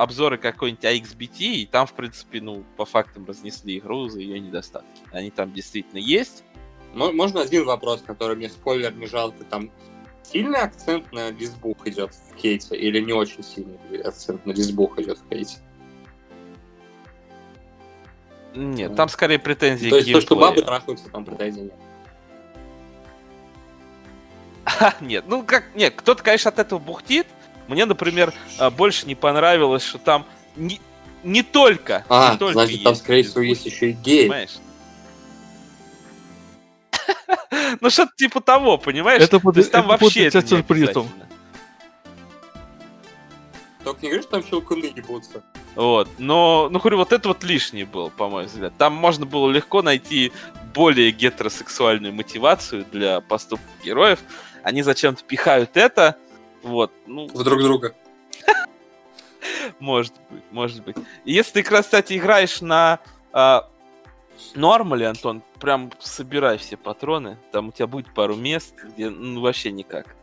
обзоры 0.00 0.38
какой-нибудь 0.38 0.84
AXBT, 0.84 1.38
и 1.40 1.66
там, 1.66 1.88
в 1.88 1.94
принципе, 1.94 2.40
ну, 2.40 2.62
по 2.76 2.84
фактам 2.84 3.26
разнесли 3.26 3.78
игру 3.78 4.08
за 4.08 4.20
ее 4.20 4.38
недостатки. 4.38 5.02
Они 5.10 5.32
там 5.32 5.52
действительно 5.52 5.98
есть. 5.98 6.44
Мо- 6.94 7.10
Можно 7.12 7.40
один 7.42 7.64
вопрос, 7.64 8.02
который 8.06 8.36
мне 8.36 8.48
спойлер 8.48 8.94
не 8.94 9.06
жалко. 9.06 9.42
Там 9.44 9.72
сильный 10.30 10.60
акцент 10.60 11.12
на 11.12 11.30
лесбух 11.30 11.86
идет 11.86 12.12
в 12.12 12.34
Кейте 12.36 12.76
или 12.76 13.00
не 13.00 13.12
очень 13.12 13.42
сильный 13.42 14.00
акцент 14.04 14.44
на 14.46 14.52
лесбух 14.52 14.98
идет 14.98 15.18
в 15.18 15.28
Кейте? 15.28 15.58
Нет, 18.54 18.96
там 18.96 19.08
скорее 19.08 19.38
претензии 19.38 19.90
То 19.90 19.96
есть 19.96 20.12
то, 20.12 20.20
что 20.20 20.36
бабы 20.36 20.62
трахаются, 20.62 21.08
там 21.10 21.24
претензий 21.24 21.62
нет. 21.62 21.74
Ха, 24.64 24.94
Нет, 25.00 25.24
ну 25.28 25.42
как, 25.42 25.74
нет, 25.74 25.94
кто-то, 25.96 26.22
конечно, 26.22 26.50
от 26.50 26.58
этого 26.58 26.78
бухтит. 26.78 27.26
Мне, 27.68 27.84
например, 27.84 28.32
а, 28.58 28.70
больше 28.70 29.06
не 29.06 29.14
понравилось, 29.14 29.82
что 29.82 29.98
там 29.98 30.24
не, 30.54 30.80
не 31.22 31.42
только, 31.42 32.04
А, 32.08 32.32
не 32.32 32.38
только 32.38 32.52
значит, 32.54 32.82
там, 32.82 32.94
скорее 32.94 33.24
всего, 33.24 33.42
есть 33.42 33.66
еще 33.66 33.90
и 33.90 33.92
гей. 33.92 34.22
Понимаешь? 34.22 34.58
Ну, 37.80 37.90
что-то 37.90 38.12
типа 38.16 38.40
того, 38.40 38.78
понимаешь? 38.78 39.22
Это 39.22 39.40
То 39.40 39.52
есть 39.56 39.72
там 39.72 39.86
вообще 39.86 40.26
это 40.26 40.40
не 40.40 40.48
сюрпризом. 40.48 41.08
Только 43.84 44.02
не 44.02 44.08
говоришь, 44.08 44.24
что 44.24 44.40
там 44.40 44.44
щелкуны 44.44 44.86
ебутся. 44.86 45.44
Вот, 45.76 46.08
но, 46.18 46.68
ну, 46.70 46.80
говорю, 46.80 46.96
вот 46.96 47.12
это 47.12 47.28
вот 47.28 47.44
лишнее 47.44 47.86
было, 47.86 48.08
по 48.08 48.28
моему 48.28 48.48
взгляд. 48.48 48.72
Там 48.78 48.94
можно 48.94 49.26
было 49.26 49.48
легко 49.50 49.82
найти 49.82 50.32
более 50.74 51.12
гетеросексуальную 51.12 52.12
мотивацию 52.12 52.84
для 52.90 53.20
поступков 53.20 53.70
героев. 53.84 54.18
Они 54.64 54.82
зачем-то 54.82 55.22
пихают 55.22 55.76
это, 55.76 56.16
вот, 56.62 56.90
ну, 57.06 57.28
В 57.28 57.44
друг 57.44 57.62
друга. 57.62 57.94
может 59.78 60.14
быть, 60.30 60.42
может 60.50 60.82
быть. 60.82 60.96
Если 61.24 61.62
ты, 61.62 61.62
кстати, 61.62 62.16
играешь 62.16 62.60
на 62.60 62.98
а, 63.32 63.68
нормале, 64.54 65.06
Антон, 65.06 65.42
прям 65.58 65.90
собирай 65.98 66.58
все 66.58 66.76
патроны, 66.76 67.38
там 67.52 67.68
у 67.68 67.72
тебя 67.72 67.86
будет 67.86 68.12
пару 68.14 68.36
мест, 68.36 68.74
где, 68.82 69.10
ну, 69.10 69.40
вообще 69.40 69.72
никак. 69.72 70.14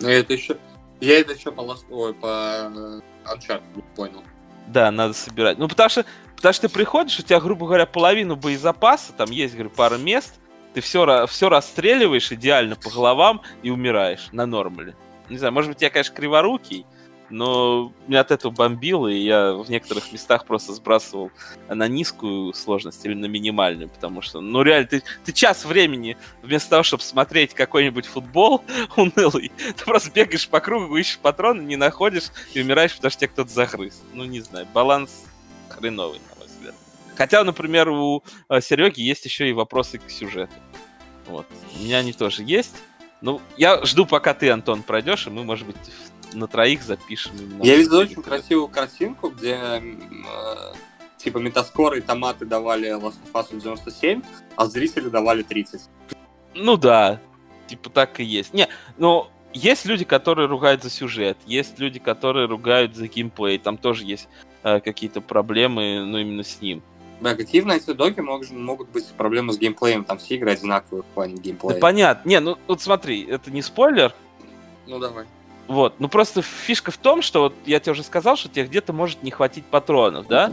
Но 0.00 0.08
это 0.08 0.32
еще... 0.32 0.56
Я 1.00 1.20
это 1.20 1.32
еще 1.32 1.52
по, 1.52 1.60
Last- 1.60 1.90
ой, 1.90 2.14
по 2.14 2.26
э, 2.26 3.00
Uncharted 3.26 3.84
понял. 3.94 4.22
Да, 4.66 4.90
надо 4.90 5.12
собирать. 5.12 5.58
Ну, 5.58 5.68
потому 5.68 5.90
что, 5.90 6.04
потому 6.36 6.52
что 6.52 6.68
ты 6.68 6.74
приходишь, 6.74 7.18
у 7.18 7.22
тебя, 7.22 7.40
грубо 7.40 7.66
говоря, 7.66 7.86
половину 7.86 8.36
боезапаса, 8.36 9.12
там 9.12 9.30
есть, 9.30 9.54
говорю, 9.54 9.70
пара 9.70 9.96
мест, 9.96 10.40
ты 10.74 10.80
все, 10.80 11.26
все 11.26 11.48
расстреливаешь 11.48 12.32
идеально 12.32 12.76
по 12.76 12.90
головам 12.90 13.42
и 13.62 13.70
умираешь 13.70 14.28
на 14.32 14.46
нормале. 14.46 14.94
Не 15.28 15.38
знаю, 15.38 15.52
может 15.52 15.70
быть, 15.70 15.82
я, 15.82 15.90
конечно, 15.90 16.14
криворукий, 16.14 16.86
но 17.30 17.92
меня 18.06 18.20
от 18.20 18.30
этого 18.30 18.52
бомбило, 18.52 19.08
и 19.08 19.18
я 19.18 19.52
в 19.52 19.68
некоторых 19.68 20.12
местах 20.12 20.46
просто 20.46 20.72
сбрасывал 20.72 21.30
на 21.68 21.88
низкую 21.88 22.54
сложность 22.54 23.04
или 23.04 23.14
на 23.14 23.26
минимальную, 23.26 23.88
потому 23.88 24.22
что, 24.22 24.40
ну, 24.40 24.62
реально, 24.62 24.88
ты, 24.88 25.02
ты 25.24 25.32
час 25.32 25.64
времени, 25.64 26.16
вместо 26.42 26.70
того, 26.70 26.82
чтобы 26.82 27.02
смотреть 27.02 27.54
какой-нибудь 27.54 28.06
футбол 28.06 28.62
унылый, 28.96 29.50
ты 29.76 29.84
просто 29.84 30.10
бегаешь 30.10 30.48
по 30.48 30.60
кругу, 30.60 30.96
ищешь 30.96 31.18
патроны, 31.18 31.62
не 31.62 31.76
находишь 31.76 32.30
и 32.54 32.60
умираешь, 32.60 32.94
потому 32.94 33.10
что 33.10 33.20
тебя 33.20 33.28
кто-то 33.28 33.50
загрыз. 33.50 34.02
Ну, 34.12 34.24
не 34.24 34.40
знаю, 34.40 34.66
баланс 34.72 35.24
хреновый, 35.68 36.20
на 36.30 36.38
мой 36.38 36.46
взгляд. 36.46 36.74
Хотя, 37.16 37.44
например, 37.44 37.88
у 37.88 38.22
Сереги 38.60 39.00
есть 39.00 39.24
еще 39.24 39.48
и 39.48 39.52
вопросы 39.52 39.98
к 39.98 40.10
сюжету. 40.10 40.54
Вот. 41.26 41.46
У 41.78 41.82
меня 41.82 41.98
они 41.98 42.12
тоже 42.12 42.42
есть. 42.44 42.76
Ну, 43.20 43.40
я 43.56 43.84
жду, 43.84 44.06
пока 44.06 44.34
ты, 44.34 44.50
Антон, 44.50 44.82
пройдешь, 44.82 45.26
и 45.26 45.30
мы, 45.30 45.42
может 45.42 45.66
быть, 45.66 45.76
на 46.32 46.46
троих 46.46 46.82
запишем. 46.82 47.32
именно 47.38 47.62
Я 47.62 47.76
видел 47.76 47.98
очень 47.98 48.22
красивую 48.22 48.68
картинку, 48.68 49.30
где 49.30 49.56
э, 49.56 50.72
типа 51.18 51.38
метаскоры 51.38 51.98
и 51.98 52.00
томаты 52.00 52.44
давали 52.44 52.90
Last 52.90 53.16
of 53.32 53.32
Us 53.32 53.58
97, 53.58 54.22
а 54.56 54.66
зрители 54.66 55.08
давали 55.08 55.42
30. 55.42 55.82
Ну 56.54 56.76
да, 56.76 57.20
типа 57.66 57.90
так 57.90 58.20
и 58.20 58.24
есть. 58.24 58.54
Не, 58.54 58.68
ну, 58.96 59.28
есть 59.52 59.86
люди, 59.86 60.04
которые 60.04 60.48
ругают 60.48 60.82
за 60.82 60.90
сюжет, 60.90 61.38
есть 61.46 61.78
люди, 61.78 61.98
которые 61.98 62.46
ругают 62.46 62.94
за 62.94 63.08
геймплей, 63.08 63.58
там 63.58 63.78
тоже 63.78 64.04
есть 64.04 64.28
э, 64.62 64.80
какие-то 64.80 65.20
проблемы, 65.20 66.04
ну, 66.04 66.18
именно 66.18 66.42
с 66.42 66.60
ним. 66.60 66.82
Да, 67.20 67.34
какие 67.34 67.62
в 67.62 67.66
Naughty 67.66 67.96
Dog 67.96 68.20
могут, 68.20 68.50
могут 68.50 68.88
быть 68.90 69.06
проблемы 69.16 69.52
с 69.52 69.58
геймплеем? 69.58 70.04
Там 70.04 70.18
все 70.18 70.34
игры 70.34 70.52
одинаковые 70.52 71.02
в 71.02 71.06
плане 71.06 71.36
геймплея. 71.36 71.74
Да 71.74 71.80
понятно. 71.80 72.28
Не, 72.28 72.40
ну 72.40 72.58
вот 72.66 72.82
смотри, 72.82 73.24
это 73.24 73.50
не 73.50 73.62
спойлер. 73.62 74.14
Ну 74.86 74.98
давай. 74.98 75.24
Вот, 75.68 75.94
ну 75.98 76.08
просто 76.08 76.42
фишка 76.42 76.90
в 76.90 76.96
том, 76.96 77.22
что 77.22 77.42
вот 77.42 77.54
я 77.64 77.80
тебе 77.80 77.92
уже 77.92 78.02
сказал, 78.02 78.36
что 78.36 78.48
тебе 78.48 78.66
где-то 78.66 78.92
может 78.92 79.22
не 79.22 79.30
хватить 79.30 79.64
патронов, 79.64 80.26
да? 80.28 80.52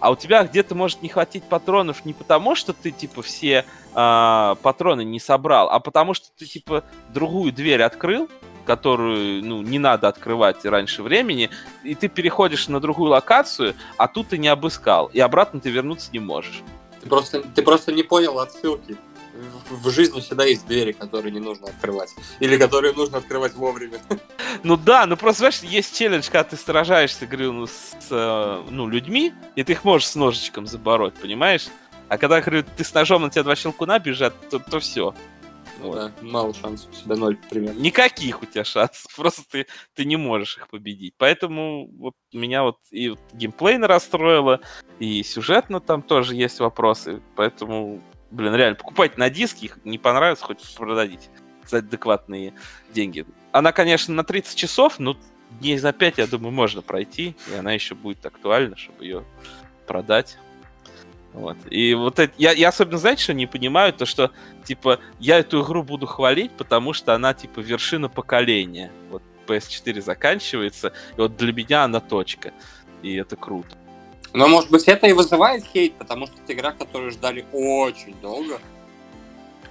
А 0.00 0.10
у 0.10 0.16
тебя 0.16 0.44
где-то 0.44 0.74
может 0.74 1.02
не 1.02 1.08
хватить 1.08 1.44
патронов 1.44 2.04
не 2.04 2.12
потому, 2.12 2.54
что 2.54 2.72
ты 2.72 2.90
типа 2.90 3.22
все 3.22 3.64
э, 3.94 4.54
патроны 4.62 5.04
не 5.04 5.18
собрал, 5.18 5.68
а 5.70 5.80
потому 5.80 6.14
что 6.14 6.28
ты 6.36 6.46
типа 6.46 6.84
другую 7.12 7.52
дверь 7.52 7.82
открыл, 7.82 8.28
которую 8.64 9.44
ну, 9.44 9.62
не 9.62 9.78
надо 9.78 10.08
открывать 10.08 10.64
раньше 10.64 11.02
времени, 11.02 11.50
и 11.82 11.94
ты 11.94 12.08
переходишь 12.08 12.68
на 12.68 12.80
другую 12.80 13.10
локацию, 13.10 13.74
а 13.96 14.06
тут 14.06 14.28
ты 14.28 14.38
не 14.38 14.48
обыскал, 14.48 15.06
и 15.06 15.18
обратно 15.20 15.58
ты 15.58 15.70
вернуться 15.70 16.10
не 16.12 16.18
можешь. 16.18 16.62
Ты 17.00 17.08
просто, 17.08 17.40
ты 17.40 17.62
просто 17.62 17.92
не 17.92 18.02
понял 18.02 18.38
отсылки. 18.38 18.96
В, 19.70 19.90
жизни 19.90 20.20
всегда 20.20 20.44
есть 20.44 20.66
двери, 20.66 20.92
которые 20.92 21.32
не 21.32 21.38
нужно 21.38 21.68
открывать. 21.68 22.14
Или 22.40 22.56
которые 22.56 22.92
нужно 22.94 23.18
открывать 23.18 23.54
вовремя. 23.54 23.98
Ну 24.64 24.76
да, 24.76 25.06
ну 25.06 25.16
просто, 25.16 25.40
знаешь, 25.40 25.60
есть 25.60 25.96
челлендж, 25.96 26.24
когда 26.26 26.42
ты 26.42 26.56
сражаешься, 26.56 27.26
говорю, 27.26 27.52
ну, 27.52 27.66
с 27.66 27.94
э, 28.10 28.64
ну, 28.70 28.88
людьми, 28.88 29.32
и 29.54 29.62
ты 29.62 29.72
их 29.72 29.84
можешь 29.84 30.08
с 30.08 30.16
ножичком 30.16 30.66
забороть, 30.66 31.14
понимаешь? 31.14 31.68
А 32.08 32.18
когда, 32.18 32.40
говорю, 32.40 32.64
ты 32.76 32.82
с 32.82 32.92
ножом 32.92 33.22
на 33.22 33.30
тебя 33.30 33.44
два 33.44 33.54
щелкуна 33.54 34.00
бежат, 34.00 34.34
то, 34.50 34.58
то 34.58 34.80
все. 34.80 35.14
Ну, 35.80 35.88
вот. 35.88 35.94
да, 35.96 36.12
мало 36.22 36.54
шансов, 36.54 36.90
у 36.90 36.94
себя 36.94 37.16
ноль 37.16 37.36
примерно. 37.50 37.78
Никаких 37.78 38.42
у 38.42 38.46
тебя 38.46 38.64
шансов, 38.64 39.06
просто 39.16 39.42
ты, 39.48 39.66
ты 39.94 40.04
не 40.04 40.16
можешь 40.16 40.56
их 40.56 40.68
победить. 40.68 41.14
Поэтому 41.18 41.88
вот 41.98 42.14
меня 42.32 42.64
вот 42.64 42.78
и 42.90 43.10
вот 43.10 43.20
геймплейно 43.32 43.86
расстроило, 43.86 44.60
и 44.98 45.22
сюжетно 45.22 45.80
там 45.80 46.02
тоже 46.02 46.34
есть 46.34 46.58
вопросы, 46.58 47.22
поэтому, 47.36 48.02
блин, 48.30 48.54
реально, 48.54 48.76
покупайте 48.76 49.14
на 49.16 49.30
диски, 49.30 49.66
их 49.66 49.78
не 49.84 49.98
понравится, 49.98 50.44
хоть 50.44 50.74
продадите 50.76 51.28
за 51.66 51.78
адекватные 51.78 52.54
деньги. 52.92 53.26
Она, 53.52 53.72
конечно, 53.72 54.14
на 54.14 54.24
30 54.24 54.56
часов, 54.56 54.98
но 54.98 55.16
дней 55.60 55.78
за 55.78 55.92
5, 55.92 56.18
я 56.18 56.26
думаю, 56.26 56.52
можно 56.52 56.82
пройти, 56.82 57.36
и 57.52 57.54
она 57.54 57.72
еще 57.72 57.94
будет 57.94 58.24
актуальна, 58.24 58.76
чтобы 58.76 59.04
ее 59.04 59.24
продать. 59.86 60.38
Вот. 61.32 61.56
И 61.70 61.94
вот 61.94 62.18
это, 62.18 62.32
я, 62.38 62.52
я 62.52 62.68
особенно, 62.68 62.98
знаете, 62.98 63.22
что 63.22 63.34
не 63.34 63.46
понимаю, 63.46 63.92
то 63.92 64.06
что, 64.06 64.32
типа, 64.64 64.98
я 65.18 65.38
эту 65.38 65.62
игру 65.62 65.82
буду 65.82 66.06
хвалить, 66.06 66.52
потому 66.52 66.92
что 66.92 67.14
она, 67.14 67.34
типа, 67.34 67.60
вершина 67.60 68.08
поколения. 68.08 68.90
Вот 69.10 69.22
PS4 69.46 70.00
заканчивается, 70.02 70.92
и 71.16 71.20
вот 71.20 71.36
для 71.36 71.52
меня 71.52 71.84
она 71.84 72.00
точка. 72.00 72.52
И 73.02 73.14
это 73.14 73.36
круто. 73.36 73.76
Но, 74.32 74.48
может 74.48 74.70
быть, 74.70 74.84
это 74.84 75.06
и 75.06 75.12
вызывает 75.12 75.64
хейт, 75.64 75.94
потому 75.94 76.26
что 76.26 76.36
это 76.42 76.52
игра, 76.52 76.72
которую 76.72 77.10
ждали 77.10 77.46
очень 77.52 78.14
долго. 78.20 78.60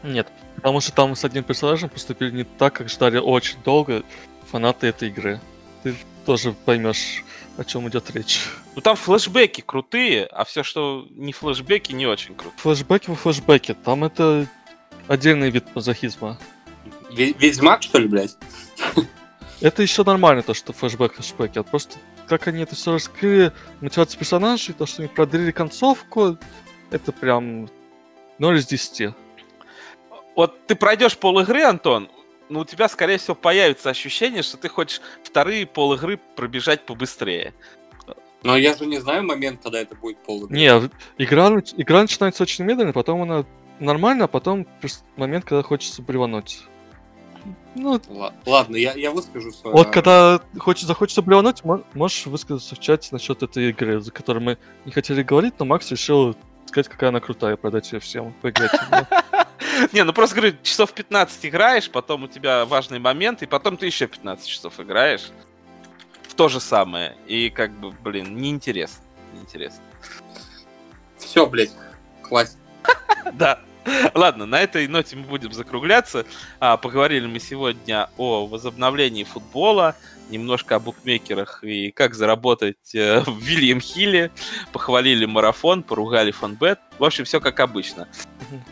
Нет, 0.03 0.27
потому 0.55 0.79
что 0.81 0.91
там 0.91 1.15
с 1.15 1.23
одним 1.23 1.43
персонажем 1.43 1.89
поступили 1.89 2.31
не 2.31 2.43
так, 2.43 2.73
как 2.73 2.89
ждали 2.89 3.17
очень 3.17 3.57
долго 3.63 4.03
фанаты 4.51 4.88
этой 4.88 5.09
игры. 5.09 5.39
Ты 5.84 5.95
тоже 6.25 6.53
поймешь, 6.65 7.23
о 7.57 7.63
чем 7.63 7.88
идет 7.89 8.09
речь. 8.11 8.41
Ну 8.75 8.81
там 8.81 8.95
флешбеки 8.95 9.61
крутые, 9.61 10.25
а 10.25 10.45
все, 10.45 10.63
что 10.63 11.07
не 11.11 11.34
флешбеки, 11.34 11.93
не 11.93 12.05
очень 12.05 12.35
круто. 12.35 12.55
Флешбеки 12.57 13.09
в 13.09 13.15
флешбеке, 13.15 13.73
там 13.73 14.03
это 14.03 14.47
отдельный 15.07 15.49
вид 15.49 15.63
мазохизма. 15.73 16.38
Ведьмак, 17.11 17.84
что 17.84 17.99
ли, 17.99 18.07
блядь? 18.07 18.38
Это 19.61 19.81
еще 19.81 20.03
нормально, 20.03 20.43
то, 20.43 20.53
что 20.53 20.73
флешбэк 20.73 21.15
флешбеки, 21.15 21.57
а 21.57 21.63
просто 21.63 21.97
как 22.28 22.48
они 22.48 22.64
это 22.64 22.76
все 22.76 22.94
раскрыли, 22.94 23.52
мотивация 23.82 24.20
персонажей, 24.20 24.74
то, 24.74 24.86
что 24.86 25.02
они 25.02 25.10
продлили 25.10 25.52
концовку, 25.52 26.38
это 26.91 27.12
прям 27.12 27.70
0 28.40 28.58
из 28.58 28.68
10. 28.68 29.14
Вот 30.36 30.68
ты 30.68 30.76
пройдешь 30.76 31.18
пол 31.18 31.40
игры, 31.40 31.64
Антон, 31.64 32.10
ну, 32.49 32.60
у 32.62 32.66
тебя, 32.66 32.88
скорее 32.88 33.18
всего, 33.18 33.36
появится 33.36 33.90
ощущение, 33.90 34.44
что 34.44 34.58
ты 34.58 34.70
хочешь 34.70 35.02
вторые 35.24 35.66
пол 35.66 35.94
игры 35.94 36.20
пробежать 36.36 36.86
побыстрее. 36.86 37.54
Но 38.44 38.56
я 38.56 38.76
же 38.76 38.86
не 38.86 38.99
знаю 38.99 39.24
момент, 39.24 39.62
когда 39.64 39.80
это 39.80 39.95
будет 39.95 40.20
пол 40.20 40.45
игры. 40.45 40.56
Не, 40.56 40.68
игра, 41.18 41.49
игра 41.76 42.02
начинается 42.02 42.44
очень 42.44 42.66
медленно, 42.66 42.94
потом 42.94 43.24
она 43.24 43.45
нормально, 43.80 44.26
а 44.26 44.28
потом 44.28 44.68
момент, 45.16 45.45
когда 45.45 45.64
хочется 45.64 46.02
блевануть. 46.02 46.64
Ну, 47.76 48.02
ладно, 48.45 48.76
я, 48.76 48.94
я 48.94 49.11
выскажу 49.11 49.52
свое. 49.52 49.76
Вот 49.76 49.91
когда 49.91 50.41
хочешь, 50.57 50.86
захочется 50.86 51.22
блевануть, 51.22 51.64
можешь 51.94 52.26
высказаться 52.26 52.76
в 52.76 52.80
чате 52.80 53.10
насчет 53.11 53.44
этой 53.44 53.69
игры, 53.69 53.99
за 53.99 54.11
которой 54.11 54.40
мы 54.40 54.57
не 54.86 54.91
хотели 54.91 55.24
говорить, 55.24 55.53
но 55.60 55.65
Макс 55.65 55.90
решил 55.91 56.36
сказать, 56.65 56.88
какая 56.88 57.10
она 57.10 57.19
крутая, 57.19 57.56
продать 57.56 57.91
ее 57.91 57.99
всем, 57.99 58.34
поиграть 58.41 58.72
Не, 59.94 60.03
ну 60.03 60.14
просто 60.14 60.36
говорю, 60.36 60.56
часов 60.64 60.91
15 60.94 61.45
играешь, 61.45 61.90
потом 61.90 62.24
у 62.24 62.28
тебя 62.28 62.65
важный 62.65 62.99
момент, 62.99 63.44
и 63.44 63.45
потом 63.45 63.78
ты 63.78 63.86
еще 63.86 64.07
15 64.07 64.48
часов 64.48 64.80
играешь. 64.80 65.32
В 66.28 66.34
то 66.34 66.49
же 66.49 66.60
самое. 66.60 67.15
И 67.28 67.49
как 67.49 67.72
бы, 67.72 67.91
блин, 67.91 68.36
неинтересно. 68.38 69.03
Неинтересно. 69.34 69.82
Все, 71.18 71.45
блядь, 71.45 71.72
хватит. 72.22 72.57
Да. 73.34 73.60
Ладно, 74.14 74.45
на 74.45 74.61
этой 74.61 74.88
ноте 74.88 75.15
мы 75.15 75.23
будем 75.23 75.53
закругляться. 75.53 76.26
А, 76.59 76.77
поговорили 76.77 77.26
мы 77.26 77.39
сегодня 77.39 78.09
о 78.18 78.45
возобновлении 78.47 79.23
футбола, 79.23 79.95
немножко 80.30 80.76
о 80.76 80.80
букмекерах 80.80 81.64
и 81.64 81.91
как 81.91 82.14
заработать 82.14 82.93
э, 82.93 83.22
в 83.26 83.39
Вильям 83.39 83.80
Хилле. 83.80 84.31
Похвалили 84.72 85.26
марафон, 85.26 85.84
поругали 85.84 86.31
фанбет. 86.31 86.80
В 86.99 87.05
общем, 87.05 87.26
все 87.26 87.39
как 87.39 87.59
обычно. 87.59 88.07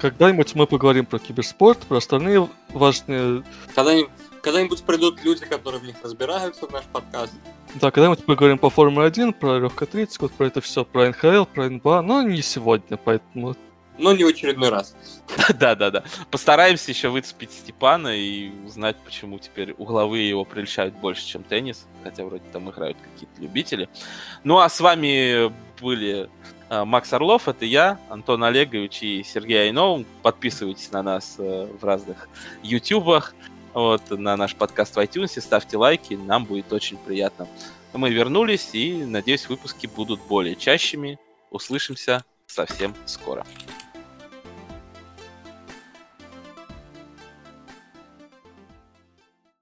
Когда-нибудь 0.01 0.55
мы 0.55 0.67
поговорим 0.67 1.05
про 1.05 1.19
киберспорт, 1.19 1.79
про 1.79 1.97
остальные 1.97 2.49
важные... 2.69 3.43
Когда-нибудь, 3.73 4.11
когда-нибудь 4.41 4.83
придут 4.83 5.23
люди, 5.23 5.45
которые 5.45 5.81
в 5.81 5.85
них 5.85 5.95
разбираются 6.03 6.67
в 6.67 6.71
наш 6.71 6.83
подкаст. 6.85 7.33
Да, 7.75 7.91
когда-нибудь 7.91 8.25
поговорим 8.25 8.57
по 8.57 8.69
Формуле 8.69 9.07
1, 9.07 9.33
про 9.33 9.69
30, 9.69 10.19
вот 10.21 10.31
про 10.33 10.47
это 10.47 10.61
все, 10.61 10.85
про 10.85 11.09
НХЛ, 11.09 11.45
про 11.45 11.69
НБА, 11.69 12.01
но 12.01 12.21
не 12.21 12.41
сегодня, 12.41 12.97
поэтому 12.97 13.55
но 13.97 14.13
не 14.13 14.23
в 14.23 14.27
очередной 14.27 14.69
раз. 14.69 14.95
Да-да-да. 15.59 16.03
Постараемся 16.31 16.91
еще 16.91 17.09
выцепить 17.09 17.51
Степана 17.51 18.15
и 18.15 18.51
узнать, 18.65 18.97
почему 19.03 19.39
теперь 19.39 19.73
угловые 19.77 20.27
его 20.27 20.45
прельщают 20.45 20.95
больше, 20.95 21.26
чем 21.26 21.43
теннис, 21.43 21.85
хотя 22.03 22.26
вроде 22.26 22.43
там 22.51 22.69
играют 22.69 22.97
какие-то 23.01 23.41
любители. 23.41 23.89
Ну 24.43 24.59
а 24.59 24.69
с 24.69 24.80
вами 24.80 25.51
были 25.81 26.30
э, 26.69 26.84
Макс 26.84 27.11
Орлов, 27.13 27.47
это 27.47 27.65
я, 27.65 27.99
Антон 28.09 28.43
Олегович 28.43 29.03
и 29.03 29.23
Сергей 29.23 29.63
Айнов. 29.63 30.05
Подписывайтесь 30.22 30.91
на 30.91 31.03
нас 31.03 31.35
э, 31.38 31.67
в 31.80 31.84
разных 31.84 32.30
ютубах, 32.63 33.34
вот, 33.73 34.09
на 34.09 34.38
наш 34.38 34.55
подкаст 34.55 34.95
в 34.95 34.99
iTunes, 34.99 35.39
ставьте 35.41 35.77
лайки, 35.77 36.13
нам 36.13 36.45
будет 36.45 36.72
очень 36.72 36.97
приятно. 36.97 37.47
Мы 37.93 38.09
вернулись 38.09 38.69
и, 38.73 39.05
надеюсь, 39.05 39.47
выпуски 39.47 39.88
будут 39.88 40.19
более 40.27 40.55
чащими. 40.55 41.17
Услышимся 41.49 42.26
совсем 42.45 42.93
скоро. 43.05 43.45